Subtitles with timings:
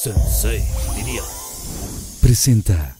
[0.00, 0.62] Sensei,
[0.94, 1.22] diría.
[2.22, 2.94] Presenta.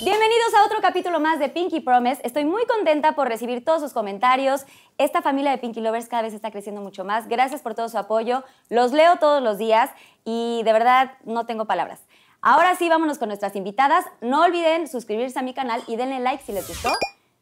[0.00, 2.22] Bienvenidos a otro capítulo más de Pinky Promise.
[2.24, 4.66] Estoy muy contenta por recibir todos sus comentarios.
[4.98, 7.28] Esta familia de Pinky Lovers cada vez está creciendo mucho más.
[7.28, 8.42] Gracias por todo su apoyo.
[8.68, 9.90] Los leo todos los días
[10.24, 12.00] y de verdad no tengo palabras.
[12.44, 14.04] Ahora sí, vámonos con nuestras invitadas.
[14.20, 16.90] No olviden suscribirse a mi canal y denle like si les gustó.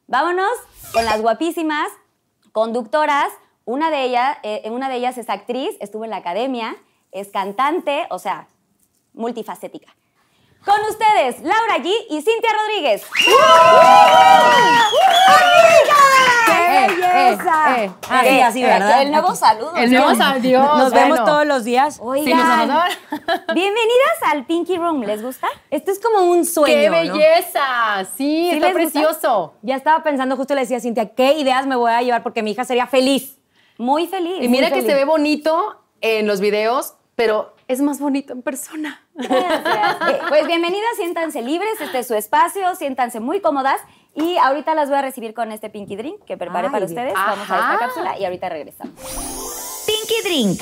[0.07, 0.53] Vámonos
[0.93, 1.89] con las guapísimas
[2.53, 3.33] conductoras.
[3.65, 6.77] Una de, ellas, eh, una de ellas es actriz, estuvo en la academia,
[7.13, 8.49] es cantante, o sea,
[9.15, 9.95] multifacética.
[10.65, 13.07] Con ustedes, Laura G y Cintia Rodríguez.
[16.51, 17.77] ¡Qué belleza!
[17.77, 17.91] eh, eh.
[18.11, 19.03] Así, Eh, así, eh, ¿verdad?
[19.03, 19.77] El nuevo saludo.
[19.77, 20.77] El nuevo saludo.
[20.77, 21.99] Nos vemos todos los días.
[22.03, 22.89] Oigan, adora.
[23.55, 25.03] bienvenidas al Pinky Room.
[25.03, 25.49] ¿Les gusta?
[25.71, 27.15] Esto es como un sueño, ¡Qué ¿no?
[27.15, 28.05] belleza!
[28.17, 28.75] Sí, ¿Sí está gusta?
[28.75, 29.55] precioso.
[29.63, 32.23] Ya estaba pensando, justo le decía a Cintia, ¿qué ideas me voy a llevar?
[32.23, 33.39] Porque mi hija sería feliz.
[33.79, 34.39] Muy feliz.
[34.43, 34.87] Y mira que feliz.
[34.89, 39.03] se ve bonito en los videos, pero es más bonito en persona.
[39.15, 39.97] Gracias.
[40.29, 43.81] Pues bienvenidas, siéntanse libres, este es su espacio, siéntanse muy cómodas.
[44.15, 47.15] Y ahorita las voy a recibir con este Pinky Drink que preparé Ay, para ustedes.
[47.15, 48.95] Vamos a esta cápsula y ahorita regresamos.
[49.87, 50.61] Pinky Drink.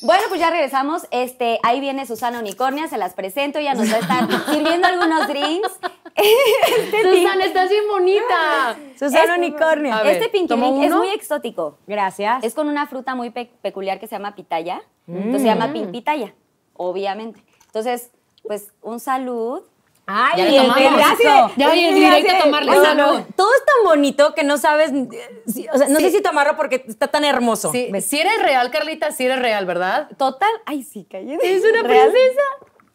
[0.00, 1.06] Bueno, pues ya regresamos.
[1.10, 5.26] Este, ahí viene Susana Unicornia, se las presento, ella nos va a estar sirviendo algunos
[5.28, 5.70] drinks.
[6.20, 8.76] Este Susana, estás bien bonita.
[8.98, 9.94] Susana Es- Unicornio.
[9.94, 11.78] A ver, Este Pinky ¿tomo Drink es muy exótico.
[11.86, 12.42] Gracias.
[12.42, 14.82] Es con una fruta muy pe- peculiar que se llama pitaya.
[15.06, 16.34] Entonces se llama pin- pitaya,
[16.74, 17.40] obviamente.
[17.66, 18.10] Entonces,
[18.42, 19.62] pues un salud.
[20.10, 21.52] Ay, Ya el pedazo.
[21.58, 23.20] Ya voy Oye, directo a tomarle Oye, salud.
[23.36, 26.56] Todo es tan bonito que no sabes, eh, si- o sea, no sé si tomarlo
[26.56, 27.70] porque está tan hermoso.
[27.72, 30.08] Sí, si eres real, Carlita, si eres real, ¿verdad?
[30.16, 30.48] Total.
[30.64, 31.54] Ay, sí, cállate.
[31.56, 32.10] Es una Real.
[32.10, 32.42] princesa.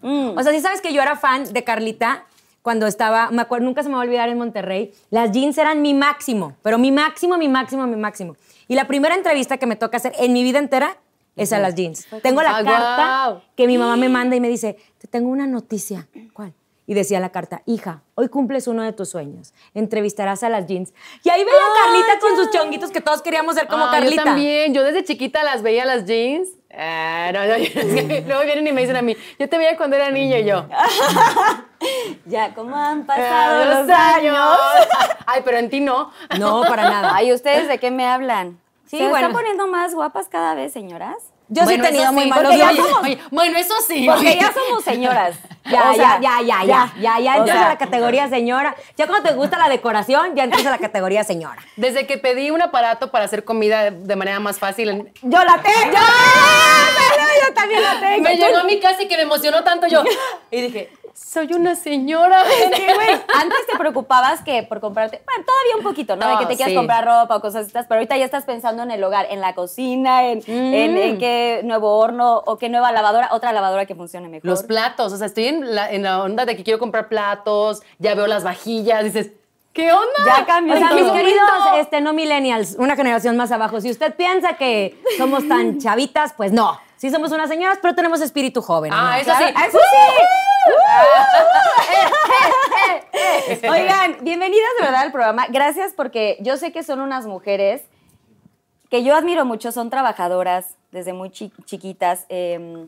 [0.02, 0.38] Mm.
[0.38, 2.26] O sea, sí sabes que yo era fan de Carlita
[2.64, 4.92] cuando estaba, me acuerdo, nunca se me va a olvidar en Monterrey.
[5.12, 8.36] Las jeans eran mi máximo, pero mi máximo, mi máximo, mi máximo.
[8.68, 10.98] Y la primera entrevista que me toca hacer en mi vida entera
[11.36, 12.08] es a las jeans.
[12.24, 15.46] Tengo la Ah, carta que mi mamá me manda y me dice, te tengo una
[15.46, 16.08] noticia.
[16.34, 16.54] ¿Cuál?
[16.86, 19.54] Y decía la carta, hija, hoy cumples uno de tus sueños.
[19.74, 20.94] Entrevistarás a las jeans.
[21.24, 24.16] Y ahí veía a Carlita con sus chonguitos que todos queríamos ser como Ah, Carlita.
[24.16, 24.74] Yo también.
[24.74, 26.50] Yo desde chiquita las veía las jeans.
[26.78, 27.56] Ah, no, no,
[28.08, 30.46] que luego vienen y me dicen a mí, yo te veía cuando era niña y
[30.46, 30.66] yo.
[32.26, 34.38] Ya, ¿cómo han "Ah, pasado los años?
[35.26, 36.12] Ay, pero en ti no.
[36.40, 37.12] No, para nada.
[37.14, 38.60] Ay, ¿ustedes de qué me hablan?
[38.86, 39.18] Sí, ¿Se bueno.
[39.18, 41.16] están poniendo más guapas cada vez, señoras?
[41.50, 42.86] Yo Bueno, sí he tenido muy sí, malos ya días.
[42.86, 44.06] somos- oye, Bueno, eso sí.
[44.08, 44.38] Porque oye.
[44.40, 45.36] ya somos señoras.
[45.66, 48.76] Ya, O sea, ya, ya, ya, ya, ya, ya entras sea, a la categoría señora.
[48.98, 51.58] Ya cuando te gusta la decoración, ya entras a la categoría señora.
[51.78, 55.62] Desde que pedí un aparato para hacer comida de manera más fácil, en- ¡Yo la
[55.62, 55.98] tengo!
[57.48, 58.24] ¡Yo también la tengo!
[58.24, 60.04] me llegó a mi casa y que me emocionó tanto yo.
[60.52, 62.44] Y dije, soy una señora.
[62.76, 63.10] Sí, güey.
[63.42, 66.28] Antes te preocupabas que por comprarte, bueno, todavía un poquito, ¿no?
[66.28, 66.76] de que te quieras sí.
[66.76, 69.54] comprar ropa o cosas estas, pero ahorita ya estás pensando en el hogar, en la
[69.54, 74.28] cocina, en, en- en qué nuevo horno o qué nueva lavadora, otra lavadora que funcione
[74.30, 74.50] mejor.
[74.50, 77.82] Los platos, o sea, estoy en la, en la onda de que quiero comprar platos,
[78.00, 79.32] ya veo las vajillas, dices,
[79.74, 80.08] ¿qué onda?
[80.26, 84.16] Ya cambió O sea, mis queridos este, no millennials, una generación más abajo, si usted
[84.16, 86.80] piensa que somos tan chavitas, pues no.
[86.98, 88.92] Sí somos unas señoras, pero tenemos espíritu joven.
[88.94, 89.22] Ah, ¿no?
[89.22, 89.44] eso sí.
[89.68, 90.53] Eso sí.
[93.70, 95.46] Oigan, bienvenidas de verdad al programa.
[95.50, 97.82] Gracias porque yo sé que son unas mujeres
[98.90, 102.26] que yo admiro mucho, son trabajadoras desde muy chi- chiquitas.
[102.30, 102.86] eh,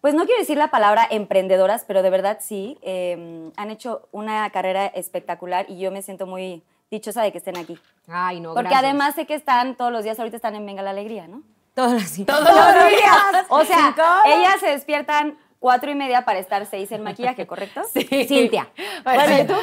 [0.00, 2.78] pues no quiero decir la palabra emprendedoras, pero de verdad sí.
[2.80, 7.58] eh, han hecho una carrera espectacular y yo me siento muy dichosa de que estén
[7.58, 7.78] aquí.
[8.08, 8.84] Ay, no, Porque gracias.
[8.84, 11.42] además sé que están todos los días, ahorita están en Venga la Alegría, ¿no?
[11.74, 12.24] Todos así.
[12.24, 13.46] Todos los días.
[13.50, 17.82] O sea, ellas se despiertan cuatro y media para estar seis en maquillaje, ¿correcto?
[17.92, 18.02] Sí.
[18.26, 18.68] Cintia.
[19.04, 19.54] Bueno, ¿y tú?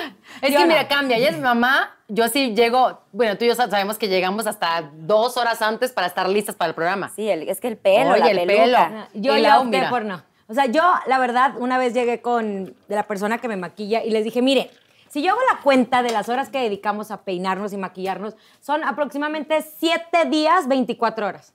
[0.41, 0.67] Es Yo que no.
[0.67, 1.17] mira, cambia.
[1.17, 1.93] Ella es mi mamá.
[2.07, 5.91] Yo sí llego, bueno, tú y yo sa- sabemos que llegamos hasta dos horas antes
[5.91, 7.09] para estar listas para el programa.
[7.15, 8.87] Sí, el- es que el pelo, Oye, la el peluca.
[8.87, 9.07] pelo.
[9.15, 10.23] Yo Lau, opté por no.
[10.47, 14.11] O sea, yo, la verdad, una vez llegué con la persona que me maquilla y
[14.11, 14.71] les dije, mire,
[15.09, 18.83] si yo hago la cuenta de las horas que dedicamos a peinarnos y maquillarnos, son
[18.85, 21.53] aproximadamente 7 días, 24 horas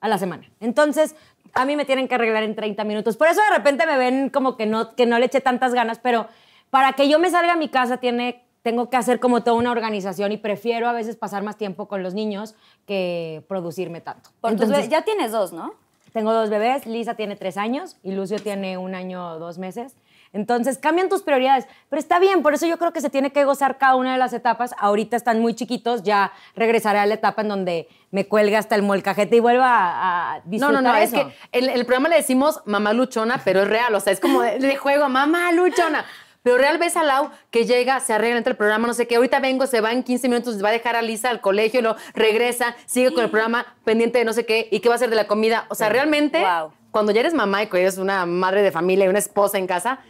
[0.00, 0.46] a la semana.
[0.60, 1.14] Entonces,
[1.54, 3.16] a mí me tienen que arreglar en 30 minutos.
[3.16, 5.98] Por eso de repente me ven como que no, que no le eché tantas ganas,
[5.98, 6.28] pero
[6.70, 9.70] para que yo me salga a mi casa tiene, tengo que hacer como toda una
[9.70, 12.54] organización y prefiero a veces pasar más tiempo con los niños
[12.86, 14.30] que producirme tanto.
[14.40, 15.74] Por Entonces, ya tienes dos, ¿no?
[16.12, 19.96] tengo dos bebés, Lisa tiene tres años y Lucio tiene un año o dos meses.
[20.32, 23.44] Entonces cambian tus prioridades, pero está bien, por eso yo creo que se tiene que
[23.44, 24.74] gozar cada una de las etapas.
[24.78, 28.82] Ahorita están muy chiquitos, ya regresaré a la etapa en donde me cuelgue hasta el
[28.82, 31.26] molcajete y vuelva a, a No, disfrutar no, no, es eso.
[31.28, 34.40] que el, el programa le decimos mamá luchona, pero es real, o sea, es como
[34.42, 36.04] de, de juego, mamá luchona.
[36.42, 39.14] Pero real ves a Lau que llega, se arregla entre el programa, no sé qué,
[39.16, 41.82] ahorita vengo, se va en 15 minutos, va a dejar a Lisa al colegio, y
[41.84, 44.96] lo regresa, sigue con el programa pendiente de no sé qué, y qué va a
[44.96, 45.66] hacer de la comida.
[45.68, 46.72] O sea, realmente, Wow.
[46.90, 49.68] cuando ya eres mamá y que eres una madre de familia y una esposa en
[49.68, 50.00] casa,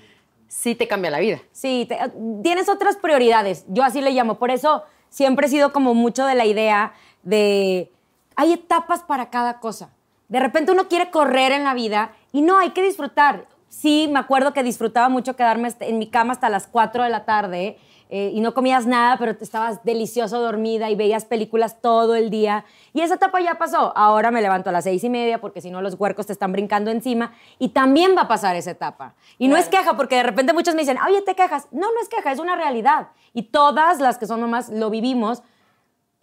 [0.52, 1.40] sí te cambia la vida.
[1.52, 1.98] Sí, te-
[2.42, 4.38] tienes otras prioridades, yo así le llamo.
[4.38, 7.90] Por eso siempre he sido como mucho de la idea de,
[8.36, 9.90] hay etapas para cada cosa.
[10.28, 13.46] De repente uno quiere correr en la vida y no, hay que disfrutar.
[13.68, 17.24] Sí, me acuerdo que disfrutaba mucho quedarme en mi cama hasta las 4 de la
[17.24, 17.78] tarde
[18.14, 22.28] eh, y no comías nada, pero te estabas delicioso dormida y veías películas todo el
[22.28, 22.66] día.
[22.92, 23.96] Y esa etapa ya pasó.
[23.96, 26.52] Ahora me levanto a las seis y media porque si no los huercos te están
[26.52, 29.14] brincando encima y también va a pasar esa etapa.
[29.38, 31.68] Y no es queja porque de repente muchos me dicen, oye, te quejas.
[31.70, 33.08] No, no es queja, es una realidad.
[33.32, 35.42] Y todas las que son mamás lo vivimos.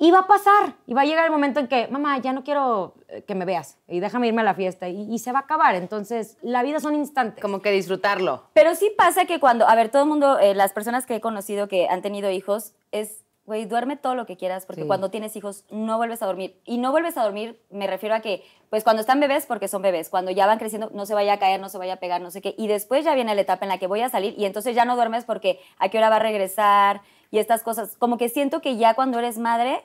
[0.01, 2.45] Y va a pasar, y va a llegar el momento en que, mamá, ya no
[2.45, 5.39] quiero eh, que me veas, y déjame irme a la fiesta, y, y se va
[5.39, 5.75] a acabar.
[5.75, 7.41] Entonces, la vida son instantes.
[7.41, 8.43] Como que disfrutarlo.
[8.53, 11.21] Pero sí pasa que cuando, a ver, todo el mundo, eh, las personas que he
[11.21, 14.87] conocido que han tenido hijos, es, güey, duerme todo lo que quieras, porque Sí.
[14.87, 16.55] cuando tienes hijos no vuelves a dormir.
[16.63, 19.81] Y no vuelves a dormir, me refiero a que, pues cuando están bebés, porque son
[19.81, 22.21] bebés, cuando ya van creciendo, no se vaya a caer, no se vaya a pegar,
[22.21, 22.55] no sé qué.
[22.57, 24.85] Y después ya viene la etapa en la que voy a salir y entonces ya
[24.85, 27.95] no duermes porque a qué hora va a regresar y estas cosas.
[27.97, 29.83] Como que siento que ya cuando eres madre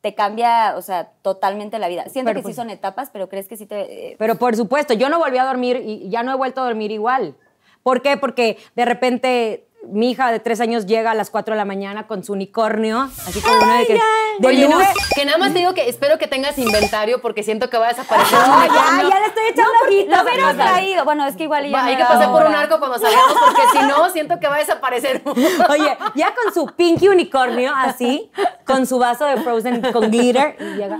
[0.00, 2.04] te cambia, o sea, totalmente la vida.
[2.08, 4.12] Siento Pero que pues- sí son etapas, pero crees que sí te...
[4.12, 6.64] eh, Pero por supuesto, yo no volví a dormir y ya no he vuelto a
[6.64, 7.34] dormir igual.
[7.82, 8.16] ¿Por qué?
[8.16, 12.06] Porque de repente mi hija de tres años llega a las 4 de la mañana
[12.06, 14.00] con su unicornio, así como una de que...
[14.38, 14.86] de Oye, no, nube.
[15.14, 17.88] que nada más te digo que espero que tengas inventario porque siento que va a
[17.90, 18.38] desaparecer.
[18.38, 20.16] No, un ya, ya le estoy echando ojitos.
[20.16, 20.70] Lo hubieras amiga.
[20.70, 21.04] traído.
[21.04, 23.62] Bueno, es que igual ya no hay que pasar por un arco cuando salgamos porque
[23.72, 25.22] si no, siento que va a desaparecer.
[25.24, 28.30] Oye, ya con su pinky unicornio así,
[28.66, 30.98] con su vaso de Frozen con glitter, y llega,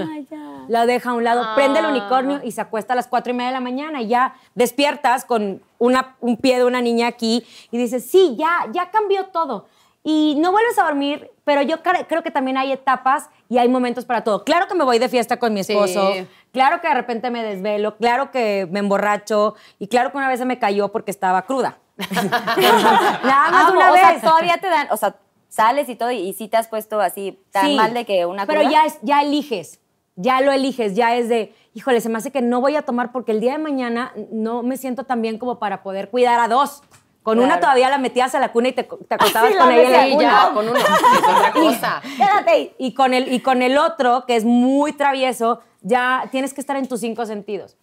[0.69, 3.37] la deja a un lado, prende el unicornio y se acuesta a las cuatro y
[3.37, 7.45] media de la mañana y ya despiertas con una, un pie de una niña aquí
[7.73, 9.67] y dices, sí, ya, ya cambió todo.
[10.05, 13.69] Y no vuelves a dormir, pero yo cre- creo que también hay etapas y hay
[13.69, 14.45] momentos para todo.
[14.45, 15.73] Claro que me voy de fiesta con mi Sí.
[15.73, 16.13] esposo,
[16.53, 20.39] claro que de repente me desvelo, claro que me emborracho y claro que una vez
[20.39, 21.79] se me cayó porque estaba cruda.
[22.09, 24.01] Nada más Amo, una o vez.
[24.03, 25.17] sea, todavía te dan, o sea,
[25.49, 28.47] sales y todo y, sí te has puesto así tan Sí, mal de que una
[28.47, 28.73] Pero cruda?
[28.73, 29.80] ya, es, ya eliges,
[30.21, 33.13] ya lo eliges, ya es de, híjole, se me hace que no voy a tomar
[33.13, 36.49] porque el día de mañana no me siento tan bien como para poder cuidar a
[36.49, 36.83] dos.
[37.23, 37.61] Con una Claro.
[37.61, 40.03] todavía la metías a la cuna y te, te acostabas Sí, con la ella.
[40.05, 40.65] Sí, ya, con.
[40.75, 42.03] Es otra cosa.
[42.17, 42.75] Quédate ahí.
[42.79, 46.77] Y con, el, y con el otro, que es muy travieso, ya tienes que estar
[46.77, 47.77] en tus cinco sentidos.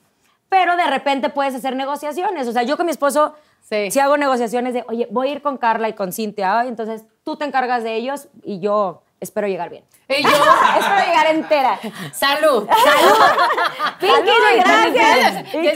[0.50, 2.48] Pero de repente puedes hacer negociaciones.
[2.48, 3.92] O sea, yo con mi esposo Sí.
[3.92, 7.04] sí, hago negociaciones de, oye, voy a ir con Carla y con Cintia, ay, entonces
[7.24, 9.84] tú te encargas de ellos y yo espero llegar bien.
[10.10, 10.30] Y yo,
[10.80, 11.80] Espero llegar entera.
[12.14, 12.68] salud.
[14.00, 15.52] Pinky, gracias.
[15.52, 15.72] Que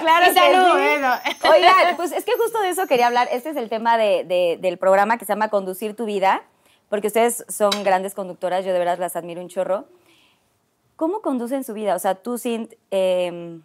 [0.00, 0.84] claro y que salud, sí.
[0.86, 1.50] eso.
[1.52, 3.28] Oigan, pues es que justo de eso quería hablar.
[3.30, 6.42] Este es el tema de- de- del programa que se llama Conducir tu vida,
[6.88, 9.84] porque ustedes son grandes conductoras, yo de verdad las admiro un chorro.
[10.96, 11.94] ¿Cómo conducen su vida?
[11.94, 13.60] O sea, tú, Cint, eh,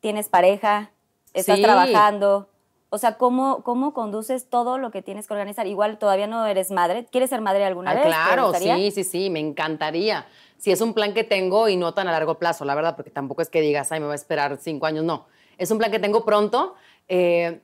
[0.00, 0.90] tienes pareja,
[1.34, 1.62] estás Sí.
[1.62, 2.48] trabajando.
[2.94, 5.66] O sea, ¿cómo, ¿cómo conduces todo lo que tienes que organizar?
[5.66, 7.06] Igual todavía no eres madre.
[7.10, 8.02] ¿Quieres ser madre alguna Ah, vez?
[8.02, 10.26] ¿Te claro, sí, sí, sí, me encantaría.
[10.58, 13.10] Si es un plan que tengo y no tan a largo plazo, la verdad, porque
[13.10, 15.24] tampoco es que digas, ay, me voy a esperar cinco años, no.
[15.56, 16.74] Es un plan que tengo pronto,
[17.08, 17.62] eh,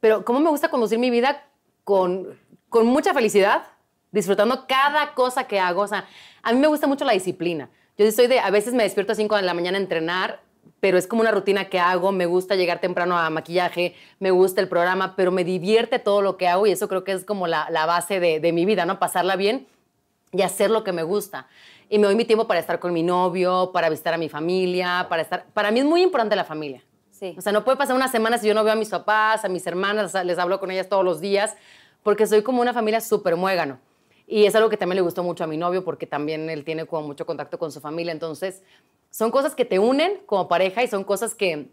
[0.00, 1.44] pero cómo me gusta conducir mi vida
[1.84, 2.36] con,
[2.68, 3.62] con mucha felicidad,
[4.10, 5.82] disfrutando cada cosa que hago.
[5.82, 6.04] O sea,
[6.42, 7.70] a mí me gusta mucho la disciplina.
[7.96, 10.40] Yo estoy de, a veces me despierto a 5 de la mañana a entrenar,
[10.84, 14.60] pero es como una rutina que hago, me gusta llegar temprano a maquillaje, me gusta
[14.60, 17.46] el programa, pero me divierte todo lo que hago y eso creo que es como
[17.46, 18.98] la, la base de, de mi vida, ¿no?
[18.98, 19.66] Pasarla bien
[20.30, 21.46] y hacer lo que me gusta.
[21.88, 25.06] Y me doy mi tiempo para estar con mi novio, para visitar a mi familia,
[25.08, 25.46] para estar...
[25.54, 26.82] Para mí es muy importante la familia.
[27.12, 27.34] Sí.
[27.38, 29.48] O sea, no puede pasar una semana si yo no veo a mis papás, a
[29.48, 31.56] mis hermanas, les hablo con ellas todos los días,
[32.02, 33.78] porque soy como una familia súper muégano.
[34.26, 36.86] Y es algo que también le gustó mucho a mi novio, porque también él tiene
[36.86, 38.12] como mucho contacto con su familia.
[38.12, 38.62] Entonces,
[39.10, 41.68] son cosas que te unen como pareja y son cosas que,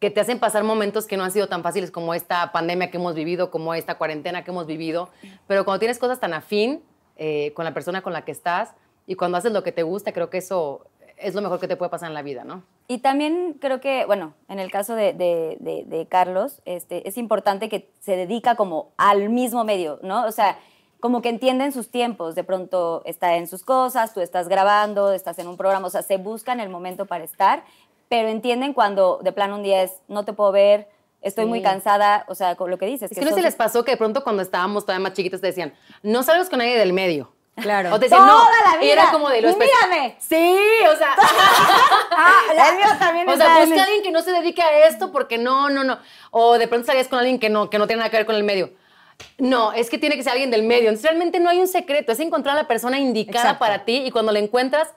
[0.00, 2.96] que te hacen pasar momentos que no han sido tan fáciles como esta pandemia que
[2.98, 5.08] hemos vivido, como esta cuarentena que hemos vivido.
[5.46, 6.82] Pero cuando tienes cosas tan afín
[7.16, 8.72] eh, con la persona con la que estás
[9.06, 11.76] y cuando haces lo que te gusta, creo que eso es lo mejor que te
[11.76, 12.62] puede pasar en la vida, ¿no?
[12.88, 17.16] Y también creo que, bueno, en el caso de, de- de- de Carlos, este, es
[17.18, 20.26] importante que se dedica como al mismo medio, ¿no?
[20.26, 20.58] O sea,
[21.04, 25.38] como que entienden sus tiempos, de pronto está en sus cosas, tú estás grabando, estás
[25.38, 27.62] en un programa, o sea, se buscan el momento para estar,
[28.08, 30.88] pero entienden cuando de plano un día es, no te puedo ver,
[31.20, 33.12] estoy muy cansada, o sea, con lo que dices.
[33.12, 35.48] Es que no si les pasó que de pronto cuando estábamos todavía más chiquitos te
[35.48, 37.30] decían, no salgas con nadie del medio.
[37.56, 37.92] Claro.
[37.92, 38.38] O te decían, no.
[38.38, 39.12] Toda la Y era vida.
[39.12, 40.16] como de los Mírame.
[40.18, 40.56] Sí,
[40.90, 41.16] o sea.
[42.16, 45.36] Ah, mío también O sea, busca a alguien que no se dedique a esto porque
[45.36, 45.98] no, no, no.
[46.30, 48.36] O de pronto salías con alguien que no, que no tiene nada que ver con
[48.36, 48.70] el medio.
[49.38, 50.88] No, es que tiene que ser alguien del medio.
[50.88, 52.12] Entonces, realmente no hay un secreto.
[52.12, 53.58] Es encontrar a la persona indicada Exacto.
[53.60, 54.94] para ti y cuando la encuentras,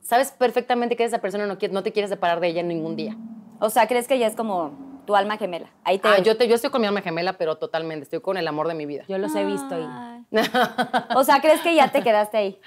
[0.00, 2.96] sabes perfectamente que esa persona no, quiere- no te quieres separar de ella en ningún
[2.96, 3.16] día.
[3.60, 5.70] O sea, ¿crees que ella es como tu alma gemela?
[5.84, 8.04] Ahí te Ah, yo, te, yo estoy con mi alma gemela, pero totalmente.
[8.04, 9.04] Estoy con el amor de mi vida.
[9.08, 10.36] Yo los he visto y.
[11.16, 12.60] O sea, ¿crees que ya te quedaste ahí?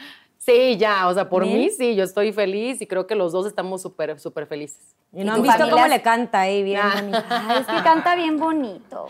[0.45, 1.57] Sí, ya, o sea, por Bien.
[1.57, 4.95] mí sí, yo estoy feliz y creo que los dos estamos súper, súper felices.
[5.11, 6.91] Y ¿Y no tu han visto familia cómo es- le canta ahí, bien Ah.
[6.93, 7.23] bonito.
[7.29, 9.07] Ay, es que canta bien bonito.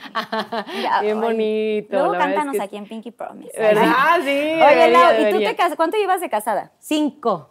[0.82, 3.51] Ya, Bien bonito, Luego es cántanos que- aquí en Pinky Promise.
[3.60, 4.15] ¿Verdad?
[4.20, 4.30] Sí.
[4.30, 5.75] Oye, debería, Lau, ¿y tú te casas?
[5.75, 6.72] ¿Cuánto llevas de casada?
[6.80, 7.50] Cinco.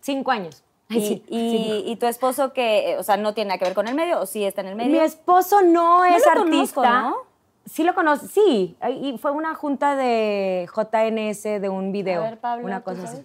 [0.00, 0.64] Cinco años.
[0.88, 3.66] Ay, y, sí, y- y tu esposo que, eh, o sea, no tiene nada que
[3.66, 4.90] ver con el medio o sí está en el medio?
[4.92, 6.44] Mi esposo no es lo artista.
[6.44, 7.16] conozco, ¿no?
[7.70, 8.76] Sí lo conozco, sí.
[9.00, 12.22] Y fue una junta de JNS de un video.
[12.22, 13.24] A ver, Pablo, una ¿tú cosa así.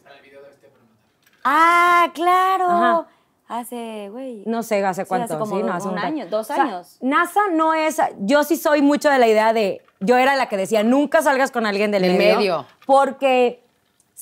[1.44, 2.66] Ah, claro.
[2.70, 3.08] Ajá.
[3.48, 4.44] Hace, güey.
[4.46, 5.26] No sé hace Sí, cuánto.
[5.26, 6.98] hace como sí, no, hace un año, dos O sea, años.
[7.02, 7.98] NASA no es.
[8.20, 9.82] Yo sí soy mucho de la idea de.
[10.00, 12.66] Yo era la que decía, nunca salgas con alguien del, Del medio, medio.
[12.86, 13.63] Porque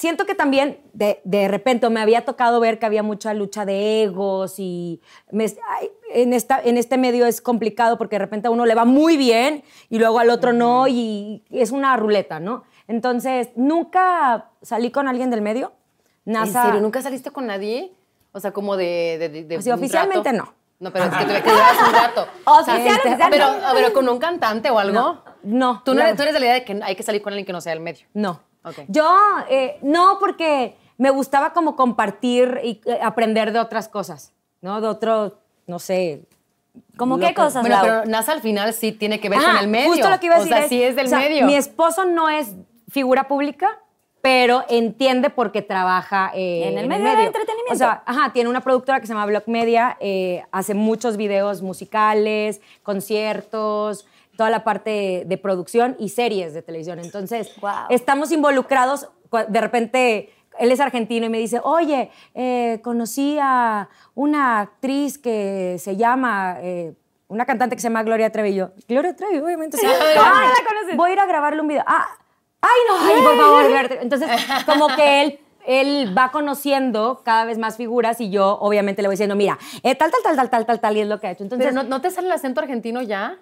[0.01, 4.01] siento que también de, de repente me había tocado ver que había mucha lucha de
[4.01, 4.99] egos y
[5.31, 8.73] me- ay, en, esta, en este medio es complicado porque de repente a uno le
[8.73, 12.63] va muy bien y luego al otro no y es una ruleta, ¿no?
[12.87, 15.71] Entonces, nunca salí con alguien del medio.
[16.25, 16.81] NASA, ¿En serio?
[16.81, 17.93] ¿Nunca saliste con nadie?
[18.31, 19.17] O sea, como de...
[19.19, 20.45] de, de- Así, un oficialmente rato?
[20.45, 20.61] no.
[20.79, 22.27] No, pero es que te que duras un rato.
[22.45, 23.67] Oficial, Este, oficial, Pero, no.
[23.67, 25.21] a ver, con un cantante o algo.
[25.43, 25.83] No.
[25.85, 27.33] Tú, no la- eres, tú eres de la idea de que hay que salir con
[27.33, 28.07] alguien que no sea del medio.
[28.15, 28.41] No.
[28.87, 29.09] Yo,
[29.49, 34.81] eh, no, porque me gustaba como compartir y eh, aprender de otras cosas, ¿no?
[34.81, 35.33] De otros,
[35.67, 36.23] no sé.
[36.95, 39.67] ¿Cómo qué cosas, Bueno, pero NASA al final sí tiene que ver Ah, con el
[39.67, 39.89] medio.
[39.89, 40.53] Justo lo que iba a decir.
[40.53, 41.45] O sea, sí es del o sea, medio.
[41.45, 42.53] Mi esposo no es
[42.87, 43.79] figura pública,
[44.21, 47.73] pero entiende porque trabaja eh, En el medio del entretenimiento.
[47.73, 51.61] O sea, ajá, tiene una productora que se llama Block Media, eh, hace muchos videos
[51.61, 54.05] musicales, conciertos,
[54.41, 56.97] toda la parte de producción y series de televisión.
[56.97, 57.51] Entonces,
[57.89, 59.07] estamos involucrados.
[59.49, 65.75] De repente, él es argentino y me dice, oye, eh, conocí a una actriz que
[65.77, 66.57] se llama...
[66.59, 66.95] eh,
[67.27, 68.55] una cantante que se llama Gloria Trevi.
[68.55, 69.77] Yo, Gloria Trevi, obviamente.
[69.77, 69.85] Sí.
[70.17, 70.97] Ah, la conoces.
[70.97, 71.83] Voy a ir a grabarle un video.
[71.85, 72.07] Ah,
[72.61, 73.97] ay, no, ay, por favor.
[74.01, 74.27] Entonces,
[74.65, 79.13] como que él, él va conociendo cada vez más figuras y yo, obviamente, le voy
[79.13, 81.31] diciendo, mira, eh, tal, tal, tal, tal, tal, tal, tal, y es lo que ha
[81.31, 81.43] hecho.
[81.43, 83.37] Entonces, Pero ¿no, ¿no te sale el acento argentino ya?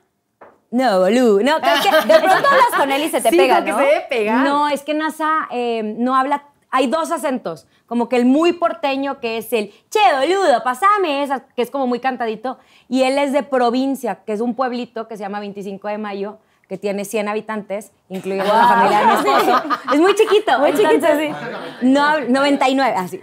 [0.71, 1.41] No, boludo.
[1.41, 3.77] No, es que De pronto hablas con él y se te Sí, pega, ¿no?
[3.77, 4.45] se debe pegar.
[4.45, 6.43] No, es que NASA eh, no habla.
[6.71, 7.67] Hay dos acentos.
[7.87, 11.87] Como que el muy porteño, que es el che, boludo, pasame esa, que es como
[11.87, 12.59] muy cantadito.
[12.87, 16.37] Y él es de provincia, que es un pueblito que se llama 25 de Mayo,
[16.67, 19.63] que tiene 100 habitantes, incluyendo la familia de mi esposo.
[19.93, 20.59] Es muy chiquito.
[20.59, 21.35] Muy chiquito, entonces,
[21.81, 23.19] No, hab- 99, así.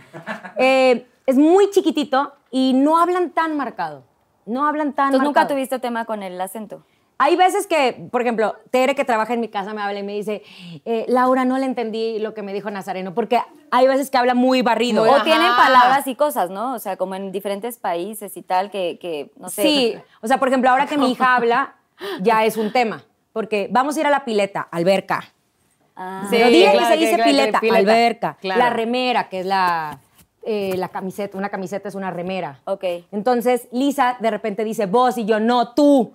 [0.57, 4.03] Eh, es muy chiquitito y no hablan tan marcado.
[4.47, 5.55] No hablan tan Entonces nunca marcado.
[5.57, 6.83] tuviste tema con el acento.
[7.19, 10.13] Hay veces que, por ejemplo, Tere, que trabaja en mi casa, me habla y me
[10.13, 10.43] dice,
[10.85, 14.35] eh, Laura, no le entendí lo que me dijo Nazareno, porque hay veces que habla
[14.35, 15.03] muy barrido.
[15.03, 15.25] O Ajá.
[15.25, 16.75] tienen palabras y cosas, ¿no?
[16.75, 19.63] O sea, como en diferentes países y tal, que, que no sé.
[19.63, 21.77] Sí, o sea, por ejemplo, ahora que mi hija habla,
[22.21, 25.25] ya es un tema, porque vamos a ir a la pileta, alberca.
[25.97, 26.27] Ah.
[26.29, 27.79] Sí, Pero dile claro, que se dice claro, pileta, pileta.
[27.79, 28.37] alberca.
[28.43, 28.61] Claro.
[28.61, 29.99] La remera, que es la,
[30.43, 32.61] eh, la camiseta, una camiseta es una remera.
[32.67, 32.85] Ok.
[33.11, 36.13] Entonces, Lisa de repente dice vos y yo, no, tú.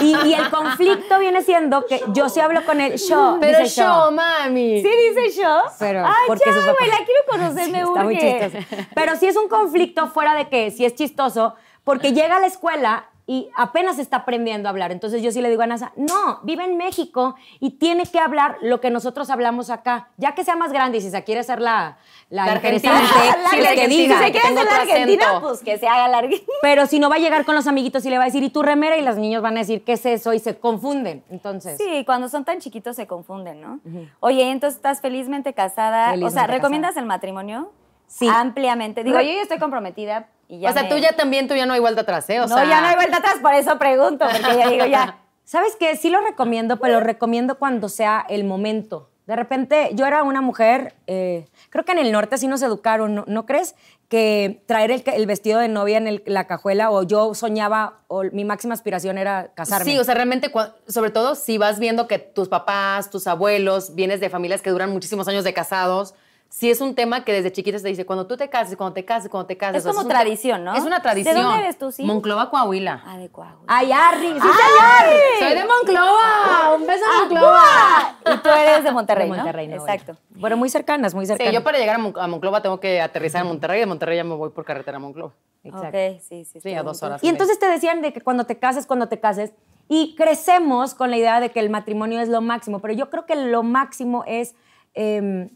[0.00, 3.38] Y, y- y el conflicto viene siendo que yo sí hablo con él, yo.
[3.40, 4.82] Pero dice yo, mami.
[4.82, 5.62] ¿Sí dice yo?
[5.78, 8.50] Pero, Ay, porque ya, güey, la quiero conocer, me Está muy urge.
[8.50, 8.86] chistoso.
[8.94, 12.46] Pero sí es un conflicto fuera de que sí es chistoso, porque llega a la
[12.46, 14.92] escuela y apenas está aprendiendo a hablar.
[14.92, 18.56] Entonces yo sí le digo a NASA, no, vive en México y tiene que hablar
[18.62, 20.10] lo que nosotros hablamos acá.
[20.16, 21.98] Ya que sea más grande y si se quiere hacer la,
[22.30, 23.36] la, La interesante, argentina.
[23.42, 24.18] La pues que- que si diga.
[24.18, 25.48] se quiere hacer la Argentina, acento.
[25.48, 26.52] pues que se haga la Argentina.
[26.62, 28.50] Pero si no va a llegar con los amiguitos y le va a decir, ¿y
[28.50, 28.96] tu remera?
[28.96, 30.32] Y los niños van a decir, ¿qué es eso?
[30.32, 31.24] Y se confunden.
[31.28, 33.80] Entonces, Sí, cuando son tan chiquitos se confunden, ¿no?
[34.20, 36.06] Oye, entonces estás felizmente casada.
[36.06, 36.56] o Felizmente sea, casada.
[36.58, 37.72] ¿recomiendas el matrimonio?
[38.06, 38.28] Sí.
[38.32, 39.02] Ampliamente.
[39.02, 41.66] Digo, yo ya estoy comprometida y ya o sea, me- tú ya también, tú ya
[41.66, 42.38] no hay vuelta atrás, ¿eh?
[42.40, 45.18] O no, sea, ya no hay vuelta atrás, por eso pregunto, porque ya digo, ya.
[45.44, 45.94] ¿Sabes qué?
[45.96, 49.10] Sí lo recomiendo, pero lo recomiendo cuando sea el momento.
[49.26, 53.14] De repente, yo era una mujer, eh, creo que en el norte así nos educaron,
[53.14, 53.74] ¿no, ¿no crees?
[54.08, 58.22] Que traer el, el vestido de novia en el- la cajuela, o yo soñaba, o
[58.22, 59.84] mi máxima aspiración era casarme.
[59.90, 60.52] Sí, o sea, realmente,
[60.86, 64.92] sobre todo si vas viendo que tus papás, tus abuelos, vienes de familias que duran
[64.92, 66.14] muchísimos años de casados,
[66.48, 69.04] sí es un tema que desde chiquita se dice, cuando tú te cases, cuando te
[69.04, 69.84] cases, cuando te cases.
[69.84, 70.74] Es como tradición, ¿no?
[70.74, 71.34] Es una tradición.
[71.34, 72.04] ¿De dónde eres tú, sí?
[72.04, 73.02] Monclova, Coahuila.
[73.04, 73.64] Ah, de Coahuila.
[73.66, 74.48] Ay, Arri, sí,
[74.82, 75.16] ¡Ay!
[75.38, 76.74] Soy de Monclova.
[76.76, 77.58] Un beso a Monclova.
[77.60, 78.16] ¡Ah!
[78.34, 79.36] Y tú eres de Monterrey, De.
[79.36, 80.16] Monterrey, no, Exacto.
[80.30, 81.50] Bueno, muy cercanas, muy cercanas.
[81.50, 83.80] Sí, yo para llegar a, Mon- a Monclova tengo que aterrizar en Monterrey.
[83.80, 85.32] De Monterrey ya me voy por carretera a Monclova.
[85.64, 85.88] Exacto.
[85.88, 86.60] Ok, sí, sí.
[86.60, 87.22] Sí, a dos horas.
[87.24, 89.52] Y entonces te decían de que cuando te cases, cuando te cases,
[89.88, 93.24] y crecemos con la idea de que el matrimonio es lo máximo, pero yo creo
[93.26, 94.54] que lo máximo es
[94.94, 95.48] em,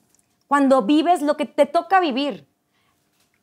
[0.51, 2.45] cuando vives lo que te toca vivir.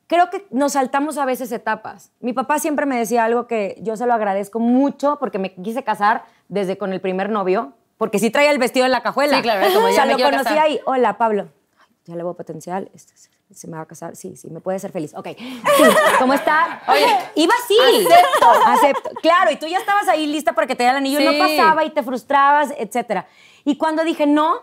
[0.08, 2.12] Creo que nos saltamos a veces etapas.
[2.20, 5.82] Mi papá siempre me decía algo que yo se lo agradezco mucho porque me quise
[5.82, 9.36] casar desde con el primer novio, porque sí traía el vestido en la cajuela.
[9.38, 10.58] Sí, claro, como o ya sea, me lo conocí casar.
[10.58, 10.80] ahí.
[10.84, 11.48] Hola, Pablo.
[11.78, 12.90] Ay, Ya le veo potencial.
[12.92, 14.14] Este, se- se me va a casar.
[14.16, 15.14] Sí, sí, me puede ser feliz.
[15.16, 15.28] Ok.
[15.38, 15.58] Sí,
[16.18, 16.82] ¿Cómo está?
[16.88, 17.74] Oye, iba así.
[18.06, 18.50] Acepto.
[18.66, 19.10] Acepto.
[19.22, 21.20] Claro, y tú ya estabas ahí lista para que te diera el anillo.
[21.20, 21.38] y No Sí.
[21.56, 23.26] pasaba y te frustrabas, etcétera.
[23.64, 24.56] Y cuando dije, no,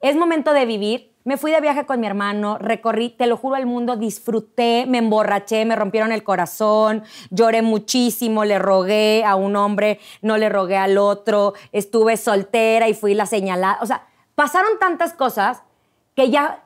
[0.00, 1.09] es momento de vivir.
[1.22, 4.98] Me fui de viaje con mi hermano, recorrí, te lo juro, el mundo, disfruté, me
[4.98, 10.78] emborraché, me rompieron el corazón, lloré muchísimo, le rogué a un hombre, no le rogué
[10.78, 13.78] al otro, estuve soltera y fui la señalada.
[13.82, 15.62] O sea, pasaron tantas cosas
[16.14, 16.64] que ya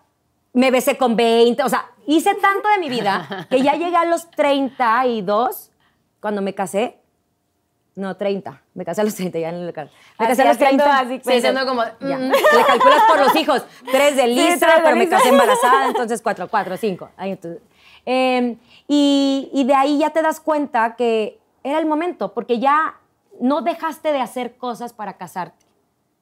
[0.52, 4.04] me besé con 20, o sea, hice tanto de mi vida que ya llegué a
[4.04, 5.72] los 32
[6.20, 7.03] cuando me casé.
[7.96, 8.60] No, 30.
[8.74, 10.98] Me casé a los 30, ya no le cal- Me casé a los 30.
[10.98, 11.82] Así, Sí, siendo como...
[12.00, 12.16] Ya.
[12.18, 13.64] mm, Le calculas por los hijos.
[13.90, 17.10] Tres de de pero me casé embarazada, entonces cuatro, cuatro, cinco.
[17.16, 17.62] Ahí, entonces.
[18.06, 18.56] Eh,
[18.88, 22.96] y, y de ahí ya te das cuenta que era el momento, porque ya
[23.40, 25.64] no dejaste de hacer cosas para casarte.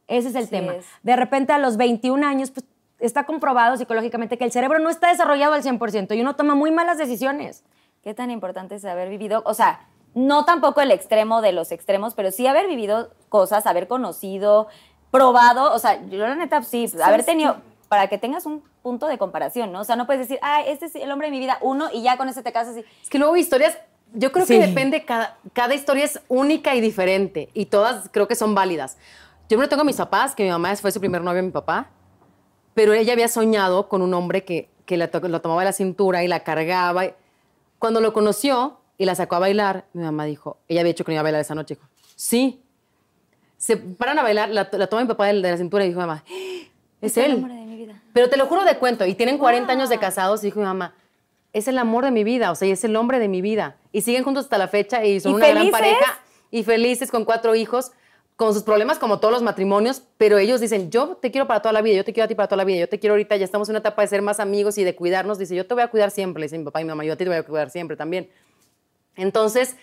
[0.09, 0.75] Ese es el tema.
[0.75, 0.87] es.
[1.03, 2.67] De repente a los 21 años, pues
[3.01, 6.71] está comprobado psicológicamente que el cerebro no está desarrollado al 100% y uno toma muy
[6.71, 7.65] malas decisiones.
[8.05, 9.81] Qué tan importante es haber vivido, o sea,
[10.15, 14.69] no tampoco el extremo de los extremos, pero sí haber vivido cosas, haber conocido,
[15.11, 17.57] probado, o sea, yo la neta sí, haber tenido,
[17.89, 19.81] para que tengas un punto de comparación, ¿no?
[19.81, 22.03] O sea, no puedes decir, ah, este es el hombre de mi vida, uno, y
[22.03, 22.81] ya con ese te casas y...
[23.03, 23.77] Es que luego historias,
[24.15, 24.59] yo creo Sí.
[24.59, 28.97] que depende, cada, cada historia es única y diferente y todas creo que son válidas.
[29.49, 31.89] Yo no tengo a mis papás, que mi mamá fue su primer novio, mi papá,
[32.75, 35.73] pero ella había soñado con un hombre que, que la to- lo tomaba de la
[35.73, 37.05] cintura y la cargaba.
[37.79, 41.11] Cuando lo conoció y la sacó a bailar, mi mamá dijo, ella había dicho que
[41.11, 41.75] no iba a bailar esa noche.
[41.75, 42.63] Dijo, sí.
[43.57, 45.89] Se paran a bailar, la, la toma mi papá de la de la cintura y
[45.89, 46.23] dijo, mamá,
[47.01, 47.35] es el él.
[47.39, 48.01] hombre de mi vida.
[48.13, 50.67] Pero te lo juro de cuento, y tienen 40 años de casados, y dijo mi
[50.67, 50.95] mamá,
[51.53, 53.77] es el amor de mi vida, o sea, y es el hombre de mi vida.
[53.91, 55.81] Y siguen juntos hasta la fecha y son ¿Y una gran felices?
[55.81, 56.19] pareja
[56.53, 57.91] y felices con cuatro hijos,
[58.37, 61.73] con sus problemas como todos los matrimonios, pero ellos dicen, yo te quiero para toda
[61.73, 63.37] la vida, yo te quiero a ti para toda la vida, yo te quiero ahorita,
[63.37, 65.39] ya estamos en una etapa de ser más amigos y de cuidarnos.
[65.39, 67.13] Dice, yo te voy a cuidar siempre, le dice mi papá y mi mamá, yo
[67.13, 68.31] a ti te voy a cuidar siempre también.
[69.17, 69.77] Entonces,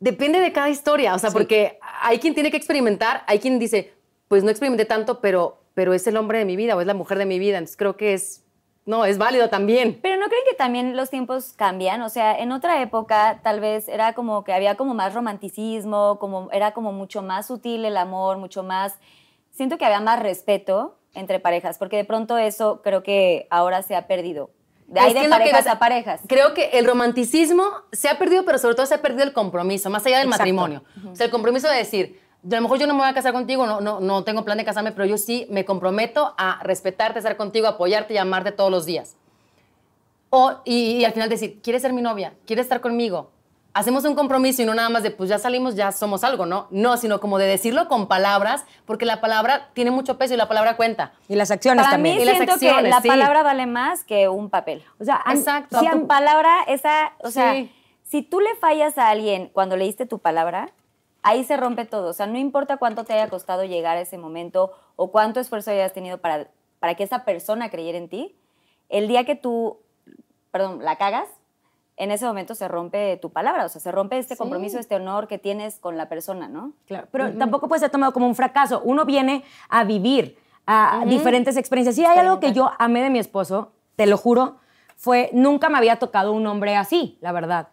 [0.00, 3.94] depende de cada historia, o sea, porque hay quien tiene que experimentar, hay quien dice,
[4.28, 6.94] pues no experimenté tanto, pero, pero es el hombre de mi vida o es la
[6.94, 8.44] mujer de mi vida, entonces creo que es,
[8.86, 9.98] no, es válido también.
[10.02, 12.02] Pero ¿no creen que también los tiempos cambian?
[12.02, 16.50] O sea, en otra época tal vez era como que había como más romanticismo, como
[16.52, 18.98] era como mucho más sutil el amor, mucho más...
[19.50, 23.96] Siento que había más respeto entre parejas, porque de pronto eso creo que ahora se
[23.96, 24.50] ha perdido.
[24.86, 26.20] De ahí Es que de que parejas a parejas.
[26.28, 29.88] Creo que el romanticismo se ha perdido, pero sobre todo se ha perdido el compromiso,
[29.90, 30.42] más allá del Exacto.
[30.42, 30.82] matrimonio.
[31.10, 33.32] O sea, el compromiso de decir, a lo mejor yo no me voy a casar
[33.32, 37.18] contigo, no, no, no tengo plan de casarme, pero yo sí me comprometo a respetarte,
[37.18, 39.16] estar contigo, apoyarte y amarte todos los días.
[40.30, 42.34] O, y, y al final decir, ¿quieres ser mi novia?
[42.44, 43.30] ¿Quieres estar conmigo?
[43.76, 46.68] Hacemos un compromiso y no nada más de, pues ya salimos, ya somos algo, ¿no?
[46.70, 50.46] No, sino como de decirlo con palabras, porque la palabra tiene mucho peso y la
[50.46, 51.12] palabra cuenta.
[51.28, 52.16] Y las acciones Para también.
[52.16, 53.08] mí Y las siento que acciones, la sí.
[53.08, 54.84] palabra vale más que un papel.
[55.00, 55.80] O sea, Exacto.
[55.80, 57.72] si tu palabra, esa, o sea, Sí.
[58.04, 60.70] si tú le fallas a alguien cuando leíste tu palabra,
[61.24, 62.10] ahí se rompe todo.
[62.10, 65.72] O sea, no importa cuánto te haya costado llegar a ese momento o cuánto esfuerzo
[65.72, 66.46] hayas tenido para,
[66.78, 68.36] para que esa persona creyera en ti,
[68.88, 69.80] el día que tú,
[70.52, 71.26] perdón, la cagas,
[71.96, 75.28] en ese momento se rompe tu palabra, o sea, se rompe este compromiso, este honor
[75.28, 76.72] que tienes con la persona, ¿no?
[76.86, 78.82] Claro, pero tampoco puede ser tomado como un fracaso.
[78.84, 81.94] Uno viene a vivir a diferentes experiencias.
[81.94, 84.56] Si hay algo que yo amé de mi esposo, te lo juro,
[84.96, 87.68] fue nunca me había tocado un hombre así, la verdad.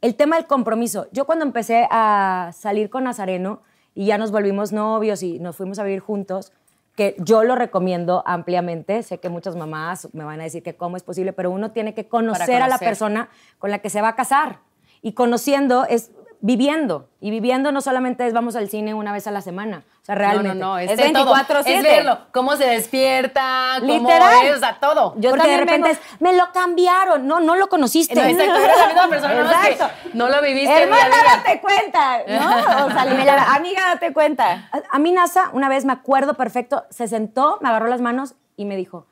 [0.00, 1.08] El tema del compromiso.
[1.12, 3.60] Yo cuando empecé a salir con Nazareno
[3.94, 6.52] y ya nos volvimos novios y nos fuimos a vivir juntos,
[7.00, 9.02] que yo lo recomiendo ampliamente.
[9.02, 11.94] Sé que muchas mamás me van a decir que cómo es posible, pero uno tiene
[11.94, 12.88] que conocer, a la conocer.
[12.88, 14.58] persona con la que se va a casar.
[15.00, 16.10] Y conociendo es
[16.42, 17.08] viviendo.
[17.20, 19.84] Y viviendo no solamente es vamos al cine una vez a la semana.
[20.00, 20.48] O sea, realmente.
[20.48, 21.34] No, no, no, es, Es de todo.
[21.34, 21.66] 24/7.
[21.66, 24.46] Es verlo, cómo se despierta, cómo Literal.
[24.46, 25.14] es, o sea, todo.
[25.18, 27.26] Yo Porque de repente vengo- es, me lo cambiaron.
[27.26, 28.14] No, no lo conociste.
[28.14, 29.88] No, exacto, eres la misma persona, no, Exacto.
[30.14, 31.42] lo viviste Hermana, día.
[31.44, 32.86] date cuenta, ¿no?
[32.86, 34.68] O sea, literal, amiga, date cuenta.
[34.72, 38.34] A, a mí NASA, una vez me acuerdo perfecto, se sentó, me agarró las manos
[38.56, 39.06] y me dijo,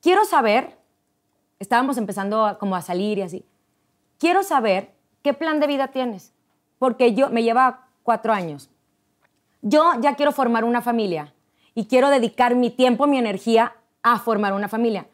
[0.00, 0.78] quiero saber,
[1.58, 3.44] estábamos empezando como a salir y así,
[4.18, 6.32] quiero saber qué plan de vida tienes,
[6.78, 8.70] porque yo, me lleva cuatro años.
[9.62, 11.34] Yo ya quiero formar una familia
[11.74, 15.06] y quiero dedicar mi tiempo, mi energía a formar una familia.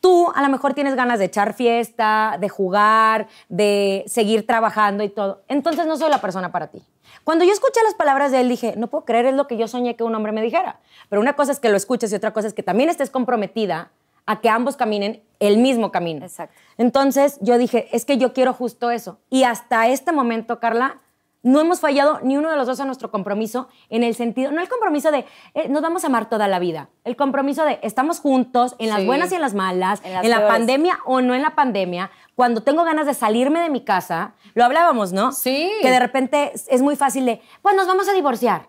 [0.00, 5.08] Tú a lo mejor tienes ganas de echar fiesta, de jugar, de seguir trabajando y
[5.08, 5.42] todo.
[5.46, 6.82] Entonces no soy la persona para ti.
[7.24, 9.68] Cuando yo escuché las palabras de él, dije, no puedo creer, es lo que yo
[9.68, 10.80] soñé que un hombre me dijera.
[11.08, 13.92] Pero una cosa es que lo escuches y otra cosa es que también estés comprometida
[14.26, 16.24] a que ambos caminen el mismo camino.
[16.24, 16.54] Exacto.
[16.78, 19.18] Entonces yo dije, es que yo quiero justo eso.
[19.30, 20.98] Y hasta este momento, Carla,
[21.44, 24.60] no hemos fallado ni uno de los dos a nuestro compromiso en el sentido, no
[24.60, 28.20] el compromiso de eh, nos vamos a amar toda la vida, el compromiso de estamos
[28.20, 29.06] juntos en las Sí.
[29.06, 32.84] buenas y en las malas, En la pandemia o no en la pandemia, cuando tengo
[32.84, 35.32] ganas de salirme de mi casa, lo hablábamos, ¿no?
[35.32, 35.68] Sí.
[35.82, 38.68] Que de repente es- muy fácil de, pues nos vamos a divorciar.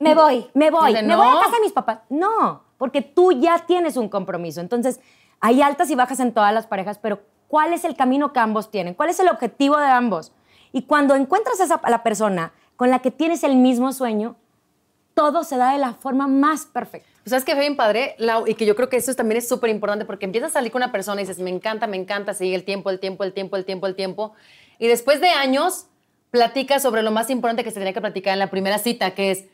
[0.00, 2.00] Me voy, me voy, me voy a casa de mis papás.
[2.08, 4.60] No, porque tú ya tienes un compromiso.
[4.60, 5.00] Entonces,
[5.40, 8.70] hay altas y bajas en todas las parejas, pero ¿cuál es el camino que ambos
[8.70, 8.94] tienen?
[8.94, 10.32] ¿Cuál es el objetivo de ambos?
[10.72, 14.36] Y cuando encuentras a, esa, la persona con la que tienes el mismo sueño,
[15.14, 17.08] todo se da de la forma más perfecta.
[17.24, 18.14] Pues, ¿Sabes qué fue bien padre?
[18.18, 18.46] Lau?
[18.46, 20.82] y que yo creo que eso también es súper importante porque empiezas a salir con
[20.82, 23.56] una persona y dices, me encanta, me encanta, sigue el tiempo, el tiempo, el tiempo,
[23.56, 24.32] el tiempo, el tiempo.
[24.78, 25.86] Y después de años,
[26.30, 29.30] platicas sobre lo más importante que se tenía que platicar en la primera cita, que
[29.30, 29.44] es,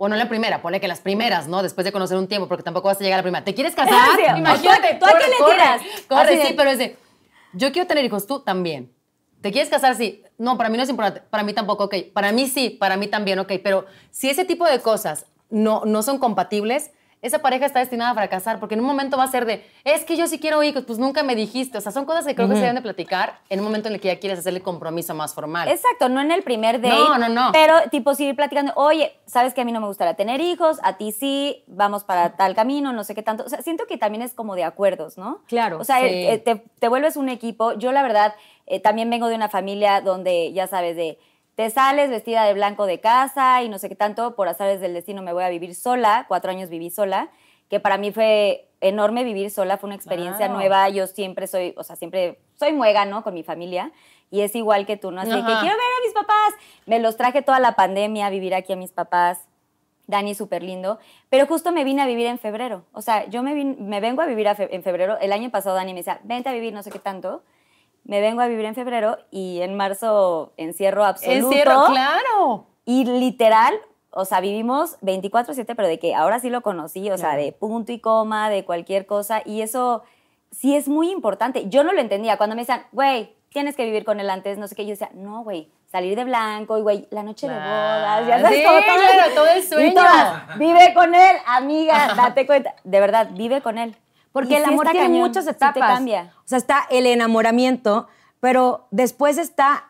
[0.00, 1.62] o no la primera, ponle que las primeras, ¿no?
[1.62, 3.44] Después de conocer un tiempo, porque tampoco vas a llegar a la primera.
[3.44, 3.94] ¿Te quieres casar?
[4.16, 4.94] Sí, Imagínate.
[4.94, 5.80] tú- ¿tú a corre, quién le corre, tiras?
[6.08, 6.96] Corre, de- sí, pero es de,
[7.52, 8.90] yo quiero tener hijos, tú también.
[9.42, 9.94] ¿Te quieres casar?
[9.96, 10.22] Sí.
[10.38, 11.22] No, para mí no es importante.
[11.28, 11.94] Para mí tampoco, ok.
[12.12, 13.52] Para mí sí, para mí también, ok.
[13.62, 16.90] Pero si ese tipo de cosas no, no son compatibles,
[17.22, 20.04] esa pareja está destinada a fracasar porque en un momento va a ser de, es
[20.04, 21.78] que yo sí quiero hijos, pues nunca me dijiste.
[21.78, 23.94] O sea, son cosas que creo que se deben de platicar en un momento en
[23.94, 25.68] el que ya quieres hacer el compromiso más formal.
[25.68, 26.94] Exacto, no en el primer date.
[26.94, 27.50] No, no, no.
[27.52, 30.96] Pero tipo seguir platicando, oye, sabes que a mí no me gustaría tener hijos, a
[30.96, 33.44] ti sí, vamos para tal camino, no sé qué tanto.
[33.44, 35.40] O sea, siento que también es como de acuerdos, ¿no?
[35.46, 36.06] Claro, O sea, sí.
[36.06, 37.72] eh, te, te vuelves un equipo.
[37.74, 38.34] Yo la verdad
[38.66, 41.18] eh, también vengo de una familia donde, ya sabes, de
[41.58, 44.94] te sales vestida de blanco de casa y no sé qué tanto, por azares del
[44.94, 47.30] destino me voy a vivir sola, cuatro años viví sola,
[47.68, 51.82] que para mí fue enorme vivir sola, fue una experiencia nueva, yo siempre soy, o
[51.82, 53.24] sea, siempre soy muega, ¿no?
[53.24, 53.90] Con mi familia,
[54.30, 55.20] y es igual que tú, ¿no?
[55.20, 55.60] Así de que Ajá.
[55.60, 56.54] quiero ver a mis papás,
[56.86, 59.40] me los traje toda la pandemia a vivir aquí a mis papás,
[60.06, 63.52] Dani súper lindo, pero justo me vine a vivir en febrero, o sea, yo me,
[63.64, 66.48] me vengo a vivir a fe- en febrero, el año pasado Dani me decía, vente
[66.50, 67.42] a vivir no sé qué tanto,
[68.08, 71.46] me vengo a vivir en febrero y en marzo encierro absoluto.
[71.48, 72.66] Encierro, claro.
[72.86, 73.74] Y literal,
[74.10, 77.92] o sea, vivimos 24/7, pero de que ahora sí lo conocí, o sea, de punto
[77.92, 80.02] y coma, de cualquier cosa, y eso
[80.50, 81.68] sí es muy importante.
[81.68, 84.66] Yo no lo entendía cuando me decían, güey, tienes que vivir con él antes, no
[84.68, 88.26] sé qué, yo decía, no, güey, salir de blanco y, güey, la noche de bodas,
[88.26, 89.94] ya sabes, Sí, como todo, claro, todo el Y sueño.
[89.94, 92.74] todas, vive con él, amiga, date cuenta.
[92.84, 93.94] De verdad, vive con él.
[94.42, 95.74] Porque el sí amor tiene cañón, muchas sí etapas.
[95.74, 96.32] te cambia.
[96.38, 98.08] O sea, está el enamoramiento,
[98.40, 99.84] pero después está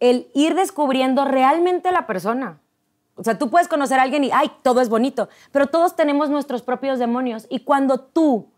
[0.00, 2.58] el ir descubriendo realmente a la persona.
[3.14, 6.30] O sea, tú puedes conocer a alguien y, ay, todo es bonito, pero todos tenemos
[6.30, 7.46] nuestros propios demonios.
[7.50, 8.48] Y cuando tú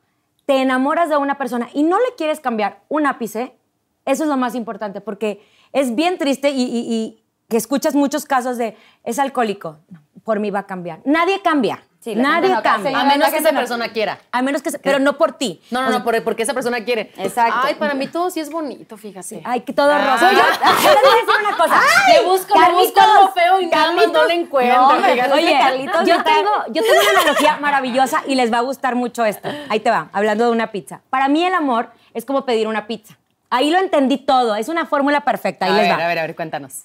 [0.46, 3.57] te enamoras de una persona y no le quieres cambiar un ápice,
[4.04, 8.24] eso es lo más importante, porque es bien triste y, y- y que escuchas muchos
[8.26, 9.78] casos de, es alcohólico,
[10.22, 11.00] por mí va a cambiar.
[11.04, 11.83] Nadie cambia.
[12.04, 13.00] Sí, Nadie gente no cambia.
[13.00, 14.18] A menos que esa no- persona quiera.
[14.30, 15.62] A menos que, se- pero no por ti.
[15.70, 17.10] No, no, O sea, no, por- porque esa persona quiere.
[17.16, 17.60] Exacto.
[17.64, 19.40] Ay, para mí todo sí es bonito, fíjate.
[19.42, 20.12] Ay, que todo Ah.
[20.12, 20.30] rosa.
[20.30, 21.80] Yo, yo les voy a decir una cosa.
[22.12, 24.76] Le busco, le busco algo feo y nada más no le encuentro.
[24.76, 28.60] No, hombre, oye, Carlitos yo tengo, yo tengo una analogía maravillosa y les va a
[28.60, 29.48] gustar mucho esto.
[29.70, 31.00] Ahí te va, hablando de una pizza.
[31.08, 33.16] Para mí el amor es como pedir una pizza.
[33.48, 35.64] Ahí lo entendí todo, es una fórmula perfecta.
[35.64, 36.04] Ahí a les ver, va.
[36.04, 36.82] a ver, a ver, cuéntanos.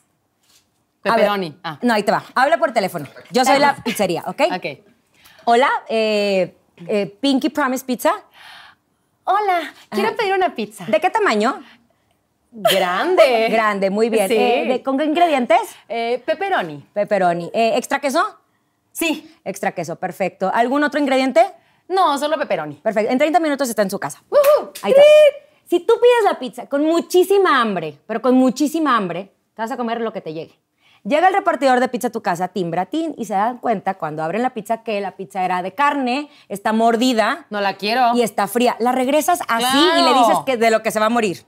[1.04, 1.16] A ver.
[1.16, 1.58] Pepperoni.
[1.62, 2.24] Ah, No, ahí te va.
[2.36, 3.06] Habla por teléfono.
[3.32, 4.42] Yo soy la pizzería, ¿ok?
[4.56, 4.89] ok.
[5.52, 6.54] Hola, eh,
[6.88, 8.14] eh, Pinky Promise Pizza.
[9.24, 10.86] Hola, quiero pedir una pizza.
[10.86, 11.64] ¿De qué tamaño?
[12.52, 13.48] Grande.
[13.52, 14.28] Grande, muy bien.
[14.28, 14.36] Sí.
[14.38, 15.58] Eh, de- ¿Con qué ingredientes?
[15.88, 16.86] Eh, pepperoni.
[16.94, 17.50] Pepperoni.
[17.52, 18.24] Eh, ¿Extra queso?
[18.92, 19.36] Sí.
[19.44, 20.52] Extra queso, perfecto.
[20.54, 21.44] ¿Algún otro ingrediente?
[21.88, 22.76] No, solo pepperoni.
[22.76, 23.12] Perfecto.
[23.12, 24.22] En 30 minutos está en su casa.
[24.84, 25.02] Ahí está.
[25.66, 29.78] Si tú pides la pizza con muchísima hambre, pero con muchísima hambre, te vas a
[29.78, 30.60] comer lo que te llegue.
[31.10, 34.22] Llega el repartidor de pizza a tu casa, timbra, tin, y se dan cuenta cuando
[34.22, 38.12] abren la pizza que la pizza era de carne, está mordida No la quiero.
[38.14, 38.76] y está fría.
[38.78, 41.38] La regresas así y le dices que de lo que se va a morir.
[41.38, 41.46] Sí,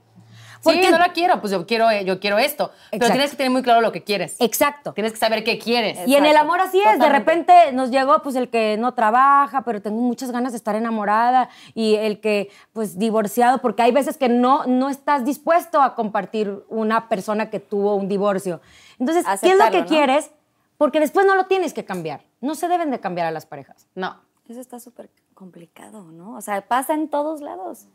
[0.63, 2.71] Porque- no la quiero, pues yo quiero, eh, yo quiero esto.
[2.91, 4.35] Pero tienes que tener muy claro lo que quieres.
[4.39, 4.93] Exacto.
[4.93, 6.07] Tienes que saber qué quieres.
[6.07, 9.63] Y en el amor así es, de repente nos llegó pues el que no trabaja,
[9.63, 14.17] pero tengo muchas ganas de estar enamorada y el que pues divorciado, porque hay veces
[14.17, 18.61] que no, no estás dispuesto a compartir una persona que tuvo un divorcio.
[19.01, 19.87] Entonces, ¿qué es lo que ¿no?
[19.87, 20.31] quieres?
[20.77, 22.21] Porque después no lo tienes que cambiar.
[22.39, 23.87] No se deben de cambiar a las parejas.
[23.95, 24.21] No.
[24.47, 26.35] Eso está súper complicado, ¿no?
[26.37, 27.87] O sea, pasa en todos lados.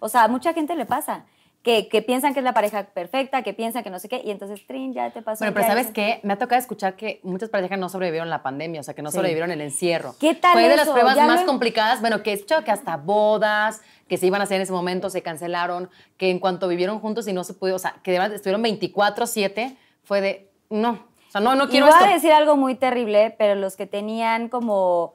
[0.00, 1.24] O sea, a mucha gente le pasa.
[1.62, 4.30] Que, que piensan que es la pareja perfecta, que piensan que no sé qué, y
[4.30, 5.40] entonces, trin, ya te pasó.
[5.44, 5.92] Bueno, pero ¿sabes eso.
[5.92, 6.18] qué?
[6.22, 9.10] Me ha tocado escuchar que muchas parejas no sobrevivieron la pandemia, o sea, que no
[9.10, 10.14] sobrevivieron el encierro.
[10.18, 12.00] ¿Qué tal Fue de las pruebas Ya más lo- complicadas.
[12.00, 15.10] Bueno, que he escuchado que hasta bodas que se iban a hacer en ese momento
[15.10, 18.64] se cancelaron, que en cuanto vivieron juntos y no se pudo, o sea, que estuvieron
[18.64, 20.90] 24-7, fue de, no,
[21.28, 22.06] o sea, no, no Y quiero voy esto.
[22.06, 25.14] a decir algo muy terrible, pero los que tenían como,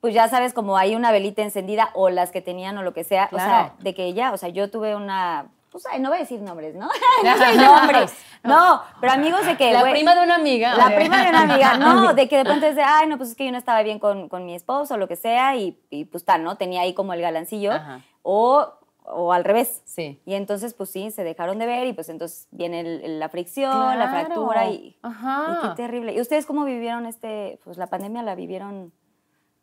[0.00, 3.04] pues ya sabes, como hay una velita encendida, o las que tenían o lo que
[3.04, 6.18] sea, o sea, de que ya, o sea, yo tuve una, pues ay, no voy
[6.18, 6.88] a decir nombres, ¿no?
[7.24, 8.14] no nombres.
[8.44, 10.76] No, pero amigos de que, La prima de una amiga.
[10.76, 10.96] La oye.
[10.96, 13.34] prima de una amiga, no, de que de pronto es de, ay, no, pues es
[13.36, 16.04] que yo no estaba bien con, con mi esposo o lo que sea, y, y
[16.04, 16.56] pues tal, ¿no?
[16.56, 18.00] Tenía ahí como el galancillo, Ajá.
[18.22, 18.72] o,
[19.08, 19.82] o al revés.
[19.84, 20.20] Sí.
[20.26, 23.28] Y entonces, pues sí, se dejaron de ver y pues entonces viene el- el- la
[23.28, 25.60] fricción, la fractura y, Ajá.
[25.64, 26.12] y qué terrible.
[26.14, 28.92] ¿Y ustedes cómo vivieron este, pues la pandemia la vivieron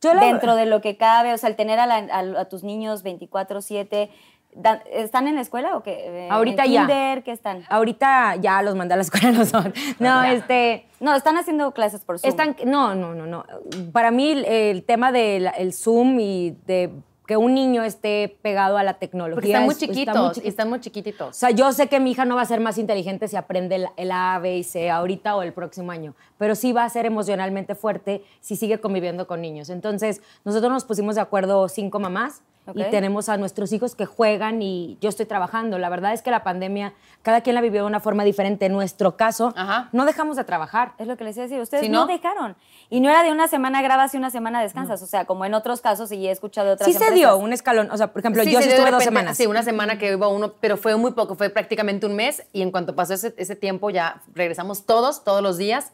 [0.01, 1.33] Yo la- dentro de lo que cabe?
[1.33, 4.09] O sea, el tener a, la- a- a tus niños 24/7,
[4.55, 6.25] da- ¿están en la escuela o qué?
[6.25, 6.79] Eh, Ahorita ¿En ya.
[6.81, 7.23] kinder?
[7.23, 7.63] ¿Qué están?
[7.69, 9.73] Ahorita ya los mandé a la escuela, no son.
[9.99, 10.87] No, este...
[10.99, 12.29] No, están haciendo clases por Zoom.
[12.29, 13.43] Están, no, no, no, no.
[13.91, 16.91] Para mí el, el tema del el Zoom y de
[17.25, 19.35] que un niño esté pegado a la tecnología.
[19.35, 20.47] Porque están muy es- está chiquitos, chiquito.
[20.49, 21.35] están muy O chiquititos.
[21.35, 23.87] sea, yo sé que mi hija no va a ser más inteligente si aprende el,
[23.97, 27.05] el A, B y C ahorita o el próximo año, pero sí va a ser
[27.05, 29.69] emocionalmente fuerte si sigue conviviendo con niños.
[29.69, 32.41] Entonces, nosotros nos pusimos de acuerdo cinco mamás
[32.75, 35.77] y tenemos a nuestros hijos que juegan y yo estoy trabajando.
[35.79, 38.67] La verdad es que la pandemia, cada quien la vivió de una forma diferente.
[38.67, 39.89] En nuestro caso, Ajá.
[39.91, 40.93] no dejamos de trabajar.
[40.97, 41.59] Es lo que les iba a decir.
[41.61, 42.01] Ustedes ¿Sí, no?
[42.01, 42.07] no?
[42.07, 42.55] dejaron.
[42.93, 45.01] Y no era de una semana grabas y una semana descansas.
[45.01, 47.51] O sea, como en otros casos, y he escuchado de otras Sí se dio un
[47.51, 47.89] escalón.
[47.89, 49.35] O sea, por ejemplo, yo sí estuve dos semanas.
[49.35, 52.61] Sí, una semana que hubo uno, pero fue muy poco, fue prácticamente un mes y
[52.61, 55.91] en cuanto pasó ese, ese tiempo ya regresamos todos, todos los días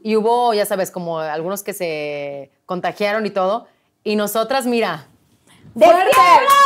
[0.00, 3.66] y hubo, ya sabes, como algunos que se contagiaron y todo
[4.04, 5.08] y nosotras, mira,
[5.74, 6.10] ¡Fuerte!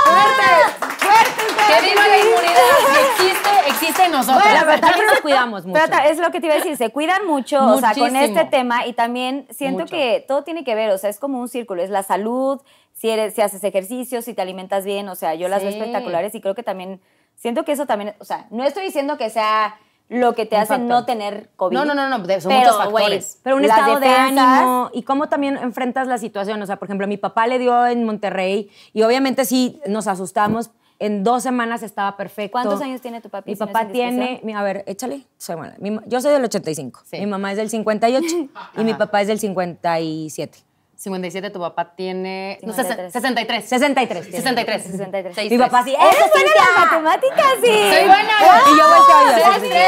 [0.05, 1.43] ¡Fuerte!
[1.69, 2.63] ¡Que viva la inmunidad!
[3.11, 4.43] Existe, existe en nosotros.
[4.43, 5.81] Bueno, pero también nos cuidamos mucho.
[5.89, 8.45] Pero es lo que te iba a decir, se cuidan mucho, o sea, con este
[8.47, 9.95] tema y también siento Mucho.
[9.95, 12.61] que todo tiene que ver, o sea, es como un círculo, es la salud,
[12.93, 16.35] si eres, si haces ejercicio, si te alimentas bien, o sea, yo las veo espectaculares
[16.35, 17.01] y creo que también,
[17.35, 19.79] siento que eso también, o sea, no estoy diciendo que sea
[20.13, 20.89] lo que te Un hace factor.
[20.89, 21.75] no tener COVID.
[21.75, 23.41] No, no, no, no, son pero, muchos factores.
[23.43, 26.61] Pero un las estado de ánimo y cómo también enfrentas la situación.
[26.61, 30.71] O sea, por ejemplo, mi papá le dio en Monterrey y obviamente sí nos asustamos.
[30.99, 32.53] En dos semanas estaba perfecto.
[32.53, 35.27] ¿Cuántos años tiene tu papi, Mi papá tiene, a ver, échale.
[35.37, 35.57] Soy.
[35.81, 37.01] Mi yo soy del 85.
[37.05, 37.19] Sí.
[37.19, 38.25] Mi mamá es del 58
[38.77, 40.59] y mi papá es del 57.
[41.03, 42.59] 57, tu papá tiene...
[42.63, 43.13] No, 53.
[43.13, 43.65] 63.
[43.69, 44.23] 63.
[44.23, 44.37] tiene.
[44.39, 44.83] 63.
[44.85, 45.35] 63.
[45.35, 45.69] Seis, Mi tres.
[45.69, 45.95] papá sí.
[45.95, 47.67] ¡Eres ¡Eso, buena en las matemáticas, sí!
[47.73, 48.33] Soy buena.
[48.73, 49.83] Y yo volteo a tres.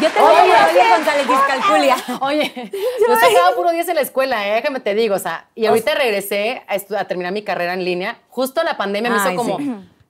[0.00, 1.96] Yo tengo Oye, mi Claudia González Discalculia.
[2.20, 2.70] Oye,
[3.06, 4.52] yo sacaba puro 10 en la escuela, ¿eh?
[4.54, 8.18] déjame te digo, o sea, y ahorita regresé a, a terminar mi carrera en línea.
[8.28, 9.58] Justo la pandemia me hizo como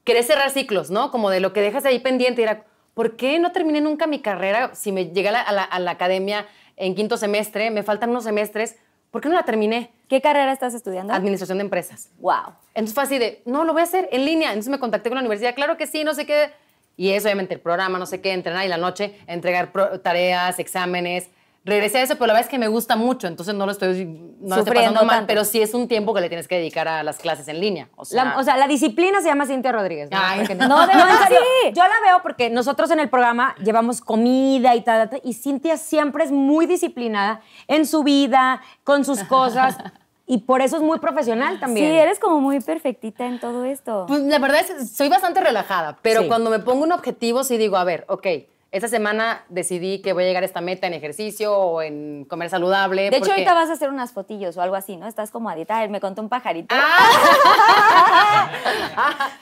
[0.04, 1.10] querer cerrar ciclos, ¿no?
[1.10, 2.40] Como de lo que dejas ahí pendiente.
[2.40, 2.64] Y era,
[2.94, 4.74] ¿por qué no terminé nunca mi carrera?
[4.74, 8.10] Si me llegué a la, a la- a la academia en quinto semestre, me faltan
[8.10, 8.76] unos semestres,
[9.10, 9.92] ¿por qué no la terminé?
[10.08, 11.12] ¿Qué carrera estás estudiando?
[11.14, 12.10] Administración de empresas.
[12.18, 12.54] Wow.
[12.74, 14.50] Entonces fue así de, no, lo voy a hacer en línea.
[14.50, 16.50] Entonces me contacté con la universidad, claro que sí, no sé qué.
[16.96, 20.58] Y es obviamente el programa, no sé qué, entrenar y la noche, entregar pro- tareas,
[20.58, 21.28] exámenes.
[21.66, 24.05] Regresé a eso, pero la verdad es que me gusta mucho, entonces no lo estoy,
[24.05, 25.27] no lo estoy pasando mal, tanto.
[25.29, 27.88] pero sí es un tiempo que le tienes que dedicar a las clases en línea.
[27.96, 30.11] O sea, La, o sea, la disciplina se llama Cintia Rodríguez.
[30.11, 30.18] ¿no?
[30.20, 31.72] Ay, Porque- no, de en verdad, serio, sí.
[31.74, 35.79] Yo la veo porque nosotros en el programa llevamos comida y tal, tal, y Cintia
[35.79, 39.79] siempre es muy disciplinada en su vida, con sus cosas,
[40.27, 41.87] y por eso es muy profesional también.
[41.90, 44.05] Sí, eres como muy perfectita en todo esto.
[44.07, 46.29] Pues la verdad es, soy bastante relajada, pero Sí.
[46.29, 48.27] cuando me pongo un objetivo, sí digo, a ver, ok,
[48.74, 52.50] esta semana decidí que voy a llegar a esta meta en ejercicio o en comer
[52.50, 53.08] saludable.
[53.08, 55.06] De hecho, ahorita vas a hacer unas fotillos o algo así, ¿no?
[55.06, 55.78] Estás como a dieta.
[55.78, 56.74] Ay, Me contó un pajarito.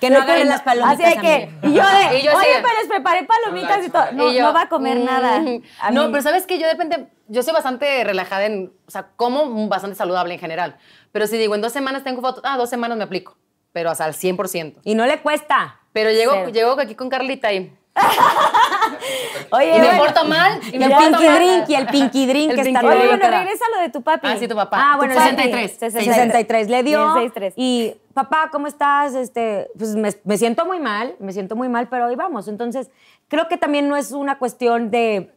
[0.01, 1.01] Que no agarren las palomitas.
[1.01, 3.91] Así de que, y yo de, Y yo así oye, pero les preparé palomitas y
[3.91, 4.13] todo.
[4.13, 5.43] No, Y yo, no va a comer mm, nada.
[5.81, 9.09] A No, pero sabes que yo de repente, yo soy bastante relajada en, o sea,
[9.17, 10.77] como bastante saludable en general.
[11.11, 13.37] Pero si digo, en dos semanas tengo fotos, ah, dos semanas me aplico,
[13.73, 14.81] pero hasta al 100%.
[14.85, 15.81] Y no le cuesta.
[15.93, 16.51] Pero llego, Cero.
[16.51, 17.73] llego aquí con Carlita y,
[19.51, 20.61] Oye, y me bueno, porto mal.
[20.73, 21.37] Y Y me el porto pinky mal.
[21.39, 23.89] drink, y el pinky drink El que está pinky Oye, todo bueno, regresa lo de
[23.91, 24.29] tu papi.
[24.29, 24.77] Ah, sí, tu papá.
[24.81, 25.43] Ah, bueno, Tu el papi.
[25.43, 25.71] 63.
[25.79, 26.15] 63.
[26.17, 26.69] 63.
[26.71, 27.07] Le dio.
[27.15, 27.55] 63.
[27.57, 29.15] Y, papá, ¿cómo estás?
[29.15, 32.49] Este, pues me, me siento muy mal, me siento muy mal, pero ahí vamos.
[32.49, 32.91] Entonces,
[33.29, 35.35] creo que también no es una cuestión de,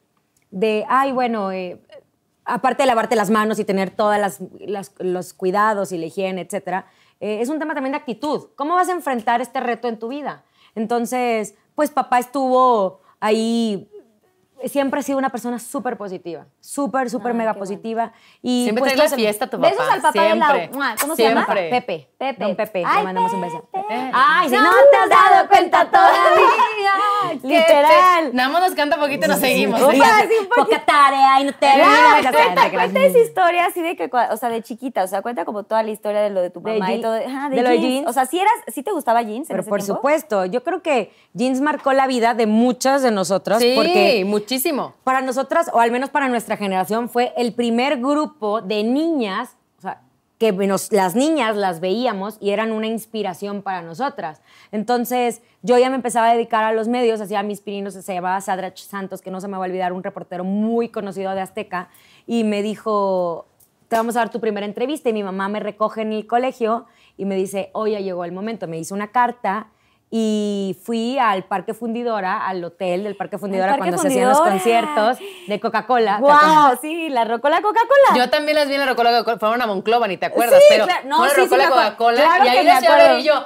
[0.52, 1.82] de ay, bueno, eh,
[2.46, 6.42] aparte de lavarte las manos y tener todos las, las- los cuidados y la higiene,
[6.42, 6.86] etcétera,
[7.20, 8.50] eh, es un tema también de actitud.
[8.56, 10.44] ¿Cómo vas a enfrentar este reto en tu vida?
[10.76, 13.90] Entonces, pues papá estuvo ahí
[14.66, 16.46] siempre he sido una persona súper positiva.
[16.60, 18.12] Súper, súper Ay, mega positiva.
[18.42, 19.70] Y Siempre pues, la fiesta tu papá.
[19.70, 20.52] Besos al papá de Lau.
[20.56, 20.78] siempre.
[20.78, 21.46] Mua, ¿Cómo se llama?
[21.46, 21.70] Siempre.
[21.70, 22.10] Pepe.
[22.18, 22.44] Pepe.
[22.44, 22.84] Don Pepe.
[22.86, 23.70] Ay, le mandamos un beso.
[23.72, 24.12] Pepe.
[24.14, 27.40] Ay, si No no, te has dado cuenta todavía.
[27.44, 28.34] Literal.
[28.34, 29.80] Nada más nos canta poquito y nos seguimos.
[29.80, 30.00] Sí,
[30.56, 32.34] poca tarea y no te veas.
[32.34, 35.64] cuenta, cuenta esa historia así de que, o sea, de chiquita, o sea, cuenta como
[35.64, 37.16] toda la historia de lo de tu De mamá y todo.
[37.16, 37.94] Ajá, de lo de jeans.
[37.94, 38.08] jeans.
[38.10, 39.96] O sea, si eras, sí te gustaba jeans en Pero ese por tiempo?
[39.96, 44.94] supuesto, yo creo que jeans marcó la vida de muchos de nosotros Sí, porque muchísimo.
[45.04, 49.82] para nosotras, o al menos para nuestra generación, fue el primer grupo de niñas, o
[49.82, 50.02] sea,
[50.38, 54.42] que nos- las niñas las veíamos y eran una inspiración para nosotras.
[54.72, 58.40] Entonces, yo ya me empezaba a dedicar a los medios, hacía mis pininos, se llamaba
[58.42, 61.90] Sadrach Santos, que no se me va a olvidar, un reportero muy conocido de Azteca,
[62.28, 63.48] y me dijo,
[63.88, 66.86] te vamos a dar tu primera entrevista, y mi mamá me recoge en el colegio
[67.18, 69.70] y me dice, hoy ya llegó el momento, me hizo una carta,
[70.18, 74.40] y fui al Parque Fundidora, al hotel del Parque Fundidora Parque cuando se hacían los
[74.40, 76.20] conciertos de Coca-Cola.
[76.20, 76.80] ¡Wow!
[76.82, 78.18] Sí, la Rocola Coca-Cola.
[78.18, 79.40] Yo también las vi en la Rocola Coca-Cola.
[79.40, 80.58] Fueron a Monclova, ni te acuerdas.
[80.62, 81.02] Sí, pero claro.
[81.10, 81.68] No, a sí, Rocola.
[81.68, 82.22] Coca-Cola.
[82.22, 83.18] Claro y ahí a ver acuerdo.
[83.20, 83.34] y yo.
[83.36, 83.46] ¡Ah!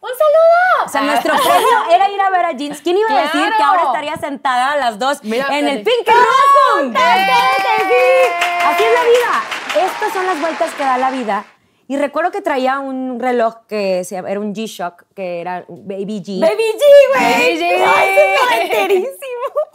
[0.00, 0.86] ¡Un saludo!
[0.86, 2.80] O sea, nuestro premio era ir a ver a Jeans.
[2.80, 3.56] ¿Quién iba a decir Claro.
[3.58, 5.82] que ahora estaría sentada las dos Mira, en el.
[5.82, 6.94] Pink Room?
[6.96, 9.84] Así es la vida.
[9.84, 11.44] Estas son las vueltas que da la vida.
[11.88, 15.86] Y recuerdo que traía un reloj que se llama- era un G-Shock, que era un
[15.86, 16.40] Baby G.
[16.40, 17.32] Baby G, güey.
[17.32, 17.84] Baby G.
[17.96, 18.16] Ay,
[18.60, 19.12] noventerísimo.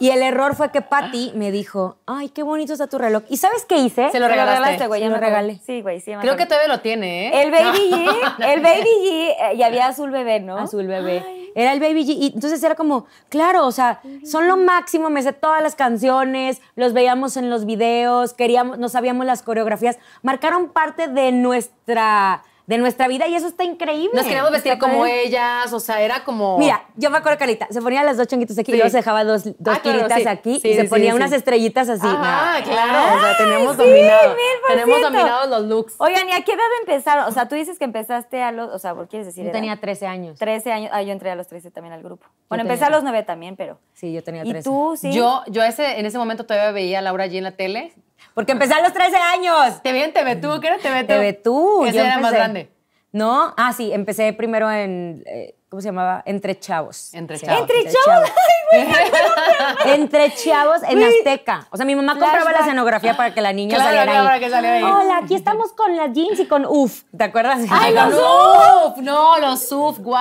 [0.00, 3.22] Y el error fue que Patty me dijo, ay, qué bonito está tu reloj.
[3.28, 4.10] ¿Y sabes qué hice?
[4.10, 4.86] Se lo regalaste.
[4.86, 5.02] güey.
[5.02, 5.60] Se lo regalé.
[5.66, 6.12] Sí, güey, sí.
[6.14, 7.42] me Creo que todavía lo tiene, ¿eh?
[7.42, 7.96] El Baby No.
[8.12, 10.56] G, el Baby G, eh, y había azul bebé, ¿no?
[10.58, 11.22] Azul bebé.
[11.58, 12.16] Era el Baby G.
[12.16, 16.62] Y entonces era como, claro, o sea, son lo máximo, me sé todas las canciones,
[16.76, 22.76] los veíamos en los videos, queríamos, no sabíamos las coreografías, marcaron parte de nuestra, de
[22.76, 24.10] nuestra vida y eso está increíble.
[24.12, 26.58] Nos queríamos vestir Está como ellas, o sea, era como.
[26.58, 28.72] Mira, yo me acuerdo que Carlita, se ponía las dos chonguitos aquí Sí.
[28.72, 30.28] y luego se dejaba dos, dos Ah, claro, tiritas sí.
[30.28, 32.06] aquí Sí, y se ponía unas estrellitas así.
[32.06, 33.16] Ah, claro.
[33.16, 34.36] O sea, tenemos dominado.
[34.68, 35.94] Tenemos dominados los looks.
[35.96, 37.24] Oigan, ¿y a qué edad empezaron?
[37.24, 39.44] O sea, tú dices que empezaste a los, o sea, ¿por qué quieres decir?
[39.44, 39.58] Yo edad?
[39.58, 40.38] tenía 13 años.
[40.38, 40.90] 13 años.
[40.92, 42.26] Ah, yo entré a los 13 también al grupo.
[42.50, 42.92] Bueno, empecé a 13.
[42.96, 43.78] los 9 también, pero.
[43.94, 44.68] Sí, yo tenía ¿Y 13.
[44.68, 45.10] tú, sí?
[45.12, 47.94] Yo, yo ese, en ese momento todavía veía a Laura G en la tele.
[48.38, 49.82] Porque empecé a los 13 años.
[49.82, 51.06] Te vi en TV tú, ¿qué era TV tú?
[51.08, 51.84] TV tú.
[51.86, 52.70] Ese yo era más grande.
[53.10, 56.22] No, ah, sí, empecé primero en, eh, ¿cómo se llamaba?
[56.24, 57.12] Entre Chavos.
[57.14, 57.62] Entre Sí, Chavos.
[57.68, 58.30] Entre chavos.
[59.86, 61.66] Entre Chavos en Azteca.
[61.72, 64.26] O sea, mi mamá compraba la escenografía para que la niña Claro, saliera claro, ahí.
[64.26, 64.84] para que saliera ahí.
[64.84, 67.02] Hola, aquí estamos con las jeans y con UF.
[67.16, 67.58] ¿Te acuerdas?
[67.68, 68.98] Ay, los UF.
[68.98, 70.14] No, los SUF, wow.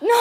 [0.00, 0.14] No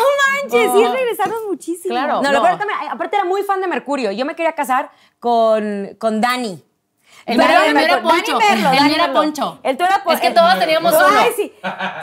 [0.43, 1.95] manches, sí regresaron muchísimo.
[1.95, 2.21] Claro.
[2.21, 2.33] No, No.
[2.33, 4.11] lo peor también, aparte era muy fan de Mercurio.
[4.11, 6.63] Yo me quería casar con, con Dani.
[7.31, 8.39] El mío, era Poncho.
[8.39, 9.11] El mío era.
[9.13, 9.59] Poncho.
[9.63, 11.21] El tuyo era Pon- Es que todos teníamos Ay, uno.
[11.35, 11.53] sí.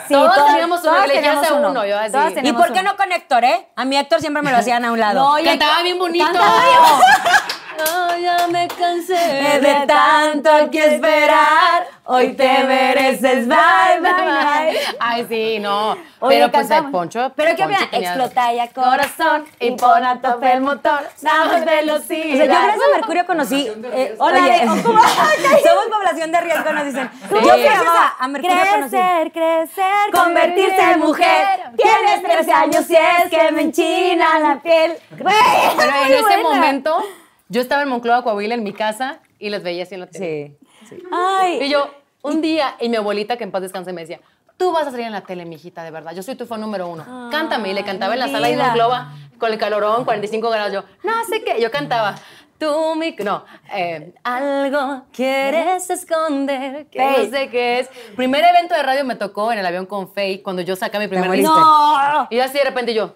[0.09, 2.13] Sí, Todos teníamos uno, todos teníamos uno, yo así.
[2.13, 3.69] Todos ¿Y ¿Y por qué no con Héctor, eh?
[3.77, 5.21] A mi Héctor siempre me lo hacían a un lado.
[5.23, 6.25] No, oye, Cantaba bien bonito.
[6.25, 6.79] Cantaba bien.
[7.79, 14.79] No, ya me cansé de tanto que esperar, hoy te mereces, bye, bye, bye.
[14.99, 15.93] Ay, sí, no.
[16.21, 16.91] Oye, pero pues el.
[16.91, 17.33] Poncho.
[17.37, 22.35] Pero qué tenía- explota ya corazón y pon a tope el motor, damos velocidad.
[22.35, 23.69] O sea, yo gracias a Mercurio conocí.
[23.93, 24.83] eh, Hola, oye, de- ¿cómo?
[24.83, 27.11] somos población de riesgo, nos dicen.
[27.31, 28.91] Yo gracias llamaba a Mercurio conocí.
[28.97, 31.47] crecer, crecer, Convertirse en mujer.
[31.77, 34.95] Tienes 13 años y es que me enchina la piel.
[35.17, 36.43] Pero en ese buena.
[36.43, 37.05] momento,
[37.49, 40.59] yo estaba en Monclova, Coahuila, en mi casa, y les veía así en la tele.
[40.89, 41.03] Sí.
[41.13, 41.91] Ay, Y yo,
[42.23, 44.21] un día, y mi abuelita, que en paz descanse, me decía,
[44.57, 46.15] tú vas a salir en la tele, mijita, de verdad.
[46.15, 47.29] Yo soy tu fan número uno.
[47.31, 47.71] Cántame.
[47.71, 48.57] Y le cantaba en la sala de.
[48.57, 50.73] Monclova, con el calorón, 45 grados.
[50.73, 51.61] Yo, no sé qué.
[51.61, 52.17] Yo cantaba,
[52.59, 53.15] tú, mi...
[53.25, 57.25] No, eh, algo quieres esconder, que Faye.
[57.25, 57.89] no sé qué es.
[58.17, 61.09] Primer evento de radio me tocó en el avión con Faye, cuando yo saqué mi
[61.09, 62.27] primer no.
[62.31, 63.15] Y así de repente yo,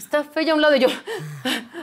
[0.00, 0.88] está Faye a un lado y yo,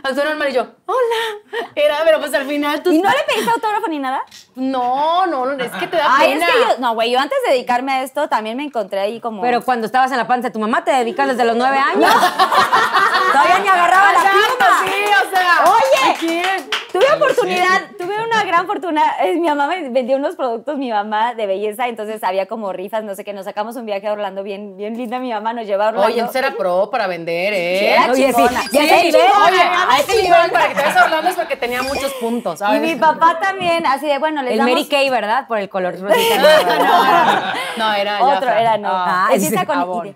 [0.04, 1.70] actúa normal y yo, hola.
[1.76, 2.92] Era, pero pues al final tú...
[2.92, 4.24] ¿Y no le pediste autógrafo ni nada?
[4.56, 6.48] No, no, no, es que te da Ay, es pena.
[6.48, 9.42] que yo, no, güey, yo antes de dedicarme a esto también me encontré ahí como...
[9.42, 12.12] Pero cuando estabas en la panza de tu mamá, te dedicas desde los 9 años.
[13.32, 14.84] Todavía ni agarraba la pluma.
[14.86, 15.64] sí, o sea.
[15.66, 16.68] Oye.
[16.92, 19.04] Tuve oportunidad, tuve una gran fortuna.
[19.22, 23.04] eh, Mi mamá me vendió unos productos, mi mamá de belleza, entonces había como rifas,
[23.04, 23.34] no sé qué.
[23.34, 25.20] Nos sacamos un viaje a Orlando bien, bien linda.
[25.20, 26.08] Mi mamá nos llevó a Orlando.
[26.08, 27.78] Oye, entonces era pro para vender, ¿eh?
[27.80, 30.98] Sí, era Oye, sí, ya Sí, sé, oye, a ese nivel para que te vayas
[30.98, 34.60] hablando es porque tenía muchos puntos, Y mi papá también, así de, bueno, les El
[34.60, 34.74] damos...
[34.74, 35.48] Mary Kay, ¿verdad?
[35.48, 36.36] Por el color rosita.
[36.67, 38.89] No, era, no, era ya, Otro, era no.
[38.91, 39.65] Ah, Empieza sí.
[39.65, 40.15] con ide-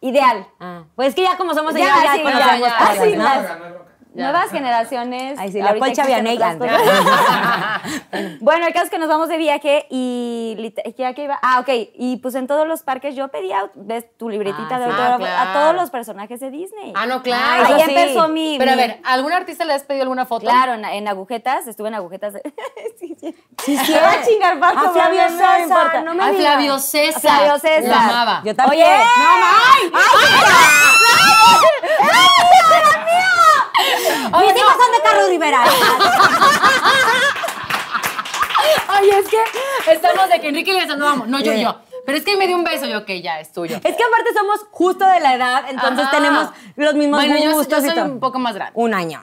[0.00, 0.46] ideal.
[0.58, 3.02] Ah, pues es que ya como somos Ya, ya, sí, ya, ya.
[3.02, 3.58] sí, Ya.
[4.14, 5.38] Nuevas generaciones.
[5.38, 5.90] Ay, sí, la cosas.
[8.40, 11.38] bueno, el caso es que nos vamos de viaje y ya que iba.
[11.42, 11.68] Ah, ok.
[11.94, 15.18] Y pues en todos los parques yo pedía ves tu libretita Ah, de autógrafo Ah,
[15.18, 15.50] claro.
[15.50, 16.92] a todos los personajes de Disney.
[16.96, 17.66] Ah, no, claro.
[17.66, 17.90] Ahí sí.
[17.90, 18.56] empezó mi.
[18.58, 20.42] Pero a ver, ¿a ¿algún artista le has pedido alguna foto?
[20.46, 22.32] Claro, en, en agujetas, estuve en agujetas.
[22.34, 22.42] de-
[22.98, 23.34] sí, sí.
[23.94, 25.84] A chingar Paco, A Flavio pero no me importa.
[25.90, 26.42] César, no me A digas.
[26.54, 27.20] Flavio César.
[27.20, 27.84] Flavio César.
[27.88, 28.42] Lo amaba.
[28.44, 28.82] Yo también.
[28.82, 30.00] Oye, no, ma-
[34.40, 35.64] Mis hijos son de Carlos Rivera.
[39.00, 39.38] Oye, es que
[39.92, 41.28] estamos de que Enrique le no vamos.
[41.28, 41.76] No, yo, yo.
[42.06, 43.76] Pero es que me dio un beso, yo, que ya, es tuyo.
[43.76, 46.16] Es que aparte somos justo de la edad, entonces Ajá.
[46.16, 48.72] tenemos los mismos Bueno, yo, gustos yo y soy un poco más grande.
[48.74, 49.22] Un año.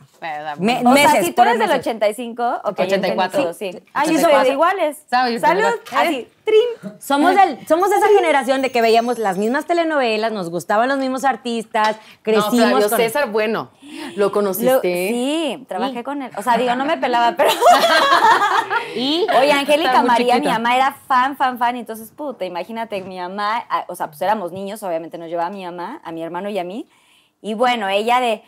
[0.59, 1.81] Me- O meses, sea, si tú eres del meses.
[1.81, 2.79] 85, ok.
[2.79, 3.23] 84.
[3.25, 3.71] entendido, sí.
[3.71, 4.43] Sí, Ay, soy 84.
[4.45, 4.97] de iguales.
[5.09, 5.41] ¿Sabes?
[5.41, 5.61] Salud.
[5.61, 5.79] ¿Verdad?
[5.95, 6.91] Así, trim.
[6.99, 10.97] Somos, del, somos de esa generación de que veíamos las mismas telenovelas, nos gustaban los
[10.97, 12.97] mismos artistas, No, crecimos Flavio con...
[12.97, 13.69] César, bueno.
[14.15, 15.09] ¿Lo Lo- conociste?
[15.09, 16.31] sí, trabajé con él.
[16.35, 17.51] O sea, digo, no me pelaba, pero.
[18.95, 21.75] Y Oye, Angélica María, mi mamá era fan, fan, fan.
[21.75, 22.66] Y entonces, puta, imagínate,
[23.05, 26.11] mi mamá, ah, o sea, pues éramos niños, obviamente nos llevaba a mi mamá, a
[26.11, 26.87] mi hermano y a mí.
[27.41, 28.43] Y bueno, ella de.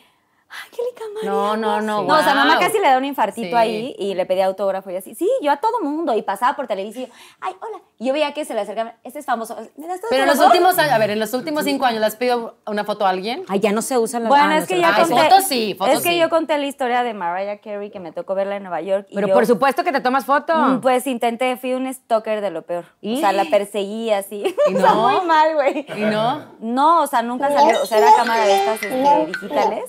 [0.49, 1.29] Angélica María.
[1.29, 3.53] No, no, no, No, o sea, mamá casi le da un infartito Sí.
[3.55, 5.13] ahí y le pedía autógrafo y así.
[5.15, 6.15] Sí, yo a todo mundo.
[6.15, 7.07] Y pasaba por televisión.
[7.39, 7.77] Ay, hola.
[7.99, 8.95] Y yo veía que se le acercaba.
[9.03, 9.55] Este es famoso.
[9.77, 11.99] ¿Me das tu Pero en los últimos años, a ver, en los últimos cinco años,
[11.99, 13.43] ¿le has pedido una foto a alguien?
[13.47, 15.15] Ay, ya no se usan las Bueno, ah, es que ya conté.
[15.15, 16.17] fotos sí, fotos es que sí.
[16.19, 19.07] yo conté la historia de Mariah Carey que me tocó verla en Nueva York.
[19.09, 20.55] y Pero yo- por supuesto que te tomas foto.
[20.55, 22.85] Mm, Pues intenté, fui un stalker de lo peor.
[23.01, 23.17] ¿Y?
[23.17, 24.43] O sea, la perseguí así.
[24.69, 25.09] ¿Y O sea, no?
[25.09, 25.85] muy mal, güey.
[25.95, 26.45] ¿Y no?
[26.59, 27.81] No, o sea, nunca salió.
[27.81, 29.83] O sea, era cámara de estas este, digitales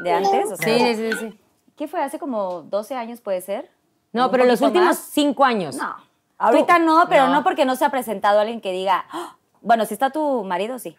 [0.00, 0.52] de antes.
[0.52, 1.40] O sea, Sí, sí, sí.
[1.76, 2.02] ¿Qué fue?
[2.02, 3.70] ¿Hace como 12 años puede ser?
[4.12, 4.98] no, ¿Un pero los últimos más?
[4.98, 5.76] cinco años.
[5.76, 5.94] No.
[6.38, 7.34] Ahorita no, pero no.
[7.34, 7.42] No.
[7.44, 9.04] porque no se ha presentado alguien que diga.
[9.10, 9.36] "Ah".
[9.60, 10.96] Bueno, si está tu marido, sí.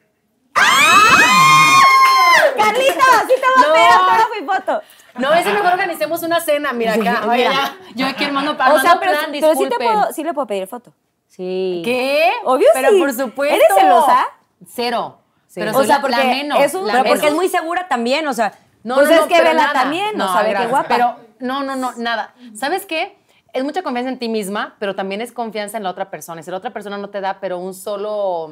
[2.57, 3.03] ¡Carlita!
[3.28, 4.82] ¡Sí te voy a y foto!
[5.20, 6.74] No, ese mejor organicemos una cena.
[6.74, 7.24] Mira acá.
[7.28, 7.51] Oye, Mira.
[7.51, 10.34] ya, yo aquí armando para O sea, pero, plan, pero sí, te puedo, sí le
[10.34, 10.93] puedo pedir foto.
[11.28, 11.82] Sí.
[11.84, 12.32] ¿Qué?
[12.43, 12.99] Obvio Pero sí.
[12.99, 13.55] por supuesto.
[13.55, 14.28] ¿Eres celosa?
[14.68, 15.18] Cero.
[15.56, 16.60] Pero O sea, la, la porque menos.
[16.60, 17.32] es un- la Pero porque menos.
[17.32, 18.54] es muy segura también, o sea.
[18.84, 20.88] No, Pues no, es no, que pero vela también, no sabe qué guapa.
[20.88, 22.34] Pero no, no, no, nada.
[22.56, 23.16] ¿Sabes qué?
[23.54, 26.41] Es mucha confianza en ti misma, pero también es confianza en la otra persona.
[26.41, 28.52] Y si la otra persona no te da, pero un solo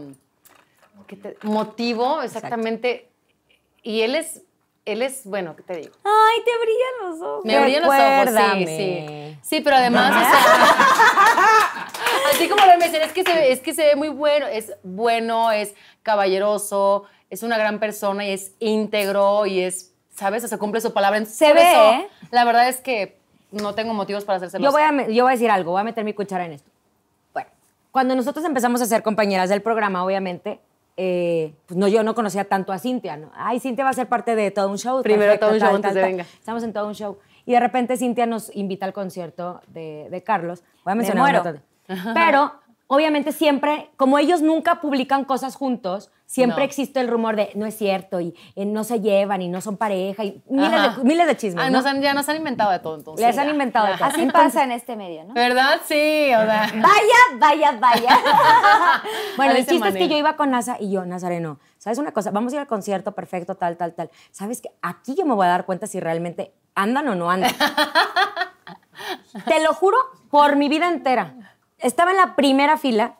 [1.08, 3.10] ¿qué te- motivo, exactamente.
[3.82, 4.43] Y él es,
[4.92, 5.94] él es, bueno, ¿qué te digo?
[6.04, 7.46] Ay, te brillan los ojos.
[7.46, 9.38] Me brillan los ojos, sí, sí.
[9.42, 11.56] Sí, pero además, o sea,
[12.34, 14.48] así como lo me dicen, es que, se, ve- es que se ve muy bueno,
[14.48, 15.74] es bueno, es
[16.04, 20.44] caballeroso, es una gran persona y es íntegro y es, ¿sabes?
[20.44, 21.18] O sea, cumple su palabra.
[21.18, 22.08] Entonces, Se ve, eso.
[22.32, 23.18] La verdad es que
[23.52, 25.84] no tengo motivos para hacer Yo voy, a, yo voy a decir algo, voy a
[25.84, 26.70] meter mi cuchara en esto.
[27.34, 27.50] Bueno,
[27.92, 30.60] cuando nosotros empezamos a ser compañeras del programa, obviamente,
[31.02, 33.32] eh, pues no, yo no conocía tanto a Cintia, ¿no?
[33.34, 35.02] Ay, Cintia va a ser parte de todo un show.
[35.02, 36.24] Primero todo un show antes de venga.
[36.24, 37.18] Estamos en todo un show.
[37.45, 40.62] Y de repente Cintia nos invita al concierto de, de Carlos.
[40.84, 41.43] Voy a mencionar muero.
[41.43, 41.62] montón
[42.06, 42.52] de- Pero,
[42.88, 46.63] obviamente, siempre, como ellos nunca publican cosas juntos, siempre No.
[46.65, 49.77] existe el rumor de no es cierto y eh, no se llevan y no son
[49.77, 51.63] pareja y miles, de, miles de chismes.
[51.65, 51.77] Ah, ¿no?
[51.80, 53.25] nos han- ya nos han inventado de todo entonces.
[53.25, 53.51] Les han ya.
[53.51, 53.97] inventado de Ya.
[53.97, 54.07] todo.
[54.09, 55.34] Así Entonces- pasa en este medio, ¿no?
[55.34, 55.80] ¿Verdad?
[55.86, 56.69] Sí, o sea.
[56.75, 58.19] Vaya, vaya, vaya.
[59.38, 62.30] Bueno, el chiste es que yo iba con NASA y yo, Nazareno, ¿sabes una cosa?
[62.30, 64.11] Vamos a ir al concierto, perfecto, tal, tal, tal.
[64.32, 67.51] ¿Sabes que Aquí yo me voy a dar cuenta si realmente andan o no andan.
[69.45, 69.97] Te lo juro
[70.30, 71.55] por mi vida entera.
[71.77, 73.15] Estaba en la primera fila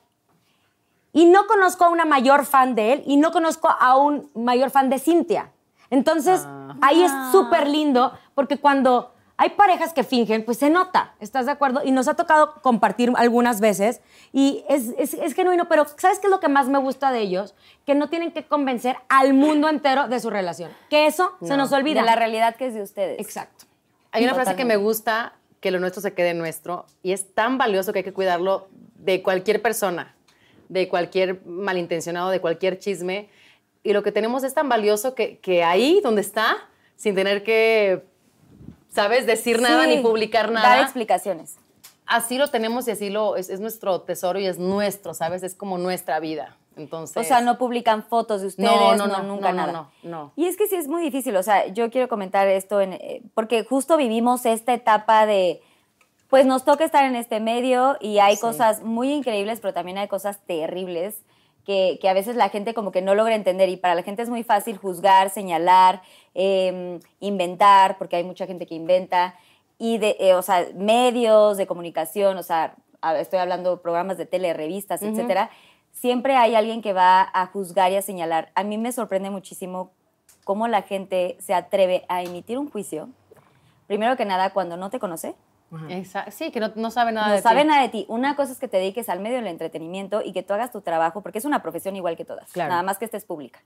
[1.14, 4.70] y no conozco a una mayor fan de él y no conozco a un mayor
[4.70, 5.52] fan de Cintia.
[5.90, 6.46] Entonces,
[6.82, 11.54] ahí es súper lindo porque cuando hay parejas que fingen, pues se nota, ¿estás de
[11.54, 11.82] acuerdo?
[11.84, 14.02] Y nos ha tocado compartir algunas veces
[14.34, 17.22] y es, es, es genuino, pero ¿sabes qué es lo que más me gusta de
[17.22, 17.56] ellos?
[17.86, 20.70] Que no tienen que convencer al mundo entero de su relación.
[20.90, 22.02] Que eso se nos olvida.
[22.02, 23.20] De la realidad que es de ustedes.
[23.20, 23.66] Exacto.
[24.12, 27.58] Hay una frase que me gusta, que lo nuestro se quede nuestro, y es tan
[27.58, 30.16] valioso que hay que cuidarlo de cualquier persona,
[30.70, 33.30] de cualquier malintencionado, de cualquier chisme.
[33.84, 36.58] Y lo que tenemos es tan valioso que, que ahí donde está,
[36.96, 38.04] sin tener que,
[38.90, 40.82] ¿sabes?, decir nada ni publicar Dar nada.
[40.82, 41.58] explicaciones.
[42.06, 45.44] Así lo tenemos y así lo es, es nuestro tesoro y es nuestro, ¿sabes?
[45.44, 46.58] Es como nuestra vida.
[46.76, 49.72] Entonces, O sea, no publican fotos de ustedes, No, no, no, no, nunca nada.
[49.74, 50.34] no, no.
[50.36, 53.22] Y es que sí es muy difícil, o sea, yo quiero comentar esto en, eh,
[53.34, 55.62] porque justo vivimos esta etapa de,
[56.30, 60.08] pues nos toca estar en este medio y hay cosas muy increíbles, pero también hay
[60.08, 61.16] cosas terribles
[61.66, 64.22] que, que a veces la gente como que no logra entender y para la gente
[64.22, 66.02] es muy fácil juzgar, señalar,
[66.36, 69.36] eh, inventar, porque hay mucha gente que inventa,
[69.80, 72.76] y de, eh, o sea, medios de comunicación, o sea,
[73.18, 75.50] estoy hablando de programas de tele, revistas, etcétera,
[75.94, 78.52] siempre hay alguien que va a juzgar y a señalar.
[78.56, 79.92] A mí me sorprende muchísimo
[80.44, 83.08] cómo la gente se atreve a emitir un juicio,
[83.88, 85.34] primero que nada, cuando no te conoce,
[85.72, 87.68] Exa- Sí, que no, no sabe nada no de sabe ti.
[87.68, 88.06] nada de ti.
[88.08, 90.82] Una cosa es que te dediques al medio del entretenimiento y que tú hagas tu
[90.82, 92.70] trabajo, porque es una profesión igual que todas, Claro.
[92.72, 93.60] nada más que estés pública.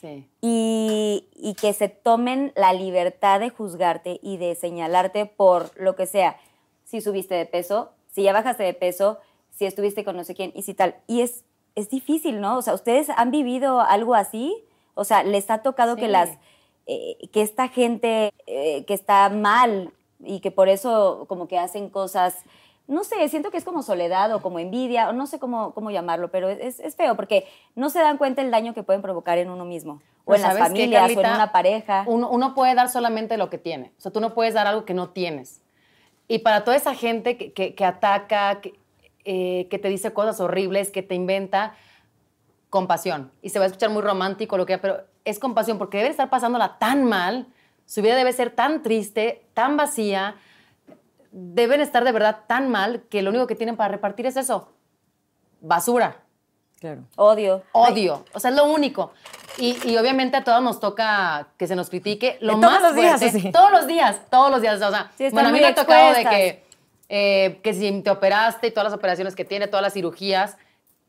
[0.00, 0.28] Sí.
[0.42, 6.04] y, y que se tomen la libertad de juzgarte y de señalarte por lo que
[6.06, 6.36] sea.
[6.84, 9.18] Si subiste de peso, si ya bajaste de peso,
[9.50, 10.96] si estuviste con no sé quién y si tal.
[11.06, 12.58] Y es, es difícil, ¿no?
[12.58, 14.54] O sea, ¿ustedes han vivido algo así?
[14.94, 16.28] O sea, ¿les ha tocado que las
[16.86, 21.88] eh, que esta gente eh, que está mal y que por eso como que hacen
[21.90, 22.36] cosas,
[22.88, 25.90] no sé, siento que es como soledad o como envidia, o no sé cómo, cómo
[25.90, 29.38] llamarlo, pero es, es feo porque no se dan cuenta el daño que pueden provocar
[29.38, 31.34] en uno mismo, o en las ¿sabes qué, familias, o en Carlita?
[31.34, 32.04] una pareja.
[32.06, 33.92] Uno, uno puede dar solamente lo que tiene.
[33.98, 35.60] O sea, tú no puedes dar algo que no tienes.
[36.28, 38.74] Y para toda esa gente que, que- que ataca, que,
[39.24, 41.74] eh, que te dice cosas horribles, que te inventa,
[42.70, 43.30] compasión.
[43.42, 46.30] Y se va a escuchar muy romántico lo que pero es compasión porque debe estar
[46.30, 47.46] pasándola tan mal,
[47.86, 50.34] su vida debe ser tan triste, tan vacía,
[51.30, 54.68] deben estar de verdad tan mal que lo único que tienen para repartir es eso,
[55.60, 56.18] basura.
[56.80, 57.02] Claro.
[57.16, 57.62] Odio.
[57.72, 59.12] Odio, o sea, es lo único.
[59.58, 62.94] Y, y obviamente a todos nos toca que se nos critique lo todos más los
[62.94, 63.38] días, fuerte.
[63.38, 63.50] así.
[63.52, 64.80] Todos los días, todos los días.
[64.82, 66.64] O sea, Sí, bueno, a mí me ha tocado de que,
[67.08, 70.58] eh, que si te operaste y todas las operaciones que tiene, todas las cirugías.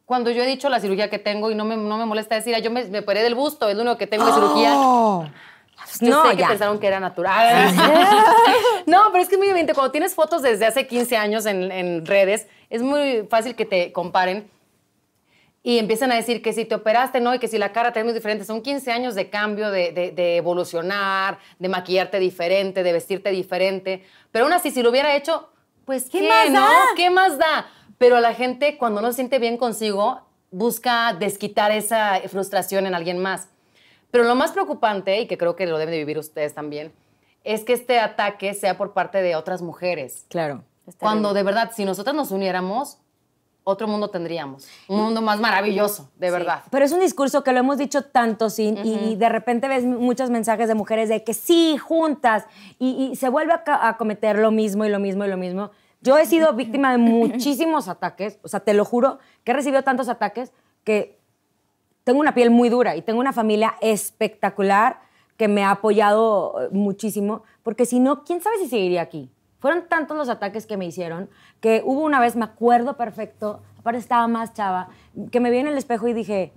[0.06, 2.56] Cuando yo he dicho la cirugía que tengo y no me, no me molesta decir,
[2.56, 4.74] "Ay, yo me, me operé del busto, es lo único que tengo de cirugía.
[6.02, 6.48] Yo no, sé que ya.
[6.50, 7.74] pensaron que era natural.
[8.86, 9.74] no, pero es que es muy evidente.
[9.74, 13.92] Cuando tienes fotos desde hace 15 años en, en redes, es muy fácil que te
[13.92, 14.50] comparen
[15.64, 18.00] y empiezan a decir que si te operaste, no, y que si la cara te
[18.00, 18.46] es muy diferente.
[18.46, 24.06] Son 15 años de cambio, de, de- de evolucionar, de maquillarte diferente, de vestirte diferente.
[24.32, 25.50] Pero aún así, si lo hubiera hecho,
[25.86, 26.62] pues ¿qué, ¿Qué más no?
[26.62, 26.76] da?
[26.96, 27.68] ¿Qué más da?
[27.98, 30.22] Pero la gente, cuando no se siente bien consigo,
[30.52, 33.50] busca desquitar esa frustración en alguien más.
[34.12, 36.94] Pero lo más preocupante, y que creo que lo deben de vivir ustedes también,
[37.44, 40.26] es que este ataque sea por parte de otras mujeres.
[40.30, 40.64] Claro.
[40.86, 41.36] Está Cuando bien.
[41.36, 43.00] de verdad, si nosotras nos uniéramos,
[43.64, 44.66] otro mundo tendríamos.
[44.88, 46.64] Un mundo más maravilloso, de verdad.
[46.72, 50.30] Pero es un discurso que lo hemos dicho tanto, sin, y de repente ves muchos
[50.30, 52.46] mensajes de mujeres de que sí, juntas,
[52.80, 55.72] y, y se vuelve a, a cometer lo mismo y lo mismo y lo mismo.
[56.00, 59.84] Yo he sido víctima de muchísimos ataques, o sea, te lo juro, que he recibido
[59.84, 60.54] tantos ataques
[60.86, 61.17] que
[62.08, 65.02] tengo una piel muy dura y tengo una familia espectacular
[65.36, 69.30] que me ha apoyado eh, muchísimo, porque si no, ¿quién sabe si seguiría aquí?
[69.60, 71.30] Fueron tantos los ataques que me hicieron
[71.60, 74.88] que hubo una vez, me acuerdo perfecto, aparte estaba más chava,
[75.34, 76.54] que me vi en el espejo y dije,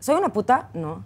[0.00, 0.70] ¿soy una puta?
[0.74, 1.04] No.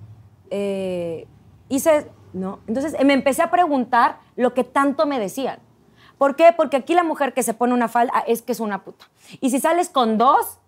[0.49, 1.27] Eh,
[1.69, 2.61] hice, no.
[2.67, 5.59] Entonces eh, me empecé a preguntar lo que tanto me decían.
[6.17, 6.55] ¿Por qué?
[6.57, 9.05] Porque aquí la mujer que se pone una falda es que es una puta.
[9.43, 10.61] Y si sales con dos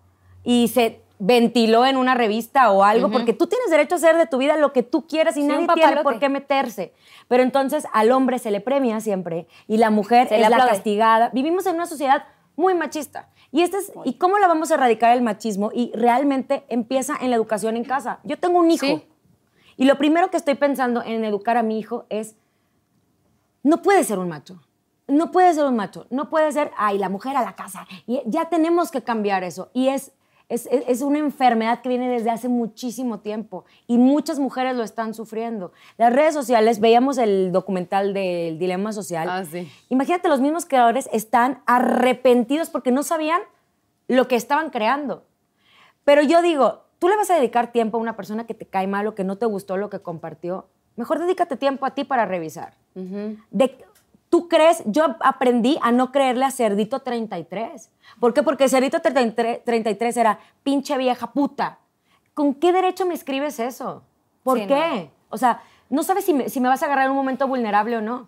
[0.43, 4.27] y se ventiló en una revista o algo, porque tú tienes derecho a hacer de
[4.27, 6.93] tu vida lo que tú quieras y Sí, nadie tiene por qué meterse.
[7.27, 10.71] Pero entonces al hombre se le premia siempre y la mujer Se es la aplaude.
[10.71, 11.29] castigada.
[11.33, 13.29] Vivimos en una sociedad muy machista.
[13.51, 15.71] Y, este es, ¿Y cómo la vamos a erradicar el machismo?
[15.73, 18.19] Y realmente empieza en la educación en casa.
[18.23, 18.85] Yo tengo un hijo.
[18.85, 19.03] Sí.
[19.77, 22.35] Y lo primero que estoy pensando en educar a mi hijo es,
[23.63, 24.61] no puede ser un macho.
[25.07, 26.07] No puede ser un macho.
[26.09, 27.87] No puede ser, ay, la mujer a la casa.
[28.05, 29.69] Y ya tenemos que cambiar eso.
[29.73, 30.11] Y es,
[30.49, 33.65] es, es- es una enfermedad que viene desde hace muchísimo tiempo.
[33.85, 35.71] Y muchas mujeres lo están sufriendo.
[35.97, 39.27] Las redes sociales, veíamos el documental del dilema social.
[39.29, 39.69] Ah, sí.
[39.89, 43.41] Imagínate, los mismos creadores están arrepentidos porque no sabían
[44.07, 45.25] lo que estaban creando.
[46.05, 48.87] Pero yo digo, tú le vas a dedicar tiempo a una persona que te cae
[48.87, 50.67] mal o que no te gustó lo que compartió.
[50.95, 52.73] Mejor dedícate tiempo a ti para revisar.
[53.51, 53.77] De-
[54.29, 54.83] ¿Tú crees?
[54.85, 57.89] Yo aprendí a no creerle a Cerdito 33.
[58.19, 58.43] ¿Por qué?
[58.43, 61.79] Porque Cerdito 33, 33 era pinche vieja puta.
[62.33, 64.03] ¿Con qué derecho me escribes eso?
[64.43, 65.09] ¿Por Sí, qué?
[65.29, 67.97] O sea, no sabes si me, si me vas a agarrar en un momento vulnerable
[67.97, 68.27] o no.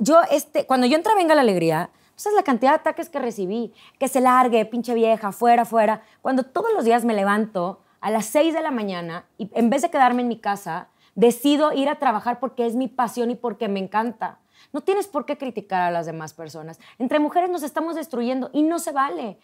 [0.00, 3.08] Yo, este, cuando yo entré a Venga la Alegría, ¿no sabes la cantidad de ataques
[3.08, 3.72] que recibí?
[3.98, 6.02] Que se largue, pinche vieja, fuera, fuera.
[6.20, 9.82] Cuando todos los días me levanto a las 6 de la mañana y en vez
[9.82, 13.68] de quedarme en mi casa, decido ir a trabajar porque es mi pasión y porque
[13.68, 14.38] me encanta.
[14.72, 16.78] No tienes por qué criticar a las demás personas.
[16.98, 19.38] Entre mujeres nos estamos destruyendo y no se vale.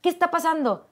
[0.00, 0.86] ¿Qué está pasando?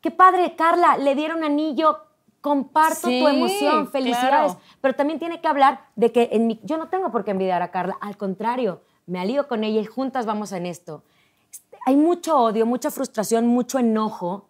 [0.00, 1.98] Qué padre, Carla, le dieron anillo.
[2.40, 4.52] Comparto Sí, tu emoción, felicidades.
[4.52, 4.60] claro.
[4.82, 7.62] Pero también tiene que hablar de que en mi- yo no tengo por qué envidiar
[7.62, 7.96] a Carla.
[8.02, 11.02] Al contrario, me alío con ella y juntas vamos en esto.
[11.50, 14.48] Este, Hay mucho odio, mucha frustración, mucho enojo.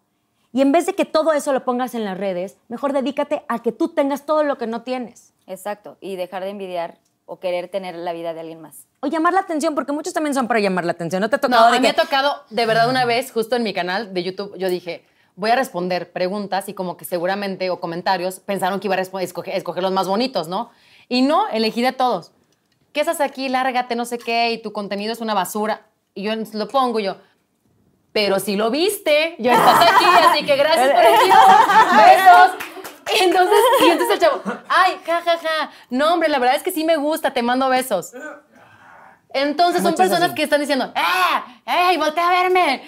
[0.53, 3.61] Y en vez de que todo eso lo pongas en las redes, mejor dedícate a
[3.61, 5.33] que tú tengas todo lo que no tienes.
[5.47, 5.97] Exacto.
[6.01, 8.87] Y dejar de envidiar o querer tener la vida de alguien más.
[9.01, 11.21] O llamar la atención, porque muchos también son para llamar la atención.
[11.21, 13.05] ¿No te ha No, tocado a de mí me que- ha tocado, de verdad, una
[13.05, 15.05] vez, justo en mi canal de YouTube, yo dije,
[15.37, 19.55] voy a responder preguntas y como que seguramente o comentarios pensaron que iba a escoger,
[19.57, 20.71] escoger los más bonitos, ¿no?
[21.09, 22.33] Y no, elegí de todos.
[22.93, 23.49] ¿Qué estás aquí?
[23.49, 25.87] Lárgate, no sé qué, y tu contenido es una basura.
[26.15, 27.17] Y yo lo pongo y yo,
[28.13, 31.37] pero si lo viste, ya estás aquí, así que gracias por el tiempo.
[31.97, 32.74] Besos.
[33.21, 35.71] Entonces, y entonces el chavo, ay, ja, ja, ja.
[35.91, 38.13] No, hombre, la verdad es que sí me gusta, te mando besos.
[39.31, 40.35] Entonces son personas así.
[40.35, 41.91] que están diciendo, ¡eh!
[41.91, 42.83] ¡Ey, voltea a verme!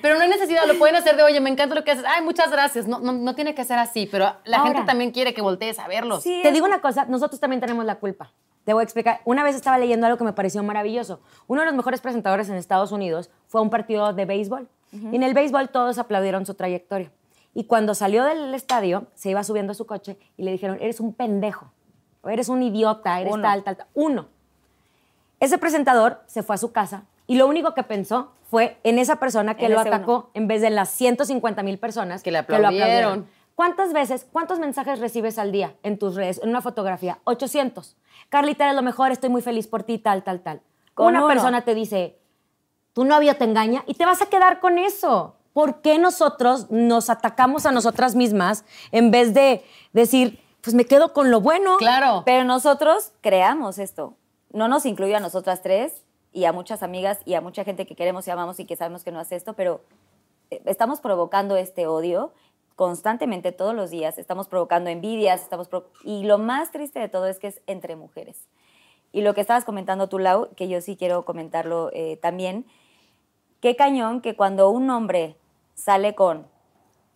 [0.00, 2.04] Pero no hay necesidad, lo pueden hacer de, oye, me encanta lo que haces.
[2.06, 2.86] Ay, muchas gracias.
[2.86, 4.70] No, no, no tiene que ser así, pero la Ahora.
[4.72, 6.22] gente también quiere que voltees a verlos.
[6.22, 8.32] Sí, Te digo una cosa, nosotros también tenemos la culpa.
[8.64, 9.20] Te voy a explicar.
[9.24, 11.20] Una vez estaba leyendo algo que me pareció maravilloso.
[11.48, 14.68] Uno de los mejores presentadores en Estados Unidos fue a un partido de béisbol.
[14.92, 17.10] Y en el béisbol todos aplaudieron su trayectoria.
[17.54, 21.00] Y cuando salió del estadio, se iba subiendo a su coche y le dijeron, eres
[21.00, 21.72] un pendejo,
[22.22, 23.42] o eres un idiota, eres Uno.
[23.42, 23.86] tal, tal, tal.
[23.94, 24.28] Uno.
[25.40, 29.16] Ese presentador se fue a su casa y lo único que pensó fue en esa
[29.16, 30.30] persona que En lo atacó uno.
[30.34, 33.26] en vez de las 150 mil personas Que le lo aplaudieron.
[33.54, 37.18] ¿Cuántas veces, cuántos mensajes recibes al día en tus redes, en una fotografía?
[37.24, 37.96] 800.
[38.28, 40.62] Carlita, eres lo mejor, estoy muy feliz por ti, tal, tal, tal.
[40.94, 41.28] Con una uno.
[41.28, 42.18] persona te dice,
[42.92, 45.36] tu novio te engaña y te vas a quedar con eso.
[45.52, 51.12] ¿Por qué nosotros nos atacamos a nosotras mismas en vez de decir, pues me quedo
[51.12, 51.76] con lo bueno?
[51.78, 52.22] Claro.
[52.24, 54.14] Pero nosotros creamos esto.
[54.52, 57.96] No nos incluye a nosotras tres y a muchas amigas y a mucha gente que
[57.96, 59.80] queremos y amamos y que sabemos que no hace esto, pero
[60.50, 62.32] eh, estamos provocando este odio
[62.76, 64.18] constantemente todos los días.
[64.18, 67.96] Estamos provocando envidias, estamos pro- y lo más triste de todo es que es entre
[67.96, 68.38] mujeres.
[69.12, 72.64] Y lo que estabas comentando tú, Lau, que yo sí quiero comentarlo eh, también,
[73.60, 75.36] qué cañón que cuando un hombre
[75.80, 76.46] sale con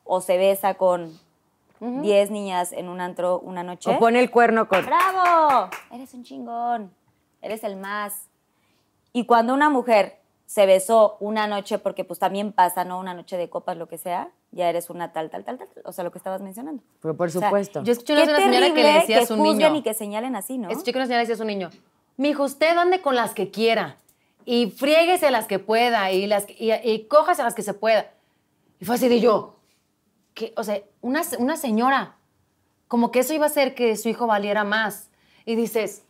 [0.05, 1.19] o se besa con
[1.81, 3.91] 10 niñas en un antro una noche.
[3.91, 4.85] O pone el cuerno con...
[4.87, 5.71] ¡Bravo!
[5.93, 6.95] Eres un chingón.
[7.43, 8.29] Eres el más.
[9.13, 12.99] Y cuando una mujer se besó una noche, porque pues también pasa, ¿no?
[12.99, 15.69] Una noche de copas, lo que sea, ya eres una tal, tal, tal, tal.
[15.85, 16.83] O sea, lo que estabas mencionando.
[17.01, 17.83] Pero por O sea, supuesto.
[17.83, 19.75] Yo escuché una señora que le decía a su niño.
[19.75, 20.71] y que señalen así, ¿no?
[20.71, 21.71] Escuché que una señora le decía a su niño,
[22.17, 23.99] mijo, usted ande con las que quiera
[24.45, 28.11] y friéguese las que pueda y, las, y, y cójase las que se pueda.
[28.85, 29.57] Y fue así de yo,
[30.35, 32.17] que, o sea, una, una señora,
[32.87, 35.09] como que eso iba a hacer que su hijo valiera más.
[35.47, 36.03] Y dices,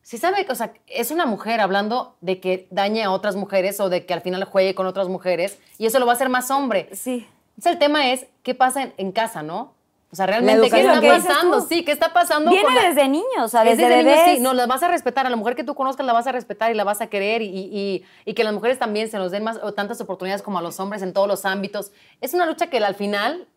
[0.00, 3.78] si sabe, que, o sea, es una mujer hablando de que dañe a otras mujeres
[3.78, 6.30] o de que al final juegue con otras mujeres y eso lo va a hacer
[6.30, 6.88] más hombre.
[6.94, 7.28] Sí.
[7.58, 9.74] Entonces, el tema es qué pasa en, en casa, ¿no?
[10.14, 11.60] O sea, realmente, ¿qué está pasando?
[11.62, 12.48] Sí, ¿qué está pasando?
[12.48, 14.40] Viene con la- desde niños, o sea, es desde, desde niños, sí.
[14.40, 15.26] No, la vas a respetar.
[15.26, 17.42] A la mujer que tú conozcas la vas a respetar y la vas a querer
[17.42, 20.58] y, y- y- que las mujeres también se nos den más o tantas oportunidades como
[20.58, 21.90] a los hombres en todos los ámbitos.
[22.20, 23.48] Es una lucha que al final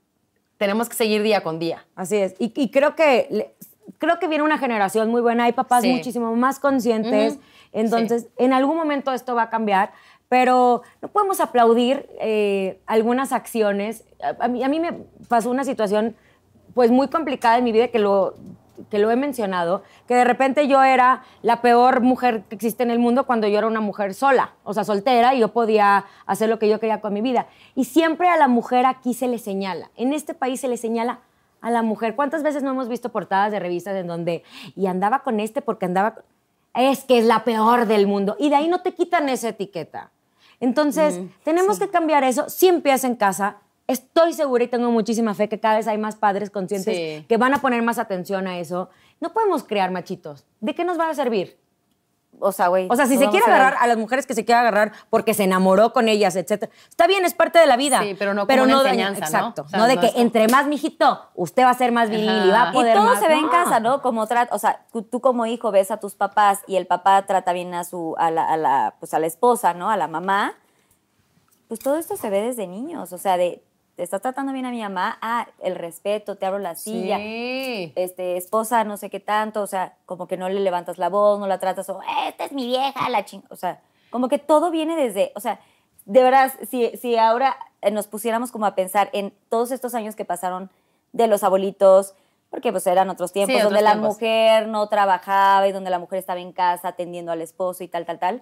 [0.57, 1.85] tenemos que seguir día con día.
[1.95, 2.33] Así es.
[2.39, 3.53] Y, y creo que
[3.99, 5.43] creo que viene una generación muy buena.
[5.43, 5.93] Hay papás Sí.
[5.93, 7.37] muchísimo más conscientes.
[7.71, 9.91] Entonces, en algún momento esto va a cambiar.
[10.29, 14.03] Pero no podemos aplaudir eh, algunas acciones.
[14.21, 14.91] A, a mí, a mí me
[15.29, 16.17] pasó una situación
[16.77, 18.35] pues muy complicada en mi vida que lo,
[18.91, 22.91] que lo he mencionado, que de repente yo era la peor mujer que existe en
[22.91, 26.49] el mundo cuando yo era una mujer sola, o sea, soltera, y yo podía hacer
[26.49, 27.47] lo que yo quería con mi vida.
[27.73, 29.89] Y siempre a la mujer aquí se le señala.
[29.95, 31.21] En este país se le señala
[31.61, 32.15] a la mujer.
[32.15, 34.43] ¿Cuántas veces no hemos visto portadas de revistas en donde,
[34.75, 36.13] y andaba con este porque andaba...
[36.13, 36.25] con-".
[36.75, 38.35] Es que es la peor del mundo.
[38.37, 40.11] Y de ahí no te quitan esa etiqueta.
[40.59, 42.47] Entonces, tenemos que cambiar eso.
[42.49, 43.57] Sí empieza en casa.
[43.87, 47.25] Estoy segura y tengo muchísima fe que cada vez hay más padres conscientes Sí.
[47.27, 48.89] que van a poner más atención a eso.
[49.21, 50.45] No podemos crear machitos.
[50.59, 51.57] ¿De qué nos va a servir?
[52.39, 52.87] O sea, güey.
[52.91, 55.33] O sea, si se quiere a agarrar a las mujeres que se quiere agarrar porque
[55.33, 56.71] se enamoró con ellas, etcétera.
[56.87, 57.99] Está bien, es parte de la vida.
[58.03, 59.25] Sí, pero no como una daña- enseñanza, ¿no?
[59.47, 59.61] Exacto.
[59.63, 61.91] O sea, no de no que es como- entre más mijito, usted va a ser
[61.91, 62.69] más viril y va a Ajá.
[62.71, 63.19] Y poder todo más.
[63.19, 63.49] se ve en No.
[63.49, 64.01] casa, ¿no?
[64.03, 67.25] Como trata, o sea, tú, tú como hijo ves a tus papás y el papá
[67.25, 69.89] trata bien a su, a la, a la, pues a la esposa, ¿no?
[69.89, 70.53] A la mamá.
[71.69, 73.63] Pues todo esto se ve desde niños, o sea, de,
[73.97, 77.91] estás tratando bien a mi mamá, ah, el respeto, te abro la silla, Sí.
[77.95, 81.39] este, esposa, no sé qué tanto, o sea, como que no le levantas la voz,
[81.39, 84.71] no la tratas, o, esta es mi vieja, la ching, o sea, como que todo
[84.71, 85.59] viene desde, o sea,
[86.05, 87.57] de verdad, si, si ahora
[87.91, 90.69] nos pusiéramos como a pensar en todos estos años que pasaron
[91.11, 92.13] de los abuelitos,
[92.49, 96.19] porque pues eran otros tiempos, otros donde la mujer no trabajaba y donde la mujer
[96.19, 98.41] estaba en casa atendiendo al esposo y tal, tal, tal.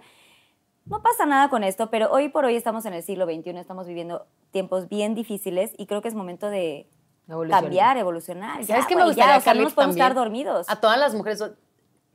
[0.85, 3.87] No pasa nada con esto, pero hoy por hoy estamos en el siglo XXI, estamos
[3.87, 6.87] viviendo tiempos bien difíciles y creo que es momento de
[7.27, 7.63] Evolucionar.
[7.63, 8.65] cambiar, evolucionar.
[8.65, 10.69] ¿Sabes Ya, qué me gustaría, ya, o sea, no Carlita, nos podemos estar dormidos.
[10.69, 11.43] A todas las mujeres,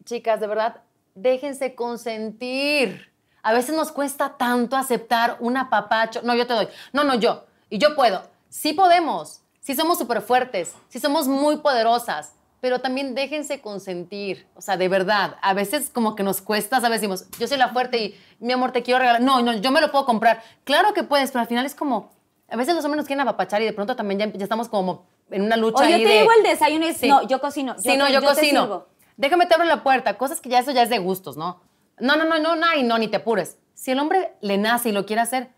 [0.05, 0.83] chicas, de verdad,
[1.16, 3.11] déjense consentir.
[3.43, 6.21] A veces nos cuesta tanto aceptar un apapacho.
[6.23, 6.68] No, yo te doy.
[6.93, 7.45] No, no, yo.
[7.71, 8.23] Y yo puedo.
[8.49, 9.43] Sí podemos.
[9.61, 10.75] Sí somos súper fuertes.
[10.89, 12.35] Sí somos muy poderosas.
[12.61, 14.46] Pero también déjense consentir.
[14.54, 15.36] O sea, de verdad.
[15.42, 17.00] A veces como que nos cuesta, ¿sabes?
[17.00, 19.22] Decimos, yo soy la fuerte y mi amor, te quiero regalar.
[19.22, 20.42] No, no, yo me lo puedo comprar.
[20.64, 22.12] Claro que puedes, pero al final es como,
[22.52, 25.06] A veces los hombres nos quieren apapachar y de pronto también ya, ya estamos como
[25.30, 27.06] en una lucha O yo te de- llevo el desayuno y Sí.
[27.08, 27.76] no, yo cocino.
[27.78, 28.62] Sí, no, yo, te cocino.
[28.62, 28.86] sirvo.
[29.16, 30.18] Déjame te abro la puerta.
[30.18, 31.61] Cosas que ya eso ya es de gustos, ¿no?
[32.00, 33.56] No, no, no, no, no, y no, ni te apures.
[33.74, 35.50] Si el hombre le nace y lo quiere hacer,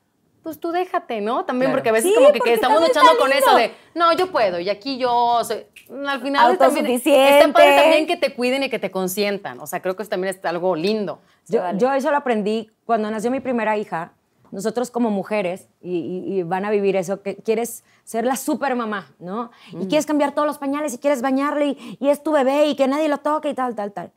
[0.43, 1.45] pues tú déjate, ¿no?
[1.45, 1.79] También Claro.
[1.79, 4.69] porque a veces Sí, como que, estamos luchando con eso de, no, yo puedo y
[4.71, 5.65] aquí yo soy...
[6.07, 9.61] Al final también está padre también que te cuiden y que te consientan.
[9.61, 11.21] O sea, creo que eso también es algo lindo.
[11.49, 11.79] Yo, vale.
[11.79, 14.13] yo eso lo aprendí cuando nació mi primera hija.
[14.53, 18.75] Nosotros como mujeres, y, y- y van a vivir eso, que quieres ser la super
[18.77, 19.51] mamá, ¿no?
[19.73, 22.75] Y quieres cambiar todos los pañales y quieres bañarle y, y es tu bebé y
[22.77, 24.13] que nadie lo toque y tal, tal, tal.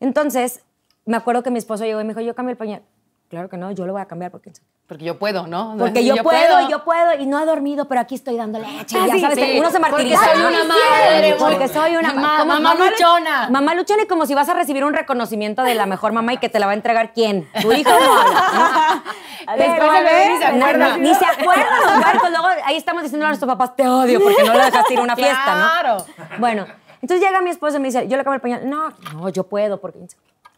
[0.00, 0.62] Entonces,
[1.04, 2.82] me acuerdo que mi esposo llegó y me dijo, yo cambio el pañal.
[3.28, 4.52] Claro que no, yo lo voy a cambiar porque...
[4.86, 5.74] Porque yo puedo, ¿no?
[5.78, 8.98] Porque yo, puedo, y yo puedo, y no he dormido, pero aquí estoy dando leche.
[8.98, 9.58] y ya sí, sabes, sí.
[9.58, 10.24] uno se Porque martiriza.
[10.32, 13.50] soy una madre, Porque soy una como mamá lu- luchona.
[13.50, 16.38] Mamá luchona y como si vas a recibir un reconocimiento de la mejor mamá y
[16.38, 17.46] que te la va a entregar quién.
[17.60, 19.02] Tu hijo no habla.
[19.58, 20.96] Después el bebé ni se acuerda.
[20.96, 22.30] Ni se acuerdan los.
[22.30, 25.02] Luego ahí estamos diciendo a nuestros papás, te odio porque no lo dejaste ir a
[25.02, 25.68] una fiesta, ¿no?
[25.80, 26.06] Claro.
[26.38, 26.66] Bueno,
[27.02, 28.70] entonces llega mi esposo y me dice, yo le cambio el pañal.
[28.70, 29.98] No, no, yo puedo porque...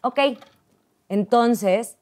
[0.02, 0.20] Ok,
[1.08, 1.96] entonces,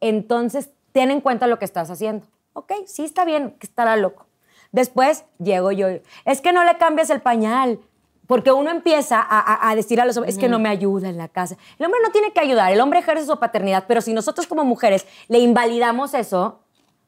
[0.00, 2.26] entonces ten en cuenta lo que estás haciendo.
[2.52, 4.26] Ok, sí está bien, que estará loco.
[4.72, 5.88] Después llego yo,
[6.24, 7.78] es que no le cambies el pañal.
[8.26, 11.08] Porque uno empieza a, a- a decir a los hombres, es que no me ayuda
[11.08, 11.56] en la casa.
[11.80, 14.62] El hombre no tiene que ayudar, el hombre ejerce su paternidad, pero si nosotros como
[14.64, 16.60] mujeres le invalidamos eso,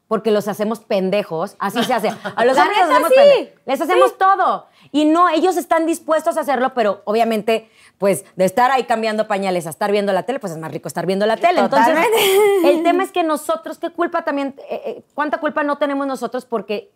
[0.08, 2.08] porque los hacemos pendejos, así se hace.
[2.08, 3.10] A los hombres hacemos.
[3.66, 4.66] Les hacemos todo.
[4.94, 9.66] Y no, ellos están dispuestos a hacerlo, pero obviamente, pues, de estar ahí cambiando pañales
[9.66, 11.60] a estar viendo la tele, pues es más rico estar viendo la tele.
[11.60, 12.70] Entonces, Totalmente.
[12.70, 16.44] el tema es que nosotros, ¿qué culpa también, eh, eh, cuánta culpa no tenemos nosotros
[16.44, 16.92] porque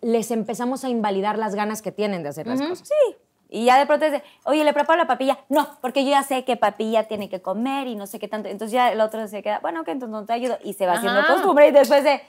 [0.00, 2.88] les empezamos a invalidar las ganas que tienen de hacer las cosas?
[2.88, 3.16] Sí.
[3.48, 5.40] Y ya de pronto de, oye, ¿le preparo la papilla?
[5.50, 8.48] No, porque yo ya sé que papilla tiene que comer y no sé qué tanto.
[8.48, 10.58] Entonces ya el otro se queda, bueno, ok, entonces no te ayudo.
[10.64, 11.34] Y se va haciendo Ajá.
[11.34, 12.22] costumbre y después de,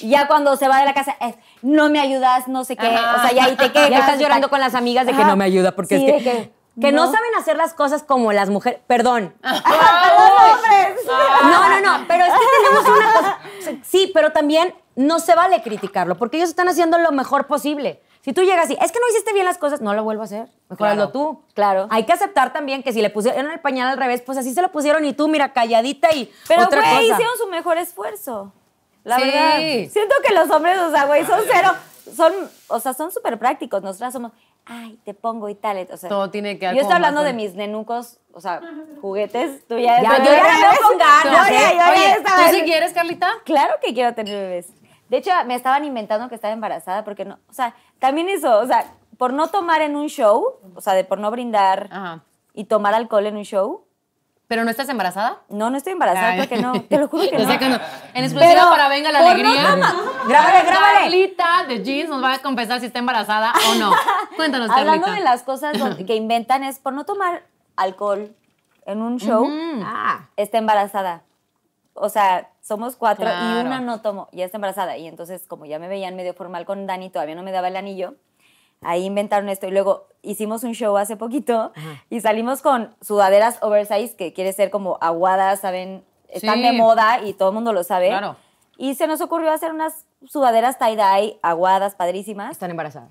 [0.00, 2.86] ya cuando se va de la casa, es, no me ayudas, no sé qué.
[2.86, 3.16] Ajá.
[3.16, 3.90] O sea, ya ahí te quedas.
[3.90, 5.30] Ya estás llorando con las amigas de que Ajá.
[5.30, 7.06] no me ayuda porque Sí, es que, que que no.
[7.06, 7.12] no.
[7.12, 8.80] saben hacer las cosas como las mujeres.
[8.86, 9.34] Perdón.
[9.44, 10.96] hombres!
[11.06, 13.38] No, no, no, pero es que tenemos una cosa.
[13.82, 18.00] Sí, pero también no se vale criticarlo, porque ellos están haciendo lo mejor posible.
[18.22, 20.24] Si tú llegas y, es que no hiciste bien las cosas, no lo vuelvo a
[20.24, 20.48] hacer.
[20.70, 20.92] Mejor Claro.
[20.92, 21.42] hazlo tú.
[21.52, 21.86] Claro.
[21.90, 24.62] Hay que aceptar también que si le pusieron el pañal al revés, pues así se
[24.62, 28.52] lo pusieron y tú, mira, calladita y Pero, güey, hicieron su mejor esfuerzo.
[29.04, 29.22] La Sí.
[29.22, 29.56] verdad.
[29.90, 31.70] Siento que los hombres, o sea, güey, son cero.
[32.16, 32.32] Son,
[32.68, 33.82] o sea, son súper prácticos.
[33.82, 34.32] Nosotras somos,
[34.66, 35.86] ay, te pongo y tal.
[35.92, 38.60] O sea, Todo tiene que Yo estoy hablando de mis nenucos, o sea,
[39.00, 39.66] juguetes.
[39.66, 41.78] Tú ya, Ya, yo ya veo con ganas, ¿eh?
[41.92, 43.28] Oye, estaba- ¿tú sí quieres, Carlita?
[43.44, 44.68] Claro que quiero tener bebés.
[45.08, 48.66] De hecho, me estaban inventando que estaba embarazada porque no, o sea, también eso, o
[48.66, 48.86] sea,
[49.18, 52.24] por no tomar en un show, o sea, de por no brindar Ajá.
[52.54, 53.83] y tomar alcohol en un show.
[54.46, 55.38] ¿Pero no estás embarazada?
[55.48, 56.38] No, no estoy embarazada Ay.
[56.40, 57.46] porque no, te lo juro que no.
[57.50, 57.76] sé que no.
[58.12, 59.76] En exclusiva Pero para Venga la Alegría.
[59.76, 59.86] no
[60.28, 60.98] Grábale, grábale.
[61.00, 63.90] Carlita de Jeans nos va a confesar si está embarazada o no.
[64.36, 65.12] Cuéntanos, Hablando Carlita.
[65.14, 65.76] de las cosas
[66.06, 67.44] que inventan es por no tomar
[67.76, 68.34] alcohol
[68.86, 69.48] en un show,
[69.82, 71.22] Ah, está embarazada.
[71.94, 73.60] O sea, somos cuatro Claro.
[73.60, 74.96] y una no tomó, ya está embarazada.
[74.98, 77.76] Y entonces, como ya me veían medio formal con Dani, todavía no me daba el
[77.76, 78.14] anillo,
[78.84, 79.66] ahí inventaron esto.
[79.66, 81.72] Y luego hicimos un show hace poquito
[82.10, 86.04] y salimos con sudaderas oversize, que quiere ser como aguadas, ¿saben?
[86.28, 86.62] Están Sí.
[86.62, 88.08] de moda y todo el mundo lo sabe.
[88.08, 88.36] Claro.
[88.76, 92.50] Y se nos ocurrió hacer unas sudaderas tie-dye, aguadas, padrísimas.
[92.52, 93.10] están embarazadas.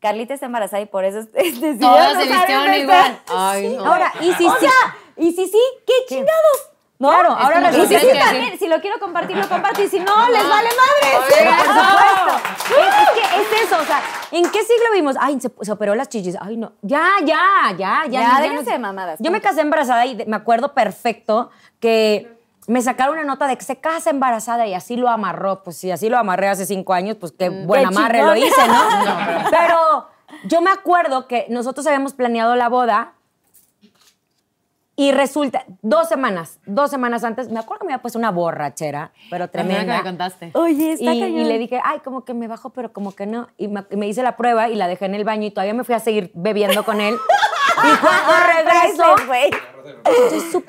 [0.00, 3.20] Carlita está embarazada y por eso es- decidieron Todas se vistieron igual.
[3.28, 3.84] Ay, no.
[3.86, 4.60] Ahora, y si o sí.
[4.60, 6.70] sea, y si sí, qué chingados.
[7.02, 7.08] ¿No?
[7.08, 8.58] Claro, ahora resulta sí, sí, también, sí.
[8.58, 9.82] si lo quiero compartir, lo comparto.
[9.82, 11.40] Y si no, les vale madres.
[11.40, 11.56] Oiga.
[11.56, 12.80] Por supuesto.
[12.80, 14.00] Es, es que es eso, o sea,
[14.30, 15.16] ¿en qué siglo vimos?
[15.18, 16.36] Ay, se, operó las chichis.
[16.40, 16.74] Ay, no.
[16.80, 18.20] Ya, ya, ya, ya.
[18.20, 21.50] Ya, déjense de mamadas, Yo me casé embarazada y me acuerdo perfecto
[21.80, 22.38] que
[22.68, 25.64] me sacaron una nota de que se casa embarazada y así lo amarró.
[25.64, 28.38] Pues si así lo amarré hace cinco años, pues qué buen qué amarre chingón.
[28.38, 29.50] lo hice, ¿no?
[29.50, 30.06] pero
[30.44, 33.14] yo me acuerdo que nosotros habíamos planeado la boda
[34.94, 39.12] y resulta, dos semanas, dos semanas antes, me acuerdo que me había puesto una borrachera,
[39.30, 39.96] pero tremenda.
[39.96, 40.50] que me contaste.
[40.54, 41.38] Oye, está Y, cañón.
[41.38, 43.48] y le dije, ay, como que me bajo, pero como que no.
[43.56, 45.94] Y me, hice la prueba y la dejé en el baño y todavía me fui
[45.94, 47.14] a seguir bebiendo con él.
[47.84, 50.60] y cuando regreso, estoy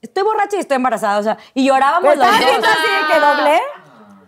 [0.00, 2.36] Estoy borracha y estoy embarazada, o sea, y llorábamos los dos.
[2.36, 3.60] así de que doble.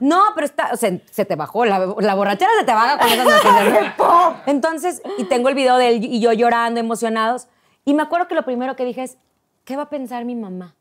[0.01, 3.09] No, pero está, o sea, se te bajó, la, la borrachera se te baja con
[3.09, 4.37] esas noticias, ¿no?
[4.47, 7.49] Entonces, y tengo el video de él y yo llorando, emocionados.
[7.85, 9.19] Y me acuerdo que lo primero que dije es,
[9.65, 10.75] ¿qué va a pensar mi mamá?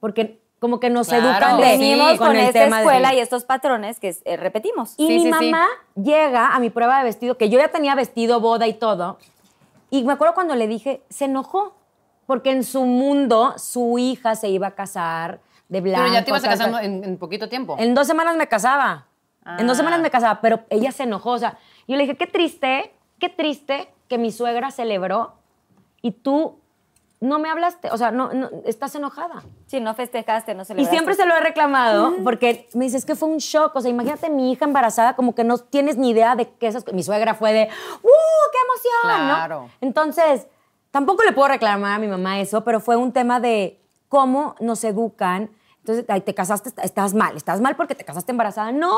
[0.00, 4.00] Porque como que nos Claro, educan de Venimos con esta de- escuela y estos patrones
[4.00, 4.94] que eh, repetimos.
[4.96, 5.50] y Sí, mi sí, sí.
[5.50, 9.18] mamá llega a mi prueba de vestido, que yo ya tenía vestido, boda y todo.
[9.90, 11.74] Y me acuerdo cuando le dije, se enojó,
[12.26, 16.02] porque en su mundo su hija se iba a casar de blanco.
[16.02, 16.86] Pero ya te ibas tal, casando tal.
[16.86, 17.76] en, en poquito tiempo.
[17.78, 19.06] En dos semanas me casaba.
[19.58, 19.78] En dos Ah.
[19.78, 21.30] semanas me casaba, pero ella se enojó.
[21.30, 21.56] O sea,
[21.86, 25.34] yo le dije, qué triste, qué triste que mi suegra celebró
[26.02, 26.58] y tú
[27.20, 27.90] no me hablaste.
[27.90, 29.42] O sea, no, no estás enojada.
[29.66, 33.28] Sí, no festejaste, no Y siempre se lo he reclamado porque me dices que fue
[33.28, 33.74] un shock.
[33.74, 36.84] O sea, imagínate mi hija embarazada, como que no tienes ni idea de que esas.
[36.92, 38.08] Mi suegra fue de, ¡uh,
[38.52, 39.28] qué emoción!
[39.28, 39.34] ¿no?
[39.34, 39.70] Claro.
[39.80, 40.46] Entonces,
[40.90, 44.84] tampoco le puedo reclamar a mi mamá eso, pero fue un tema de cómo nos
[44.84, 45.50] educan.
[45.88, 48.72] Entonces, ay, te casaste, est- estás mal, estás mal porque te casaste embarazada.
[48.72, 48.94] No,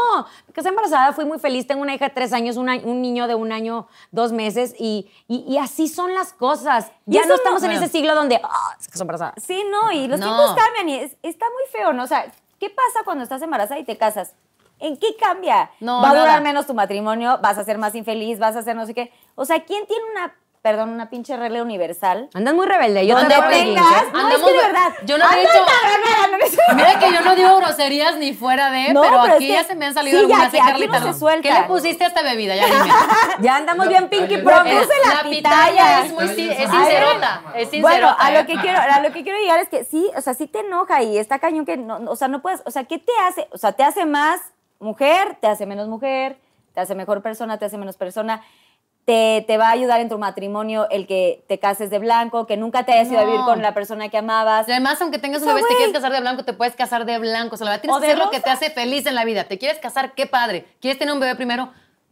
[0.49, 3.01] me casé embarazada, fui muy feliz, tengo una hija de tres años, un, año- un
[3.01, 6.91] niño de un año, dos meses, y, y- y así son las cosas.
[7.07, 7.85] Ya no no- estamos en Bueno.
[7.85, 9.35] ese siglo donde, ah, se casó embarazada.
[9.37, 10.27] Sí, no, y los No.
[10.27, 12.03] tiempos cambian y es- está muy feo, ¿no?
[12.03, 12.27] O sea,
[12.59, 14.35] ¿qué pasa cuando estás embarazada y te casas?
[14.81, 15.71] ¿En qué cambia?
[15.79, 16.41] No, Va a durar nada.
[16.41, 19.13] menos tu matrimonio, vas a ser más infeliz, vas a ser no sé qué.
[19.37, 22.29] O sea, ¿quién tiene una, perdón, una pinche regla universal?
[22.35, 23.07] Andas muy rebelde.
[23.07, 24.93] Yo Donde tengas, no, es que de verdad.
[25.07, 28.71] yo no he dicho- encabronada, no es- Mira que yo no digo groserías ni fuera
[28.71, 30.51] de, No, pero, pero aquí es que- ya se me han salido sí, ya, algunas.
[30.51, 31.01] que ¿eh, aquí Carlita?
[31.01, 31.49] no se suelta.
[31.49, 32.55] ¿Qué le pusiste a esta bebida?
[32.57, 32.79] Ya dime.
[33.41, 34.77] Ya andamos bien Pinky Promise.
[34.83, 35.67] puse la la pitaya.
[35.67, 37.43] pitaya es muy es sincerota.
[37.57, 37.81] Es sincerota.
[37.81, 40.35] Bueno, a lo que quiero, a lo que quiero llegar es que sí, o sea,
[40.35, 42.99] sí te enoja y está cañón que no, o sea, no puedes, o sea, ¿qué
[42.99, 43.49] te hace?
[43.53, 44.41] O sea, te hace más
[44.79, 46.39] mujer, te hace menos mujer,
[46.75, 48.43] te hace mejor persona, te hace menos persona.
[49.07, 52.57] Te, te va a ayudar en tu matrimonio el que te cases de blanco, que
[52.57, 53.47] nunca te hayas ido a vivir No.
[53.47, 54.69] con la persona que amabas.
[54.69, 56.53] Y además, aunque tengas O un sea, bebé, si te quieres casar de blanco, te
[56.53, 57.55] puedes casar de blanco.
[57.55, 59.25] O sea, la verdad, tienes O que hacer lo que te hace feliz en la
[59.25, 59.45] vida.
[59.45, 60.13] ¿Te quieres casar?
[60.15, 60.67] ¡Qué padre!
[60.81, 61.71] ¿Quieres tener un bebé primero?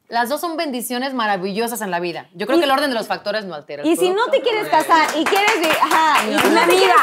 [0.08, 2.28] Las dos son bendiciones maravillosas en la vida.
[2.34, 3.86] Yo creo Y- que el orden de los factores no altera.
[3.86, 6.94] Y si no te quieres casar y quieres vivir, ajá, y no te amiga,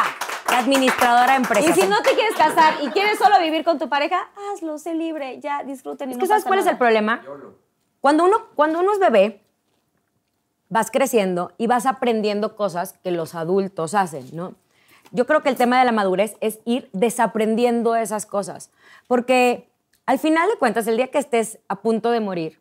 [0.50, 1.78] la administradora de empresas.
[1.78, 4.96] Y si no te quieres casar y quieres solo vivir con tu pareja, hazlo, sé
[4.96, 6.10] libre, ya disfruten.
[6.10, 7.22] Y Es no que ¿sabes pasa cuál es el problema?
[8.02, 9.45] Cuando uno, cuando uno es bebé,
[10.70, 14.56] vas creciendo y vas aprendiendo cosas que los adultos hacen, ¿no?
[15.12, 18.72] Yo creo que el tema de la madurez es ir desaprendiendo esas cosas.
[19.08, 19.70] Porque
[20.06, 22.60] al final de cuentas, el día que estés a punto de morir,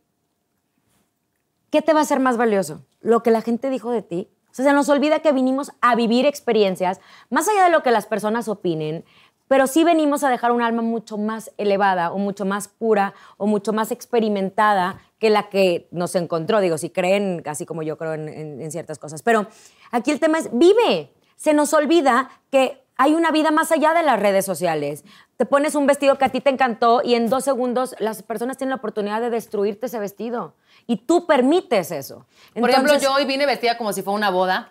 [1.70, 2.82] ¿qué te va a ser más valioso?
[3.00, 4.28] ¿Lo que la gente dijo de ti?
[4.50, 7.90] O sea, se nos olvida que vinimos a vivir experiencias, más allá de lo que
[7.90, 9.04] las personas opinen,
[9.48, 13.46] pero sí venimos a dejar un alma mucho más elevada o mucho más pura o
[13.46, 16.60] mucho más experimentada que la que nos encontró.
[16.60, 19.22] Digo, si creen, así como yo creo en, en- en ciertas cosas.
[19.22, 19.46] Pero
[19.90, 21.10] aquí el tema es, vive.
[21.34, 25.02] Se nos olvida que hay una vida más allá de las redes sociales.
[25.38, 28.58] Te pones un vestido que a ti te encantó y en dos segundos las personas
[28.58, 30.54] tienen la oportunidad de destruirte ese vestido.
[30.86, 32.26] Y tú permites eso.
[32.60, 34.68] Por ejemplo, yo hoy vine vestida como si fuera una boda,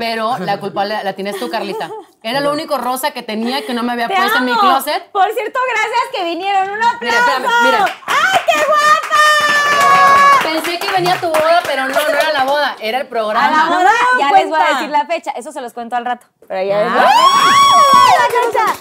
[0.00, 1.90] pero la culpable la tienes tú, Carlita.
[2.22, 4.60] Era lo único rosa que tenía que no me había ¡Te puesto en mi amo!
[4.62, 5.10] ¡Closet.
[5.12, 6.70] Por cierto, gracias que vinieron.
[6.70, 6.98] ¡Un aplauso!
[7.02, 7.84] Mira, espérame, mira.
[8.06, 10.42] ¡Ay, qué guapa!
[10.42, 13.46] Pensé que venía tu boda, pero no, no era la boda, era el programa.
[13.66, 15.30] A la boda ya les voy a decir la fecha.
[15.32, 16.26] Eso se los cuento al rato.
[16.48, 17.12] Pero ya les voy a Ah.
[17.94, 18.80] ¡Ay, la fecha!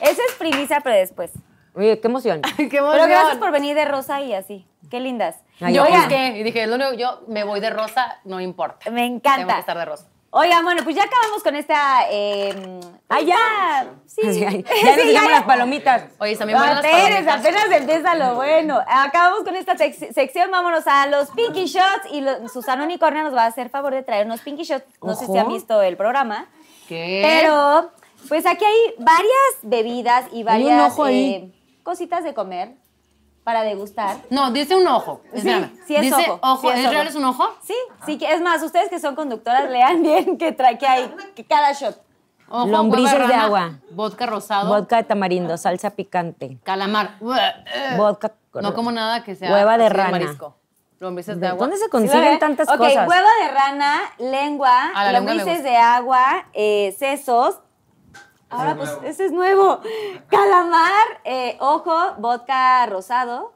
[0.10, 1.30] Esa es primicia, pero después.
[1.74, 2.42] Oye, qué emoción.
[2.56, 4.66] Qué Pero gracias por venir de rosa y así.
[4.90, 5.36] Qué lindas.
[5.60, 8.90] Ay, Yo busqué y dije, lo único, yo me voy de rosa, no importa.
[8.90, 9.38] Me encanta.
[9.38, 10.06] Tengo que estar de rosa.
[10.30, 12.02] Oigan, bueno, pues ya acabamos con esta.
[12.10, 13.86] Eh, ¡Ay, ya!
[14.06, 14.20] Sí.
[14.40, 14.64] Ya nos
[15.02, 16.04] Sí, ya, las palomitas.
[16.18, 18.78] Oye, también buenas Apenas, apenas empieza lo bueno.
[18.86, 23.34] Acabamos con esta sec- sección, vámonos a los Pinky Shots y lo- Susana Unicornia nos
[23.34, 24.84] va a hacer favor de traernos Pinky Shots.
[25.02, 26.46] No sé si han visto el programa,
[26.88, 27.22] ¿Qué?
[27.24, 27.90] pero
[28.28, 31.34] pues aquí hay varias bebidas y varias ojo ahí.
[31.34, 31.52] eh,
[31.82, 32.72] cositas de comer
[33.48, 34.18] para degustar.
[34.28, 35.22] No, dice un ojo.
[35.34, 35.40] Sí,
[35.86, 36.92] sí es dice ojo, sí es ¿Es ojo.
[36.92, 37.48] real es un ojo?
[37.62, 37.72] Sí,
[38.04, 41.46] sí, que es más, ustedes que son conductoras, lean bien que trae que hay que
[41.46, 41.98] cada shot.
[42.50, 43.78] Ojo, Lombrices hueva de rana, agua.
[43.92, 44.68] Vodka rosado.
[44.68, 46.58] Vodka de tamarindo, salsa picante.
[46.62, 47.16] Calamar.
[47.96, 48.34] Vodka.
[48.52, 50.10] No como nada que sea Hueva de rana.
[50.10, 50.54] marisco.
[51.00, 51.60] Lombrices de ¿De agua.
[51.60, 53.08] ¿Dónde se ¿Sí lo consiguen tantas Ok, cosas?
[53.08, 57.60] huevo de rana, lengua, lombrices de agua, eh, sesos.
[58.50, 59.80] Ahora, pues, ese es nuevo.
[60.28, 63.52] Calamar, eh, ojo, vodka rosado.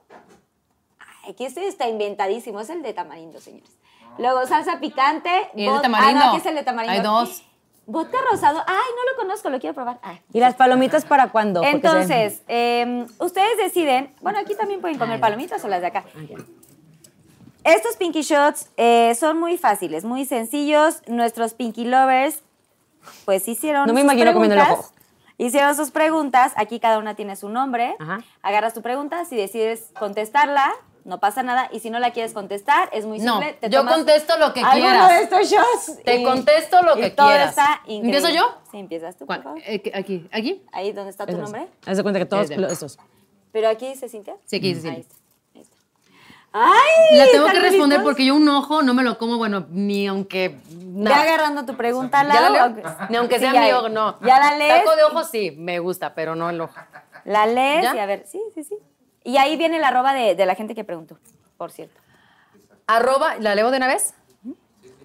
[0.99, 2.61] Ay, aquí este está inventadísimo.
[2.61, 3.79] Es el de tamarindo, señores.
[4.19, 5.31] Luego, salsa picante.
[5.55, 6.21] ¿Y el de tamarindo?
[6.21, 6.93] Ah, no, aquí es el de tamarindo.
[6.97, 7.43] Hay dos.
[7.87, 8.63] Vodka rosado.
[8.67, 9.99] Ay, no lo conozco, lo quiero probar.
[10.03, 10.21] Ay.
[10.33, 11.63] ¿Y las palomitas para cuándo?
[11.65, 14.15] Entonces, eh, ustedes deciden.
[14.21, 16.05] Bueno, aquí también pueden comer palomitas o las de acá.
[17.65, 21.03] Estos Pinky Shots eh, son muy fáciles, muy sencillos.
[21.07, 22.43] Nuestros Pinky Lovers,
[23.25, 23.87] pues hicieron.
[23.87, 24.91] No me sus imagino comiendo el ojo.
[25.39, 26.53] Hicieron sus preguntas.
[26.57, 27.97] Aquí cada una tiene su nombre.
[27.99, 28.21] Ajá.
[28.43, 29.25] Agarras tu pregunta.
[29.25, 30.71] Si decides contestarla,
[31.05, 31.69] no pasa nada.
[31.73, 33.55] Y si no la quieres contestar, es muy No, simple.
[33.55, 35.09] te yo tomas contesto lo que alguno quieras.
[35.09, 36.03] de estos shots.
[36.05, 37.49] Te y- contesto lo y que todo quieras.
[37.51, 38.19] está increíble.
[38.19, 38.59] ¿Empiezo yo?
[38.71, 39.43] Sí, empiezas tú, por ¿Cuál?
[39.43, 39.59] favor.
[39.67, 40.63] Eh, aquí, aquí.
[40.73, 41.43] Ahí donde está tu Esos.
[41.43, 41.67] nombre.
[41.87, 42.99] Haz de cuenta que todos esos.
[43.51, 44.37] Pero aquí dice Cintia.
[44.45, 45.17] Sí, aquí dice Ahí Cintia.
[46.53, 47.17] ¡Ay!
[47.17, 48.05] La tengo que ¿están responder listos?
[48.05, 50.61] porque yo un ojo no me lo como, bueno, ni aunque.
[50.69, 51.23] Ve nada.
[51.23, 52.83] agarrando tu pregunta al ¿Ya la leo?
[53.09, 54.19] Ni aunque Sí, sea mi ojo, no.
[54.21, 54.85] Ya la lees.
[54.85, 56.75] Taco de ojo sí, me gusta, pero no el ojo.
[57.25, 57.95] La lees ¿Ya?
[57.97, 58.77] y a ver, sí, sí, sí.
[59.25, 61.17] Y ahí viene la arroba de, de la gente que preguntó,
[61.57, 61.99] por cierto.
[62.87, 64.15] Arroba, ¿la leo de una vez?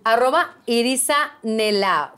[0.03, 2.11] Arroba Irisa Nelav.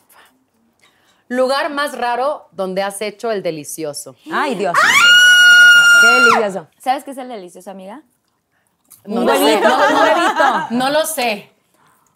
[1.27, 4.15] Lugar más raro donde has hecho el delicioso.
[4.32, 4.75] Ay, Dios.
[6.01, 6.67] Qué delicioso.
[6.80, 8.01] ¿Sabes qué es el delicioso, amiga?
[9.05, 9.61] No lo sé,
[10.71, 11.51] no, lo sé.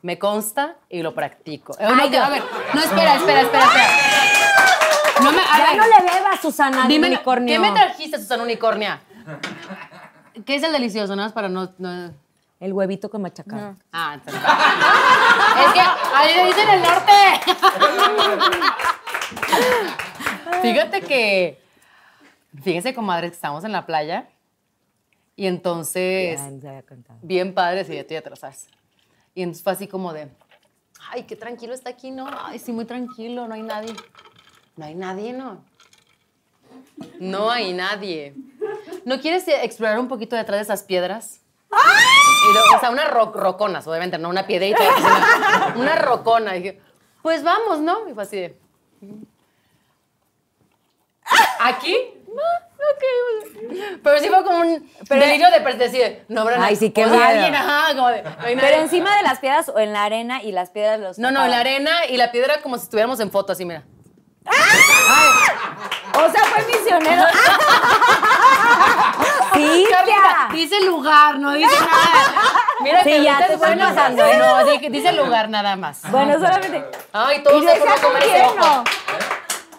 [0.01, 1.73] Me consta y lo practico.
[1.79, 3.87] Eh, Ay, no, a ver, no, espera, espera, espera, espera.
[5.21, 7.53] No me, a Ya ver, no le bebas, Susana, dime, unicornio.
[7.53, 8.99] ¿qué me trajiste, Susana Unicornia?
[10.45, 11.15] ¿Qué es el delicioso?
[11.15, 11.69] Nada más para no...
[11.77, 12.11] no-
[12.59, 13.75] El huevito con machacado.
[13.93, 14.41] Ah, entonces-
[15.65, 15.79] es que
[16.15, 17.13] ahí le dicen el norte.
[20.61, 21.61] Fíjate que,
[22.63, 24.25] fíjense, comadres, que estábamos en la playa
[25.35, 26.83] y entonces, Ya, ya había
[27.21, 28.67] bien padre, sí, tú ya te lo sabes.
[29.35, 30.29] Y entonces fue así como de,
[31.11, 32.27] ay, qué tranquilo está aquí, ¿no?
[32.29, 33.93] Ay, sí, muy tranquilo, no hay nadie.
[34.75, 35.63] No hay nadie, ¿no?
[37.19, 38.33] No hay nadie.
[39.05, 41.41] ¿No quieres eh, explorar un poquito detrás de esas piedras?
[41.71, 44.79] Y luego, o sea, unas ro- roconas, obviamente, no una piedrita,
[45.75, 46.55] una rocona.
[46.55, 46.81] Y dije,
[47.21, 48.07] pues vamos, ¿no?
[48.09, 48.57] Y fue así de.
[51.59, 51.95] ¿Aquí?
[52.27, 53.03] No, ok.
[54.03, 57.17] Pero sí fue como un delirio de decir, no habrá Ay, sí, qué O sea,
[57.17, 57.29] miedo.
[57.29, 58.69] alguien, ajá, como de, no hay nadie.
[58.69, 61.17] Pero encima de las piedras o en la arena y las piedras los.
[61.19, 63.83] No, no, en la arena y la piedra como si estuviéramos en foto, así, mira.
[66.15, 67.23] O sea, fue misionero.
[69.53, 72.55] Sí, Carlita, dice lugar, no dice nada.
[72.81, 74.23] Mira, Sí, ya te estás pasando.
[74.39, 76.01] No, di- dice lugar nada más.
[76.09, 76.83] bueno, solamente.
[77.13, 78.83] Ay, todos ¿Y se comer ese ojo.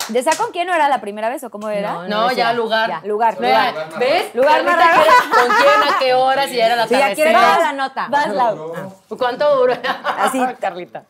[0.09, 0.15] No?
[0.15, 1.93] ¿Decía con quién no era la primera vez o cómo era?
[1.93, 2.89] No, No, ya lugar.
[2.89, 3.01] Ya.
[3.05, 3.75] Lugar, lugar.
[3.99, 4.35] ¿Ves?
[4.35, 5.03] Lugar Carlita más raro.
[5.03, 6.51] quiere ¿Con quién, a qué horas?
[6.51, 7.57] Y ya era la Sí, ya quiere atardecer.
[7.57, 8.09] toda la nota.
[8.09, 8.75] Vas, Lau.
[9.19, 9.75] ¿Cuánto duró?
[10.19, 10.41] Así.
[10.61, 11.05] Carlita.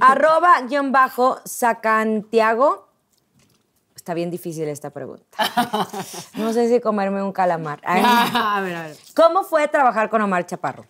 [0.00, 2.88] Arroba guion bajo Sacantiago.
[3.96, 5.24] Está bien difícil esta pregunta.
[6.34, 7.80] No sé si comerme un calamar.
[7.84, 8.02] Ay.
[8.04, 8.96] a ver, a ver.
[9.14, 10.86] ¿Cómo fue trabajar con Omar Chaparro?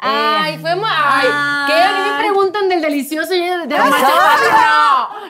[0.00, 0.88] Ay, fue muy...
[0.90, 1.26] Ay,
[1.66, 1.82] ¿qué?
[1.82, 3.92] A mí me preguntan del delicioso y de, de Ay,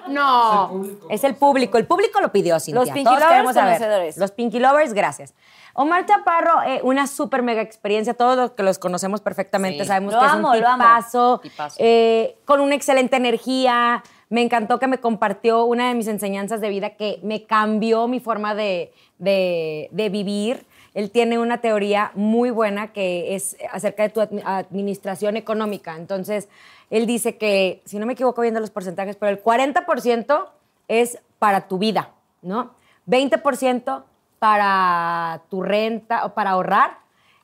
[0.08, 0.82] No, no.
[1.08, 1.78] Es el público.
[1.78, 2.80] El público lo pidió, Cintia.
[2.80, 4.16] Los Pinky Todos Lovers conocedores.
[4.16, 5.34] Los Pinky Lovers, gracias.
[5.74, 8.14] Omar Chaparro, eh, una súper mega experiencia.
[8.14, 9.88] Todos los que los conocemos perfectamente Sí.
[9.88, 10.82] sabemos Lo que amo, es un lo amo.
[10.84, 11.76] tipazo, Tipazo.
[11.78, 14.02] eh, con una excelente energía.
[14.28, 18.20] Me encantó que me compartió una de mis enseñanzas de vida que me cambió mi
[18.20, 20.66] forma de, de- de vivir.
[20.94, 25.96] Él tiene una teoría muy buena que es acerca de tu admi- administración económica.
[25.96, 26.48] Entonces,
[26.90, 30.48] él dice que, si no me equivoco viendo los porcentajes, pero el 40%
[30.88, 32.10] es para tu vida,
[32.42, 32.72] ¿no?
[33.06, 34.02] 20%
[34.38, 36.98] para tu renta o para ahorrar,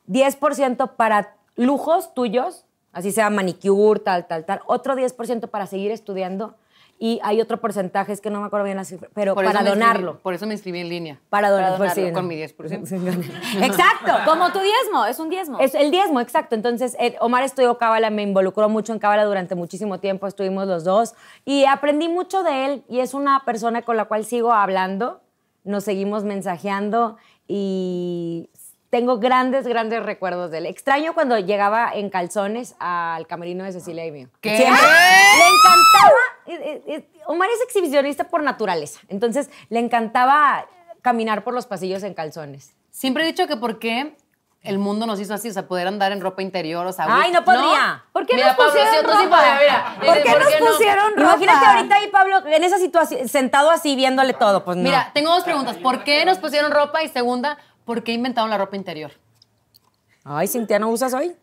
[0.08, 6.54] 10% para lujos tuyos, así sea manicure, tal, tal, tal, otro 10% para seguir estudiando
[6.98, 9.62] y hay otro porcentaje, es que no me acuerdo bien la cifra, pero Por para
[9.62, 10.18] donarlo.
[10.20, 11.20] por eso me inscribí en línea.
[11.28, 12.28] Para donar, Para pues, sí, donarlo, no.
[12.28, 13.62] con mi 10%.
[13.64, 14.12] Exacto.
[14.24, 15.58] Como tu diezmo, es un diezmo.
[15.60, 16.54] Es el diezmo, exacto.
[16.54, 20.84] Entonces, eh, Omar estudió Cábala, me involucró mucho en Cábala durante muchísimo tiempo, estuvimos los
[20.84, 25.20] dos y aprendí mucho de él y es una persona con la cual sigo hablando,
[25.64, 27.16] nos seguimos mensajeando
[27.46, 28.48] y
[28.88, 30.66] tengo grandes, grandes recuerdos de él.
[30.66, 34.28] Extraño cuando llegaba en calzones al camerino de Cecilia y mío.
[34.40, 34.56] ¿Qué?
[34.56, 34.80] Siempre.
[34.80, 36.35] Le encantaba.
[37.26, 40.66] Omar es exhibicionista por naturaleza, entonces le encantaba
[41.02, 42.74] caminar por los pasillos en calzones.
[42.90, 44.16] Siempre he dicho que por qué
[44.62, 47.06] el mundo nos hizo así, o sea, poder andar en ropa interior, o sea...
[47.08, 48.04] Ay, no podría.
[48.12, 49.36] ¿Por qué Mira, nos Pablo, pusieron sí, sí ropa?
[49.36, 49.96] podías, mira.
[50.04, 50.66] ¿Por qué nos no?
[50.66, 51.22] pusieron ropa?
[51.22, 54.64] Imagínate ahorita ahí, Pablo, en esa situación, sentado así, viéndole todo.
[54.64, 54.82] Pues no.
[54.82, 55.76] Mira, tengo dos preguntas.
[55.76, 57.04] ¿Por qué nos pusieron ropa?
[57.04, 59.12] Y segunda, ¿por qué inventaron la ropa interior?
[60.24, 61.36] Ay, Cintia, ¿no usas hoy?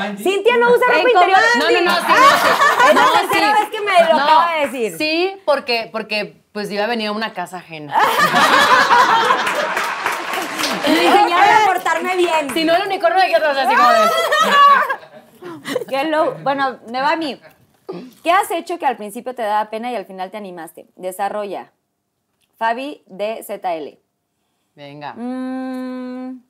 [0.00, 0.24] Angie.
[0.24, 1.38] Cintia no usa ropa interior.
[1.56, 2.61] No, no, no, sí, no, sí.
[2.92, 3.60] Es la No, tercera sí.
[3.60, 4.98] vez que me lo No, acaba de decir.
[4.98, 7.96] Sí, porque, porque pues iba a venir a una casa ajena.
[10.86, 12.50] Me enseñaron a portarme bien.
[12.52, 13.98] Si no, el unicornio de qué otra, o sea, así como de...
[15.88, 16.34] Qué low.
[16.42, 17.40] Bueno, me va a mí.
[18.22, 20.86] ¿Qué has hecho que al principio te daba pena y al final te animaste?
[20.96, 21.72] Desarrolla.
[22.58, 23.98] Fabi de ZL.
[24.74, 25.14] Venga.
[25.14, 26.42] Mm,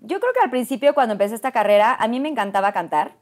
[0.00, 3.12] yo creo que al principio, cuando empecé esta carrera, a mí me encantaba cantar.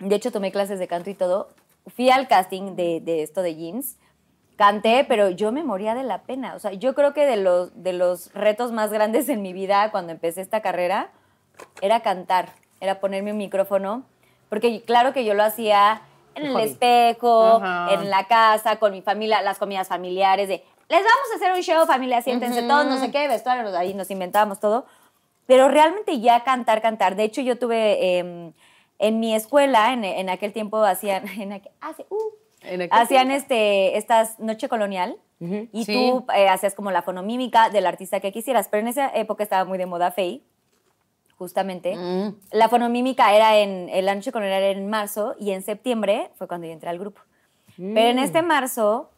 [0.00, 1.48] De hecho, tomé clases de canto y todo.
[1.86, 3.96] Fui al casting de, de esto de jeans.
[4.56, 6.54] Canté, pero yo me moría de la pena.
[6.54, 9.90] O sea, yo creo que de los, de los retos más grandes en mi vida
[9.90, 11.10] cuando empecé esta carrera
[11.80, 14.04] era cantar, era ponerme un micrófono.
[14.48, 16.02] Porque claro que yo lo hacía
[16.34, 21.28] en el espejo, en la casa, con mi familia, las comidas familiares, de les vamos
[21.32, 24.86] a hacer un show, familia, siéntense todos, no sé qué, vestuario, ahí nos inventábamos todo.
[25.46, 27.14] Pero realmente ya cantar, cantar.
[27.14, 28.52] De hecho, yo tuve eh,
[29.00, 32.18] en mi escuela, en, en aquel tiempo hacían, en aquel- hace, uh,
[32.62, 35.16] En hacían este, estas noche colonial
[35.72, 35.94] y Sí.
[35.94, 38.68] tú eh, hacías como la fonomímica del artista que quisieras.
[38.68, 40.42] Pero en esa época estaba muy de moda Faye,
[41.38, 41.96] justamente.
[41.96, 42.36] Mm.
[42.52, 46.66] La fonomímica era en, el noche colonial era en marzo y en septiembre fue cuando
[46.66, 47.22] yo entré al grupo.
[47.78, 49.10] Pero en este marzo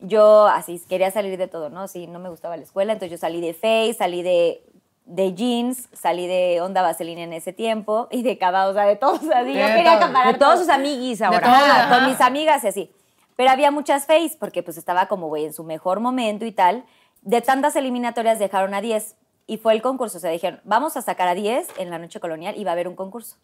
[0.00, 1.86] yo así quería salir de todo, ¿no?
[1.86, 4.64] Sí, no me gustaba la escuela, entonces yo salí de Faye, salí de,
[5.08, 8.96] de jeans, salí de Onda Vaselina en ese tiempo y de cada, o sea, de
[8.96, 9.54] todos, así.
[9.54, 10.08] Yo De quería todo.
[10.08, 10.56] De todos todo.
[10.58, 11.40] sus amiguis ahora.
[11.42, 11.96] Ajá.
[11.96, 12.92] con mis amigas y así.
[13.34, 16.84] Pero había muchas face porque pues estaba como güey en su mejor momento y tal.
[17.22, 20.18] De tantas eliminatorias dejaron a 10 y fue el concurso.
[20.18, 22.74] O sea, dijeron, vamos a sacar a 10 en la noche colonial y va a
[22.74, 23.36] haber un concurso.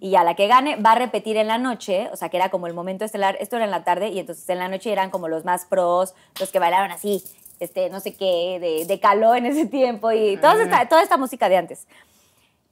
[0.00, 2.50] Y ya la que gane va a repetir en la noche, o sea, que era
[2.50, 3.36] como el momento estelar.
[3.40, 6.14] Esto era en la tarde y entonces en la noche eran como los más pros,
[6.40, 7.22] los que bailaron así,
[7.64, 11.16] este, no sé qué, de, de caló en ese tiempo y toda esta, toda esta
[11.16, 11.86] música de antes.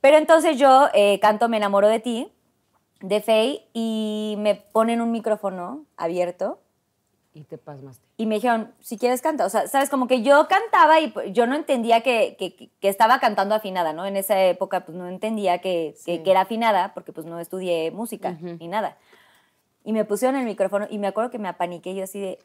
[0.00, 2.32] Pero entonces yo eh, canto Me enamoro de ti,
[3.00, 6.60] de Faye, y me ponen un micrófono abierto
[7.34, 8.04] Y te pasmaste.
[8.16, 9.46] y me dijeron, si quieres canta.
[9.46, 12.88] O sea, sabes, como que yo cantaba y pues, yo no entendía que, que- que
[12.88, 14.04] estaba cantando afinada, ¿no?
[14.06, 17.90] En esa época pues no entendía que, que- que era afinada porque pues no estudié
[17.90, 18.98] música ni nada.
[19.84, 22.38] Y me pusieron el micrófono y me acuerdo que me apaniqué yo así de...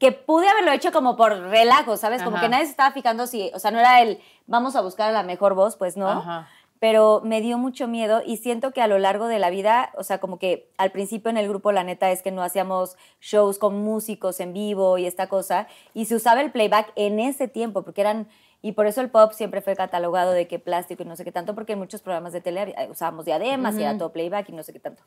[0.00, 2.22] Que pude haberlo hecho como por relajo, ¿sabes?
[2.24, 2.46] Como Ajá.
[2.46, 3.52] que nadie se estaba fijando si...
[3.54, 6.48] O sea, no era el vamos a buscar a la mejor voz, pues no Ajá.
[6.80, 10.02] pero me dio mucho miedo y siento que a lo largo de la vida, o
[10.02, 13.58] sea, como que al principio en el grupo la neta es que no hacíamos shows
[13.58, 17.82] con músicos en vivo y esta cosa, y se usaba el playback en ese tiempo,
[17.82, 18.26] porque eran,
[18.62, 21.32] y por eso el pop siempre fue catalogado de que plástico y no sé qué
[21.32, 24.62] tanto, porque en muchos programas de tele usábamos diademas y era todo playback y no
[24.62, 25.02] sé qué tanto.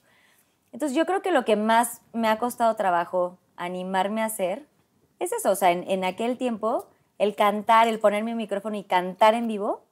[0.71, 4.67] Entonces yo creo que lo que más me ha costado trabajo animarme a hacer
[5.19, 6.87] es eso, o sea, en, en aquel tiempo,
[7.17, 9.83] el cantar, el ponerme un micrófono y cantar en vivo,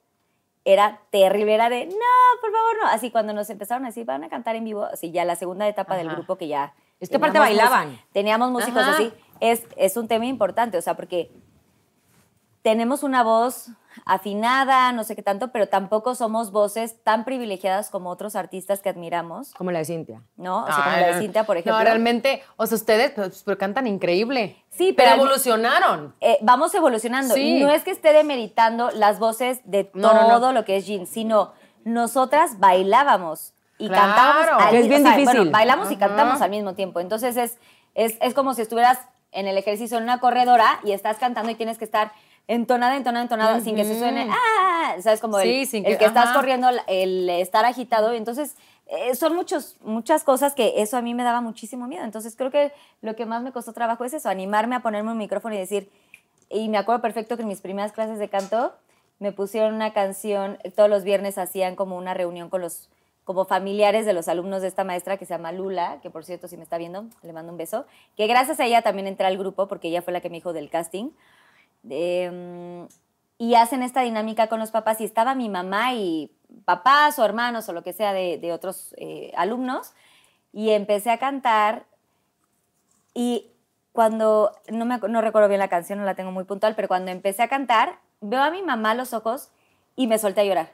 [0.64, 2.88] era terrible, era de, no, por favor, no.
[2.88, 5.66] Así cuando nos empezaron a decir, van a cantar en vivo, así ya la segunda
[5.66, 6.74] etapa del grupo que ya...
[7.00, 8.00] Es que aparte bailaban.
[8.12, 8.92] Teníamos músicos Ajá.
[8.92, 9.12] así.
[9.40, 11.32] Es, es un tema importante, o sea, porque
[12.62, 13.68] tenemos una voz
[14.06, 18.88] afinada, no sé qué tanto, pero tampoco somos voces tan privilegiadas como otros artistas que
[18.88, 20.22] admiramos, Como la de Cintia.
[20.36, 20.62] ¿no?
[20.62, 21.78] O sea, como la de Cintia, por ejemplo.
[21.78, 24.56] No, realmente, o sea, ustedes pues, pero cantan increíble.
[24.70, 26.14] Sí, pero, pero- evolucionaron.
[26.20, 27.34] eh, vamos evolucionando.
[27.34, 27.60] Sí.
[27.60, 30.52] No es que esté demeritando las voces de No, todo no, no.
[30.52, 31.52] lo que es Jean, sino
[31.84, 34.02] nosotras bailábamos y Claro.
[34.14, 34.62] cantábamos.
[34.64, 35.36] al Que es bien o sea, difícil.
[35.40, 37.00] Bueno, bailamos y cantamos al mismo tiempo.
[37.00, 37.58] Entonces es,
[37.94, 38.98] es, es como si estuvieras
[39.32, 42.12] en el ejercicio en una corredora y estás cantando y tienes que estar
[42.48, 45.20] entonada, entonada, entonada, sin que se suene, ah, ¿sabes?
[45.20, 48.12] Como el, Sí, sin el que- que estás corriendo, el estar agitado.
[48.12, 52.04] Entonces eh, son muchos, muchas cosas que eso a mí me daba muchísimo miedo.
[52.04, 55.18] Entonces creo que lo que más me costó trabajo es eso, animarme a ponerme un
[55.18, 55.90] micrófono y decir,
[56.50, 58.74] y me acuerdo perfecto que en mis primeras clases de canto
[59.18, 62.90] me pusieron una canción, todos los viernes hacían como una reunión con los
[63.24, 66.48] como familiares de los alumnos de esta maestra que se llama Lula, que por cierto
[66.48, 67.86] si me está viendo, le mando un beso,
[68.16, 70.52] que gracias a ella también entré al grupo porque ella fue la que me dijo
[70.52, 71.10] del casting.
[71.88, 72.86] Em,
[73.38, 76.30] y hacen esta dinámica con los papás y estaba mi mamá y
[76.64, 79.92] papás o hermanos o lo que sea de, de otros eh, alumnos
[80.52, 81.86] y empecé a cantar
[83.14, 83.50] y
[83.92, 87.10] cuando, no, me, no recuerdo bien la canción, no la tengo muy puntual, pero cuando
[87.10, 89.50] empecé a cantar, veo a mi mamá a los ojos
[89.96, 90.72] y me solté a llorar.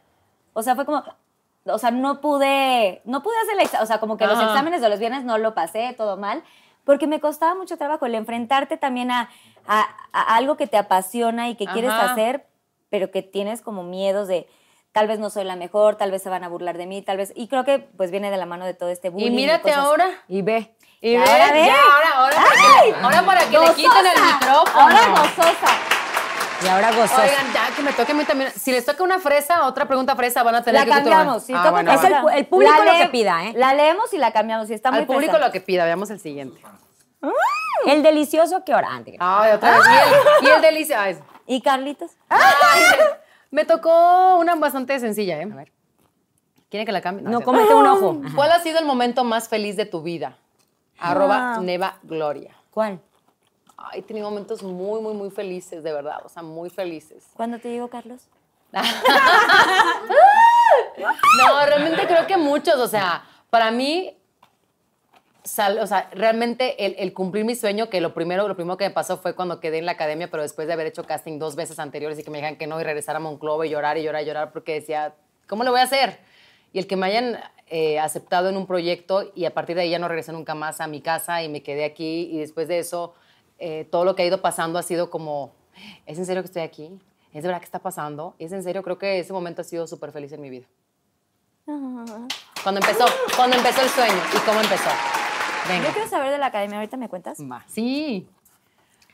[0.52, 1.02] O sea, fue como,
[1.64, 4.88] o sea, no pude, no pude hacer exa- o sea, como que los exámenes de
[4.88, 6.44] los viernes no lo pasé, todo mal,
[6.88, 9.28] porque me costaba mucho trabajo el enfrentarte también a,
[9.66, 12.46] a- a algo que te apasiona y que quieres hacer,
[12.88, 14.48] pero que tienes como miedos de
[14.92, 17.18] tal vez no soy la mejor, tal vez se van a burlar de mí, tal
[17.18, 19.26] vez, y creo que pues viene de la mano de todo este bullying.
[19.32, 19.84] Y mírate cosas.
[19.84, 20.08] ahora.
[20.28, 20.74] Y ve.
[21.02, 21.66] Y Y ve, ahora ve.
[21.66, 24.80] ya, ahora, ahora, para que, le- ahora para que le quiten el micrófono.
[24.80, 25.68] Ahora gozosa.
[26.64, 27.22] Y ahora gozosa.
[27.22, 28.50] Oigan, ya que me toque a mí también.
[28.52, 31.42] Si les toca una fresa, otra pregunta fresa, van a tener La que cambiamos.
[31.44, 33.52] Si Ah, bueno, Es el público lo que pida, ¿eh?
[33.56, 34.68] La leemos y la cambiamos.
[34.70, 35.46] Y está muy Al público fresa.
[35.46, 36.60] lo que pida, veamos el siguiente.
[37.86, 38.88] El delicioso que ahora.
[39.20, 39.86] Ay, otra vez.
[40.42, 41.02] Y el, y el delicia.
[41.02, 42.10] ay, ¿Y Carlitos?
[42.28, 42.82] ay,
[43.50, 45.48] me, tocó una bastante sencilla, ¿eh?
[45.50, 45.72] A ver.
[46.70, 47.22] ¿Quieren que la cambie?
[47.22, 47.44] No, es cierto.
[47.46, 48.20] cómete un ojo.
[48.24, 48.34] Ajá.
[48.34, 50.36] ¿Cuál ha sido el momento más feliz de tu vida?
[50.98, 52.54] Arroba Neva Gloria.
[52.70, 53.00] ¿Cuál?
[53.94, 56.18] He tenido momentos muy, muy, muy felices, de verdad.
[56.24, 57.24] O sea, muy felices.
[57.34, 58.22] ¿Cuándo te llegó Carlos?
[60.98, 64.16] No, realmente creo que muchos, o sea, para mí,
[65.44, 68.84] sal- o sea, realmente el, el cumplir mi sueño, que lo primero, lo primero que
[68.88, 71.54] me pasó fue cuando quedé en la academia, pero después de haber hecho casting dos
[71.56, 74.02] veces anteriores y que me dijeran que no y regresar a Monclova y llorar y
[74.02, 75.14] llorar y llorar porque decía,
[75.48, 76.18] ¿cómo lo voy a hacer?
[76.72, 77.38] Y el que me hayan
[77.68, 80.80] eh, aceptado en un proyecto y a partir de ahí ya no regresé nunca más
[80.80, 83.14] a mi casa y me quedé aquí y después de eso
[83.58, 85.52] eh, todo lo que ha ido pasando ha sido como,
[86.06, 86.98] ¿es en serio que estoy aquí?
[87.32, 88.34] ¿Es de verdad que está pasando?
[88.38, 88.82] ¿Es en serio?
[88.82, 90.66] Creo que ese momento ha sido súper feliz en mi vida.
[92.62, 93.04] Cuando empezó,
[93.36, 94.88] cuando empezó el sueño y cómo empezó.
[95.68, 95.88] Venga.
[95.88, 96.78] Yo quiero saber de la academia.
[96.78, 97.38] ¿Ahorita me cuentas?
[97.40, 97.62] Va.
[97.68, 98.26] Sí.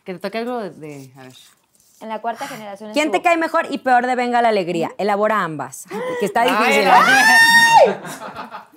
[0.04, 1.32] Que te toque algo de, de- a ver.
[2.00, 2.92] En la cuarta generación.
[2.92, 4.92] ¿Quién te cae mejor y peor de Venga la Alegría?
[4.98, 5.86] Elabora ambas.
[5.90, 6.84] Ay, Que está difícil.
[6.86, 7.96] Ay, ¿eh?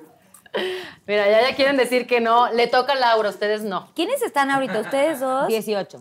[1.05, 2.49] Mira, ya, ya quieren decir que no.
[2.51, 3.87] Le toca a Laura, ustedes no.
[3.95, 4.79] ¿Quiénes están ahorita?
[4.79, 5.47] ¿Ustedes dos?
[5.47, 5.99] 18.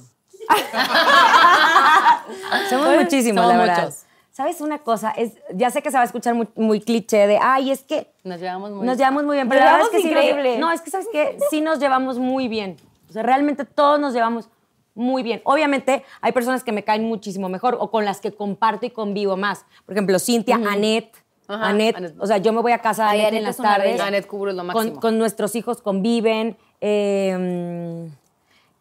[2.70, 3.82] Somos muchísimos, Somos la verdad.
[3.84, 4.02] muchos.
[4.30, 5.12] ¿Sabes una cosa?
[5.16, 8.12] Es, ya sé que se va a escuchar muy, muy cliché de, ay, es que
[8.22, 9.48] Nos llevamos muy nos llevamos muy bien.
[9.48, 10.58] Pero Nos la verdad es que sí increíble.
[10.58, 11.38] no, es que, ¿sabes qué?
[11.50, 12.76] Sí nos llevamos muy bien.
[13.08, 14.50] O sea, realmente todos nos llevamos
[14.94, 15.40] muy bien.
[15.44, 19.38] Obviamente, hay personas que me caen muchísimo mejor o con las que comparto y convivo
[19.38, 19.64] más.
[19.86, 21.16] Por ejemplo, Cintia, Annette.
[21.48, 22.16] Ajá, Annette, Annette.
[22.18, 23.92] o sea, yo me voy a casa de Annette en las tardes.
[23.92, 24.06] bella.
[24.06, 25.00] Annette Kubro es lo Con- máximo.
[25.00, 26.56] Con, nuestros hijos conviven.
[26.80, 28.08] eh,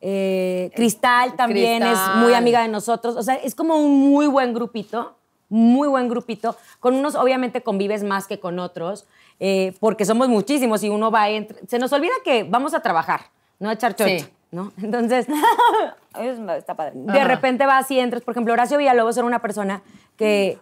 [0.01, 3.15] eh, Cristal también es muy amiga de nosotros.
[3.15, 5.17] O sea, es como un muy buen grupito,
[5.49, 6.55] muy buen grupito.
[6.79, 9.07] Con unos obviamente convives más que con otros,
[9.39, 11.65] eh, porque somos muchísimos y uno va entre...
[11.67, 13.21] Se nos olvida que vamos a trabajar,
[13.59, 14.25] no a echar chocha, Sí.
[14.51, 14.71] ¿no?
[14.81, 15.27] Entonces,
[16.57, 16.91] Está padre.
[16.95, 18.21] de repente vas y entras.
[18.23, 19.81] Por ejemplo, Horacio Villalobos era una persona
[20.17, 20.59] que,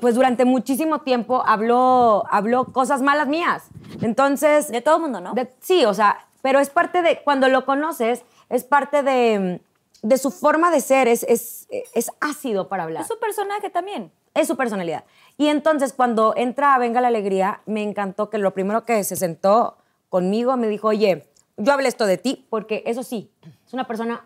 [0.00, 3.64] pues durante muchísimo tiempo habló, habló cosas malas mías.
[4.00, 4.68] Entonces...
[4.68, 5.34] De todo el mundo, ¿no?
[5.34, 9.60] De- sí, o sea, pero es parte de, cuando lo conoces, es parte de,
[10.02, 13.02] de su forma de ser, es, es, es ácido para hablar.
[13.02, 14.12] Es su personaje también.
[14.34, 15.04] Es su personalidad.
[15.38, 19.16] Y entonces cuando entra a Venga la Alegría, me encantó que lo primero que se
[19.16, 19.76] sentó
[20.08, 23.30] conmigo me dijo, oye, yo hablé esto de ti, porque eso sí,
[23.66, 24.24] es una persona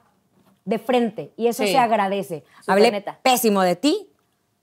[0.65, 1.73] de frente y eso Sí.
[1.73, 2.43] se agradece.
[2.67, 3.19] Hablé neta.
[3.23, 4.08] pésimo de ti,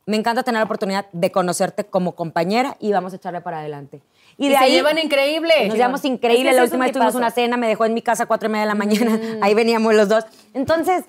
[0.06, 4.02] me encanta tener la oportunidad de conocerte como compañera y vamos a echarle para adelante.
[4.38, 5.68] Y, de se ahí llevan increíble.
[5.68, 6.49] nos llevamos increíble.
[6.49, 8.49] Es que la última vez tuvimos una cena, me dejó en mi casa a cuatro
[8.49, 9.19] y media de la mañana.
[9.41, 10.26] Ahí veníamos los dos.
[10.53, 11.06] Entonces,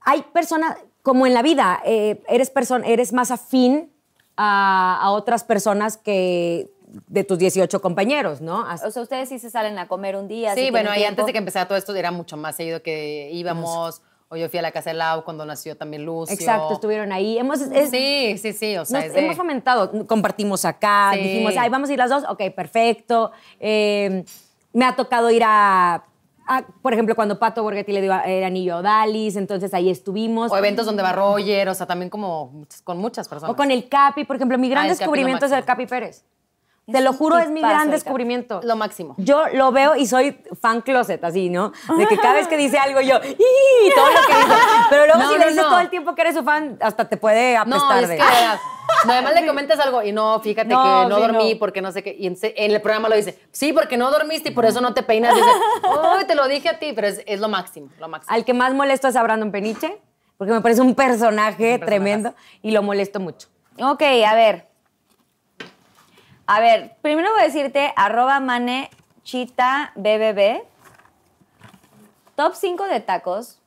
[0.00, 3.92] hay personas, como en la vida, eh, eres, persona, eres más afín
[4.36, 6.70] a, a otras personas que
[7.08, 8.66] de tus 18 compañeros, ¿no?
[8.84, 10.54] O sea, ustedes sí se salen a comer un día.
[10.54, 11.08] Sí, si bueno, tiempo.
[11.08, 14.02] antes de que empezara todo esto era mucho más seguido que íbamos.
[14.32, 16.32] O yo fui a la casa de Lau cuando nació también Lucio.
[16.32, 17.36] Exacto, estuvieron ahí.
[17.38, 18.78] Hemos, es- Sí, sí, sí.
[18.78, 21.20] O sea, Nos es de- hemos fomentado, compartimos acá, Sí.
[21.20, 23.30] dijimos, ay, vamos a ir las dos, ok, perfecto.
[23.60, 24.24] Eh,
[24.72, 26.04] me ha tocado ir a,
[26.48, 30.50] a, por ejemplo, cuando Pato Borghetti le dio el anillo a Odalis, entonces ahí estuvimos.
[30.50, 33.52] O eventos donde va Roger, o sea, también como con muchas personas.
[33.52, 36.24] O con el Capi, por ejemplo, mi gran Ah, Capi descubrimiento es el Capi Pérez.
[36.90, 38.60] Te lo juro, es mi gran descubrimiento.
[38.64, 39.14] Lo máximo.
[39.16, 41.72] Yo lo veo y soy fan closet, así, ¿no?
[41.96, 43.94] De que cada vez que dice algo yo, ¡y!
[43.94, 44.54] Todo lo que dice.
[44.90, 45.68] Pero luego No, si no, le dices no.
[45.70, 48.16] todo el tiempo que eres su fan, hasta te puede No, apestar es de...
[48.16, 48.22] que
[49.06, 51.58] no, además le comentas algo y no, fíjate No, que no sí, dormí no.
[51.60, 52.16] porque no sé qué.
[52.18, 54.80] Y en, se- en el programa lo dice, sí, porque no dormiste y por eso
[54.80, 55.34] no te peinas.
[55.36, 55.46] Dice,
[56.18, 58.34] uy, te lo dije a ti, pero es, es lo máximo, lo máximo.
[58.34, 60.00] Al que más molesto es a Brandon Peniche,
[60.36, 63.46] porque me parece un personaje tremendo y lo molesto mucho.
[63.80, 64.71] Ok, a ver.
[66.54, 70.62] A ver, primero voy a decirte arroba manechita bbb.
[72.34, 73.58] Top 5 de tacos.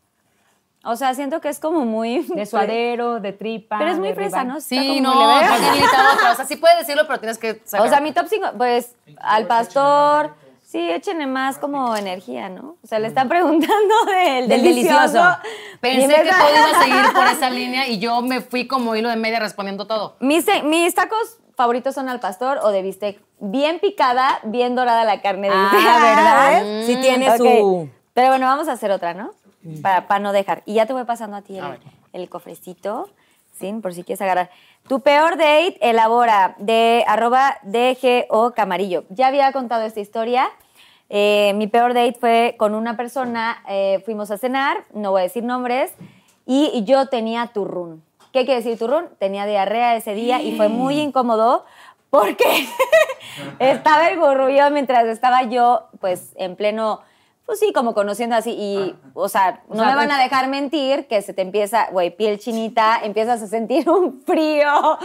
[0.84, 2.20] O sea, siento que es como muy...
[2.36, 3.80] De suadero, de tripa.
[3.80, 4.44] Pero es muy de fresa.
[4.44, 4.58] ¿no?
[4.58, 5.48] Está Sí, como no, leve.
[5.50, 5.98] facilita.
[6.32, 7.88] O sea, sí puedes decirlo, pero tienes que sacar.
[7.88, 10.36] O sea, mi top 5, pues, al pastor.
[10.62, 12.76] Sí, échenle más como energía, ¿no?
[12.84, 15.00] O sea, le están preguntando del, Del delicioso.
[15.02, 15.38] delicioso.
[15.82, 19.10] Pensé que todo iba a seguir por esa línea y yo me fui como hilo
[19.10, 20.18] de media respondiendo todo.
[20.20, 23.20] Mis, mis tacos favoritos son al pastor o de bistec.
[23.40, 26.02] Bien picada, bien dorada la carne de Ah, bistec.
[26.02, 26.64] ¿verdad?
[26.64, 26.86] ¿Ves?
[26.86, 27.90] Sí tiene su...
[28.14, 29.32] Pero bueno, vamos a hacer otra, ¿no?
[29.82, 30.62] Para, para no dejar.
[30.66, 31.60] Y ya te voy pasando a ti
[32.14, 33.10] el cofrecito,
[33.60, 33.74] ¿sí?
[33.82, 34.50] Por si quieres agarrar.
[34.88, 39.04] Tu peor date, elabora, de arroba DGO Camarillo.
[39.10, 40.48] Ya había contado esta historia.
[41.10, 45.24] Eh, mi peor date fue con una persona, eh, fuimos a cenar, no voy a
[45.24, 45.92] decir nombres,
[46.46, 48.04] y yo tenía turrún.
[48.36, 49.08] ¿Qué quiere decir turrún?
[49.18, 51.64] Tenía diarrea ese día y fue muy incómodo
[52.10, 52.44] porque
[53.60, 57.00] estaba el gurrullo mientras estaba yo, pues, en pleno,
[57.46, 58.52] pues sí, como conociendo así.
[58.52, 61.88] Y, o sea, no sea, me van pues- a dejar mentir que se te empieza,
[61.92, 65.00] güey, piel chinita, empiezas a sentir un frío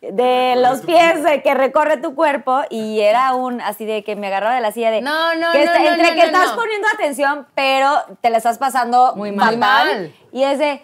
[0.00, 4.54] de los pies que recorre tu cuerpo y era un así de que me agarraba
[4.54, 6.50] de la silla de No, no, que no, está- no, entre no, que no, estás
[6.52, 9.56] poniendo atención pero te la estás pasando Muy fatal.
[9.58, 9.86] mal.
[9.86, 10.12] Muy mal.
[10.32, 10.82] y es de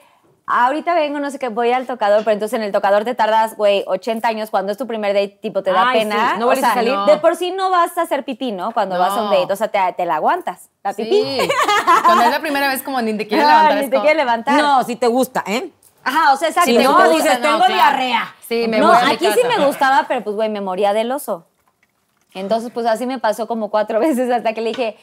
[0.51, 3.57] ahorita vengo no sé qué voy al tocador pero entonces en el tocador te tardas
[3.57, 6.45] güey 80 años cuando es tu primer date tipo te da Ay, pena sí, no
[6.45, 6.99] O vuelves a sea, salir.
[7.07, 9.01] de por sí no vas a hacer pipí no cuando No.
[9.01, 11.11] vas a un date o sea te, te la aguantas la pipí
[11.41, 11.49] Sí.
[12.05, 13.77] Cuando es la primera vez como ni te quieres No, levantar.
[13.79, 15.71] ni te como- quieres levantar No, si te gusta, ¿eh?
[16.03, 16.71] Ajá, o sea, exacto.
[16.71, 17.75] Si no, dices, tengo claro.
[17.75, 18.35] diarrea.
[18.49, 20.95] Sí, me no, voy a mi aquí sí me gustaba, pero pues, güey, me moría
[20.95, 21.45] del oso.
[22.33, 24.97] Entonces, pues así me pasó como cuatro veces hasta que le dije,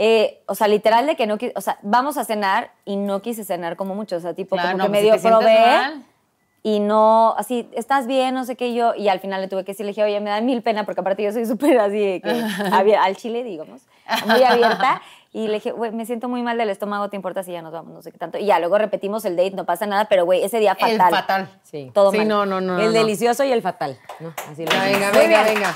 [0.00, 3.20] eh, o sea, literal de que no quise, o sea, vamos a cenar y no
[3.20, 5.20] quise cenar como mucho, o sea, tipo Claro, como no, que pues, si medio te
[5.20, 6.04] sientes probé mal.
[6.62, 8.32] y no, así, ¿estás bien?
[8.32, 10.30] No sé qué yo, y al final le tuve que decir, le dije, oye, me
[10.30, 12.30] da mil pena porque aparte yo soy súper así, que,
[13.00, 13.82] al chile, digamos,
[14.24, 15.02] muy abierta.
[15.32, 17.72] Y le dije, güey, me siento muy mal del estómago, ¿te importa si ya nos
[17.72, 17.92] vamos?
[17.92, 18.38] No sé qué tanto.
[18.38, 20.92] Y ya, luego repetimos el date, no pasa nada, pero güey, ese día fatal.
[20.92, 21.48] El fatal.
[21.64, 21.90] Sí.
[21.92, 22.28] Todo sí, mal.
[22.28, 22.78] no, no, no.
[22.78, 22.92] el no.
[22.92, 23.98] delicioso y el fatal.
[24.20, 24.32] ¿no?
[24.50, 25.74] Así lo Venga, venga, venga.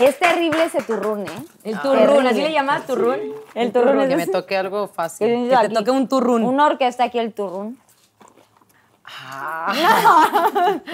[0.00, 1.30] Es terrible ese turrún, ¿eh?
[1.64, 2.28] El turrún, Terrible.
[2.30, 3.34] ¿así le llamas turrún?
[3.54, 5.48] El turrún es Que me toque algo fácil.
[5.48, 6.42] que te toque un turrún.
[6.44, 7.78] Una orquesta aquí el turrún.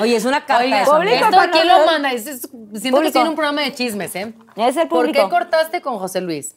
[0.01, 0.65] Oye, es una carta.
[0.65, 2.13] Oiga, eso, lo manda.
[2.13, 4.33] Es- es- siento que tiene un programa de chismes, ¿eh?
[4.57, 5.25] Es el ¿Por público.
[5.25, 6.57] qué cortaste con José Luis?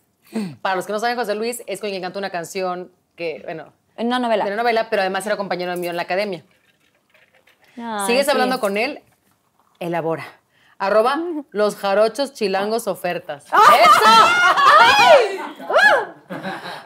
[0.61, 3.71] Para los que no saben, José Luis es con quien canta una canción que, bueno,
[3.97, 4.45] En una novela.
[4.45, 6.43] de una novela, pero además era compañero mío en la academia.
[7.77, 8.31] Ay, ¿Sigues sí.
[8.31, 9.01] hablando con él?
[9.79, 10.25] Elabora.
[10.77, 11.19] Arroba
[11.51, 13.45] los jarochos chilangos ofertas.
[13.45, 13.53] ¡Eso!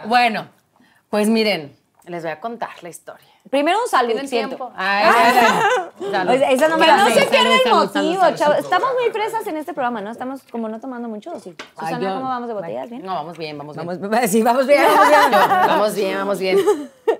[0.06, 0.48] Bueno,
[1.10, 3.28] pues miren, les voy a contar la historia.
[3.50, 4.72] Primero un salud, ¿Tienen tiempo?
[4.76, 6.34] Ay, ay, salud.
[6.34, 7.14] Oye, esa no me Que la no sé.
[7.22, 8.58] se pierda el salud, motivo, salud, chavos.
[8.58, 10.12] Estamos muy fresas en este programa, ¿no?
[10.12, 11.56] Estamos como no tomando mucho, ¿o sí?
[11.78, 12.90] Ay, Susana, yo- ¿cómo vamos de botellas?
[12.90, 13.04] ¿Bien?
[13.06, 13.88] No, vamos bien, vamos bien.
[14.02, 15.32] Vamos, sí, vamos bien, vamos bien.
[15.68, 16.58] Vamos bien, vamos bien.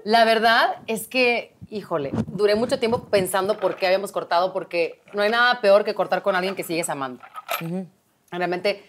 [0.04, 5.22] La verdad es que, híjole, duré mucho tiempo pensando por qué habíamos cortado, porque no
[5.22, 7.22] hay nada peor que cortar con alguien que sigues amando.
[8.32, 8.84] Realmente.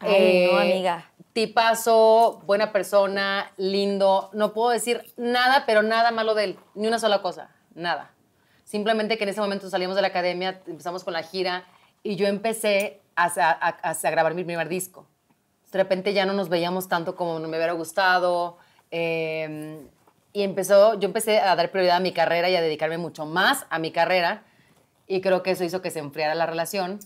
[0.00, 1.10] Ay, no, amiga.
[1.32, 4.30] Tipazo, buena persona, lindo.
[4.32, 6.58] No puedo decir nada, pero nada malo de él.
[6.74, 7.50] Ni una sola cosa.
[7.74, 8.10] Nada.
[8.64, 11.64] Simplemente que en ese momento salimos de la academia, empezamos con la gira
[12.02, 15.06] y yo empecé a, a- a- a grabar mi primer disco.
[15.72, 18.58] De repente ya no nos veíamos tanto como me hubiera gustado.
[18.90, 19.80] eh,
[20.32, 23.66] y empezó, yo empecé a dar prioridad a mi carrera y a dedicarme mucho más
[23.70, 24.44] a mi carrera.
[25.06, 27.00] Y creo que eso hizo que se enfriara la relación.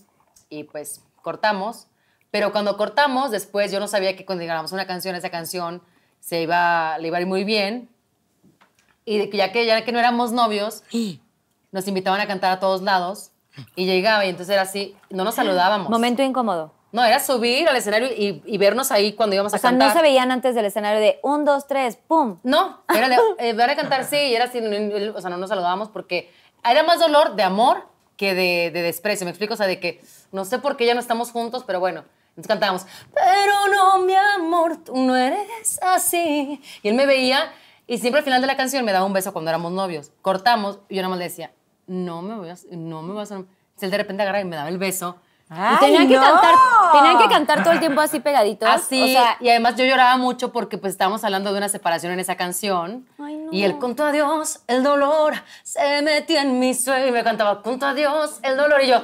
[0.49, 1.87] Y pues cortamos.
[2.31, 5.81] Pero cuando cortamos, después yo no sabía que cuando grabamos una canción, esa canción
[6.19, 7.89] se iba, le iba a ir muy bien.
[9.05, 10.83] Y ya que ya que no éramos novios,
[11.71, 13.31] nos invitaban a cantar a todos lados.
[13.75, 15.89] Y llegaba y entonces era así, no nos saludábamos.
[15.89, 16.73] Momento incómodo.
[16.93, 19.89] No, era subir al escenario y, y vernos ahí cuando íbamos a O sea, cantar.
[19.89, 22.37] no se veían antes del escenario de un, dos, tres, pum.
[22.43, 25.49] No, era de, eh, van a cantar sí, y era así, o sea, no nos
[25.49, 26.31] saludábamos porque
[26.63, 29.55] era más dolor de amor que de, de desprecio, ¿me explico?
[29.55, 30.01] O sea, de que
[30.31, 34.13] no sé por qué ya no estamos juntos, pero bueno, entonces cantábamos, pero no, mi
[34.15, 36.61] amor, tú no eres así.
[36.83, 37.51] Y él me veía
[37.87, 40.11] y siempre al final de la canción me daba un beso cuando éramos novios.
[40.21, 41.51] Cortamos y yo nada más le decía,
[41.87, 43.37] no me voy a, no me voy a hacer...
[43.37, 45.17] Entonces él de repente agarra y me daba el beso.
[45.55, 46.21] Ay, y tenían que no.
[46.21, 46.55] cantar,
[46.91, 48.69] tenían que cantar todo el tiempo así pegaditos.
[48.69, 52.11] Así, O sea, y además yo lloraba mucho porque pues estábamos hablando de una separación
[52.13, 53.07] en esa canción.
[53.19, 53.51] Ay, no.
[53.51, 57.07] Y él, junto a Dios, el dolor se metió en mi sueño.
[57.07, 58.81] Y me cantaba, junto a Dios, el dolor.
[58.83, 59.01] Y yo,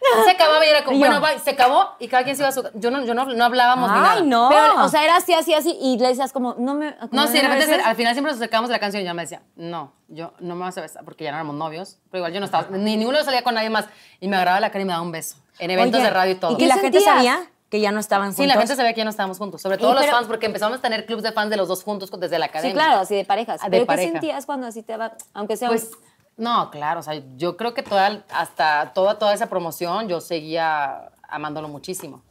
[0.24, 2.52] se acababa y era como, bueno, bye, se acabó y cada quien se iba a
[2.52, 2.64] su...
[2.74, 4.12] Yo no, yo no, no hablábamos ni nada.
[4.12, 4.48] Ay, no.
[4.48, 5.76] pero, o sea, era así, así, así.
[5.80, 6.96] Y le decías como, no me.
[7.10, 9.22] No, sí, de repente al final siempre nos acercábamos de la canción y ya me
[9.22, 11.98] decía, no, yo no me vas a besar porque ya no éramos novios.
[12.10, 13.86] Pero igual yo no estaba, ni ninguno salía con nadie más.
[14.20, 15.36] Y me agarraba la cara y me daba un beso.
[15.60, 16.56] En eventos Oye, de radio y todo.
[16.58, 17.04] ¿Y la gente sentías?
[17.14, 18.42] sabía que ya no estaban juntos?
[18.42, 19.62] Sí, la gente sabía que ya no estábamos juntos.
[19.62, 21.84] Sobre todo Y los fans, porque empezamos a tener clubs de fans de los dos
[21.84, 22.70] juntos desde la academia.
[22.72, 23.60] Sí, claro, así de parejas.
[23.62, 24.06] Ah, de pero pareja.
[24.08, 25.12] ¿qué sentías cuando así te va?
[25.34, 25.68] Aunque sea.
[25.70, 25.90] un- Pues,
[26.36, 31.10] no, claro, o sea, yo creo que toda, hasta toda, toda esa promoción yo seguía
[31.28, 32.22] amándolo muchísimo.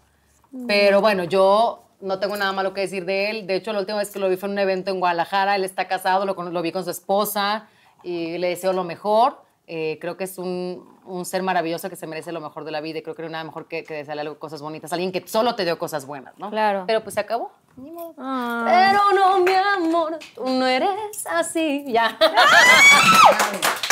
[0.67, 3.47] Pero bueno, yo no tengo nada malo que decir de él.
[3.47, 5.55] De hecho, la última vez que lo vi fue en un evento en Guadalajara.
[5.55, 7.67] Él está casado, lo vi con su esposa
[8.03, 9.43] y le deseo lo mejor.
[9.67, 12.81] Eh, creo que es un, un ser maravilloso que se merece lo mejor de la
[12.81, 14.93] vida y creo que no hay nada mejor que, que desearle algo- cosas bonitas.
[14.93, 16.49] Alguien que solo te dio cosas buenas, ¿no?
[16.49, 16.83] Claro.
[16.87, 17.51] Pero pues se acabó.
[17.77, 18.13] Ni modo.
[18.17, 18.65] Ah.
[18.67, 21.85] Pero no, mi amor, tú no eres así.
[21.87, 22.17] Ya.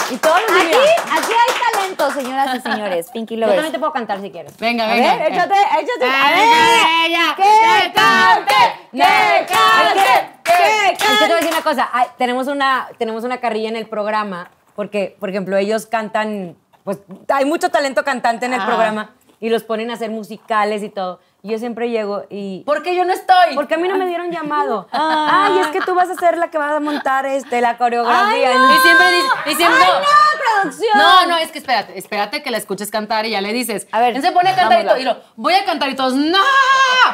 [0.10, 1.02] Y todos los Aquí, días.
[1.12, 3.10] aquí hay talento, señoras y señores.
[3.12, 3.56] Pinky Yo Lovers.
[3.58, 4.56] también te puedo cantar si quieres.
[4.58, 5.18] Venga, A venga.
[5.18, 6.06] ver, échate, échate.
[6.06, 7.36] A ver.
[7.36, 8.54] que cante,
[8.94, 13.26] que cante, que Es que te voy a decir una cosa, ay, tenemos una, tenemos
[13.26, 16.56] una carrilla en el programa, porque, por ejemplo, ellos cantan,
[16.88, 18.70] pues hay mucho talento cantante en el Ajá.
[18.70, 19.10] programa
[19.42, 21.20] y los ponen a hacer musicales y todo.
[21.44, 22.64] Y yo siempre llego y...
[22.66, 23.56] ¿Por qué yo no estoy?
[23.56, 24.88] Porque a mí no me dieron llamado.
[24.94, 28.52] Ay, es que tú vas a ser la que va a montar este, la coreografía.
[28.52, 28.74] Ay, no.
[28.74, 30.62] Y siempre dice, y siempre, ¡Ay, no.
[30.62, 30.98] producción!
[30.98, 33.86] No, no, es que espérate, espérate que la escuches cantar y ya le dices.
[33.92, 35.96] A ver, Él se pone a cantar y, todo, y lo, voy a cantar y
[35.98, 36.40] todos, ¡no!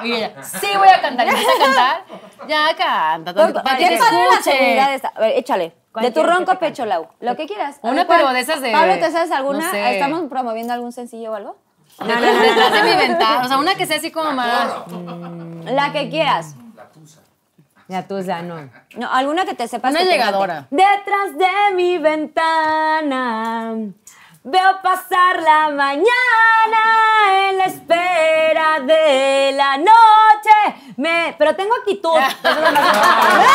[0.04, 1.26] Y ella, sí, voy a cantar.
[1.26, 2.04] Y empieza a cantar,
[2.48, 3.34] ya canta.
[3.64, 4.52] para que ¿Qué se padre la escuche.
[4.52, 5.08] seguridad esta?
[5.16, 5.83] A ver, échale.
[5.94, 7.08] ¿Cuál De tu ronco pecho, Lau.
[7.22, 7.78] Lo que quieras.
[7.84, 8.20] A Una, ver, ¿cuál?
[8.22, 9.60] pero de esas de- Pablo, ¿te sabes alguna?
[9.66, 9.94] no sé.
[9.94, 11.56] ¿Estamos promoviendo algún sencillo o algo?
[12.00, 14.72] Detrás, detrás de mi ventana, o sea, una que sea así como más.
[15.66, 16.56] La que quieras.
[17.88, 18.70] Ya tú, ya no.
[18.96, 19.92] No, alguna que te sepas.
[19.92, 20.66] Una que te llegadora.
[20.72, 23.76] Detrás de mi ventana
[24.44, 26.10] veo pasar la mañana
[27.50, 30.82] en la espera de la noche.
[30.98, 32.18] Me, pero tengo actitud.
[32.18, 33.46] Eso es lo más importante.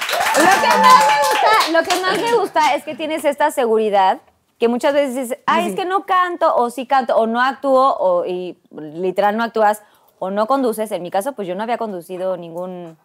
[0.37, 4.19] Lo que más me gusta, lo que más me gusta es que tienes esta seguridad
[4.59, 7.95] que muchas veces dices, ay, es que no canto, o sí canto, o no actúo,
[7.97, 9.81] o y literal no actúas,
[10.19, 12.95] o no conduces, en mi caso, pues yo no había conducido ningún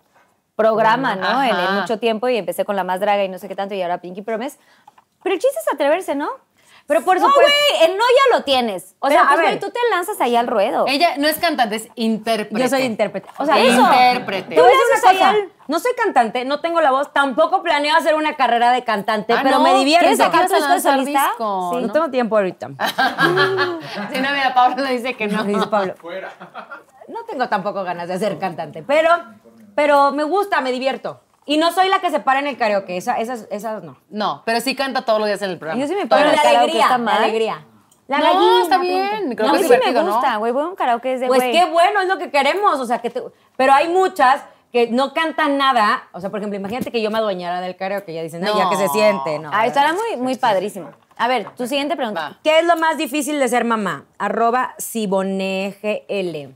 [0.55, 1.43] programa, ¿no?
[1.43, 3.81] En, mucho tiempo y empecé con la más draga y no sé qué tanto y
[3.81, 4.59] ahora Pinky Promise.
[5.23, 6.29] Pero el chiste es atreverse, ¿no?
[6.87, 7.53] Pero por No, supuesto.
[7.81, 8.95] güey, el no ya lo tienes.
[9.01, 9.59] O Pero, sea, pues, ver.
[9.61, 10.85] tú te lanzas ahí al ruedo.
[10.87, 12.63] Ella no es cantante, es intérprete.
[12.63, 13.29] Yo soy intérprete.
[13.39, 13.81] O sea, Eso.
[13.83, 14.51] Intérprete.
[14.55, 15.31] Decir lanzas una cosa.
[15.31, 19.33] al- No soy cantante, no tengo la voz, tampoco planeo hacer una carrera de cantante,
[19.33, 19.65] Ah, pero ¿no?
[19.65, 20.03] me divierto.
[20.07, 21.21] ¿Quieres sacar ¿Vas tu solista?
[21.29, 21.71] disco?
[21.75, 21.81] Sí.
[21.85, 22.69] No tengo tiempo ahorita.
[24.13, 25.43] Si no, mira, Pablo le dice que no.
[25.45, 25.95] Dice Pablo.
[27.09, 29.11] No tengo tampoco ganas de ser cantante, pero,
[29.75, 31.21] pero me gusta, me divierto.
[31.47, 33.97] Y no soy la que se para en el karaoke, esa, esas, esas no.
[34.11, 35.81] No, pero sí canta todos los días en el programa.
[35.81, 37.23] Yo sí me Pero paro en la el karaoke, alegría, está la mal.
[37.23, 37.65] alegría.
[38.09, 40.05] La No, gallina, está bien, creo No, que es sí me ¿no?
[40.07, 40.53] gusta, güey.
[40.53, 41.53] Voy a un karaoke es de Pues güey.
[41.53, 42.79] qué bueno, es lo que queremos.
[42.81, 43.23] O sea, que te-
[43.57, 44.43] pero hay muchas
[44.73, 46.05] que no cantan nada.
[46.13, 48.13] O sea, por ejemplo, imagínate que yo me adueñara del karaoke.
[48.13, 48.71] Ya dicen, no, ya No.
[48.71, 49.39] que se siente.
[49.39, 50.91] No, Ah, estará muy, muy padrísimo.
[51.17, 52.21] A ver, tu siguiente pregunta.
[52.31, 52.39] Va.
[52.45, 54.05] ¿Qué es lo más difícil de ser mamá?
[54.19, 56.55] Arroba SiboneGL.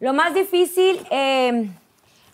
[0.00, 1.70] Lo más difícil eh,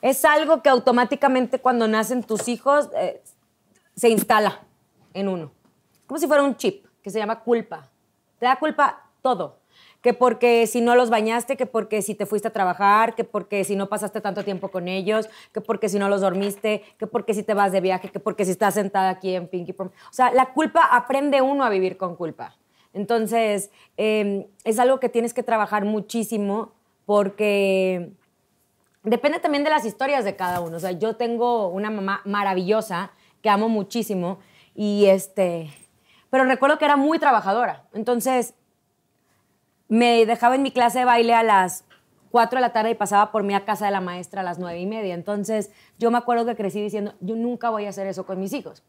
[0.04, 3.22] es algo que automáticamente cuando nacen tus hijos eh,
[3.96, 4.60] se instala
[5.14, 5.50] en uno.
[6.06, 7.88] Como si fuera un chip que se llama culpa.
[8.38, 9.60] Te da culpa todo.
[10.02, 13.64] Que porque si no los bañaste, que porque si te fuiste a trabajar, que porque
[13.64, 17.32] si no pasaste tanto tiempo con ellos, que porque si no los dormiste, que porque
[17.32, 19.88] si te vas de viaje, que porque si estás sentada aquí en Pinky Prom.
[19.88, 22.54] O sea, la culpa aprende uno a vivir con culpa.
[22.92, 26.72] Entonces, eh, es algo que tienes que trabajar muchísimo
[27.06, 28.12] porque
[29.04, 30.76] depende también de las historias de cada uno.
[30.76, 33.12] O sea, yo tengo una mamá maravillosa
[33.42, 34.38] que amo muchísimo
[34.74, 35.70] y este,
[36.30, 37.84] pero recuerdo que era muy trabajadora.
[37.92, 38.54] Entonces,
[39.88, 41.84] me dejaba en mi clase de baile a las
[42.30, 44.58] 4 de la tarde y pasaba por mí a casa de la maestra a las
[44.58, 45.14] 9 y media.
[45.14, 48.52] Entonces, yo me acuerdo que crecí diciendo, yo nunca voy a hacer eso con mis
[48.52, 48.82] hijos.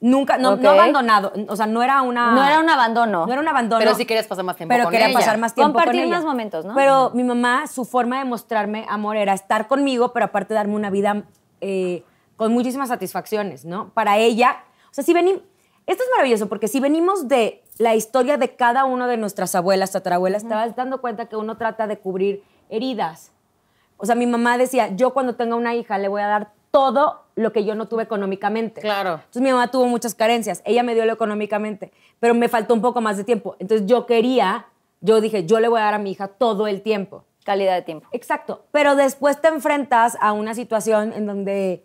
[0.00, 2.32] Nunca, no, abandonado, o sea, no era una...
[2.32, 3.26] No era un abandono.
[3.26, 3.80] No era un abandono.
[3.80, 5.18] Pero sí querías pasar más tiempo Pero con quería ella.
[5.18, 6.16] pasar más tiempo Compartir con ella.
[6.16, 6.74] más momentos, ¿no?
[6.76, 10.90] Pero mi mamá, su forma de mostrarme amor era estar conmigo, pero aparte darme una
[10.90, 11.24] vida
[11.60, 12.04] eh,
[12.36, 13.90] con muchísimas satisfacciones, ¿no?
[13.92, 14.58] Para ella,
[14.90, 15.42] o sea, si venimos...
[15.86, 19.90] Esto es maravilloso porque si venimos de la historia de cada una de nuestras abuelas,
[19.90, 23.32] tatarabuelas, te vas dando cuenta que uno trata de cubrir heridas.
[23.96, 27.24] O sea, mi mamá decía, yo cuando tenga una hija le voy a dar todo
[27.38, 28.80] lo que yo no tuve económicamente.
[28.80, 29.14] Claro.
[29.14, 30.60] Entonces mi mamá tuvo muchas carencias.
[30.64, 33.56] Ella me dio lo económicamente, pero me faltó un poco más de tiempo.
[33.60, 34.66] Entonces yo quería,
[35.00, 37.24] yo dije, yo le voy a dar a mi hija todo el tiempo.
[37.44, 38.08] Calidad de tiempo.
[38.12, 38.64] Exacto.
[38.72, 41.84] Pero después te enfrentas a una situación en donde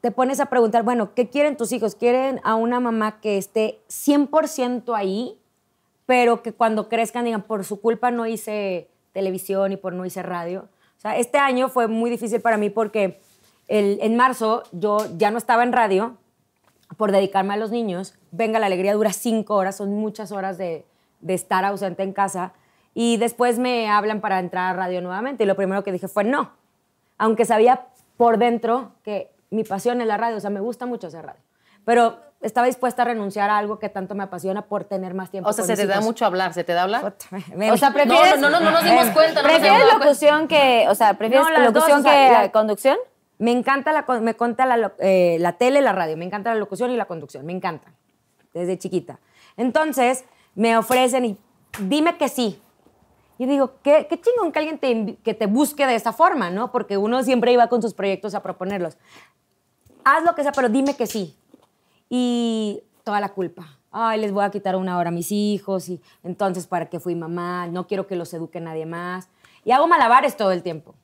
[0.00, 1.94] te pones a preguntar, bueno, ¿qué quieren tus hijos?
[1.94, 5.38] ¿Quieren a una mamá que esté 100% ahí,
[6.06, 10.22] pero que cuando crezcan digan, por su culpa no hice televisión y por no hice
[10.22, 10.68] radio?
[10.98, 13.20] O sea, este año fue muy difícil para mí porque
[13.68, 16.16] el- en marzo yo ya no estaba en radio
[16.96, 18.14] por dedicarme a los niños.
[18.30, 20.84] Venga, la alegría dura cinco horas, son muchas horas de,
[21.20, 22.52] de estar ausente en casa.
[22.94, 25.44] Y después me hablan para entrar a radio nuevamente.
[25.44, 26.50] Y lo primero que dije fue no.
[27.18, 27.86] Aunque sabía
[28.16, 31.40] por dentro que mi pasión es la radio, o sea, me gusta mucho hacer radio.
[31.84, 35.48] Pero estaba dispuesta a renunciar a algo que tanto me apasiona por tener más tiempo
[35.48, 36.04] O sea, con se mis te da hijos.
[36.06, 37.04] mucho hablar, ¿se te da hablar?
[37.72, 38.40] O sea, prefieres.
[38.40, 39.42] No, no, no, no nos dimos cuenta.
[39.42, 40.04] no nos ¿Prefieres dimos cuenta.
[40.04, 40.86] locución que.
[40.88, 42.96] O sea, ¿prefieres No, locución dos, o sea, que la- conducción?
[43.38, 46.90] Me encanta la, me encanta la, eh, la tele la radio, me encanta la locución
[46.90, 47.92] y la conducción, me encanta,
[48.52, 49.20] desde chiquita.
[49.56, 50.24] Entonces,
[50.54, 51.38] me ofrecen y
[51.80, 52.60] dime que sí.
[53.38, 56.72] Y digo, qué, qué chingón que alguien te, que te busque de esa forma, ¿no?
[56.72, 58.98] Porque uno siempre iba con sus proyectos a proponerlos.
[60.04, 61.36] Haz lo que sea, pero dime que sí.
[62.08, 63.78] Y toda la culpa.
[63.92, 67.14] Ay, les voy a quitar una hora a mis hijos y entonces para qué fui
[67.14, 69.28] mamá, no quiero que los eduque nadie más.
[69.64, 70.94] Y hago malabares todo el tiempo.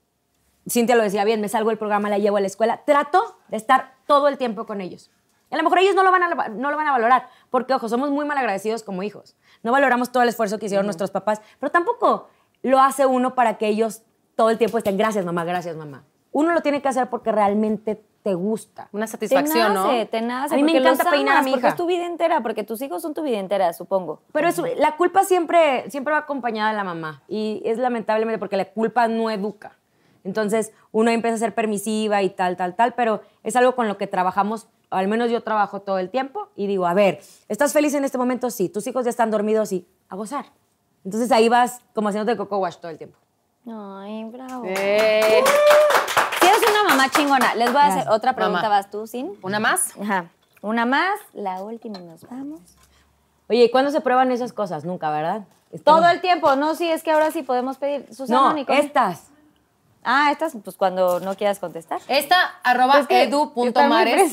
[0.68, 2.82] Cintia lo decía bien, me salgo del programa, la llevo a la escuela.
[2.84, 5.10] Trato de estar todo el tiempo con ellos.
[5.50, 7.88] A lo mejor ellos no lo van a, no lo van a valorar, porque, ojo,
[7.88, 9.36] somos muy malagradecidos como hijos.
[9.62, 12.28] No valoramos todo el esfuerzo que hicieron nuestros papás, pero tampoco
[12.62, 14.02] lo hace uno para que ellos
[14.36, 16.04] todo el tiempo estén, gracias mamá, gracias mamá.
[16.32, 18.88] Uno lo tiene que hacer porque realmente te gusta.
[18.90, 20.08] Una Te satisfacción, nace, ¿no?
[20.08, 20.54] te nace.
[20.54, 21.68] A mí me porque encanta peinar a mi Porque hija.
[21.68, 24.22] es tu vida entera, porque tus hijos son tu vida entera, supongo.
[24.32, 27.22] Pero eso, la culpa siempre, siempre va acompañada de la mamá.
[27.28, 29.76] Y es lamentablemente porque la culpa no educa.
[30.24, 33.98] Entonces uno empieza a ser permisiva y tal, tal, tal, pero es algo con lo
[33.98, 37.72] que trabajamos, o al menos yo trabajo todo el tiempo y digo, a ver, ¿estás
[37.72, 38.50] feliz en este momento?
[38.50, 38.68] Sí.
[38.68, 39.68] ¿Tus hijos ya están dormidos?
[39.68, 39.86] Sí.
[40.08, 40.46] A gozar.
[41.04, 43.18] Entonces ahí vas como haciéndote coco wash todo el tiempo.
[43.66, 44.62] Ay, bravo.
[44.66, 45.42] Eh,
[46.40, 48.76] Si eres una mamá chingona, les voy a hacer otra pregunta, Mamá.
[48.76, 49.32] vas tú, Sin.
[49.42, 49.92] ¿Una más?
[50.00, 50.30] Ajá.
[50.62, 52.60] Una más, la última y nos vamos.
[53.48, 54.84] Oye, ¿y cuándo se prueban esas cosas?
[54.86, 55.42] Nunca, ¿verdad?
[55.84, 58.06] Todo el tiempo, no, sí, es que ahora sí podemos pedir.
[58.14, 58.78] Susana, No, Nicole.
[58.80, 59.28] estas.
[60.04, 62.00] Ah, estas, pues cuando no quieras contestar.
[62.08, 64.32] Esta, arroba Es que edu.mares.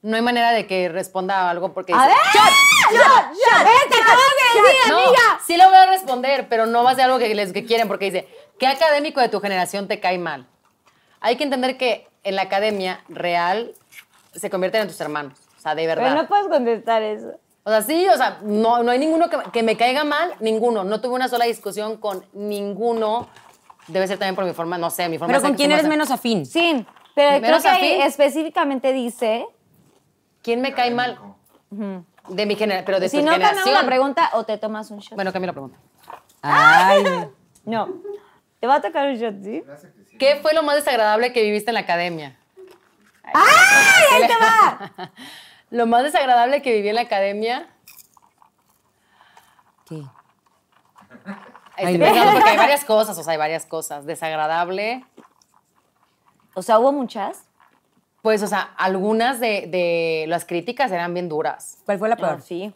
[0.00, 2.92] No hay manera de que responda algo porque A dice, ver, ¡Shot!
[2.92, 3.90] ¡Shot!
[3.90, 5.40] ¡Te acabo de decir, No, amiga!
[5.44, 7.88] sí le voy a responder, pero no va a ser algo que les que quieren
[7.88, 8.28] porque dice,
[8.58, 10.46] ¿Qué académico de tu generación te cae mal?
[11.20, 13.72] Hay que entender que en la academia real
[14.34, 15.38] se convierten en tus hermanos.
[15.56, 16.04] O sea, de verdad.
[16.04, 17.32] Pero no puedes contestar eso.
[17.64, 20.84] O sea, sí, o sea, no, no hay ninguno que, que me caiga mal, ninguno.
[20.84, 23.28] No tuve una sola discusión con ninguno.
[23.88, 25.72] Debe ser también por mi forma, no sé, mi forma Pero de ¿con que quién
[25.72, 26.44] eres menos afín?
[26.46, 28.02] Sí, pero creo Menos que ahí afín.
[28.06, 29.46] específicamente dice,
[30.42, 31.18] ¿Quién me cae mal?
[32.28, 33.64] De mi generación, pero de si tu no generación.
[33.64, 35.14] cambiamos la pregunta o te tomas un shot.
[35.14, 35.78] Bueno, cambia la pregunta.
[36.42, 37.02] Ay.
[37.64, 37.88] no.
[38.60, 39.62] Te va a tocar un shot, ¿sí?
[40.18, 42.36] ¿Qué fue lo más desagradable que viviste en la academia?
[43.24, 45.12] ¡Ay, ahí te va!
[45.70, 47.66] Lo más desagradable que viví en la academia.
[49.86, 50.02] ¿Qué?
[51.78, 54.04] Estoy pensando porque hay varias cosas, o sea, hay varias cosas.
[54.06, 55.04] Desagradable.
[56.54, 57.44] O sea, hubo muchas.
[58.22, 61.78] Pues, o sea, algunas de, de las críticas eran bien duras.
[61.86, 62.38] ¿Cuál fue la peor?
[62.38, 62.72] No, sí.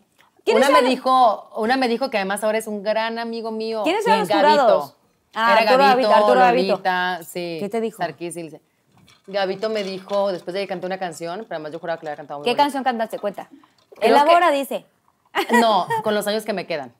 [0.46, 3.82] Una me dijo, una me dijo que además ahora es un gran amigo mío.
[3.84, 4.50] ¿Quiénes eran los Gabito.
[4.50, 4.96] jurados?
[5.34, 6.46] Ah, Era Arturo Gabito, Gavito, Arturo.
[6.46, 7.56] Lolita, sí.
[7.60, 7.98] ¿Qué te dijo?
[7.98, 8.36] Sarkis.
[9.26, 12.10] Gabito me dijo, después de que canté una canción, pero además yo juraba que la
[12.10, 12.62] había cantado muy ¿Qué bonito.
[12.62, 13.18] canción cantaste?
[13.18, 13.48] Cuenta.
[13.98, 14.86] Creo Elabora, que- dice.
[15.60, 16.92] No, con los años que me quedan.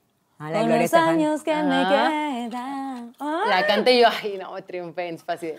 [0.42, 1.08] Ah, la Con Gloria los Estefan.
[1.08, 3.14] años que me quedan.
[3.20, 3.44] Ah.
[3.48, 5.06] La canté yo, ay, no, triunfé.
[5.08, 5.56] en de,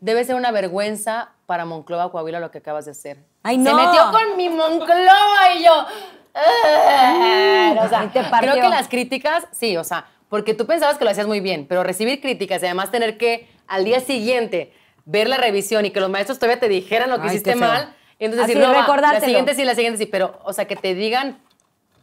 [0.00, 3.18] Debe ser una vergüenza para Monclova, Coahuila, lo que acabas de hacer.
[3.44, 3.76] Ay, Se no.
[3.76, 5.86] metió con mi Monclova y yo.
[6.34, 7.74] "Ah".
[7.84, 11.12] O sea, te creo que las críticas, sí, o sea, porque tú pensabas que lo
[11.12, 14.72] hacías muy bien, pero recibir críticas y además tener que al día siguiente
[15.04, 17.94] ver la revisión y que los maestros todavía te dijeran lo que Ay, hiciste mal.
[18.18, 20.66] Y entonces Así, decir, no, va, la siguiente sí, la siguiente sí, pero, o sea,
[20.66, 21.38] que te digan,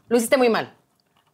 [0.08, 0.74] lo hiciste muy mal.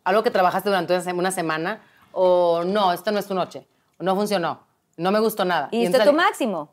[0.04, 1.82] Algo que trabajaste durante una se- una semana,
[2.12, 3.66] o no, esto no es tu noche,
[4.00, 4.60] no funcionó,
[4.98, 5.70] no me gustó nada.
[5.72, 6.70] Y diste entonces- tu máximo.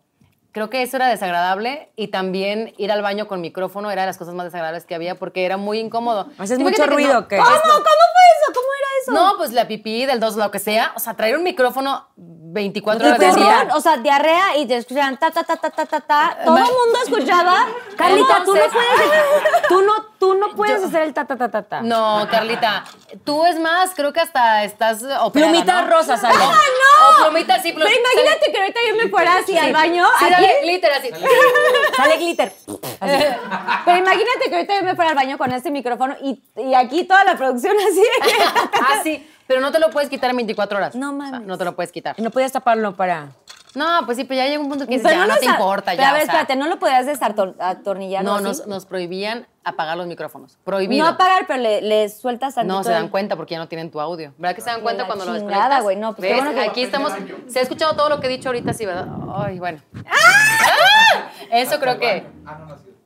[0.53, 4.19] Creo que eso era desagradable y también ir al baño con micrófono era de las
[4.19, 6.27] cosas más desagradables que había porque era muy incómodo.
[6.39, 7.37] ¿Haces mucho que ruido no- qué?
[7.37, 7.49] ¿Cómo?
[7.51, 8.53] ¿Cómo fue eso?
[8.53, 9.13] ¿Cómo era eso?
[9.13, 10.93] No, pues la pipí, del 2, lo que sea.
[10.97, 13.69] O sea, traer un micrófono 24 Y horas del día.
[13.77, 16.37] o sea, diarrea y te escuchaban ta, ta, ta, ta, ta, ta, ta.
[16.45, 17.69] Todo el mundo escuchaba.
[17.97, 18.73] Carlita, tú no puedes,
[19.69, 21.81] tú no, tú no puedes hacer el ta ta ta ta ta.
[21.81, 22.85] No, Carlita,
[23.25, 25.89] tú es más, creo que hasta estás operada, Plumita ¿no?
[25.91, 26.35] rosa sale.
[26.39, 27.25] ¡Ah, no!
[27.27, 28.01] O plumita sí, Pero plumita.
[28.15, 30.05] imagínate que ahorita yo me fuera así al baño.
[30.19, 30.35] Sí, aquí.
[30.35, 31.11] dale, glitter así.
[31.97, 32.53] Sale glitter.
[33.01, 33.25] Así.
[33.87, 37.05] Pero imagínate que ahorita yo me fuera al baño con este micrófono y, y aquí
[37.05, 38.03] toda la producción así.
[38.83, 40.95] ah, sí, pero no te lo puedes quitar en 24 horas.
[40.95, 41.47] No O sea, mames.
[41.49, 42.15] no te lo puedes quitar.
[42.19, 43.31] Y no podías taparlo para.
[43.75, 45.93] No, pues sí, pero ya llega un punto que dices, ya no, lo te importa,
[45.93, 46.11] Pero ya.
[46.11, 48.25] a ver, o sea, espérate, ¿no lo podías desatornillar?
[48.25, 48.45] No, así?
[48.45, 50.59] nos, nos prohibían apagar los micrófonos.
[50.65, 51.05] Prohibido.
[51.05, 52.75] No apagar, pero le, le sueltas tantito.
[52.77, 54.33] No, se dan cuenta porque ya no tienen tu audio.
[54.39, 55.83] ¿Verdad que se dan cuenta la cuando lo chingada, desconectas?
[55.85, 56.37] güey, no, pues ¿Ves?
[56.39, 57.13] bueno que- Aquí estamos.
[57.49, 59.07] Se ha escuchado todo lo que he dicho ahorita, sí, ¿verdad?
[59.37, 59.79] Ay, bueno.
[60.07, 61.31] ¡Ah!
[61.51, 62.27] Eso creo que.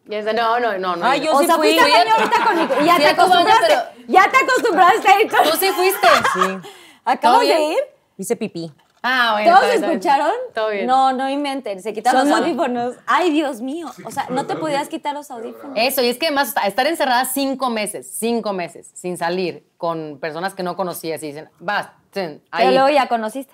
[0.08, 1.06] Está- No, no, no, no.
[1.06, 1.74] Ay, yo O sí sea, fui.
[1.74, 2.62] fuiste al ahorita con mi...
[2.86, 3.66] Ya te a baño, acostumbraste.
[3.68, 5.42] pero- Ya te acostumbraste a ir con...
[5.50, 6.08] Tú sí fuiste.
[6.34, 6.68] Sí.
[7.04, 7.78] ¿Acabas ¿Todo de ir?
[8.16, 8.72] Hice pipí.
[9.06, 9.54] Ah, bueno.
[9.60, 10.32] ¿Todos escucharon?
[10.54, 10.86] Todo bien.
[10.86, 11.82] No, no inventen.
[11.82, 12.94] Se quitaron los audífonos.
[13.06, 13.90] Ay, Dios mío.
[14.06, 15.76] O sea, no te podías quitar los audífonos.
[15.76, 20.54] Eso, y es que además estar encerrada cinco meses, cinco meses, sin salir, con personas
[20.54, 22.64] que no conocías y dicen, vas, ten, ahí.
[22.64, 23.52] Pero luego ya conociste.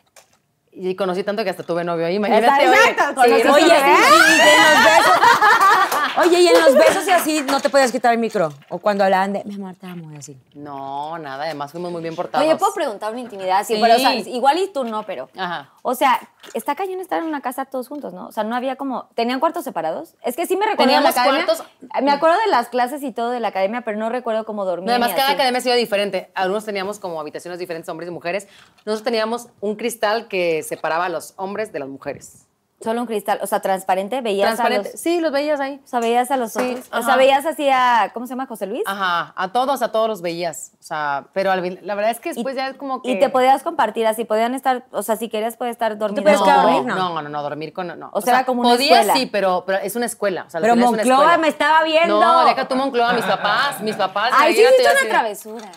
[0.70, 2.68] Y conocí tanto que hasta tuve novio ahí, imagínate.
[2.68, 2.90] oye.
[2.90, 5.99] Exacto, Sí, Oye, Oye, y, y en los besos.
[6.18, 8.52] Oye, y en los besos y así no te podías quitar el micro.
[8.68, 10.36] O cuando hablaban de, mi amor, te amo, y así.
[10.54, 12.46] No, nada, además fuimos muy bien portados.
[12.46, 13.64] Oye, ¿puedo preguntar una intimidad?
[13.66, 13.80] Sí, Sí.
[13.80, 15.28] pero, o sea, igual y tú no, pero...
[15.36, 15.70] Ajá.
[15.82, 16.20] O sea,
[16.54, 18.26] está cañón estar en una casa todos juntos, ¿no?
[18.26, 19.08] O sea, no había como...
[19.14, 20.14] ¿Tenían cuartos separados?
[20.22, 21.46] Es que sí me recuerdo de la Teníamos academia.
[21.46, 24.64] cuartos- Me acuerdo de las clases y todo de la academia, pero no recuerdo cómo
[24.64, 24.86] dormir.
[24.86, 25.34] No, además, cada así.
[25.34, 26.30] academia ha sido diferente.
[26.34, 28.48] Algunos teníamos como habitaciones diferentes, hombres y mujeres.
[28.84, 32.46] Nosotros teníamos un cristal que separaba a los hombres de las mujeres.
[32.82, 34.88] Solo un cristal, o sea, transparente, veías Transparente.
[34.88, 35.00] a los...
[35.00, 35.78] Sí, los veías ahí.
[35.84, 36.88] O sea, veías a los Sí, otros.
[36.92, 38.10] O sea, veías así a...
[38.14, 38.46] ¿Cómo se llama?
[38.46, 38.82] ¿José Luis?
[38.86, 40.72] Ajá, a todos, a todos los veías.
[40.80, 43.10] O sea, pero al la verdad es que después ya es como que...
[43.10, 44.86] Y te podías compartir así, podían estar...
[44.92, 46.22] O sea, si querías, puedes estar dormido.
[46.22, 47.22] podías no, dormir, no, no?
[47.22, 47.98] no, no, dormir con...
[47.98, 48.08] No.
[48.14, 49.14] O sea, era como una podías, escuela.
[49.14, 50.44] sí, pero, pero es una escuela.
[50.46, 51.36] O sea, Pero final es una escuela.
[51.38, 52.18] me estaba viendo.
[52.18, 54.32] No, deja tú Monclova, mis papás, mis papás.
[54.34, 55.70] Ay, sí, hiciste una travesura.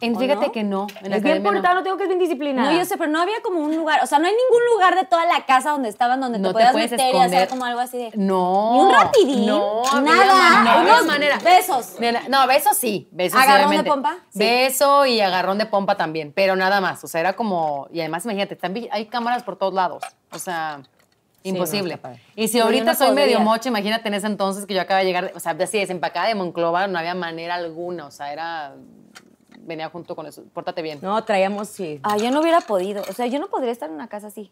[0.00, 0.52] En- ¿O Fíjate no?
[0.52, 0.86] que no.
[1.02, 2.70] En Es bien portado, no tengo que es bien disciplinada.
[2.70, 4.94] No, yo sé, pero no había como un lugar, o sea, no hay ningún lugar
[4.94, 7.36] de toda la casa donde estaban donde No te te podías puedes meter y esconder.
[7.38, 8.10] hacer como algo así de...
[8.14, 8.72] No.
[9.24, 11.38] Ni un No, había nada, no, unos manera.
[11.38, 11.94] besos.
[12.28, 13.08] No, besos sí.
[13.10, 14.16] Besos sí, ¿Agarrón de pompa?
[14.28, 14.38] Sí.
[14.38, 17.02] Beso y agarrón de pompa también, pero nada más.
[17.02, 17.88] O sea, era como.
[17.90, 20.02] Y además, imagínate, están hay cámaras por todos lados.
[20.30, 20.82] O sea.
[21.42, 21.98] Imposible.
[22.34, 25.06] y si ahorita no soy medio mocha, imagínate en ese entonces que yo acaba de
[25.06, 28.06] llegar, o sea, así desempacada de Monclova, no había manera alguna.
[28.06, 28.74] O sea, era.
[29.66, 30.42] Venía junto con eso.
[30.54, 31.00] Pórtate bien.
[31.02, 32.00] No, traíamos, sí.
[32.02, 34.50] Ah, yo no hubiera podido, o sea, yo no podría estar en una casa así.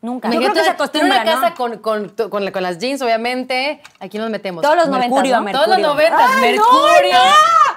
[0.00, 0.30] Nunca.
[0.30, 1.56] Yo creo que se una- acostumbra, Una casa ¿no?
[1.56, 3.82] con, con, con, con las jeans, obviamente.
[4.00, 4.62] Aquí nos metemos.
[4.62, 5.42] Todos los Mercurio, 90, ¿no?
[5.42, 5.64] Mercurio.
[5.64, 6.30] Todos los noventas.
[6.36, 7.18] ¡Ay, no, Mercurio.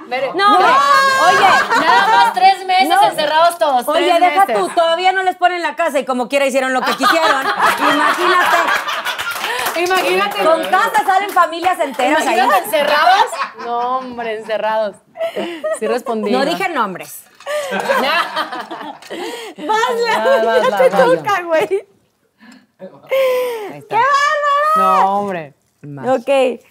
[0.07, 3.03] Mere- No, oye, Nada más tres meses No.
[3.10, 3.88] encerrados todos.
[3.88, 4.56] Oye, tres deja meses.
[4.61, 7.41] tú, todavía no les ponen la casa y como quiera hicieron lo que quisieron.
[7.80, 8.57] Imagínate,
[9.77, 10.43] Imagínate.
[10.43, 12.39] con casa salen familias enteras ahí.
[12.64, 13.26] Encerrados.
[13.60, 14.95] No, hombre, encerrados.
[15.80, 16.31] Sí respondí.
[16.31, 17.23] No dije nombres.
[19.57, 19.93] Vas,
[20.43, 21.68] vas, te toca, güey.
[22.77, 23.99] ¡Qué
[24.76, 25.53] No, hombre.
[26.07, 26.61] Ok.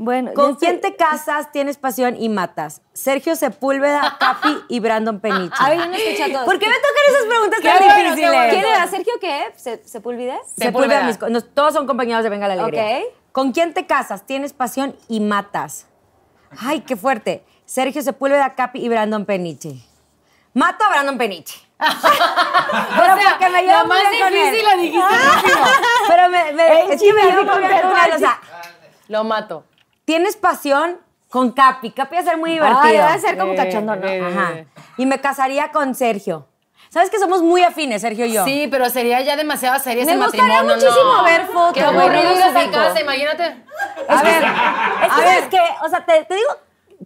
[0.00, 2.82] Bueno, ¿Con quién estoy- te casas, tienes pasión y matas?
[2.92, 5.54] Sergio Sepúlveda, Capi y Brandon Peniche.
[5.58, 6.44] A ver, yo no escuché a todos.
[6.44, 8.30] ¿Por qué me tocan esas preguntas Qué tan bueno, difíciles?
[8.30, 8.50] bueno.
[8.52, 8.86] ¿Quién era?
[8.86, 9.52] ¿Sergio qué?
[9.56, 10.36] ¿Se, ¿Sepúlveda?
[10.56, 11.18] Sepúlveda, mis
[11.52, 12.98] todos son compañeros de Venga la Alegría.
[13.00, 13.04] Ok.
[13.32, 15.86] ¿Con quién te casas, tienes pasión y matas?
[16.60, 17.44] Ay, qué fuerte.
[17.66, 19.74] Sergio Sepúlveda, Capi y Brandon Peniche.
[20.54, 21.54] Mato a Brandon Peniche.
[21.78, 24.64] Pero O sea, porque me llevo muy bien con él.
[24.64, 25.14] la dijiste.
[26.08, 28.12] Pero me, me- es que me llevo muy bien con él.
[28.14, 28.40] O sea,
[29.08, 29.64] Lo mato.
[30.08, 30.96] Tienes pasión
[31.28, 31.90] con Capi.
[31.90, 32.80] Capi va a ser muy divertido.
[32.82, 34.06] Ay, va a ser como Eh, cachondón, ¿no?
[34.08, 34.52] eh, Ajá.
[34.96, 36.46] Y me casaría con Sergio.
[36.88, 38.42] ¿Sabes que somos muy afines, Sergio y yo?
[38.46, 40.76] Sí, pero sería ya demasiado serio Me ese gustaría matrimonio.
[40.76, 41.24] muchísimo no.
[41.24, 43.44] ver fotos, Qué aburrido los mi casa, imagínate.
[44.08, 45.60] A ver, es que, ¿sabes qué?
[45.84, 46.48] O sea, te, te digo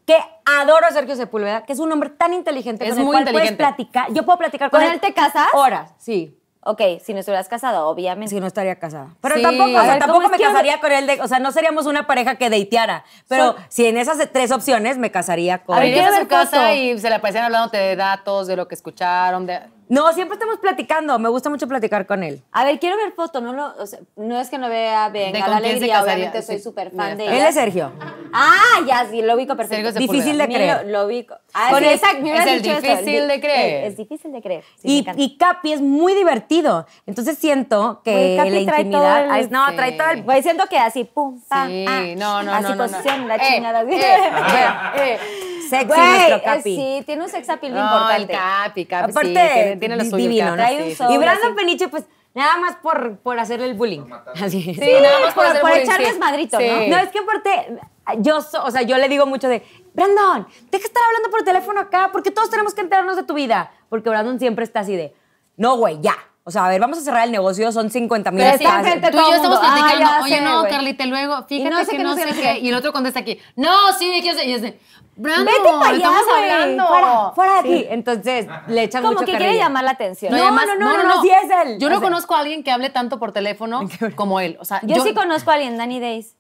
[0.07, 0.17] que
[0.61, 3.23] adoro a Sergio Sepúlveda, que es un hombre tan inteligente Es con el muy cual
[3.27, 3.57] inteligente.
[3.57, 4.13] puedes platicar.
[4.13, 5.49] Yo puedo platicar con, ¿Con él te casas?
[5.55, 6.39] Horas, sí.
[6.65, 8.33] Ok, si no estuvieras casado, obviamente.
[8.33, 9.09] Si no estaría casada.
[9.21, 9.43] Pero Sí.
[9.43, 11.41] tampoco, o A sea, ver, ¿cómo tampoco me que- casaría con él de, o sea,
[11.41, 13.05] no seríamos una pareja que deiteara.
[13.27, 16.19] Pero Son- si en esas tres opciones me casaría con A ver, Irías quiero a
[16.19, 16.75] ver su casa foto.
[16.75, 19.61] y se la parecían hablando de datos, de lo que escucharon, de...
[19.89, 21.19] No, siempre estamos platicando.
[21.19, 22.43] Me gusta mucho platicar con él.
[22.53, 25.33] A ver, quiero ver foto, no lo, o sea, no es que no vea Venga
[25.33, 26.15] ¿De la Alegría, casaría?
[26.15, 27.27] obviamente soy Sí, súper mira, fan de.
[27.27, 27.49] Él ella.
[27.49, 27.93] es Sergio.
[28.33, 29.93] Ah, ya, sí, lo ubico perfecto.
[29.93, 30.09] Sergio.
[30.13, 30.87] Difícil de creer.
[30.87, 31.35] Lo, lo ubico.
[31.55, 33.85] Ah, Con sí, me hubieras es el eso, difícil di- de creer.
[33.85, 34.65] Es, es difícil de creer.
[34.81, 36.87] sí, Y, y Capi es muy divertido.
[37.07, 39.25] Entonces siento que Capi la trae intimidad.
[39.27, 39.77] todo el- no, Sí.
[39.77, 40.23] trae todo el.
[40.23, 42.91] Güey, siento que así, pum, pam, Sí, ah, no, no, así no, no, no.
[42.91, 43.81] posición, la Eh, chingada.
[43.81, 43.91] así.
[43.93, 45.19] eh,
[45.71, 46.63] Sexy Güey, nuestro eh, Capi.
[46.77, 47.85] sí, tiene un sex appeal No, el
[48.23, 48.33] importante.
[48.35, 50.17] Capi, Capi, Aparte, sí, tiene, tiene lo suyo.
[50.17, 50.57] el divino, Capi, ¿no?
[50.63, 50.95] Trae un sí.
[50.97, 51.13] sol.
[51.15, 51.55] Y Brandon.
[51.55, 52.05] Peniche, pues
[52.35, 54.03] nada más por, por hacerle el bullying.
[54.43, 54.63] Así.
[54.75, 56.05] Sí, nada más por, por- hacer por bullying, echar sí.
[56.05, 56.87] desmadrito, ¿no?
[56.89, 57.79] No, es que aparte,
[58.19, 59.63] yo, so- o sea, yo le digo mucho de,
[59.95, 63.35] Brandon, deja de estar hablando por teléfono acá, porque todos tenemos que enterarnos de tu
[63.35, 63.71] vida.
[63.89, 65.15] Porque Brandon siempre está así de,
[65.57, 66.17] no, güey, ya.
[66.45, 69.11] O sea, a ver, vamos a cerrar el negocio, son 50 mil Pero está enfrente
[69.13, 69.61] Tú y yo estamos mundo.
[69.63, 70.25] Ah, platicando.
[70.25, 70.63] Oye, sé, no.
[70.65, 72.35] Carlita, luego, fíjate no sé que no no sé qué, qué.
[72.35, 72.59] no sé qué.
[72.61, 74.45] Y el otro contesta aquí, no, sí, ¿qué hace?
[74.47, 74.81] Y es de,
[75.15, 76.89] Brandon, Vete para allá, estamos hablando.
[76.89, 77.87] Fuera, fuera de aquí.
[77.91, 80.33] Entonces, le echan Como mucho que quiere llamar la atención.
[80.33, 81.79] No, y además- no, no, no, sí es él.
[81.79, 83.83] Yo no O sea- conozco a alguien que hable tanto por teléfono
[84.17, 84.57] como él.
[84.59, 86.35] O sea, Yo, sí conozco a alguien, Danny Days.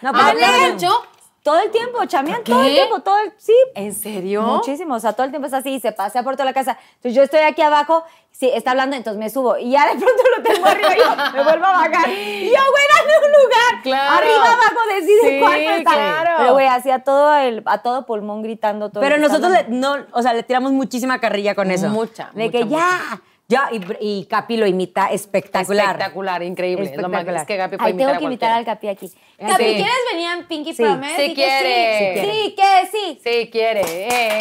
[0.00, 0.72] No, pero ¿Habla claro.
[0.72, 1.02] mucho?
[1.42, 3.32] Todo el tiempo, chamean, todo el tiempo, todo el...
[3.36, 3.52] Sí.
[3.74, 4.42] ¿En serio?
[4.42, 6.78] Muchísimo, o sea, todo el tiempo es así, se pasea por toda la casa.
[6.96, 10.22] Entonces yo estoy aquí abajo, sí, está hablando, entonces me subo y ya de pronto
[10.36, 12.08] lo tengo arriba y yo me vuelvo a bajar.
[12.08, 13.82] Y yo, güey, dame un lugar.
[13.82, 14.18] Claro.
[14.18, 15.90] Arriba, abajo, decide Sí, cuánto está.
[15.92, 16.30] claro.
[16.38, 19.00] Pero güey, así a todo, el, a todo pulmón gritando todo.
[19.00, 21.88] Pero nosotros le, no, o sea, le tiramos muchísima carrilla con eso.
[21.88, 22.78] Mucha, De mucha, que mucha.
[22.78, 25.86] ya, ya, y, y Capi lo imita espectacular.
[25.96, 26.84] Espectacular, increíble.
[26.86, 27.40] Es lo más- Espectacular.
[27.42, 28.64] Es que Gapi puede Ay, tengo que invitar al.
[28.64, 29.08] Capi aquí.
[29.08, 29.16] Sí.
[29.38, 30.82] Capi, ¿quieres venir en Pinky Sí.
[30.82, 31.16] Promise?
[31.16, 32.20] Sí que quiere.
[32.22, 33.20] Sí, sí, que sí.
[33.22, 33.82] Sí, quiere.
[33.86, 34.38] Eh.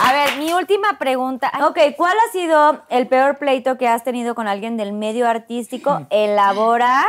[0.00, 1.50] A ver, mi última pregunta.
[1.66, 6.06] Ok, ¿cuál ha sido el peor pleito que has tenido con alguien del medio artístico?
[6.10, 7.04] Elabora.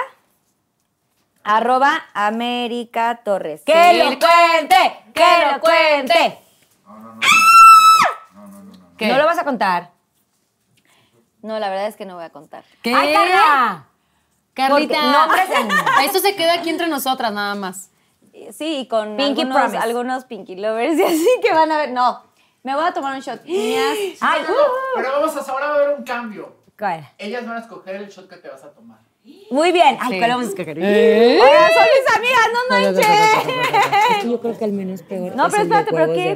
[1.43, 3.61] Arroba América Torres.
[3.65, 3.97] ¡Que Sí.
[3.97, 4.75] lo cuente!
[5.13, 6.37] ¡Que lo cuente!
[8.97, 9.07] ¿Qué?
[9.07, 9.91] No lo vas a contar.
[11.41, 12.63] No, la verdad es que no voy a contar.
[12.81, 12.93] ¿Qué?
[12.93, 13.85] ¡Ay, Carla!
[14.53, 14.95] Carlita.
[15.57, 15.71] En-
[16.05, 17.91] Esto se queda aquí entre nosotras nada más.
[18.51, 19.77] Sí, y con Pinky algunos, Promise.
[19.77, 21.91] algunos Pinky Lovers y así que van a ver.
[21.91, 22.23] No,
[22.63, 23.41] me voy a tomar un shot.
[23.45, 24.41] Niñas, ¡Ay!
[24.95, 26.55] Pero vamos a, ahora va a haber un cambio.
[26.77, 27.09] ¿Cuál?
[27.17, 28.99] Ellas van a escoger el shot que te vas a tomar.
[29.51, 29.97] Muy bien.
[29.99, 30.17] Ay, Sí.
[30.17, 30.77] ¿cuál vamos a escoger?
[30.77, 34.23] Oigan, son mis amigas, no manches.
[34.25, 35.35] Yo creo que el menos peor.
[35.35, 36.35] No, es pero espérate, ¿pero qué?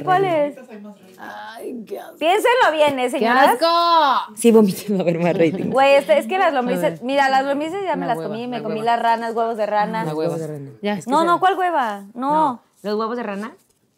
[1.16, 1.58] ¿Cuál rana.
[1.60, 2.18] es?
[2.18, 3.50] Piénsenlo bien, ¿eh, ¡Qué señoras?
[3.60, 4.34] asco!
[4.36, 5.70] Sí, vomito, a ver más rating.
[5.70, 8.46] Güey, este- es que las lombrices, mira, las lombrices ya me La las hueva, comí,
[8.46, 8.84] me comí hueva.
[8.92, 10.04] las ranas, huevos de rana.
[10.04, 10.36] La hueva.
[10.82, 10.98] Ya.
[11.06, 12.04] No, no, ¿cuál hueva?
[12.14, 12.60] No.
[12.82, 13.52] ¿Los huevos de rana?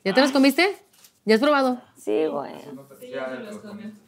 [0.05, 0.77] ¿Ya te los comiste?
[1.25, 1.79] ¿Ya has probado?
[1.97, 2.53] Sí, güey.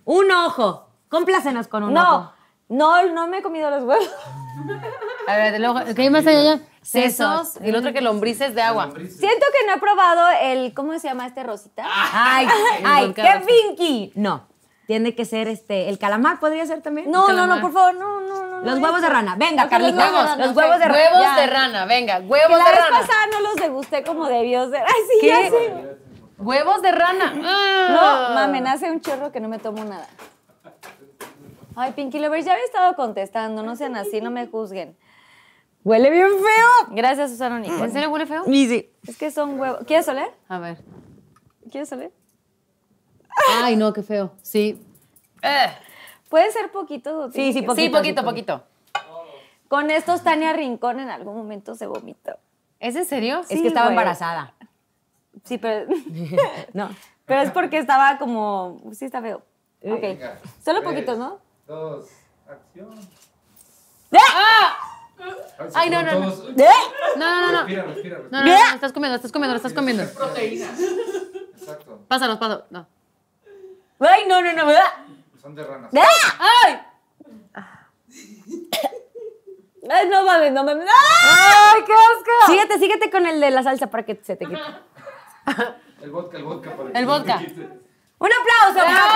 [0.04, 0.86] Un ojo.
[1.08, 2.32] Complácenos con un No, ojo.
[2.68, 4.08] no, no me he comido los huevos.
[5.26, 6.60] A ver, luego, ¿qué hay más allá?
[6.90, 8.90] Sesos y el otro que lombrices de agua.
[8.94, 11.84] Siento que no he probado el, ¿cómo se llama este rosita?
[11.86, 12.46] Ay,
[12.84, 14.12] ay, qué pinky.
[14.14, 14.46] No.
[14.86, 17.10] Tiene que ser este, el calamar podría ser también.
[17.10, 18.60] No, no, no, por favor, no, no, no.
[18.62, 19.36] Los huevos de rana.
[19.36, 19.98] Venga, Ok, los Carlita.
[20.02, 20.94] huevos de rana, Los huevos de rana.
[20.98, 21.36] Huevos Ya.
[21.36, 22.98] de rana, venga, Que huevos la de vez rana.
[23.00, 24.80] pasada no los degusté como debió ser.
[24.86, 25.26] Ay, sí, ¿Qué?
[25.28, 25.98] ya sé.
[26.38, 27.34] Huevos de rana.
[27.34, 28.30] No, Ah.
[28.34, 30.06] mamen, hace un chorro que no me tomo nada.
[31.76, 34.96] Ay, Pinky Lovers, ya había estado contestando, no sean así, no me juzguen.
[35.88, 36.94] Huele bien feo.
[36.94, 37.82] Gracias, Susana Nicole.
[37.84, 38.44] ¿En serio huele feo?
[38.44, 38.90] Sí.
[39.06, 39.80] Es que son huevos.
[39.86, 40.30] ¿Quieres oler?
[40.46, 40.76] A ver.
[41.70, 42.12] ¿Quieres oler?
[43.62, 44.32] Ay, no, qué feo.
[44.42, 44.78] Sí.
[45.40, 45.66] Eh.
[46.28, 47.20] Puede ser poquito.
[47.20, 47.74] o Sí, sí, poquito.
[47.76, 48.62] sí, poquito, poquito.
[49.68, 52.36] Con estos, Tania Rincón en algún momento se vomitó.
[52.80, 53.40] ¿Es en serio?
[53.40, 53.94] Es Sí, que estaba güey.
[53.96, 54.52] embarazada.
[55.44, 55.86] Sí, pero,
[56.74, 56.90] No.
[57.24, 58.78] pero es porque estaba como.
[58.92, 59.38] Sí, está feo.
[59.82, 60.00] Ok.
[60.02, 60.38] Venga.
[60.62, 61.38] Solo Tres, poquitos, ¿no?
[61.66, 62.10] Dos,
[62.46, 62.90] acción.
[65.74, 66.28] Ay, no, no, no.
[66.28, 66.68] ¿Eh?
[67.16, 67.58] No, no, no.
[67.58, 68.28] Respira, respira, respira.
[68.30, 70.04] No, no, no, estás comiendo, estás comiendo, estás comiendo.
[70.14, 70.80] Proteínas.
[70.80, 72.00] Exacto.
[72.08, 72.64] Pásalos, pásalos.
[72.70, 72.86] No.
[74.00, 74.72] Ay, no, no, no.
[75.40, 75.90] Son de ranas.
[75.94, 76.80] ¡Ay!
[79.90, 80.86] Ay, no mames, no mames.
[80.86, 82.52] ¡Ay, qué asco!
[82.52, 84.60] Síguete, síguete con el de la salsa para que se te quite.
[86.02, 86.76] El vodka, el vodka.
[86.76, 87.40] para El vodka.
[88.20, 88.84] ¡Un aplauso!
[88.84, 89.14] ¡Bravo,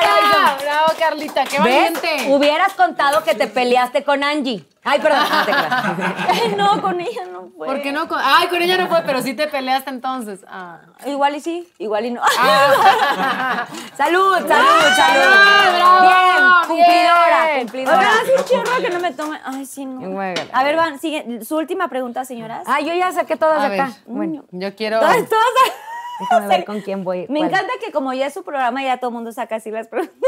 [0.00, 0.56] Carlita!
[0.62, 1.44] ¡Bravo, Carlita!
[1.44, 1.92] ¡Qué ¿Ves?
[1.92, 2.26] valiente!
[2.28, 4.64] Hubieras contado que te peleaste con Angie.
[4.84, 5.24] Ay, perdón.
[5.28, 5.52] No te.
[6.32, 7.66] Ay, no, con ella no fue.
[7.66, 8.06] ¿Por qué no?
[8.06, 10.44] Con- Ay, con ella no fue, pero sí te peleaste entonces.
[10.48, 10.78] Ah.
[11.06, 12.22] Igual y sí, igual y no.
[13.96, 15.76] Salud, salud, salud.
[15.76, 17.60] bravo, Bien, cumplidora, bien.
[17.62, 17.98] cumplidora.
[17.98, 19.40] Oigan, sí, chorro que no me tome.
[19.44, 20.20] Ay, sí, no.
[20.52, 21.44] A ver, van, sigue.
[21.44, 22.62] Su última pregunta, señoras.
[22.66, 23.86] Ah, yo ya saqué todas A de acá.
[23.90, 25.00] ver, Bueno, yo quiero...
[25.00, 25.72] Todas, todas.
[26.20, 27.26] Déjame ver con quién voy.
[27.28, 27.50] Me cuál.
[27.50, 30.16] encanta que como ya es su programa, ya todo el mundo saca así las preguntas.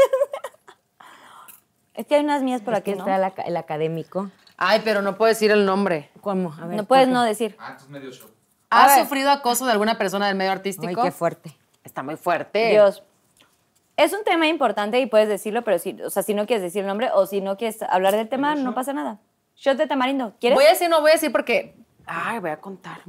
[1.93, 3.03] Es que hay unas mías por Aquí aquí, ¿no?
[3.05, 4.31] está el, aca- el académico.
[4.55, 6.09] Ay, pero no puedo decir el nombre.
[6.21, 6.53] ¿Cómo?
[6.61, 6.77] A ver.
[6.77, 7.57] No puedes no decir.
[7.59, 8.29] Ah, entonces medio show.
[8.69, 11.03] ¿Has sufrido acoso de alguna persona del medio Ay, artístico?
[11.03, 11.57] qué fuerte.
[11.83, 12.69] Está muy fuerte.
[12.69, 13.03] Dios.
[13.97, 16.81] Es un tema importante y puedes decirlo, pero si, o sea, si no quieres decir
[16.81, 19.19] el nombre o si no quieres hablar del tema, no pasa nada.
[19.57, 20.33] Shot de tamarindo.
[20.39, 20.55] ¿Quieres?
[20.55, 21.75] Voy a decir, no voy a decir porque.
[22.05, 22.99] Ay, voy a contar.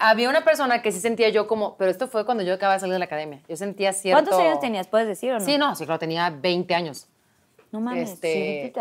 [0.00, 1.76] Había una persona que sí sentía yo como.
[1.76, 3.40] Pero esto fue cuando yo acababa de salir de la academia.
[3.48, 4.22] Yo sentía cierto.
[4.24, 4.86] ¿Cuántos años tenías?
[4.86, 5.44] ¿Puedes decir o no?
[5.44, 7.08] Sí, no, sí, claro, tenía 20 años.
[7.72, 8.72] No mames, Este-.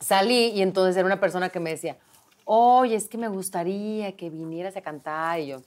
[0.00, 1.96] Salí y entonces era una persona que me decía,
[2.44, 5.40] oye, es que me gustaría que vinieras a cantar.
[5.40, 5.62] Y yo,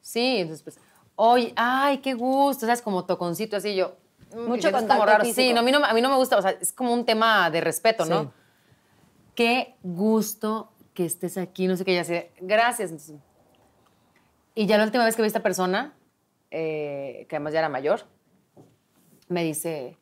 [0.00, 0.78] sí, entonces pues,
[1.16, 2.80] oye, ay, qué gusto, ¿sabes?
[2.80, 3.96] Como toconcito así, yo.
[4.34, 5.24] mm, Mucho contacto raro.
[5.24, 5.42] físico.
[5.42, 7.04] Sí, no, a, mí no, a mí no me gusta, o sea, es como un
[7.04, 8.22] tema de respeto, ¿no?
[8.22, 8.28] Sí.
[9.34, 12.90] Qué gusto que estés aquí, no sé qué, ya sé, gracias.
[12.90, 13.16] Entonces,
[14.56, 15.94] y ya la última vez que vi a esta persona,
[16.50, 18.00] eh, que además ya era mayor,
[19.28, 19.98] me dice,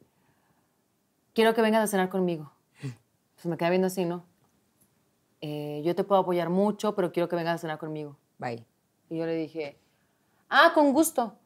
[1.32, 2.52] quiero que vengas a cenar conmigo.
[3.35, 4.24] Pues me queda viendo así, ¿no?
[5.40, 8.16] Eh, yo te puedo apoyar mucho, pero quiero que vengas a cenar conmigo.
[8.39, 8.64] Bye.
[9.10, 9.76] Y yo le dije,
[10.48, 11.36] ah, con gusto.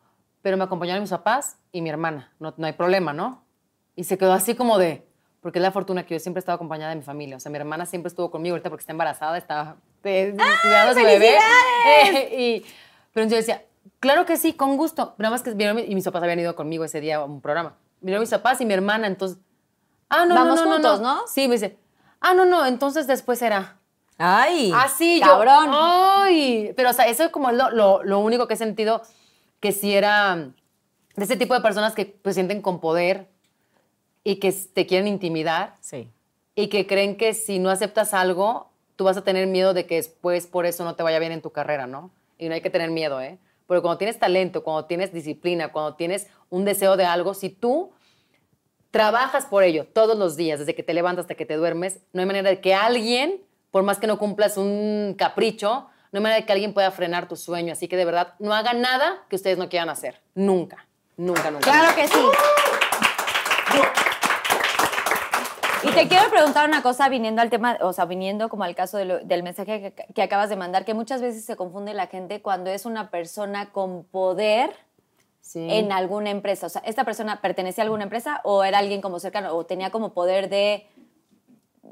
[0.43, 2.31] Pero me acompañaron mis papás y mi hermana.
[2.39, 3.43] No, no hay problema, ¿no?
[3.97, 5.09] Y se quedó así como de,
[5.41, 7.39] porque es la fortuna que yo siempre he estado acompañada de mi familia.
[7.39, 10.95] O sea, mi hermana siempre estuvo conmigo, ahorita porque está embarazada, está de, cuidando a
[10.95, 11.37] su bebé.
[11.87, 12.65] Eh, y,
[13.19, 13.65] pero yo decía,
[14.01, 15.15] claro que sí, con gusto.
[15.19, 17.41] Nada más que vinieron mi- y mis papás habían ido conmigo ese día a un
[17.41, 17.75] programa.
[18.01, 19.39] Vinieron mis papás y mi hermana, entonces,
[20.09, 21.27] ah, no, Vamos no, no, juntos, no, ¿no?
[21.27, 21.77] Sí, me dice,
[22.21, 23.77] ah, no, no, entonces después será.
[24.19, 24.73] Ay.
[24.75, 25.67] Así, cabrón.
[25.67, 25.73] yo.
[25.75, 26.73] ¡Ay!
[26.77, 29.03] Pero, o sea, eso es como lo, lo, lo único que he sentido
[29.61, 30.37] que si era
[31.17, 33.29] de ese tipo de personas que pues, sienten con poder
[34.23, 36.09] y que te quieren intimidar Sí.
[36.55, 39.97] y que creen que si no aceptas algo, tú vas a tener miedo de que
[39.97, 42.11] después por eso no te vaya bien en tu carrera, ¿no?
[42.39, 43.39] Y no hay que tener miedo, ¿eh?
[43.67, 47.93] Porque cuando tienes talento, cuando tienes disciplina, cuando tienes un deseo de algo, si tú
[48.91, 52.21] trabajas por ello todos los días, desde que te levantas hasta que te duermes, no
[52.21, 56.41] hay manera de que alguien, por más que no cumplas un capricho, no hay manera
[56.41, 57.73] de que alguien pueda frenar tu sueño.
[57.73, 60.23] Así que de verdad, no hagan nada que ustedes no quieran hacer.
[60.35, 60.87] Nunca,
[61.17, 61.71] nunca, nunca.
[61.71, 62.19] Claro que sí.
[65.85, 68.99] Y te quiero preguntar una cosa viniendo al tema, o sea, viniendo como al caso
[68.99, 72.09] de lo- del mensaje que, que acabas de mandar, que muchas veces se confunde la
[72.09, 74.71] gente cuando es una persona con poder
[75.41, 75.67] Sí.
[75.71, 76.67] en alguna empresa.
[76.67, 79.91] O sea, ¿esta persona pertenecía a alguna empresa o era alguien como cercano o tenía
[79.91, 80.87] como poder de,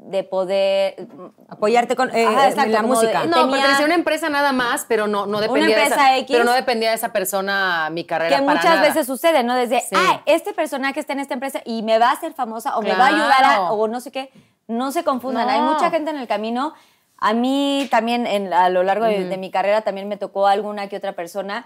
[0.03, 1.07] de poder...
[1.49, 3.21] Apoyarte con eh, Ajá, exacto, la música.
[3.21, 6.05] de- No, tenía- pertenecía a una empresa nada más, pero no, no dependía de empresa
[6.13, 6.27] esa, X.
[6.31, 8.87] pero no dependía de esa persona mi carrera Que para muchas nada.
[8.87, 9.55] veces sucede, ¿no?
[9.55, 9.95] Desde, Sí.
[9.95, 12.93] ah, este personaje está en esta empresa y me va a hacer famosa o me
[12.93, 14.31] va a ayudar a, o no sé qué.
[14.67, 15.47] No se confundan.
[15.47, 15.53] No.
[15.53, 16.73] Hay mucha gente en el camino.
[17.19, 20.87] A mí también, en- a lo largo de, de mi carrera, también me tocó alguna
[20.89, 21.65] que otra persona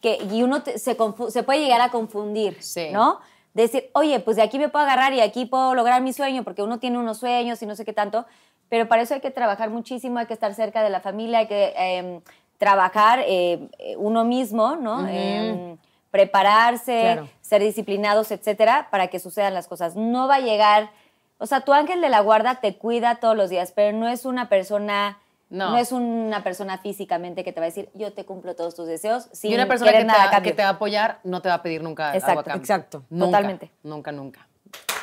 [0.00, 2.88] que, y uno te- se, confu- se puede llegar a confundir, Sí.
[2.92, 3.20] ¿no?
[3.54, 6.62] Decir, oye, pues de aquí me puedo agarrar y aquí puedo lograr mi sueño, porque
[6.62, 8.26] uno tiene unos sueños y no sé qué tanto,
[8.68, 11.46] pero para eso hay que trabajar muchísimo, hay que estar cerca de la familia, hay
[11.48, 12.20] que em,
[12.58, 15.08] trabajar eh, uno mismo, ¿no?
[15.08, 15.76] Em,
[16.10, 17.28] prepararse, Claro.
[17.40, 19.96] ser disciplinados, etcétera, para que sucedan las cosas.
[19.96, 20.90] No va a llegar,
[21.38, 24.24] o sea, tu ángel de la guarda te cuida todos los días, pero no es
[24.24, 25.18] una persona,
[25.50, 25.76] no, No.
[25.78, 29.28] es una persona físicamente que te va a decir, yo te cumplo todos tus deseos,
[29.32, 30.50] sin y una persona que te, nada va, cambio.
[30.52, 32.62] que te va a apoyar no te va a pedir nunca Exacto, algo a cambio.
[32.62, 33.02] exacto.
[33.10, 33.70] Nunca, Totalmente.
[33.82, 34.46] Nunca, nunca.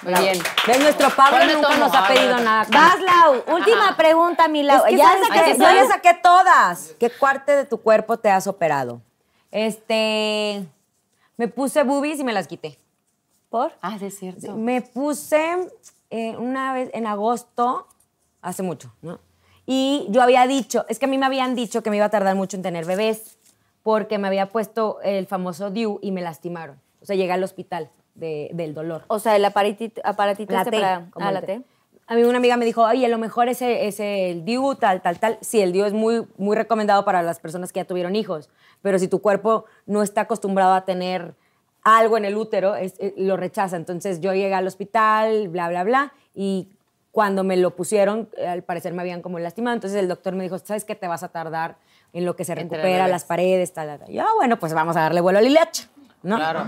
[0.04, 0.38] Muy bien.
[0.68, 0.80] ¿Ves?
[0.80, 2.68] Nuestro Pablo nunca nos ha Ah, pedido nada.
[2.72, 3.56] Vas, Lau.
[3.58, 4.78] Última pregunta, mi Lau.
[4.86, 5.52] Es que ya ¿sabes sabes qué?
[5.54, 6.94] que Yo le saqué todas.
[7.00, 9.02] ¿Qué parte de tu cuerpo te has operado?
[9.52, 10.66] Este.
[11.36, 12.78] Me puse boobies y me las quité.
[13.50, 13.74] ¿Por?
[13.82, 14.56] Ah, es cierto.
[14.56, 15.70] Me puse
[16.10, 17.88] eh, una vez en agosto,
[18.42, 19.20] hace mucho, ¿no?
[19.70, 22.10] Y yo había dicho, es que a mí me habían dicho que me iba a
[22.10, 23.38] tardar mucho en tener bebés,
[23.84, 26.80] porque me había puesto el famoso DIU y me lastimaron.
[27.02, 29.04] O sea, llegué al hospital de- del dolor.
[29.10, 31.08] O sea, el aparatito, aparatito La este T, para...
[31.12, 31.48] como Ah, el la T.
[31.48, 31.62] T.
[32.08, 35.02] A mí una amiga me dijo, oye, a lo mejor ese es el DIU, tal,
[35.02, 35.38] tal, tal.
[35.42, 38.50] Sí, el DIU es muy, muy recomendado para las personas que ya tuvieron hijos,
[38.82, 41.36] pero si tu cuerpo no está acostumbrado a tener
[41.84, 43.76] algo en el útero, es- eh, lo rechaza.
[43.76, 46.70] Entonces yo llegué al hospital, bla, bla, bla, y
[47.18, 50.44] cuando me lo pusieron, eh, al parecer me habían como lastimado, entonces el doctor me
[50.44, 50.94] dijo, ¿sabes qué?
[50.94, 51.78] Te vas a tardar
[52.14, 54.08] en lo que se recupera, las paredes, tal, tal.
[54.12, 55.88] Y yo, "Ah, bueno, pues vamos a darle vuelo al hilacha,
[56.22, 56.36] ¿no?
[56.36, 56.64] Claro.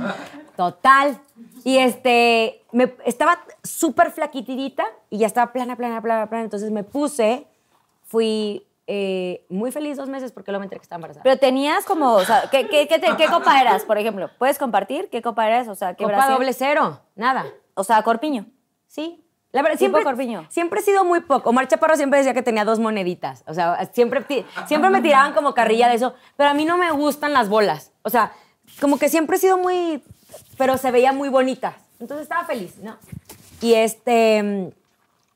[0.57, 1.21] Total.
[1.63, 6.45] Y este, me, estaba súper flaquitidita y ya estaba plana, plana, plana, plana.
[6.45, 7.45] Entonces me puse,
[8.01, 11.21] fui eh, muy feliz dos meses porque luego me enteré que estaba embarazada.
[11.21, 14.31] Pero tenías como, o sea, ¿qué, qué, qué, te- qué copa eras, por ejemplo?
[14.39, 15.67] ¿Puedes compartir qué copa eras?
[15.67, 17.45] O sea, ¿qué Copa doble cero, nada.
[17.75, 18.47] O sea, corpiño.
[18.87, 19.23] Sí.
[19.51, 20.45] La verdad, siempre, corpiño.
[20.49, 21.49] siempre he sido muy poco.
[21.49, 23.43] Omar Chaparro siempre decía que tenía dos moneditas.
[23.47, 24.23] O sea, siempre,
[24.67, 26.13] siempre me tiraban como carrilla de eso.
[26.37, 27.91] Pero a mí no me gustan las bolas.
[28.03, 28.31] O sea,
[28.79, 30.03] como que siempre he sido muy...
[30.57, 31.77] Pero se veía muy bonita.
[31.99, 32.95] Entonces estaba feliz, ¿no?
[33.61, 34.71] Y este...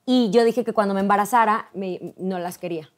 [0.06, 2.90] Y yo dije que cuando me embarazara, me- no las quería.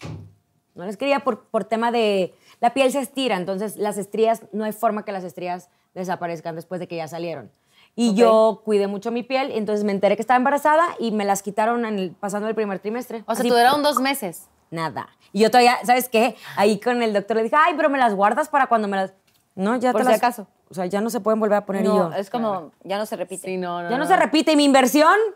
[0.74, 2.36] No las quería por, por tema de...
[2.60, 6.80] La piel se estira, entonces las estrías, no hay forma que las estrías desaparezcan después
[6.80, 7.52] de que ya salieron.
[7.96, 11.24] Y yo cuidé mucho mi piel, y entonces me enteré que estaba embarazada y me
[11.24, 13.24] las quitaron en el- pasando el primer trimestre.
[13.26, 14.50] O sea, Así, duraron dos meses.
[14.70, 15.08] Nada.
[15.32, 16.36] Y yo todavía, ¿sabes qué?
[16.58, 19.14] Ahí con el doctor le dije, ay, pero me las guardas para cuando me las...
[19.56, 20.48] No, ya Por te si las- acaso.
[20.70, 22.16] O sea, ya no se pueden volver a poner y No, yo.
[22.18, 23.48] es como, ya no se repite.
[23.48, 23.90] Sí, no, no.
[23.90, 24.52] Ya no se repite.
[24.52, 25.14] ¿Y mi inversión?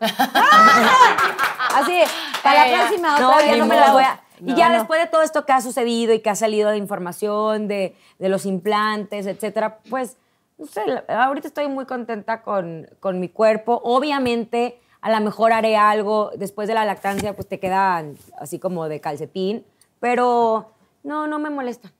[1.74, 2.04] Así, de,
[2.42, 4.20] para la próxima otra No, vez ya no me las voy a...
[4.44, 4.78] Y ya No.
[4.78, 8.28] después de todo esto que ha sucedido y que ha salido de información, de, de
[8.28, 10.16] los implantes, etcétera, pues,
[10.60, 13.80] no sé, ahorita estoy muy contenta con, con mi cuerpo.
[13.82, 18.88] Obviamente, a lo mejor haré algo después de la lactancia, pues te quedan así como
[18.88, 19.64] de calcetín,
[19.98, 20.70] pero
[21.02, 21.92] no, no me molesta.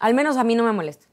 [0.00, 1.06] Al menos a mí no me molesta.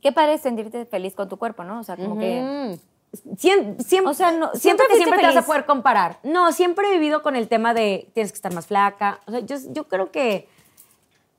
[0.00, 1.80] Qué padre sentirte feliz con tu cuerpo, ¿no?
[1.80, 2.40] O sea, como que...
[2.40, 2.90] Mm.
[3.36, 6.20] Siem- siem- O sea, no- siento siempre que siempre te vas a poder comparar.
[6.22, 9.18] No, siempre he vivido con el tema de tienes que estar más flaca.
[9.26, 10.48] O sea, yo, yo creo que,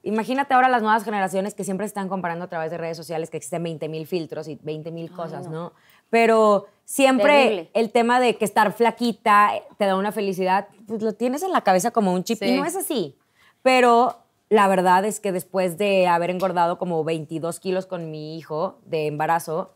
[0.03, 3.29] imagínate ahora las nuevas generaciones que siempre se están comparando a través de redes sociales,
[3.29, 5.73] que existen 20 mil filtros y 20 mil cosas, ¿no?
[6.09, 7.71] Pero siempre Terrible.
[7.73, 11.61] el tema de que estar flaquita te da una felicidad, pues lo tienes en la
[11.61, 13.17] cabeza como un chip y no es así.
[13.61, 14.17] Pero
[14.49, 19.07] la verdad es que después de haber engordado como 22 kilos con mi hijo de
[19.07, 19.73] embarazo,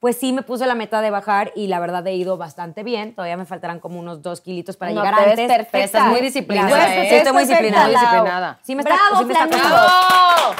[0.00, 3.14] pues sí me puse la meta de bajar y la verdad he ido bastante bien.
[3.14, 5.56] Todavía me faltarán como unos dos kilitos para No, llegar te ves antes.
[5.56, 5.78] perfecta.
[5.84, 6.94] Estás muy disciplinada.
[6.96, 7.08] ¿eh?
[7.08, 8.58] Sí, estoy muy disciplinada.
[8.62, 9.68] Sí me está, Bravo, sí me está Flamingo.
[9.68, 9.86] costando.
[10.08, 10.54] ¡Bravo!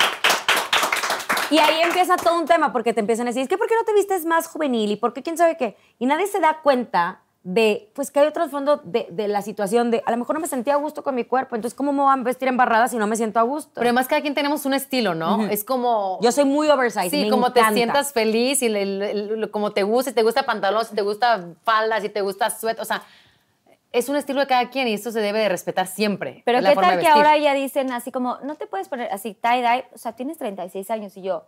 [1.50, 3.74] Y ahí empieza todo un tema porque te empiezan a decir, es que ¿por qué
[3.74, 4.90] no te vistes más juvenil?
[4.92, 5.76] ¿Y por qué quién sabe qué?
[5.98, 9.90] Y nadie se da cuenta de, pues que hay otro fondo de, de la situación
[9.90, 12.02] de, a lo mejor no me sentía a gusto con mi cuerpo, entonces ¿cómo me
[12.02, 13.70] voy a vestir embarrada si no me siento a gusto?
[13.74, 15.46] Pero además cada quien tenemos un estilo, ¿no?
[15.46, 16.18] Es como...
[16.20, 17.74] Yo soy muy oversize, Sí, me como te encanta.
[17.76, 21.02] sientas feliz y le- le- le- como te gusta, si te gusta pantalón, si te
[21.02, 23.02] gusta falda, si te gusta suéter, o sea,
[23.92, 26.42] es un estilo de cada quien y esto se debe de respetar siempre.
[26.44, 29.86] Pero qué tal que ahora ya dicen así como, no te puedes poner así tie-dye,
[29.94, 31.46] o sea, tienes 36 años y yo...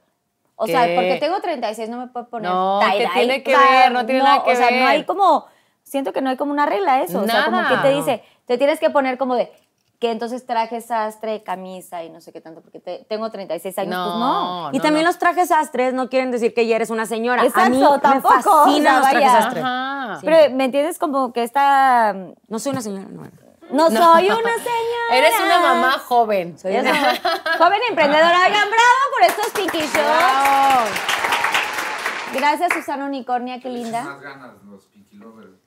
[0.62, 0.94] O sea, ¿Qué?
[0.94, 3.12] porque tengo 36 no me puedo poner No, ¿qué tie-dye.
[3.14, 3.92] tiene que O sea, ver?
[3.92, 4.86] No tiene nada que O sea, no ver.
[4.86, 5.46] hay como...
[5.90, 7.20] Siento que no hay como una regla a eso.
[7.20, 7.82] O sea, como que Nada.
[7.82, 9.50] te dice, te tienes que poner como de
[9.98, 13.96] que entonces traje sastre, camisa y no sé qué tanto, porque te- tengo 36 años,
[14.06, 14.70] pues no.
[14.72, 17.42] Y también los trajes sastres no quieren decir que ya eres una señora.
[17.42, 19.42] a Exacto, mí tampoco, me fascinan o los sea, trajes vaya.
[19.42, 19.64] sastres.
[19.64, 20.18] Ajá.
[20.22, 20.98] Pero, ¿me entiendes?
[20.98, 22.14] Como que esta...
[22.46, 23.22] No soy una señora, no.
[23.72, 25.12] No, soy una señora.
[25.12, 26.56] Eres una mamá joven.
[26.58, 26.92] Soy una-.
[27.58, 28.38] Joven emprendedora.
[28.46, 30.90] Oigan, bravo por estos Pinky Shows.
[32.32, 34.02] Gracias, Susana Unicornia, qué linda.
[34.02, 35.59] Más ganas los Pinky Lovers.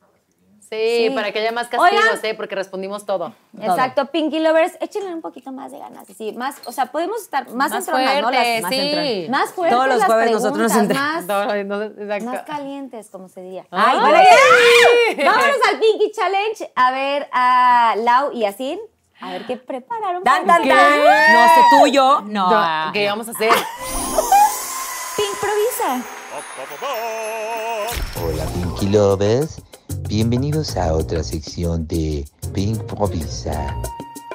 [0.73, 1.13] Sí, Sí.
[1.15, 2.19] para que haya más castigos, Oigan.
[2.25, 2.33] ¿eh?
[2.35, 3.33] Porque respondimos todo.
[3.59, 6.07] Exacto, Pinky Lovers, échenle un poquito más de ganas.
[6.17, 8.31] Sí, más, o sea, podemos estar más, Más entronadas, ¿no?
[8.31, 8.61] Las- sí.
[8.61, 11.25] entron- Más fuertes Todos los las jueves nosotros nos entramos.
[11.25, 13.65] más, más calientes, como se diría.
[13.71, 15.15] Ay, ¡ay!
[15.25, 18.79] Vámonos al Pinky Challenge a ver a Lau y a Sin.
[19.21, 20.21] A ver qué prepararon.
[20.23, 20.99] Tan, tan, tan.
[20.99, 22.21] No sé tuyo.
[22.21, 22.49] No.
[22.49, 23.51] No, ¿Qué vamos a hacer?
[25.15, 26.01] Pink improvisa.
[28.25, 29.61] Hola Pinky Lovers,
[30.13, 32.23] bienvenidos a otra sección de
[32.53, 33.75] Pink Provisa.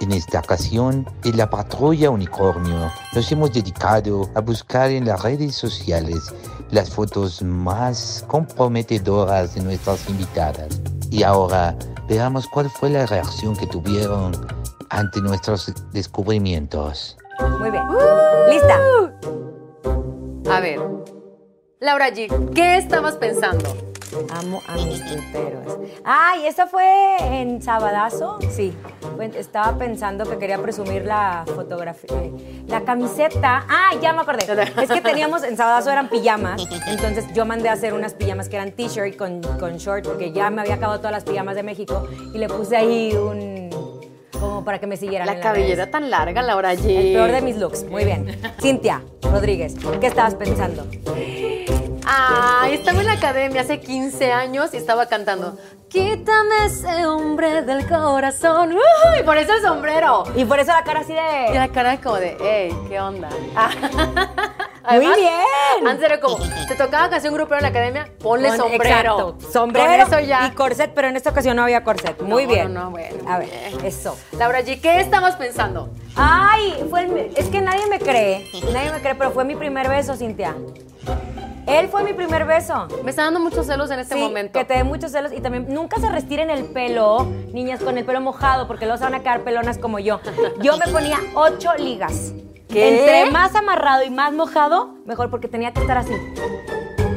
[0.01, 5.55] En esta ocasión, en la patrulla unicornio, nos hemos dedicado a buscar en las redes
[5.55, 6.35] sociales
[6.73, 10.81] las fotos más comprometedoras de nuestras invitadas.
[11.13, 11.77] Y ahora
[12.09, 14.35] veamos cuál fue la reacción que tuvieron
[14.91, 17.17] ante nuestros descubrimientos.
[17.61, 17.85] Muy bien.
[18.51, 18.81] ¿Lista?
[20.51, 20.81] A ver,
[21.79, 23.98] Laura G, ¿qué estabas pensando?
[24.31, 25.79] Amo a mis tuiteros.
[26.05, 28.39] Ay, ¿esa fue en Sabadazo?
[28.51, 28.75] Sí.
[29.35, 32.17] Estaba pensando que quería presumir la fotografía.
[32.67, 33.65] La camiseta.
[33.69, 34.45] Ah, ya me acordé.
[34.83, 36.67] Es que teníamos, en Sabadazo eran pijamas.
[36.87, 40.51] Entonces yo mandé a hacer unas pijamas que eran t-shirt con, con short, porque ya
[40.51, 42.07] me había acabado todas las pijamas de México.
[42.35, 43.69] Y le puse ahí un.
[44.39, 45.27] como para que me siguieran.
[45.27, 46.89] La en cabellera tan larga, Laura G.
[46.89, 47.85] El peor de mis looks.
[47.85, 48.41] Muy bien.
[48.61, 50.87] Cintia Rodríguez, ¿qué estabas pensando?
[52.11, 55.59] Ah, estaba en la academia hace 15 años y estaba cantando
[55.89, 58.73] Quítame ese hombre del corazón.
[58.73, 59.23] ¡Uy!
[59.25, 60.25] Por eso el sombrero.
[60.37, 61.59] Y por eso la cara así Y de.
[61.59, 63.29] la cara como de, hey, ¿qué onda?
[63.57, 63.71] Ah.
[64.91, 65.87] Muy bien.
[65.87, 68.85] Antes era como, te tocaba canción grupero en la academia, ponle Con- sombrero.
[69.31, 69.37] Exacto.
[69.53, 70.47] Sombrero Con eso ya.
[70.47, 72.21] y corset, pero en esta ocasión no había corset.
[72.23, 72.75] Muy No, bien.
[72.75, 73.85] no, no, bueno, A ver, bien.
[73.87, 74.17] eso.
[74.39, 75.91] Laura G, ¿qué estabas pensando?
[76.17, 78.47] Ay, fue el- es que nadie me cree.
[78.73, 80.55] Nadie me cree, pero fue mi primer beso, Cintia.
[81.69, 82.89] Él fue mi primer beso.
[83.05, 84.59] Me está dando muchos celos en este Sí, momento.
[84.59, 88.05] que te dé muchos celos y también nunca se restiren el pelo, niñas, con el
[88.05, 90.21] pelo mojado, porque luego se van a quedar pelonas como yo.
[90.63, 92.33] Yo me ponía ocho ligas.
[92.69, 92.99] ¿Qué?
[92.99, 96.13] Entre más amarrado y más mojado, mejor, porque tenía que estar así.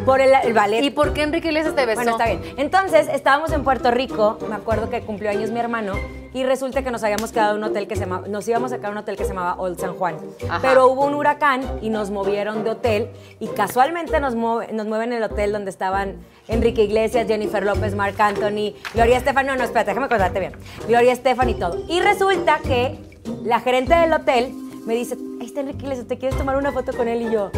[0.05, 0.83] Por el, el ballet.
[0.83, 2.01] ¿Y por qué Enrique Iglesias te besó?
[2.01, 2.41] Bueno, está bien.
[2.57, 5.93] Entonces, estábamos en Puerto Rico, me acuerdo que cumplió años mi hermano,
[6.33, 8.77] y resulta que nos habíamos quedado en un hotel que se llamaba, nos íbamos a
[8.77, 10.15] quedar en un hotel que se llamaba Old San Juan.
[10.49, 10.59] Ajá.
[10.61, 13.09] Pero hubo un huracán y nos movieron de hotel,
[13.39, 16.15] y casualmente nos, mueve- nos mueven el hotel donde estaban
[16.47, 20.53] Enrique Iglesias, Jennifer López, Marc Anthony, Gloria Estefan, no, no, espérate, déjame contarte bien.
[20.87, 21.83] Gloria Estefan y todo.
[21.87, 22.97] Y resulta que
[23.43, 24.51] la gerente del hotel
[24.85, 27.21] me dice, ahí está Enrique Iglesias, ¿te quieres tomar una foto con él?
[27.21, 27.51] Y yo.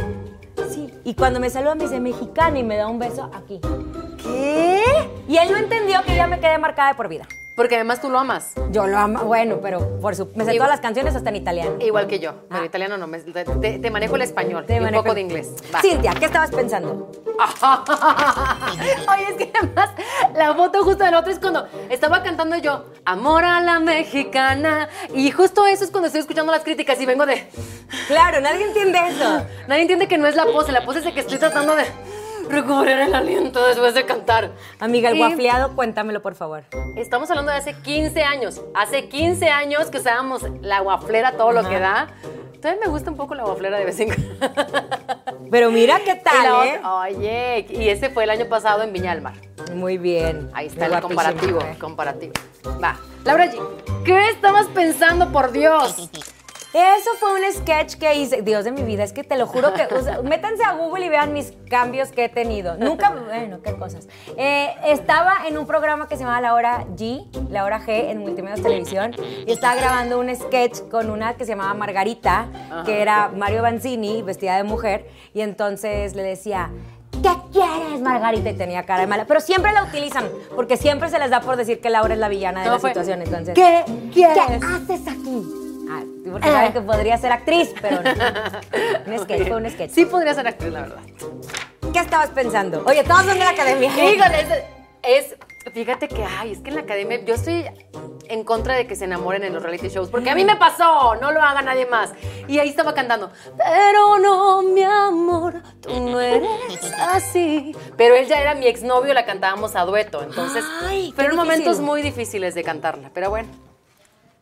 [1.05, 3.59] Y cuando me saluda me dice, mexicana, y me da un beso aquí.
[4.21, 4.83] ¿Qué?
[5.27, 7.27] Y él no entendió que ya me quedé marcada de por vida.
[7.55, 8.53] Porque además tú lo amas.
[8.71, 11.35] Yo lo amo, bueno, pero por su, me sé Igual- todas las canciones hasta en
[11.35, 11.75] italiano.
[11.79, 12.33] Igual que yo.
[12.49, 12.65] Pero Ah.
[12.65, 13.05] italiano no.
[13.05, 14.65] me- te, te- manejo el español.
[14.65, 15.53] Te y un manejo- poco de inglés.
[15.73, 15.79] Va.
[15.81, 17.11] Cintia, ¿qué estabas pensando?
[19.13, 19.89] Oye, es que además
[20.35, 24.87] la foto justo del otro es cuando estaba cantando yo, Amor a la mexicana.
[25.13, 27.47] Y justo eso es cuando estoy escuchando las críticas y vengo de.
[28.07, 29.41] Claro, nadie entiende eso.
[29.67, 31.83] Nadie entiende que no es la pose, la pose es de que estoy tratando de
[32.49, 34.51] recobrar el aliento después de cantar.
[34.79, 36.63] Amiga, el Y guafleado, cuéntamelo, por favor.
[36.95, 38.61] Estamos hablando de hace 15 años.
[38.75, 42.07] Hace 15 años que usábamos la guaflera todo lo que da.
[42.61, 44.53] Todavía me gusta un poco la guaflera de vez en cuando.
[45.51, 46.81] Pero mira qué Y tal, ¿eh?
[46.85, 49.33] Oye, y ese fue el año pasado en Viña del Mar.
[49.73, 50.49] Muy bien.
[50.53, 51.75] Ahí está Muy el comparativo, ¿eh?
[51.79, 52.33] comparativo.
[52.81, 52.97] Va.
[53.25, 53.59] Laura G,
[54.05, 56.09] ¿qué estabas pensando, por Dios?
[56.73, 58.41] Eso fue un sketch que hice.
[58.41, 59.83] Dios de mi vida, es que te lo juro que.
[59.93, 62.77] o sea, métanse a Google y vean mis cambios que he tenido.
[62.77, 63.11] Nunca.
[63.11, 64.07] Bueno, qué cosas.
[64.37, 68.19] Eh, estaba en un programa que se llamaba La Hora G, La Hora G, en
[68.19, 69.15] Multimedios Televisión.
[69.45, 72.47] Y estaba grabando un sketch con una que se llamaba Margarita,
[72.85, 75.07] que era Mario Banzini, vestida de mujer.
[75.33, 76.71] Y entonces le decía.
[77.21, 78.49] ¿Qué quieres, Margarita?
[78.49, 79.25] Y tenía cara de mala.
[79.25, 80.25] Pero siempre la utilizan,
[80.55, 82.79] porque siempre se les da por decir que Laura es la villana de No, la
[82.79, 83.21] fue, situación.
[83.21, 84.35] Entonces, ¿qué quieres?
[84.35, 85.62] ¿Qué haces aquí?
[85.89, 86.01] Ah,
[86.31, 88.11] porque que podría ser actriz, pero no.
[89.13, 89.91] Un sketch, fue un sketch.
[89.91, 90.99] Sí podría ser actriz, la verdad.
[91.91, 92.83] ¿Qué estabas pensando?
[92.85, 93.89] Oye, todos son de la academia.
[93.89, 95.35] Híjole, es, es-
[95.73, 97.65] Fíjate que, ay, es que en la academia yo estoy
[98.27, 101.15] en contra de que se enamoren en los reality shows, porque a mí me pasó,
[101.21, 102.11] no lo haga nadie más.
[102.49, 106.49] Y ahí estaba cantando, pero no, mi amor, tú no eres
[106.99, 107.73] así.
[107.95, 111.57] Pero él ya era mi exnovio, la cantábamos a dueto, entonces Ay, fueron difícil.
[111.59, 113.47] momentos muy difíciles de cantarla, pero bueno.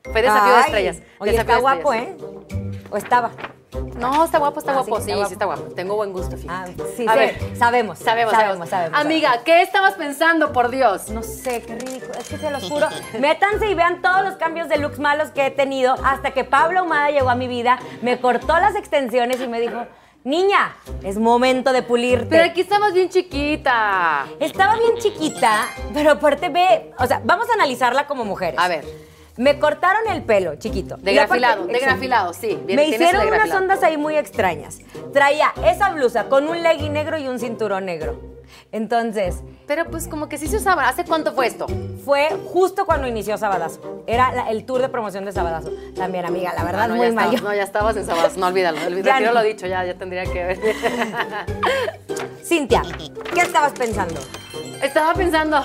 [0.03, 0.97] Fue desafío de Ay, estrellas.
[1.19, 2.21] Oye, desafío está de guapo, estrellas.
[2.51, 2.81] ¿eh?
[2.89, 3.31] ¿O estaba?
[3.95, 4.97] No, está guapo, está Ah, guapo.
[4.99, 5.61] sí, Sí, está sí, está guapo.
[5.75, 6.95] Tengo buen gusto, Ah, fíjate.
[6.97, 8.99] sí, A sí, ver, sabemos, Sabemos, sabemos, sabemos.
[8.99, 11.09] Amiga, ¿qué estabas pensando, por Dios?
[11.09, 12.13] No sé, qué ridículo.
[12.19, 12.87] Es que se los juro.
[13.19, 16.83] Métanse y vean todos los cambios de looks malos que he tenido hasta que Pablo
[16.83, 19.85] Humada llegó a mi vida, me cortó las extensiones y me dijo,
[20.23, 22.27] niña, es momento de pulirte.
[22.29, 24.25] Pero aquí estabas bien chiquita.
[24.39, 28.59] Estaba bien chiquita, pero aparte ve, o sea, vamos a analizarla como mujeres.
[28.59, 28.83] A ver.
[29.41, 30.97] Me cortaron el pelo, chiquito.
[30.97, 32.59] De Y aparte- grafilado, de grafilado, sí.
[32.65, 34.79] Bien, Me hicieron unas ondas ahí muy extrañas.
[35.13, 38.21] Traía esa blusa con un legging negro y un cinturón negro.
[38.71, 40.87] Entonces, Pero pues como que sí se usaba.
[40.87, 41.65] ¿Hace cuánto fue esto?
[42.05, 44.03] fue justo cuando inició Sabadazo.
[44.05, 45.71] Era la- el tour de promoción de Sabadazo.
[45.95, 47.33] También, amiga, la verdad, Ah, no, muy mal.
[47.43, 48.37] no, ya estabas en Sabas.
[48.37, 48.77] No, olvídalo.
[48.87, 49.25] olvídalo.
[49.27, 49.33] No.
[49.33, 50.59] lo dicho, ya, ya tendría que ver.
[52.43, 52.81] Cintia,
[53.33, 54.19] ¿qué estabas pensando?
[54.83, 55.57] Estaba pensando,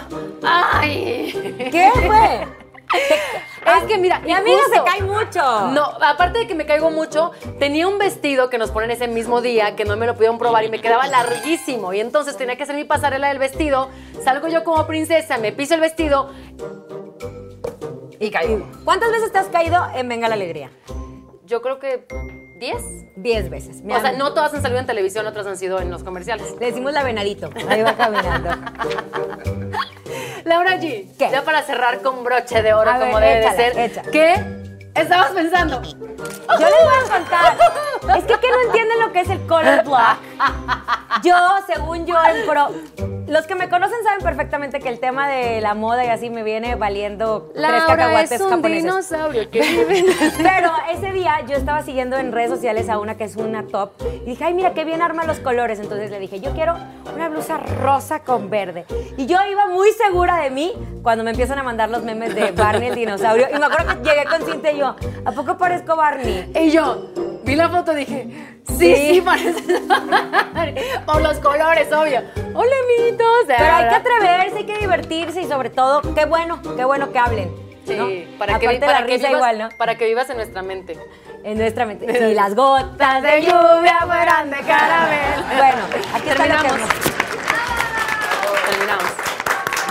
[0.43, 1.32] ay.
[1.70, 2.47] ¿Qué fue?
[3.78, 5.40] Es que mira, Mi y amiga se justo- cae mucho.
[5.72, 9.40] No, aparte de que me caigo mucho, tenía un vestido que nos ponen ese mismo
[9.40, 11.92] día, que no me lo pudieron probar y me quedaba larguísimo.
[11.92, 13.90] Y entonces tenía que hacer mi pasarela del vestido.
[14.22, 16.30] Salgo yo como princesa, me piso el vestido
[18.20, 18.66] y caigo.
[18.84, 20.70] ¿Cuántas veces te has caído en Venga la Alegría?
[21.47, 22.05] Yo creo que
[22.59, 22.82] 10.
[23.16, 23.82] Diez veces.
[23.82, 26.56] Mi O sea, no todas han salido en televisión, otras han sido en los comerciales.
[26.59, 27.51] Le decimos la venadito.
[27.68, 28.51] Ahí va caminando.
[30.44, 31.31] Laura G, ¿Qué?
[31.31, 34.02] ya para cerrar con broche de oro A ver, como debe échala, de ser, echa.
[34.10, 34.35] ¿qué
[34.94, 35.82] estabas pensando?
[35.82, 37.56] Yo les voy a contar.
[38.18, 41.23] Es que, ¿qué no entienden lo que es el color block?
[41.23, 41.35] Yo,
[41.66, 42.70] según yo, en pro.
[43.27, 46.44] Los que me conocen saben perfectamente que el tema de la moda y así me
[46.44, 48.82] viene valiendo tres Laura cacahuates es un japoneses.
[48.85, 50.05] dinosaurio que vive
[50.39, 53.90] Pero ese día yo estaba siguiendo en redes sociales a una que es una top
[54.24, 55.81] y dije, ay, mira qué bien arma los colores.
[55.81, 56.77] Entonces le dije, yo quiero
[57.15, 58.85] una blusa rosa con verde.
[59.16, 60.73] Y yo iba muy segura de mí
[61.03, 63.48] cuando me empiezan a mandar los memes de Barney el dinosaurio.
[63.55, 64.94] Y me acuerdo que llegué con Cintia y yo,
[65.24, 66.53] ¿a poco parezco Barney?
[66.55, 67.09] Y yo
[67.47, 68.27] vi la foto y dije,
[68.68, 68.97] sí, Sí.
[69.14, 69.62] sí, parece.
[71.06, 72.20] Por los colores, obvio.
[72.55, 73.44] Hola, amiguitos.
[73.47, 77.18] Pero hay que atreverse, hay que divertirse y sobre todo, qué bueno, qué bueno que
[77.18, 77.66] hablen.
[77.86, 78.39] Sí, ¿no?
[78.39, 79.68] para que, para la que risa vivas, igual, ¿no?
[79.78, 80.98] Para que vivas en nuestra mente.
[81.44, 82.06] En nuestra mente.
[82.28, 85.43] Si las gotas de lluvia fueran de caramelo.
[85.56, 85.82] Bueno,
[86.14, 86.89] aquí está lo que Terminamos.
[88.68, 89.12] Terminamos.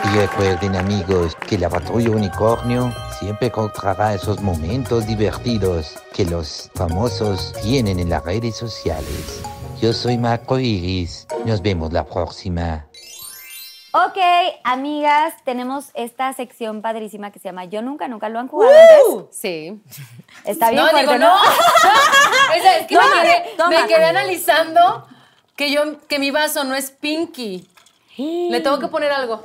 [0.03, 2.93] Y recuerden amigos que la patrulla unicornio
[3.25, 9.41] siempre encontrará esos momentos divertidos que los famosos tienen en las redes sociales.
[9.81, 11.25] Yo soy Marco Iris.
[11.43, 12.85] Nos vemos la próxima.
[13.93, 14.17] Ok,
[14.63, 18.71] amigas, tenemos esta sección padrísima que se llama Yo Nunca, Nunca lo han jugado
[19.17, 19.35] antes.
[19.35, 19.81] Sí.
[20.43, 21.35] Está bien no, fuerte, digo, ¿no?
[21.35, 21.41] no.
[22.55, 23.69] Esa- es que Toma, me, quedé, toma.
[23.71, 25.07] me quedé analizando
[25.55, 27.67] que, yo, que mi vaso no es pinky.
[28.17, 29.43] Le tengo que poner algo.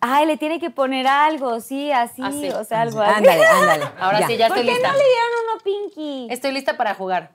[0.00, 2.48] Ay, le tiene que poner algo, sí, así, Así.
[2.50, 3.14] o sea, algo así.
[3.18, 3.84] Ándale, ándale.
[4.00, 4.92] Ahora sí, ya ¿Por estoy qué lista.
[4.92, 6.26] no le dieron uno pinky?
[6.32, 7.30] Estoy lista para jugar.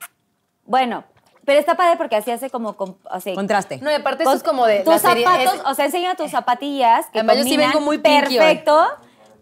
[0.66, 1.04] Bueno,
[1.46, 3.78] pero está padre porque así hace como, com- o sea, Contraste.
[3.78, 6.16] No, y aparte eso es como de tus la serie- zapatos, es- o sea, enseña
[6.16, 8.88] tus zapatillas que Además, yo sí combinan vengo muy perfecto.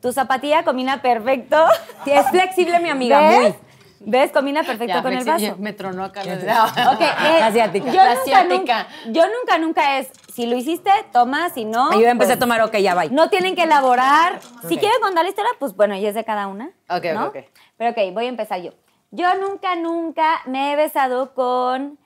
[0.01, 1.65] Tu zapatilla combina perfecto.
[2.03, 3.39] Sí, es flexible mi amiga, ¿Ves?
[3.39, 3.55] muy.
[4.05, 4.31] ¿Ves?
[4.31, 5.55] Combina perfecto Ya, con el vaso.
[5.59, 6.21] Me tronó acá.
[6.21, 7.85] Ok, eh, La asiática.
[7.87, 8.55] Yo La nunca, asiática.
[8.57, 11.89] nunca, yo nunca, nunca es, si lo hiciste, toma, si no.
[11.93, 13.05] Y yo empecé pues, a tomar, ok, ya va.
[13.05, 14.39] No tienen que elaborar.
[14.67, 16.71] Si quieren contar la historia, pues bueno, y es de cada una.
[16.89, 17.27] Ok, ¿no?
[17.27, 17.45] ok, ok.
[17.77, 18.71] Pero ok, voy a empezar yo.
[19.11, 21.97] Yo nunca, nunca me he besado con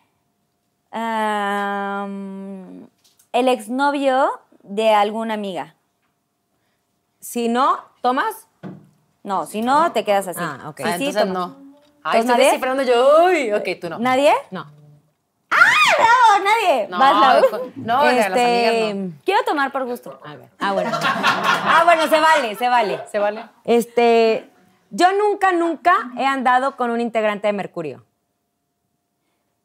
[3.33, 4.29] el exnovio
[4.63, 5.75] de alguna amiga.
[7.19, 8.47] Si no, ¿tomas?
[9.23, 10.39] No, si no, te quedas así.
[10.41, 10.77] Ah, ok.
[10.77, 11.33] Sí, Ah, sí, entonces toma.
[11.33, 11.66] no.
[12.09, 12.45] Ay, ¿Entonces estoy nadie?
[12.45, 13.25] descifrando yo.
[13.25, 13.99] Uy, ok, tú no.
[13.99, 14.33] ¿Nadie?
[14.51, 14.65] No.
[15.99, 16.87] No, nadie.
[16.89, 17.15] No, Vas,
[17.75, 19.11] no, de las amigas no.
[19.25, 20.19] Quiero tomar por gusto.
[20.23, 20.49] A ver.
[20.59, 20.91] Ah, bueno.
[20.93, 23.03] Ah, bueno, se vale, se vale.
[23.11, 23.45] ¿Se vale?
[23.63, 24.49] Este,
[24.91, 28.05] yo nunca, nunca he andado con un integrante de Mercurio.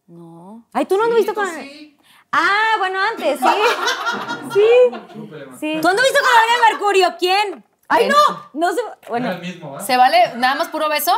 [0.07, 0.67] No.
[0.73, 1.47] Ay, ¿tú no anduviste con...
[2.33, 3.47] Ah, bueno, antes, sí.
[4.55, 4.69] Sí.
[5.61, 5.79] Sí.
[5.83, 7.15] ¿Tú anduviste con alguien de Mercurio?
[7.19, 7.65] ¿Quién?
[7.89, 8.17] ¡Ay, no!
[8.55, 8.81] No se.
[9.09, 9.33] Bueno.
[9.33, 9.83] el mismo, ¿eh?
[9.83, 11.13] ¿Se vale nada más puro beso?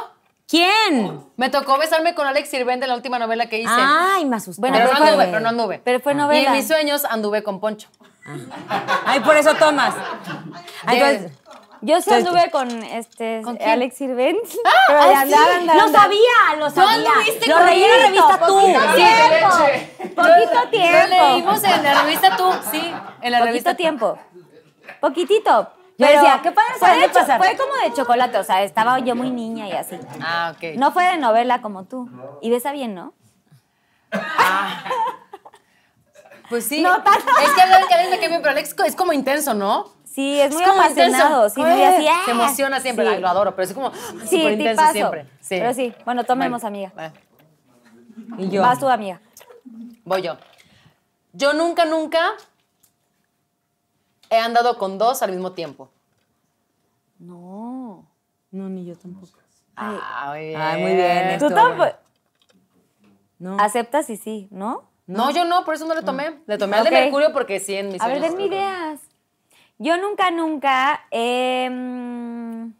[0.46, 1.24] ¿Quién?
[1.36, 3.70] Me tocó besarme con Alex Sirven de la última novela que hice.
[3.74, 4.60] Ay, me asusté.
[4.60, 5.80] Bueno, pero, pero no anduve, pero no anduve.
[5.84, 6.50] Pero fue Y en novela.
[6.52, 7.88] mis sueños anduve con Poncho.
[9.06, 9.94] Ay, por eso tomas.
[10.86, 11.32] Ay, entonces-
[11.80, 13.68] Yo sí anduve con este ¿Con quién?
[13.70, 14.38] Alex Sirvent.
[14.88, 17.10] Ay, andar, sí, andar, lo sabía, lo sabía.
[17.12, 18.54] anduviste Lo con leí en la Poquito, revista tú.
[18.54, 20.22] Poquito tiempo.
[20.22, 21.14] Poquito Lo tiempo.
[21.32, 22.78] leímos en la revista tú, sí,
[23.22, 24.18] en la Poquito revista tiempo.
[25.00, 25.70] Poquitito.
[25.96, 27.38] Yo Pero decía, qué padre fue, de pasar.
[27.38, 29.96] fue como de chocolate, o sea, estaba yo muy niña y así.
[30.20, 30.76] Ah, ok.
[30.76, 32.08] No fue de novela como tú.
[32.42, 33.14] Y besa bien, ¿no?
[36.48, 36.82] Pues sí.
[36.82, 37.24] No tanto.
[37.42, 37.80] Es que Alex
[38.10, 39.92] me cae bien, pero Alex es como intenso, ¿no?
[40.04, 41.46] Sí, es muy como apasionado.
[41.46, 41.54] intenso.
[41.54, 42.06] Sí, muy así.
[42.08, 42.22] ¡ah!
[42.24, 43.12] Se emociona siempre, Sí.
[43.14, 44.92] ay, lo adoro, pero es como Sí, súper intenso tipazo.
[44.92, 45.22] siempre.
[45.40, 45.56] Sí.
[45.58, 46.92] Pero sí, bueno, tomemos, Bueno, amiga.
[46.96, 47.12] va.
[48.38, 48.62] Y yo.
[48.62, 49.20] Vas tú, amiga.
[50.04, 50.36] Voy yo.
[51.32, 52.32] Yo nunca, nunca
[54.34, 55.90] he andado con dos al mismo tiempo.
[57.18, 58.06] No.
[58.50, 59.38] No, ni yo tampoco.
[59.76, 60.60] Ah, muy bien.
[60.60, 61.90] Ay, muy bien, Tú tampoco.
[63.38, 63.56] No.
[63.58, 64.84] Aceptas y sí, ¿no?
[65.06, 66.40] No, yo no, por eso no le tomé.
[66.46, 69.00] Le tomé al de Mercurio porque sí, en mis A ver, denme ideas.
[69.78, 72.72] Yo nunca, nunca he, mm,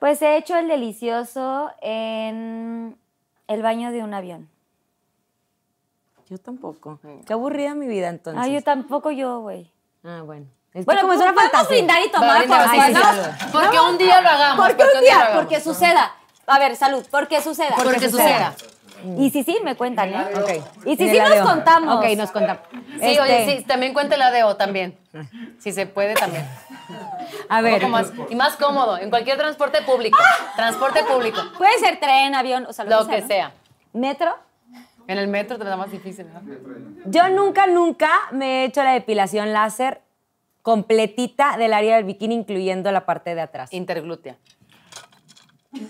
[0.00, 2.98] pues he hecho el delicioso en
[3.46, 4.48] el baño de un avión.
[6.30, 6.98] Yo tampoco.
[7.26, 8.42] Qué aburrida mi vida entonces.
[8.42, 9.70] Ah, yo tampoco yo, güey.
[10.04, 10.46] Ah, bueno.
[10.72, 11.76] Es Bueno, como pues es una podemos fantasía.
[11.76, 13.52] brindar y tomar por ay, sí, no-.
[13.52, 14.66] Porque un día lo hagamos.
[14.66, 15.36] Porque un lo día, hagamos.
[15.44, 16.12] porque suceda.
[16.46, 17.76] A ver, salud, porque suceda.
[17.82, 18.54] Porque suceda.
[19.18, 20.24] Y si sí, me cuentan, ¿eh?
[20.34, 20.86] Ok.
[20.86, 21.96] Y si sí nos contamos.
[21.98, 22.62] Ok, nos contamos.
[22.72, 24.98] Sí, Este, oye, sí, también cuenta el ADO también.
[25.58, 26.48] Si se puede, también.
[27.50, 27.74] A Un ver.
[27.80, 30.18] poco más, y más cómodo, en cualquier transporte público.
[30.56, 31.38] Transporte público.
[31.58, 33.26] Puede ser tren, avión, o sea, lo, Lo que ¿no?
[33.26, 33.52] sea.
[33.92, 34.34] ¿Metro?
[35.06, 36.40] En el metro te da más difícil, ¿no?
[37.06, 40.00] Yo nunca, nunca me he hecho la depilación láser
[40.62, 43.72] completita del área del bikini, incluyendo la parte de atrás.
[43.72, 44.36] Interglútea.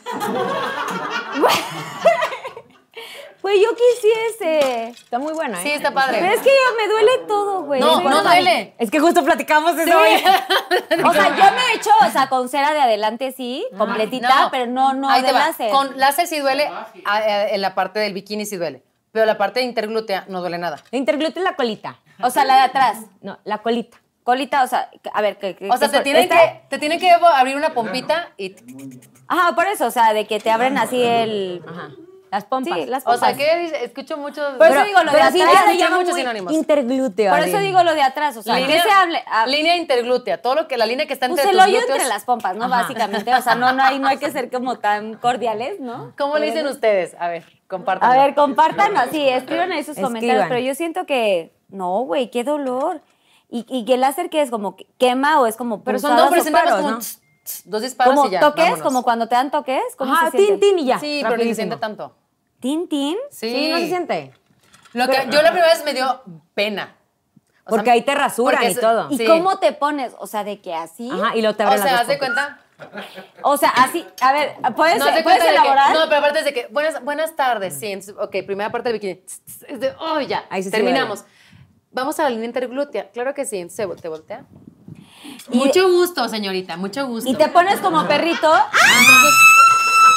[3.43, 4.89] Güey, yo quisiese.
[4.89, 5.63] Está muy buena, ¿eh?
[5.63, 6.17] Sí, está padre.
[6.19, 7.79] Pero es que yo- me duele todo, güey.
[7.79, 8.75] No, no duele.
[8.79, 9.99] Es que justo platicamos eso.
[9.99, 10.15] hoy.
[11.05, 14.67] O sea, yo me he hecho, o sea, con cera de adelante sí, completita, pero
[14.67, 15.71] no, no Ahí de te láser.
[15.71, 18.83] Con láser sí duele, a- a- en la parte del bikini sí duele.
[19.15, 20.83] Pero la parte de interglútea no duele nada.
[20.91, 22.01] La interglútea es la colita.
[22.21, 22.99] O sea, la de atrás.
[23.23, 23.99] No, la colita.
[24.25, 26.79] Colita, o sea, a ver, ¿qué, qué- O sea, qué- te tienen, esta- que, te
[26.81, 28.57] tienen que abrir una pompita y...
[29.29, 31.63] Ajá, por eso, o sea, de que te abren así el...
[31.65, 31.91] Ajá.
[32.35, 32.79] Las pompas.
[32.79, 33.37] Sí, las O sea, pompas.
[33.37, 33.85] ¿qué dice?
[33.85, 34.57] Escucho muchos...
[34.57, 35.65] Por eso digo lo de sí, atrás.
[35.67, 36.53] se llama muchos sinónimos.
[36.53, 37.31] Interglúteo.
[37.33, 39.23] Por eso digo lo de atrás, o sea, línea, ¿qué se hable?
[39.27, 41.77] Ah, línea interglútea, todo lo que la línea que está pues entre el tus hoyo
[41.79, 41.97] glúteos.
[41.99, 42.69] entre las pompas, ¿no?
[42.69, 46.13] Básicamente, o sea, no, no, hay, no hay que ser como tan cordiales, ¿no?
[46.19, 47.15] ¿Cómo le dicen ustedes?
[47.21, 48.11] A ver, compartan.
[48.11, 52.43] A ver, compartan así, escriban ahí sus comentarios, pero yo siento que, no, güey, qué
[52.45, 53.01] dolor.
[53.51, 56.17] Y, y que el láser que es como que quema o es como Pero son
[56.17, 56.91] dos o disparos, paros, ¿no?
[56.93, 56.99] ¿no?
[56.99, 58.83] Tss, tss, dos disparos Como y ya, toques, vámonos.
[58.83, 60.99] como cuando te dan toques, ¿cómo Ajá, se tin, tin y ya.
[60.99, 61.55] Sí, pero ni se rapidísimo.
[61.55, 62.13] siente tanto.
[62.65, 63.19] Tin, tin.
[63.31, 63.51] Sí.
[63.51, 64.33] Sí, no se siente.
[64.95, 66.23] Lo que, yo la primera vez me dio
[66.55, 66.97] pena.
[67.67, 69.09] O Porque sea, ahí te rasuran y todo.
[69.11, 69.27] ¿Y Sí.
[69.27, 70.15] cómo te pones?
[70.19, 71.11] O sea, de que así.
[71.13, 72.61] Ajá, y luego te O abren sea, las haz de cuenta.
[73.43, 74.07] O sea, así.
[74.23, 75.93] A ver, ¿puedes, No, ¿puedes que- elaborar?
[75.93, 77.89] no, pero aparte es de que, buenas, buenas tardes, sí.
[77.89, 79.23] Entonces, ok, primera parte del bikini.
[79.69, 81.27] Es de, oh, ya, Ahí sí terminamos.
[81.93, 83.11] Vamos a la línea interglútea.
[83.11, 83.59] Claro que sí.
[83.59, 84.47] Entonces, te voltea.
[85.51, 87.29] Y- mucho gusto, señorita, mucho gusto.
[87.29, 88.51] Y te pones como perrito.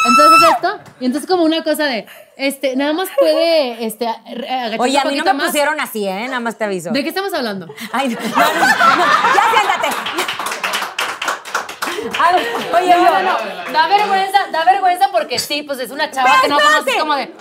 [0.07, 2.05] Entonces esto, y entonces como una cosa de,
[2.37, 5.45] este, nada más puede, este, agacharse Oye, a mí no me más.
[5.47, 6.25] pusieron así, ¿eh?
[6.27, 6.91] Nada más te aviso.
[6.91, 7.67] ¿De qué estamos hablando?
[7.91, 9.05] Ay, no, no, no, no,
[9.35, 9.87] ya siéntate.
[12.19, 12.35] Ay,
[12.73, 16.31] oye, No, yo, no, no, da vergüenza, da vergüenza porque sí, pues es una chava
[16.41, 17.33] que no conoces como de,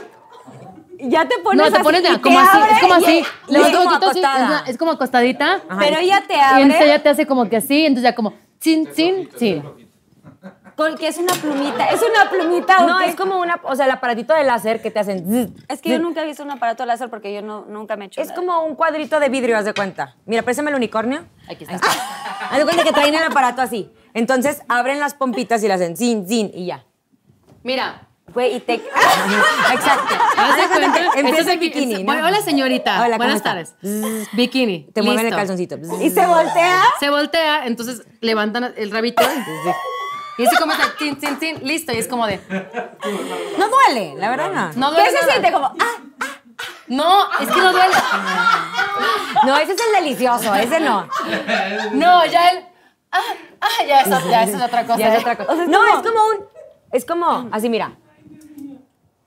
[0.99, 2.95] Ya te pones no, te así pones y de, te como así, abre es como
[2.95, 5.99] y- así, y le es doy como poquito así, es, una- es como acostadita, Pero
[5.99, 8.91] ella te y entonces abre ella te hace como que así, entonces ya como, chin,
[8.95, 9.86] chin, chin.
[10.77, 11.87] Con que es una plumita.
[11.87, 14.91] ¿Es una plumita o no, es como una, o sea, el aparatito de láser que
[14.91, 15.55] te hacen.
[15.69, 18.09] Es que yo nunca he visto un aparato láser porque yo no, nunca me he
[18.09, 18.39] hecho Es nada.
[18.41, 20.15] como un cuadrito de vidrio, haz de cuenta.
[20.27, 21.25] Mira, préstame el unicornio.
[21.51, 21.77] Aquí está.
[22.51, 23.91] Haz de cuenta que traen el aparato así.
[24.15, 26.85] Entonces abren las pompitas y le hacen zin, zin y ya.
[27.63, 28.03] Mira,
[28.35, 28.75] Güey, y te...
[29.73, 30.15] Exacto.
[30.37, 32.13] haz de de cuenta empieza el bikini, es- ¿no?
[32.13, 33.51] Hola señorita, Hola, ¿cómo buenas está?
[33.51, 33.75] tardes.
[34.33, 35.77] Bikini, Te mueven el calzoncito.
[36.03, 36.83] y se voltea.
[37.01, 39.23] Se voltea, entonces levantan el rabito
[40.39, 42.39] y así como está, tin, tin, tin, listo, y es como de,
[43.59, 44.91] No duele, la verdad no.
[44.91, 45.31] no ¿Qué duele se nada.
[45.33, 45.53] siente?
[45.53, 45.97] Como, ah,
[46.89, 47.95] No, es que no duele.
[49.45, 51.09] No, ese es el delicioso, ese no.
[51.93, 52.65] No, ya el.
[53.13, 53.21] Ah,
[53.61, 54.99] ah, ya, eso, ya eso es otra cosa.
[54.99, 55.53] Ya es otra cosa.
[55.53, 56.45] O sea, es no, como- es como un.
[56.93, 57.49] Es como.
[57.53, 57.93] Así, mira.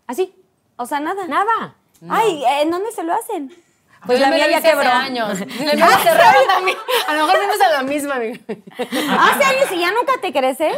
[0.08, 0.34] Así.
[0.78, 1.28] o sea, nada.
[1.28, 1.76] Nada.
[2.10, 3.54] Ay, ¿en dónde se lo hacen?
[4.06, 4.90] Pues Yo la mía ya quebró.
[4.90, 5.40] años.
[5.40, 5.88] La mía
[6.48, 6.78] también.
[7.08, 8.16] A lo mejor vimos a la misma.
[8.16, 8.40] amiga.
[8.78, 10.72] ¿Hace años y ya nunca te crece?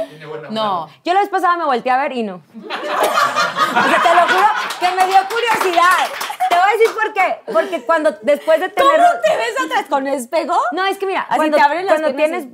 [0.49, 0.88] No.
[1.03, 2.35] Yo la vez pasada me volteé a ver y no.
[2.35, 4.48] O sea, te lo juro
[4.80, 6.07] que me dio curiosidad.
[6.49, 7.52] Te voy a decir por qué.
[7.53, 8.91] Porque cuando después de tener.
[8.91, 10.57] ¿Cómo te ves atrás con espejo?
[10.72, 12.48] No, es que mira, Así cuando, te abren las cuando tienes,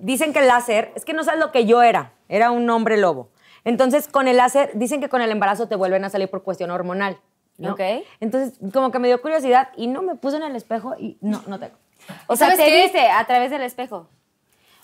[0.00, 2.96] dicen que el láser, es que no sabes lo que yo era, era un hombre
[2.96, 3.30] lobo.
[3.64, 6.70] Entonces, con el láser, dicen que con el embarazo te vuelven a salir por cuestión
[6.70, 7.18] hormonal.
[7.58, 7.72] ¿No?
[7.72, 7.80] Ok.
[8.20, 11.42] Entonces, como que me dio curiosidad y no me puse en el espejo y no,
[11.46, 11.74] no tengo.
[12.26, 12.82] O sea, ¿Sabes te qué?
[12.82, 14.08] viste a través del espejo.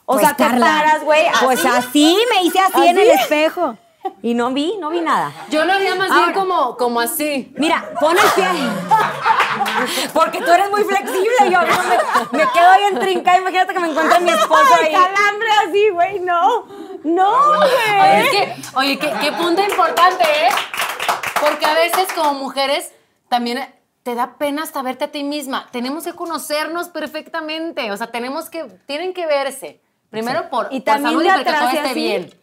[0.07, 1.25] O Pues, sea, te Carla, paras, güey.
[1.45, 3.77] Pues así me hice así, en el espejo.
[4.23, 5.31] Y no vi, no vi nada.
[5.51, 6.23] Yo lo haría más Ahora.
[6.29, 7.53] bien como, como así.
[7.59, 8.49] Mira, pon el pie.
[10.15, 11.51] Porque tú eres muy flexible.
[11.51, 11.67] Yo no,
[12.33, 13.37] me, me quedo ahí en trinca.
[13.39, 14.91] Imagínate que me encuentre mi esposo ahí.
[14.93, 16.65] calambre así, güey, no.
[17.05, 18.01] No, güey.
[18.01, 20.49] Oye, es que, oye, qué, qué punto importante, ¿eh?
[21.41, 22.93] Porque a veces como mujeres
[23.29, 23.61] también
[24.03, 25.69] te da pena hasta verte a ti misma.
[25.73, 27.91] Tenemos que conocernos perfectamente.
[27.93, 29.81] O sea, tenemos que, tienen que verse.
[30.11, 32.01] Primero por, Y por también salud de y para que atrás todo esté así.
[32.01, 32.35] bien.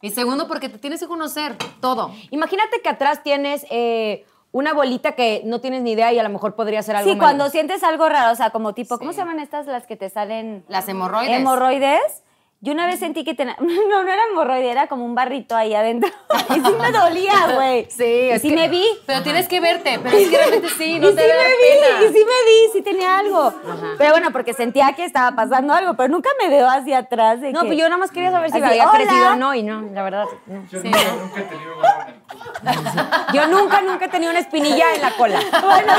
[0.00, 2.12] Y segundo, porque te tienes que conocer todo.
[2.30, 6.28] Imagínate que atrás tienes eh, una bolita que no tienes ni idea y a lo
[6.28, 7.26] mejor podría ser algo Sí, malo.
[7.26, 10.08] cuando sientes algo raro, o sea, como tipo, ¿cómo se llaman estas las que te
[10.08, 10.64] salen?
[10.68, 11.36] Las hemorroides.
[11.40, 12.22] Hemorroides.
[12.60, 13.56] Yo una vez sentí que tenía.
[13.60, 16.10] No, no era hemorroide, era como un barrito ahí adentro.
[16.50, 17.86] Y sí me dolía, güey.
[17.90, 18.84] Sí, y es sí que- me vi.
[19.06, 21.42] Pero tienes que verte, pero es que realmente sí, no y te sí da me
[21.44, 22.00] pena.
[22.00, 23.52] vi, y sí me vi, sí tenía algo.
[23.98, 27.40] Pero bueno, porque sentía que estaba pasando algo, pero nunca me veo hacia atrás.
[27.40, 29.54] De No, que- pues yo nada más quería saber si me había crecido o no
[29.54, 30.24] y no, la verdad.
[30.46, 30.64] no.
[30.70, 30.88] Yo Sí.
[30.88, 33.32] nunca, nunca he tenido un barro en el culo.
[33.34, 35.40] Yo nunca, nunca he tenido una espinilla en la cola.
[35.62, 35.92] Bueno,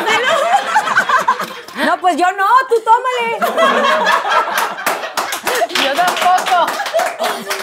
[1.85, 3.53] No, pues yo no, tú tómale.
[5.83, 6.71] Yo tampoco.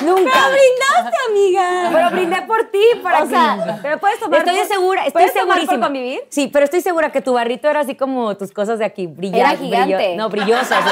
[0.02, 0.30] Nunca.
[0.32, 1.88] Pero brindaste, amiga.
[1.92, 5.12] Pero brindé por ti para O que- sea, pero puedes tomar Estoy por- segura, estoy
[5.12, 5.86] ¿puedes tomar por segurísima.
[5.86, 6.20] convivir?
[6.28, 9.58] Sí, pero estoy segura que tu barrito era así como tus cosas de aquí, brillantes.
[9.60, 10.14] gigante.
[10.16, 10.84] no, brillosas.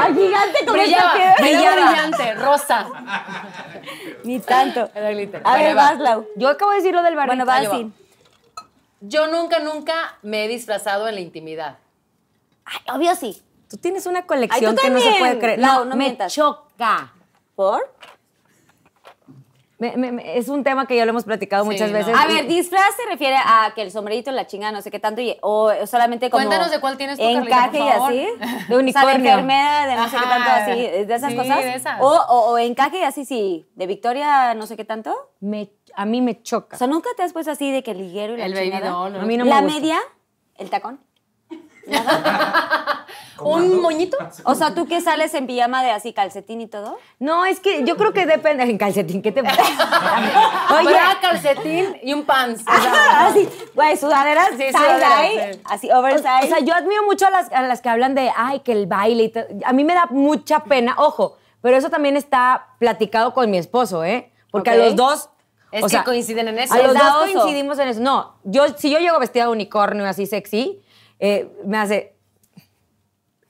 [0.00, 1.34] Al gigante como Brillaba, esta piedra.
[1.40, 2.86] brillaba brillante, rosa.
[4.24, 4.88] Ni tanto.
[4.94, 5.42] Era glitter.
[5.44, 6.26] A ver, vas, Lau.
[6.36, 7.44] Yo acabo de decir lo del barrito.
[7.44, 7.92] Bueno, vas, sí.
[9.00, 11.78] Yo nunca, nunca me he disfrazado en la intimidad.
[12.64, 13.42] Ay, obvio sí.
[13.68, 15.58] Tú tienes una colección Ay, que no se puede creer.
[15.58, 16.32] No, No, no me mientas.
[16.34, 17.12] choca.
[17.54, 17.94] ¿Por?
[19.78, 21.98] Me- me- me- es un tema que ya lo hemos platicado Sí, muchas no.
[21.98, 22.14] veces.
[22.16, 25.20] A ver, disfraz se refiere a que el sombrerito, la chinga, no sé qué tanto,
[25.20, 26.42] y, o solamente como...
[26.46, 28.16] Cuéntanos de cuál tienes Carlita, Encaje y así.
[28.16, 29.12] De O sea, de unicornio.
[29.32, 30.28] enfermera, de no sé qué Ajá.
[30.44, 31.58] tanto, así, de esas Sí, cosas.
[31.58, 32.00] de esas.
[32.00, 35.14] O, o, o encaje y así, sí, de Victoria, no sé qué tanto.
[35.40, 36.76] me- a mí me choca.
[36.76, 38.70] O sea, ¿nunca te has puesto así de que el liguero y la El baby
[38.70, 38.90] chingada?
[38.90, 39.74] doll, A mí no me La gusta.
[39.78, 39.98] media,
[40.56, 41.00] el tacón.
[43.40, 44.16] ¿Un moñito?
[44.44, 46.98] O sea, ¿tú que sales en pijama de así calcetín y todo?
[47.18, 48.62] No, es que yo creo que depende.
[48.64, 49.62] En calcetín, ¿qué te pasa?
[50.80, 52.64] Oye, calcetín y un pants.
[52.66, 55.60] Así, güey, sudaderas, Sí, sudaderas, sí.
[55.64, 56.44] así, oversize.
[56.44, 58.86] O sea, yo admiro mucho a las, a las que hablan de, ay, que el
[58.86, 59.44] baile y todo.
[59.64, 64.04] A mí me da mucha pena, ojo, pero eso también está platicado con mi esposo,
[64.04, 64.30] ¿eh?
[64.50, 65.30] Porque a los dos...
[65.72, 66.72] Es o que sea, coinciden en eso.
[66.72, 68.00] A los dos coincidimos en eso.
[68.00, 70.80] No, yo, si yo llego vestida de unicornio así sexy,
[71.18, 72.15] eh, me hace...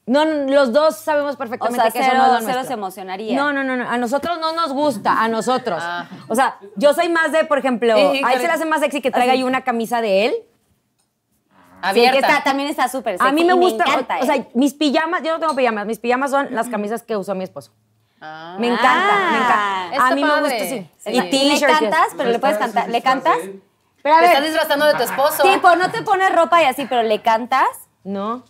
[0.06, 2.52] No, no, los dos sabemos perfectamente O sea, que eso cero- no es lo cero
[2.52, 2.66] nuestro.
[2.68, 3.36] se emocionaría.
[3.36, 5.82] No, no, no, no, a nosotros no nos gusta, a nosotros.
[5.84, 6.06] Ah.
[6.28, 8.80] O sea, yo soy más de, por ejemplo, Sí, a él se le hace más
[8.80, 9.40] sexy que traiga Así.
[9.40, 10.34] yo una camisa de él.
[11.92, 12.18] Sí, que abierta.
[12.28, 13.28] está, también está súper sexy.
[13.28, 14.48] A mí me gusta, Me encanta, o, o sea, ¿eh?
[14.54, 17.72] mis pijamas, yo no tengo pijamas, mis pijamas son las camisas que usó mi esposo.
[18.20, 18.56] Ah.
[18.58, 19.30] Me encanta, Ah.
[19.30, 19.88] me encanta.
[19.92, 20.88] Está a mí me gusta, sí.
[20.98, 21.10] Sí.
[21.10, 22.88] Y Y le cantas, pero le puedes cantar.
[22.88, 23.36] ¿Le cantas?
[24.02, 25.42] Pero a Te estás ver, disfrazando de tu esposo.
[25.42, 27.66] tipo, no te pones ropa y así, pero le cantas,
[28.04, 28.44] No,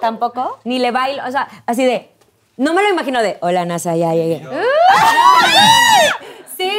[0.00, 0.58] tampoco.
[0.64, 2.10] ni le bailo, o sea, así de,
[2.56, 4.42] no me lo imagino de, hola NASA, ya llegué.
[6.56, 6.70] Sí.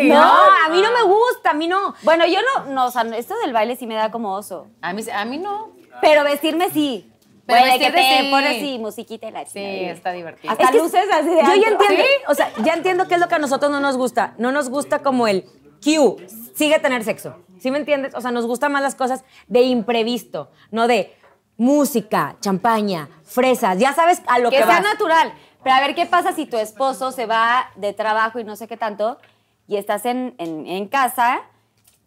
[0.00, 1.92] No, a mí no me gusta, a mí no.
[2.02, 4.68] Bueno, yo no, no, o sea, esto del baile sí me da como oso.
[4.80, 5.72] A mí, a mí no.
[6.00, 7.12] Pero vestirme sí.
[7.44, 8.30] Pero Güey, de que vestirte te sí.
[8.30, 9.92] pones musiquita y la Sí, chingada.
[9.92, 10.52] está divertido.
[10.52, 11.86] Hasta Es que luces así de Yo ya antro.
[11.90, 14.34] entiendo, o sea, ya entiendo qué es lo que a nosotros no nos gusta.
[14.38, 15.44] No nos gusta como el
[15.84, 16.16] Q,
[16.54, 17.34] sigue tener sexo.
[17.58, 18.14] ¿Sí me entiendes?
[18.14, 21.16] O sea, nos gustan más las cosas de imprevisto, no de
[21.58, 23.78] música, champaña, fresas.
[23.78, 24.82] Ya sabes a lo que, que sea vas.
[24.84, 25.34] natural.
[25.62, 28.66] Pero a ver qué pasa si tu esposo se va de trabajo y no sé
[28.68, 29.18] qué tanto,
[29.66, 31.40] y estás en, en- en casa,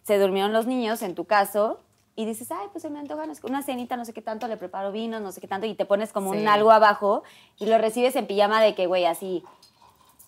[0.04, 1.78] se durmieron los niños, en tu caso,
[2.16, 4.90] y dices, ay, pues se me antoja una cenita, no sé qué tanto, le preparo
[4.90, 6.40] vino, no sé qué tanto, y te pones como Sí.
[6.40, 7.22] un algo abajo,
[7.58, 9.44] y lo recibes en pijama de que, güey, así,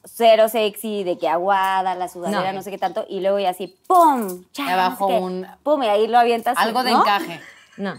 [0.05, 2.59] cero sexy, de que aguada, la sudadera, No.
[2.59, 4.45] no, sé qué tanto, y luego y así, ¡pum!
[4.69, 5.83] Abajo no sé qué, un- ¡Pum!
[5.83, 6.57] Y ahí lo avientas.
[6.59, 7.01] Algo de ¿no?
[7.01, 7.41] encaje.
[7.79, 7.95] No.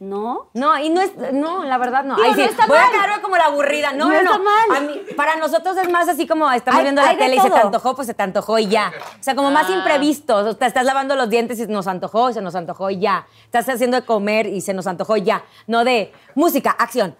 [0.00, 0.48] ¿No?
[0.54, 2.16] No, y no es, no, la verdad no.
[2.16, 2.88] Digo, Ay, no sí, está voy mal.
[2.88, 3.92] a quedarme como la aburrida.
[3.92, 4.76] No, No está mal.
[4.76, 7.40] A mí- para nosotros es más así como estamos Hay- viendo la de tele y
[7.40, 8.90] se te antojó, pues se te antojó y ya.
[9.20, 9.72] O sea, como más Ah.
[9.72, 10.36] imprevisto.
[10.36, 13.26] O sea, estás lavando los dientes y nos antojó y se nos antojó y ya.
[13.44, 15.44] Estás haciendo de comer y se nos antojó y ya.
[15.66, 17.14] No de música, acción,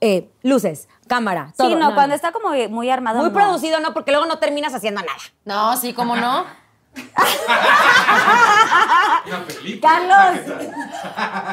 [0.00, 1.70] eh, luces, cámara, todo.
[1.70, 3.18] sí, no, cuando está como muy armado.
[3.18, 3.34] Muy no.
[3.34, 5.18] producido, no, porque luego no terminas haciendo nada.
[5.44, 6.44] No, sí, ¿cómo no?
[9.26, 9.90] Una película.
[9.90, 10.46] Carlos.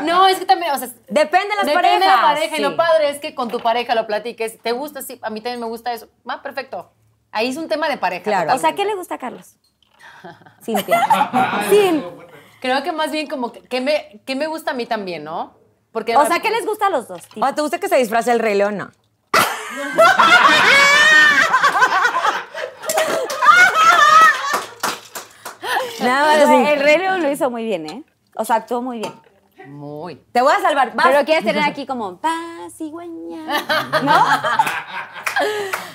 [0.03, 1.99] No, es que también, o sea, Depende de las depende parejas.
[1.99, 2.55] de la pareja.
[2.55, 2.61] sí.
[2.61, 4.59] Y lo padre es que con tu pareja lo platiques.
[4.61, 5.01] ¿Te gusta?
[5.01, 6.07] Sí, a mí también me gusta eso.
[6.29, 6.91] Va, perfecto.
[7.31, 8.23] Ahí es un tema de pareja.
[8.23, 8.53] Claro.
[8.55, 9.55] O sea, ¿qué le gusta a Carlos?
[10.63, 11.65] Cintia.
[11.69, 12.03] Sin.
[12.61, 15.57] Creo que más bien como que, que me, que me gusta a mí también, ¿no?
[15.91, 17.21] Porque O sea, ¿qué les gusta a los dos?
[17.39, 18.77] ¿O te gusta que se disfrace el rey león?
[18.77, 18.91] No.
[26.01, 26.67] Nada más.
[26.69, 28.03] El Rey León lo hizo muy bien, ¿eh?
[28.35, 29.13] O sea, actuó muy bien.
[29.67, 30.15] Muy.
[30.31, 30.95] Te voy a salvar.
[30.95, 31.07] Vas.
[31.07, 33.45] Pero quieres tener aquí como paz, cigüeña.
[34.03, 34.23] ¿No?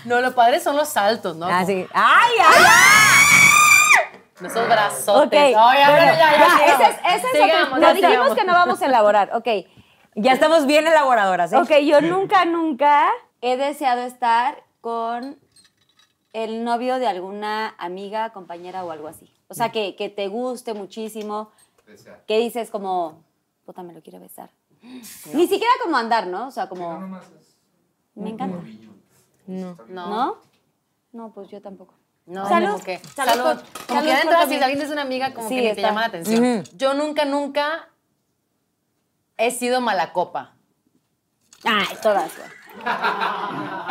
[0.05, 1.47] No, lo padre son los saltos, ¿no?
[1.47, 1.87] Así.
[1.93, 4.47] ¡Ay, ay, ay!
[4.47, 5.27] Esos brazotes.
[5.27, 5.33] Ok.
[5.35, 8.35] Ay, ya, bueno, ya, ya, ya, ese es, ese es Sigamos, Lo ya, dijimos sigamos.
[8.35, 9.31] que no vamos a elaborar.
[9.35, 9.49] Ok.
[10.17, 11.57] Ya estamos bien elaboradoras, ¿eh?
[11.57, 13.09] Ok, yo nunca, nunca
[13.41, 15.39] he deseado estar con
[16.33, 19.34] el novio de alguna amiga, compañera o algo así.
[19.49, 21.51] O sea, que, que te guste muchísimo,
[22.27, 23.23] que dices como,
[23.67, 24.51] puta, me lo quiero besar.
[25.33, 26.49] Ni siquiera como andar, ¿no?
[26.49, 27.21] O sea, como,
[28.15, 28.59] me encanta.
[29.47, 29.77] No.
[29.89, 30.09] No.
[30.09, 30.37] ¿No?
[31.13, 31.95] No, pues yo tampoco.
[32.27, 32.73] No, Salud.
[32.73, 33.63] como que, Salud salud.
[33.87, 36.01] como salud que tu si alguien es una amiga, como Sí, que ni te llama
[36.01, 36.65] la atención.
[36.75, 37.89] Yo nunca, nunca
[39.37, 40.55] he sido mala copa.
[41.65, 42.33] Ay, todas.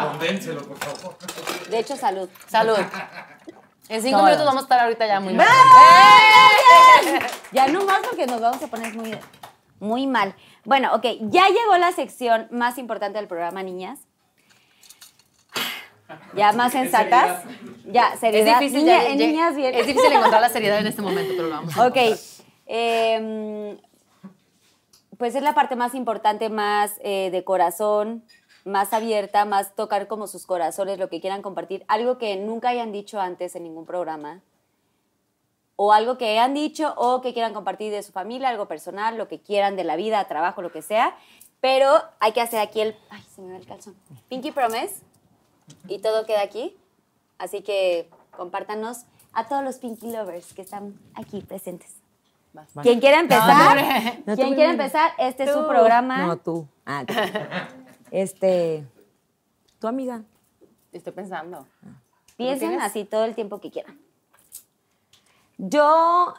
[0.02, 1.18] Condénselo, por favor.
[1.70, 2.30] De hecho, salud.
[2.48, 2.78] Salud.
[3.90, 5.48] En cinco minutos vamos a estar ahorita ya muy mal.
[7.52, 9.16] Ya no más porque nos vamos a poner muy,
[9.80, 10.34] muy mal.
[10.66, 14.00] Bueno, ok, ya llegó la sección más importante del programa, niñas.
[16.36, 17.44] ya más sensatas.
[17.86, 18.60] Ya, Es seriedad.
[18.60, 19.76] difícil, Niña- ya- en ya- niñas bien.
[19.76, 21.98] es difícil encontrar la seriedad en este momento, pero lo vamos a Ok.
[22.66, 23.78] em,
[25.18, 28.24] pues es la parte más importante, más eh, de corazón,
[28.66, 31.84] más abierta, más tocar como sus corazones, lo que quieran compartir.
[31.88, 34.42] Algo que nunca hayan dicho antes en ningún programa.
[35.76, 39.28] O algo que hayan dicho o que quieran compartir de su familia, algo personal, lo
[39.28, 41.16] que quieran de la vida, trabajo, lo que sea.
[41.62, 42.96] Pero hay que hacer aquí el...
[43.10, 43.96] Ay, se me va el calzón.
[44.30, 44.96] Pinky Promise.
[45.88, 46.78] Y todo queda aquí.
[47.38, 51.96] Así que compártanos a todos los Pinky Lovers que están aquí presentes.
[52.54, 52.68] Vas.
[52.84, 53.78] ¿Quién quiere empezar?
[54.26, 55.12] No, ¿Quién tú quiere empezar?
[55.18, 55.68] Este es su Tú.
[55.68, 56.28] programa.
[56.28, 56.68] No, tú.
[56.86, 57.04] Ah,
[58.14, 58.86] este.
[59.80, 60.24] Tu amiga.
[60.94, 61.68] Estoy pensando.
[62.38, 64.00] Piensen así todo el tiempo que quieran.
[65.58, 66.34] Yo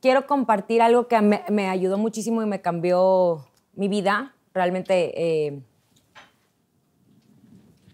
[0.00, 4.34] quiero compartir algo que me, me ayudó muchísimo y me cambió mi vida.
[4.54, 5.12] Realmente,
[5.46, 5.62] eh,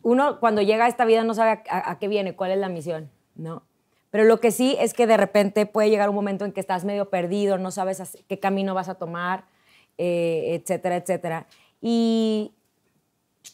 [0.02, 2.58] uno cuando llega a esta vida no sabe a, a- a qué viene, cuál es
[2.58, 3.62] la misión, ¿no?
[4.10, 6.84] Pero lo que sí es que de repente puede llegar un momento en que estás
[6.84, 9.44] medio perdido, no sabes qué camino vas a tomar,
[9.98, 11.46] eh, etcétera, etcétera.
[11.82, 12.52] Y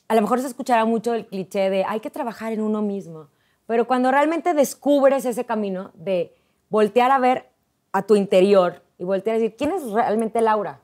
[0.08, 3.28] a lo mejor se escuchará mucho el cliché de hay que trabajar en uno mismo,
[3.66, 6.34] pero cuando realmente descubres ese camino de
[6.68, 7.48] voltear a ver
[7.92, 10.80] a tu interior y voltear a decir, ¿quién es realmente Laura?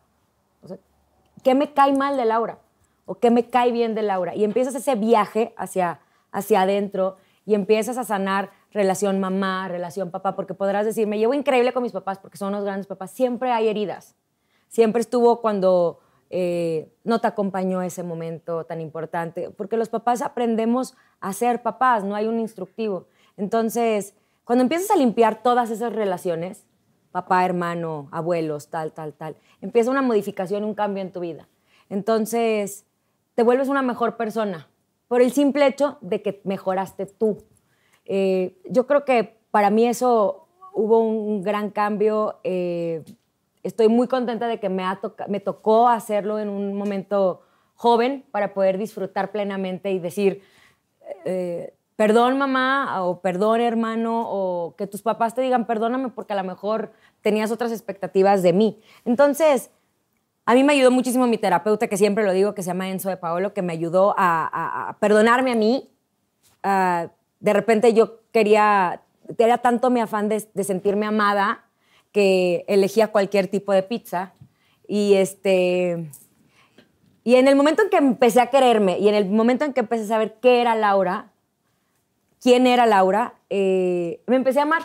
[0.63, 0.77] O
[1.43, 2.59] ¿Qué me cae mal de Laura?
[3.07, 4.35] ¿O qué me cae bien de Laura?
[4.35, 6.01] Y empiezas ese viaje hacia,
[6.33, 7.17] hacia adentro
[7.47, 11.83] y empiezas a sanar relación mamá, relación papá, porque podrás decir, me llevo increíble con
[11.83, 13.11] mis papás porque son unos grandes papás.
[13.11, 14.15] Siempre hay heridas
[14.69, 20.95] siempre estuvo cuando eh, no te acompañó ese momento tan importante, porque los papás aprendemos
[21.21, 23.07] a ser papás, no hay un instructivo.
[23.37, 24.15] Entonces,
[24.45, 26.67] cuando empiezas a limpiar todas esas relaciones,
[27.13, 31.49] papá, hermano, abuelos, tal, tal, tal, empieza una modificación, un cambio en tu vida.
[31.89, 32.87] Entonces,
[33.35, 34.69] te vuelves una mejor persona
[35.07, 37.39] por el simple hecho de que mejoraste tú.
[38.05, 42.41] Eh, yo creo que para mí eso hubo un gran cambio.
[42.45, 43.03] eh,
[43.63, 47.43] estoy muy contenta de que me, ha me tocó hacerlo en un momento
[47.75, 50.43] joven para poder disfrutar plenamente y decir,
[51.25, 56.37] eh, perdón mamá o perdón hermano o que tus papás te digan perdóname porque a
[56.37, 58.81] lo mejor tenías otras expectativas de mí.
[59.05, 59.71] Entonces,
[60.47, 63.11] a mí me ayudó muchísimo mi terapeuta, que siempre lo digo, que se llama Enzo
[63.11, 65.91] de Paolo, que me ayudó a, a- perdonarme a mí.
[66.63, 67.09] Ah,
[67.41, 69.03] de repente yo quería,
[69.37, 71.68] era tanto mi afán de sentirme amada
[72.13, 74.33] que elegía cualquier tipo de pizza.
[74.87, 76.11] Y este...
[77.25, 79.81] Y en el momento en que empecé a quererme y en el momento en que
[79.81, 81.31] empecé a saber qué era Laura,
[82.41, 84.83] quién era Laura, eh, me empecé a amar.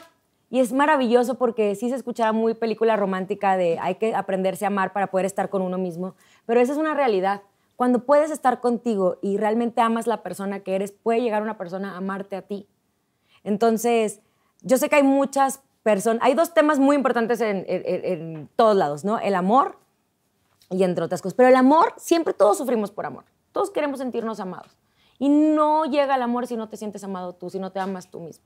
[0.49, 4.67] Y es maravilloso porque sí se escuchará muy película romántica de hay que aprenderse a
[4.67, 7.41] amar para poder estar con uno mismo, pero esa es una realidad.
[7.75, 11.93] Cuando puedes estar contigo y realmente amas la persona que eres, puede llegar una persona
[11.93, 12.67] a amarte a ti.
[13.43, 14.21] Entonces,
[14.61, 15.63] yo sé que hay muchas
[16.22, 19.19] hay dos temas muy importantes en todos lados, ¿no?
[19.19, 19.77] El amor
[20.69, 21.35] y entre otras cosas.
[21.35, 23.26] Pero el amor, siempre todos sufrimos por amor.
[23.51, 24.77] Todos queremos sentirnos amados.
[25.19, 28.10] Y no llega el amor si no te sientes amado tú, si no te amas
[28.10, 28.43] tú mismo.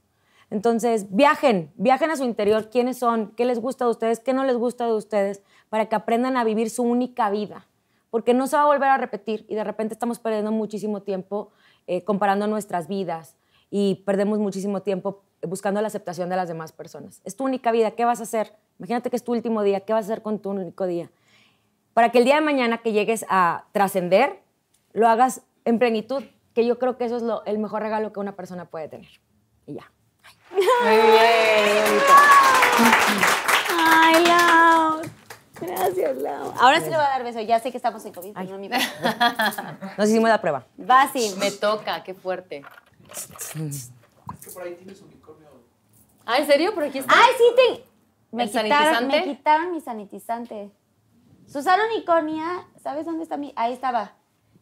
[0.50, 4.44] Entonces, viajen, viajen a su interior, quiénes son, qué les gusta de ustedes, qué no
[4.46, 7.68] les gusta de ustedes, para que aprendan a vivir su única vida.
[8.10, 11.52] Porque no se va a volver a repetir y de repente estamos perdiendo muchísimo tiempo
[11.88, 13.36] eh, comparando nuestras vidas
[13.70, 17.22] y perdemos muchísimo tiempo buscando la aceptación de las demás personas.
[17.24, 18.54] Es tu única vida, ¿qué vas a hacer?
[18.80, 21.10] Imagínate que es tu último día, ¿qué vas a hacer con tu único día?
[21.94, 24.42] Para que el día de mañana que llegues a trascender,
[24.94, 26.24] lo hagas en plenitud,
[26.54, 29.10] que yo creo que eso es lo- el mejor regalo que una persona puede tener.
[29.66, 29.92] Y ya.
[33.70, 35.02] Ay, Lau.
[35.60, 36.54] Gracias, Lau.
[36.60, 37.42] Ahora sí le voy a dar beso.
[37.42, 39.78] Ya sé que estamos en COVID, pero no me importa.
[39.98, 40.66] Nos hicimos la prueba.
[40.80, 41.34] Va, sí.
[41.40, 42.64] Me toca, qué fuerte.
[43.12, 43.92] Es
[44.44, 45.48] que por ahí tienes unicornio.
[46.26, 46.74] Ah, ¿en serio?
[46.74, 47.14] Por aquí está.
[47.16, 47.84] Ay, sí, te...
[48.36, 49.18] Me ¿El quitaron, sanitizante?
[49.28, 50.72] me quitaron mi sanitizante.
[51.48, 53.54] Susana Unicornia, ¿sabes dónde está mi...?
[53.56, 54.12] Ahí estaba.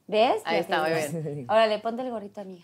[0.08, 0.44] ¿Ves?
[0.46, 1.48] Ahí está, muy bien.
[1.50, 2.64] Órale, ponte el gorrito, amiga.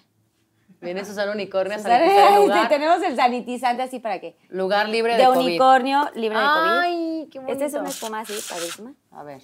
[0.80, 2.70] Viene Susana Unicornio a sanitizar el lugar.
[2.70, 4.38] Tenemos el sanitizante así para que...
[4.50, 5.40] Lugar libre de, De COVID.
[5.40, 6.70] unicornio, libre de COVID.
[6.80, 7.54] Ay, qué bonito.
[7.54, 8.94] Esta es una espuma así, padrísima.
[9.12, 9.42] A ver.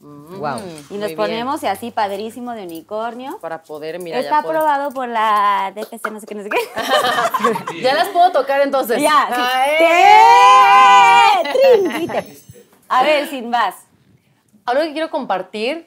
[0.00, 0.60] Wow.
[0.90, 3.38] Y nos ponemos y así, padrísimo de unicornio.
[3.40, 6.58] Para poder, mira, Está aprobado por la DPC, no sé qué, no sé qué.
[7.82, 9.00] Ya las puedo tocar entonces.
[9.00, 9.28] ya,
[11.78, 12.08] sí.
[12.88, 13.76] A ver, sin más.
[14.66, 15.86] Algo que quiero compartir,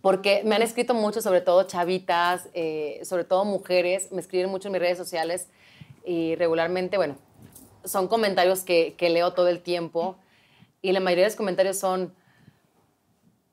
[0.00, 4.68] porque me han escrito mucho, sobre todo chavitas, eh, sobre todo mujeres, me escriben mucho
[4.68, 5.46] en mis redes sociales
[6.04, 7.16] y regularmente, bueno,
[7.84, 10.16] son comentarios que, que leo todo el tiempo
[10.82, 12.12] y la mayoría de los comentarios son,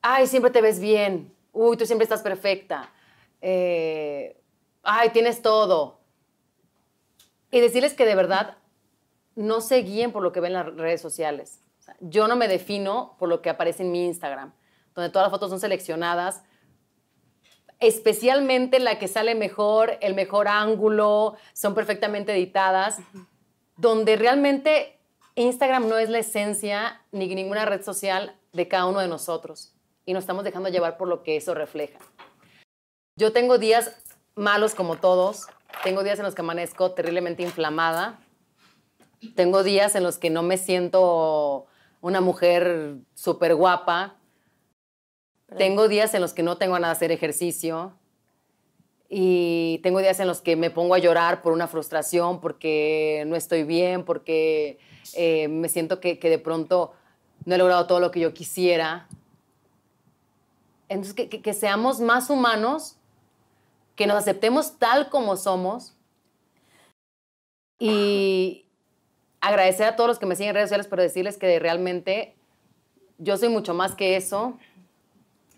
[0.02, 2.90] ay, siempre te ves bien, uy, tú siempre estás perfecta.
[3.40, 4.40] Eh,
[4.82, 6.00] ay, tienes todo.
[7.50, 8.56] Y decirles que de verdad
[9.34, 11.60] no se guíen por lo que ven en las redes sociales.
[12.00, 14.52] Yo no me defino por lo que aparece en mi Instagram,
[14.94, 16.44] donde todas las fotos son seleccionadas,
[17.80, 22.98] especialmente la que sale mejor, el mejor ángulo, son perfectamente editadas,
[23.76, 25.00] donde realmente
[25.34, 29.74] Instagram no es la esencia ni ninguna red social de cada uno de nosotros
[30.04, 31.98] y nos estamos dejando llevar por lo que eso refleja.
[33.16, 33.94] Yo tengo días
[34.34, 35.46] malos como todos,
[35.84, 38.18] tengo días en los que amanezco terriblemente inflamada,
[39.34, 41.66] tengo días en los que no me siento
[42.00, 44.16] una mujer súper guapa,
[45.56, 47.92] tengo días en los que no tengo ganas de hacer ejercicio
[49.12, 53.34] y tengo días en los que me pongo a llorar por una frustración, porque no
[53.34, 54.78] estoy bien, porque
[55.14, 56.92] eh, me siento que, que, de pronto
[57.44, 59.08] no he logrado todo lo que yo quisiera.
[60.90, 62.96] Entonces, que, que, que seamos más humanos,
[63.94, 65.94] que nos aceptemos tal como somos
[67.78, 68.66] y
[69.40, 72.34] agradecer a todos los que me siguen en redes sociales, pero decirles que realmente
[73.18, 74.58] yo soy mucho más que eso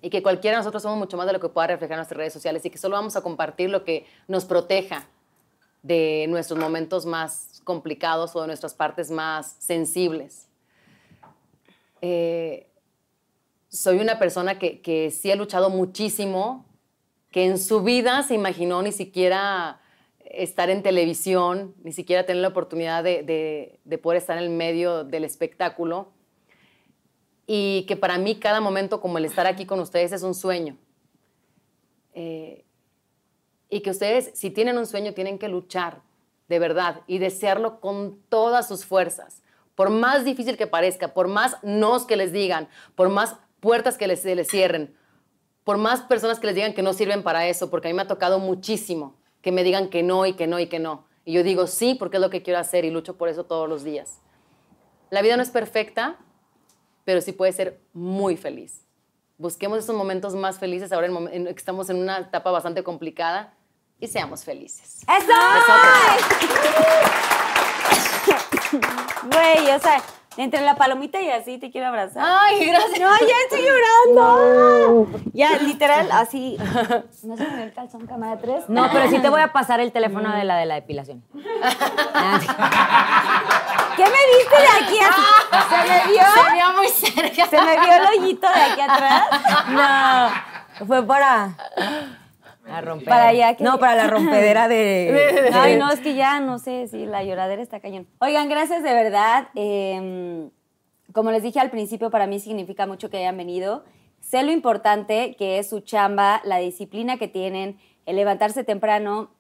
[0.03, 2.35] y que cualquiera de nosotros somos mucho más de lo que pueda reflejar nuestras redes
[2.35, 5.07] sociales y que solo vamos a compartir lo que nos proteja
[5.83, 10.47] de nuestros momentos más complicados o de nuestras partes más sensibles.
[12.03, 12.69] Eh,
[13.73, 16.66] soy una persona que, que, sí ha luchado muchísimo,
[17.31, 19.81] que en su vida se imaginó ni siquiera
[20.20, 24.51] estar en televisión, ni siquiera tener la oportunidad de, de, de poder estar en el
[24.51, 26.12] medio del espectáculo
[27.47, 30.77] y que para mí cada momento como el estar aquí con ustedes es un sueño.
[32.15, 32.65] Eh,
[33.70, 36.03] y que ustedes, si tienen un sueño, tienen que luchar
[36.49, 39.43] de verdad y desearlo con todas sus fuerzas.
[39.74, 44.09] Por más difícil que parezca, por más nos que les digan, por más puertas que
[44.09, 44.94] les, se les cierren,
[45.62, 48.02] por más personas que les digan que no sirven para eso, porque a mí me
[48.02, 51.06] ha tocado muchísimo que me digan que no y que no y que no.
[51.24, 53.68] Y yo digo sí porque es lo que quiero hacer y lucho por eso todos
[53.68, 54.20] los días.
[55.10, 56.18] La vida no es perfecta,
[57.05, 58.84] pero sí puede ser muy feliz.
[59.39, 63.55] Busquemos esos momentos más felices ahora en, en, estamos en una etapa bastante complicada
[64.01, 65.02] y seamos felices.
[65.02, 65.32] ¡Eso!
[69.22, 70.02] Güey, o sea,
[70.37, 72.25] entre la palomita y así te quiero abrazar.
[72.27, 73.01] Ay, gracias.
[73.01, 75.09] No, ya estoy llorando.
[75.33, 76.57] Ya, literal, así.
[77.23, 78.69] ¿No se me ve el calzón cámara 3?
[78.69, 81.23] No, pero sí te voy a pasar el teléfono de la de la depilación.
[83.97, 85.69] ¿Qué me viste de aquí atrás?
[85.69, 86.23] ¿Se me vio?
[86.23, 87.47] Se vio muy cerca.
[87.47, 89.25] ¿Se me vio el hoyito de aquí atrás?
[89.69, 91.51] No, fue para...
[92.64, 93.16] La rompedera.
[93.16, 95.51] Para allá que- No, para la rompedera de...
[95.52, 98.06] Ay, no, es que ya no sé si la lloradera está cañón.
[98.20, 99.48] Oigan, gracias de verdad.
[99.55, 100.48] Eh,
[101.12, 103.84] como les dije al principio, para mí significa mucho que hayan venido.
[104.20, 109.30] Sé lo importante que es su chamba, la disciplina que tienen, el levantarse temprano.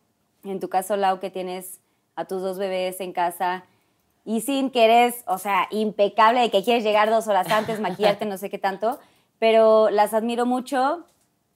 [0.44, 1.80] En tu caso, Lau, que tienes
[2.16, 3.64] a tus dos bebés en casa
[4.24, 8.24] y sin que eres, o sea, impecable de que quieres llegar dos horas antes, maquillarte,
[8.24, 8.98] no sé qué tanto,
[9.38, 11.06] pero las admiro mucho,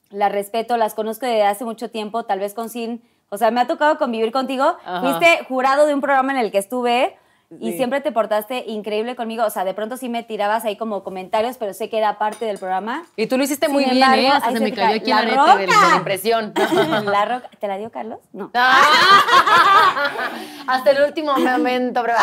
[0.09, 3.59] las respeto, las conozco desde hace mucho tiempo, tal vez con Sin, o sea, me
[3.61, 5.01] ha tocado convivir contigo, Ajá.
[5.01, 7.17] fuiste jurado de un programa en el que estuve
[7.49, 7.77] y Sí.
[7.77, 11.57] siempre te portaste increíble conmigo, o sea, de pronto sí me tirabas ahí como comentarios,
[11.57, 13.05] pero sé que era parte del programa.
[13.15, 14.29] Y tú lo hiciste muy Sin bien, embargo, ¿eh?
[14.31, 16.53] Hasta se me cayó aquí ¡La arete de, de la impresión.
[17.05, 18.19] la roca, ¿te la dio Carlos?
[18.33, 18.51] No.
[20.67, 22.13] Hasta el último momento, pero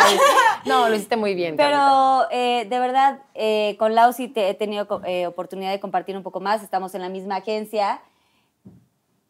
[0.65, 1.55] No, lo hiciste muy bien.
[1.55, 6.15] Pero eh, de verdad, eh, con Lau sí te- he tenido eh, oportunidad de compartir
[6.15, 6.63] un poco más.
[6.63, 8.01] Estamos en la misma agencia.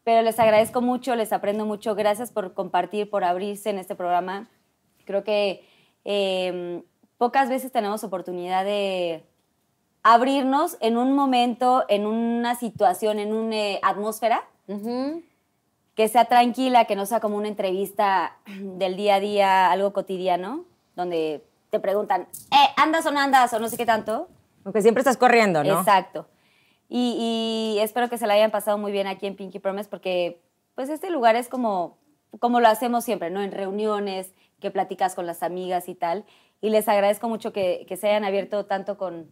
[0.04, 1.96] Pero les agradezco mucho, les aprendo mucho.
[1.96, 4.48] Gracias por compartir, por abrirse en este programa.
[5.06, 5.68] Creo que
[6.06, 6.84] eh,
[7.18, 9.24] pocas veces tenemos oportunidad de
[10.04, 15.24] abrirnos en un momento, en una situación, en una atmósfera Ujú.
[15.96, 20.64] que sea tranquila, que no sea como una entrevista del día a día, algo cotidiano,
[20.96, 23.52] donde te preguntan, eh, ¿andas o no andas?
[23.54, 24.30] O no sé qué tanto.
[24.64, 25.80] Aunque siempre estás corriendo, ¿no?
[25.80, 26.28] Exacto.
[26.88, 30.40] Y, y espero que se la hayan pasado muy bien aquí en Pinky Promise porque
[30.76, 31.98] pues este lugar es como,
[32.40, 33.42] como lo hacemos siempre, ¿no?
[33.42, 34.34] En reuniones,
[34.66, 36.26] que platicas con las amigas y tal.
[36.60, 39.30] Y les agradezco mucho que, que se hayan abierto tanto con,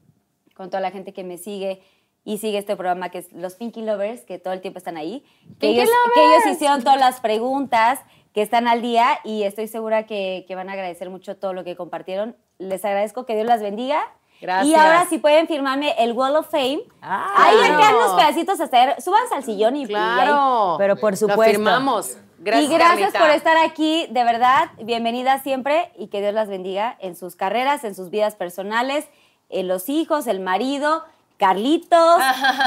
[0.54, 1.82] con toda la gente que me sigue
[2.24, 5.26] y sigue este programa que es Los Pinky Lovers, que todo el tiempo están ahí.
[5.60, 8.00] Que ¡Pinky ellos, que ellos hicieron todas las preguntas,
[8.34, 11.64] que están al día y estoy segura que, que van a agradecer mucho todo lo
[11.64, 12.36] que compartieron.
[12.60, 14.02] Les agradezco, que Dios las bendiga.
[14.42, 14.68] Gracias.
[14.68, 16.84] Y ahora si pueden firmarme el Wall of Fame.
[17.02, 17.80] Ah, ahí me claro.
[17.80, 19.02] quedan unos pedacitos hasta ahí.
[19.02, 20.76] Súbanse al sillón y y Claro.
[20.78, 21.44] Pero por Lo supuesto.
[21.44, 22.18] firmamos.
[22.44, 23.20] Gracias, y gracias Carlita.
[23.20, 27.86] por estar aquí, de verdad, bienvenida siempre y que Dios las bendiga en sus carreras,
[27.86, 29.08] en sus vidas personales,
[29.50, 31.06] en los hijos, el marido,
[31.38, 32.22] Carlitos,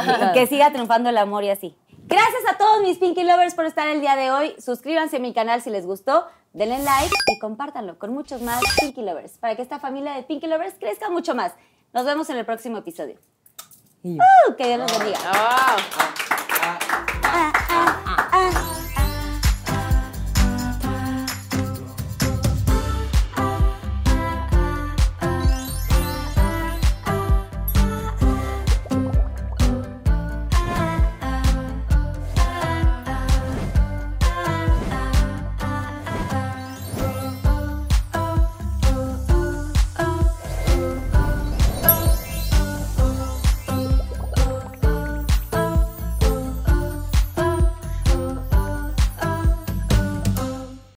[0.06, 1.76] y que siga triunfando el amor y así.
[2.06, 4.54] Gracias a todos mis Pinky Lovers por estar el día de hoy.
[4.58, 9.02] Suscríbanse a mi canal si les gustó, denle like y compártanlo con muchos más Pinky
[9.02, 11.52] Lovers para que esta familia de Pinky Lovers crezca mucho más.
[11.92, 13.18] Nos vemos en el próximo episodio.
[14.02, 15.18] Uh, que Dios los bendiga.
[15.24, 15.76] Ah.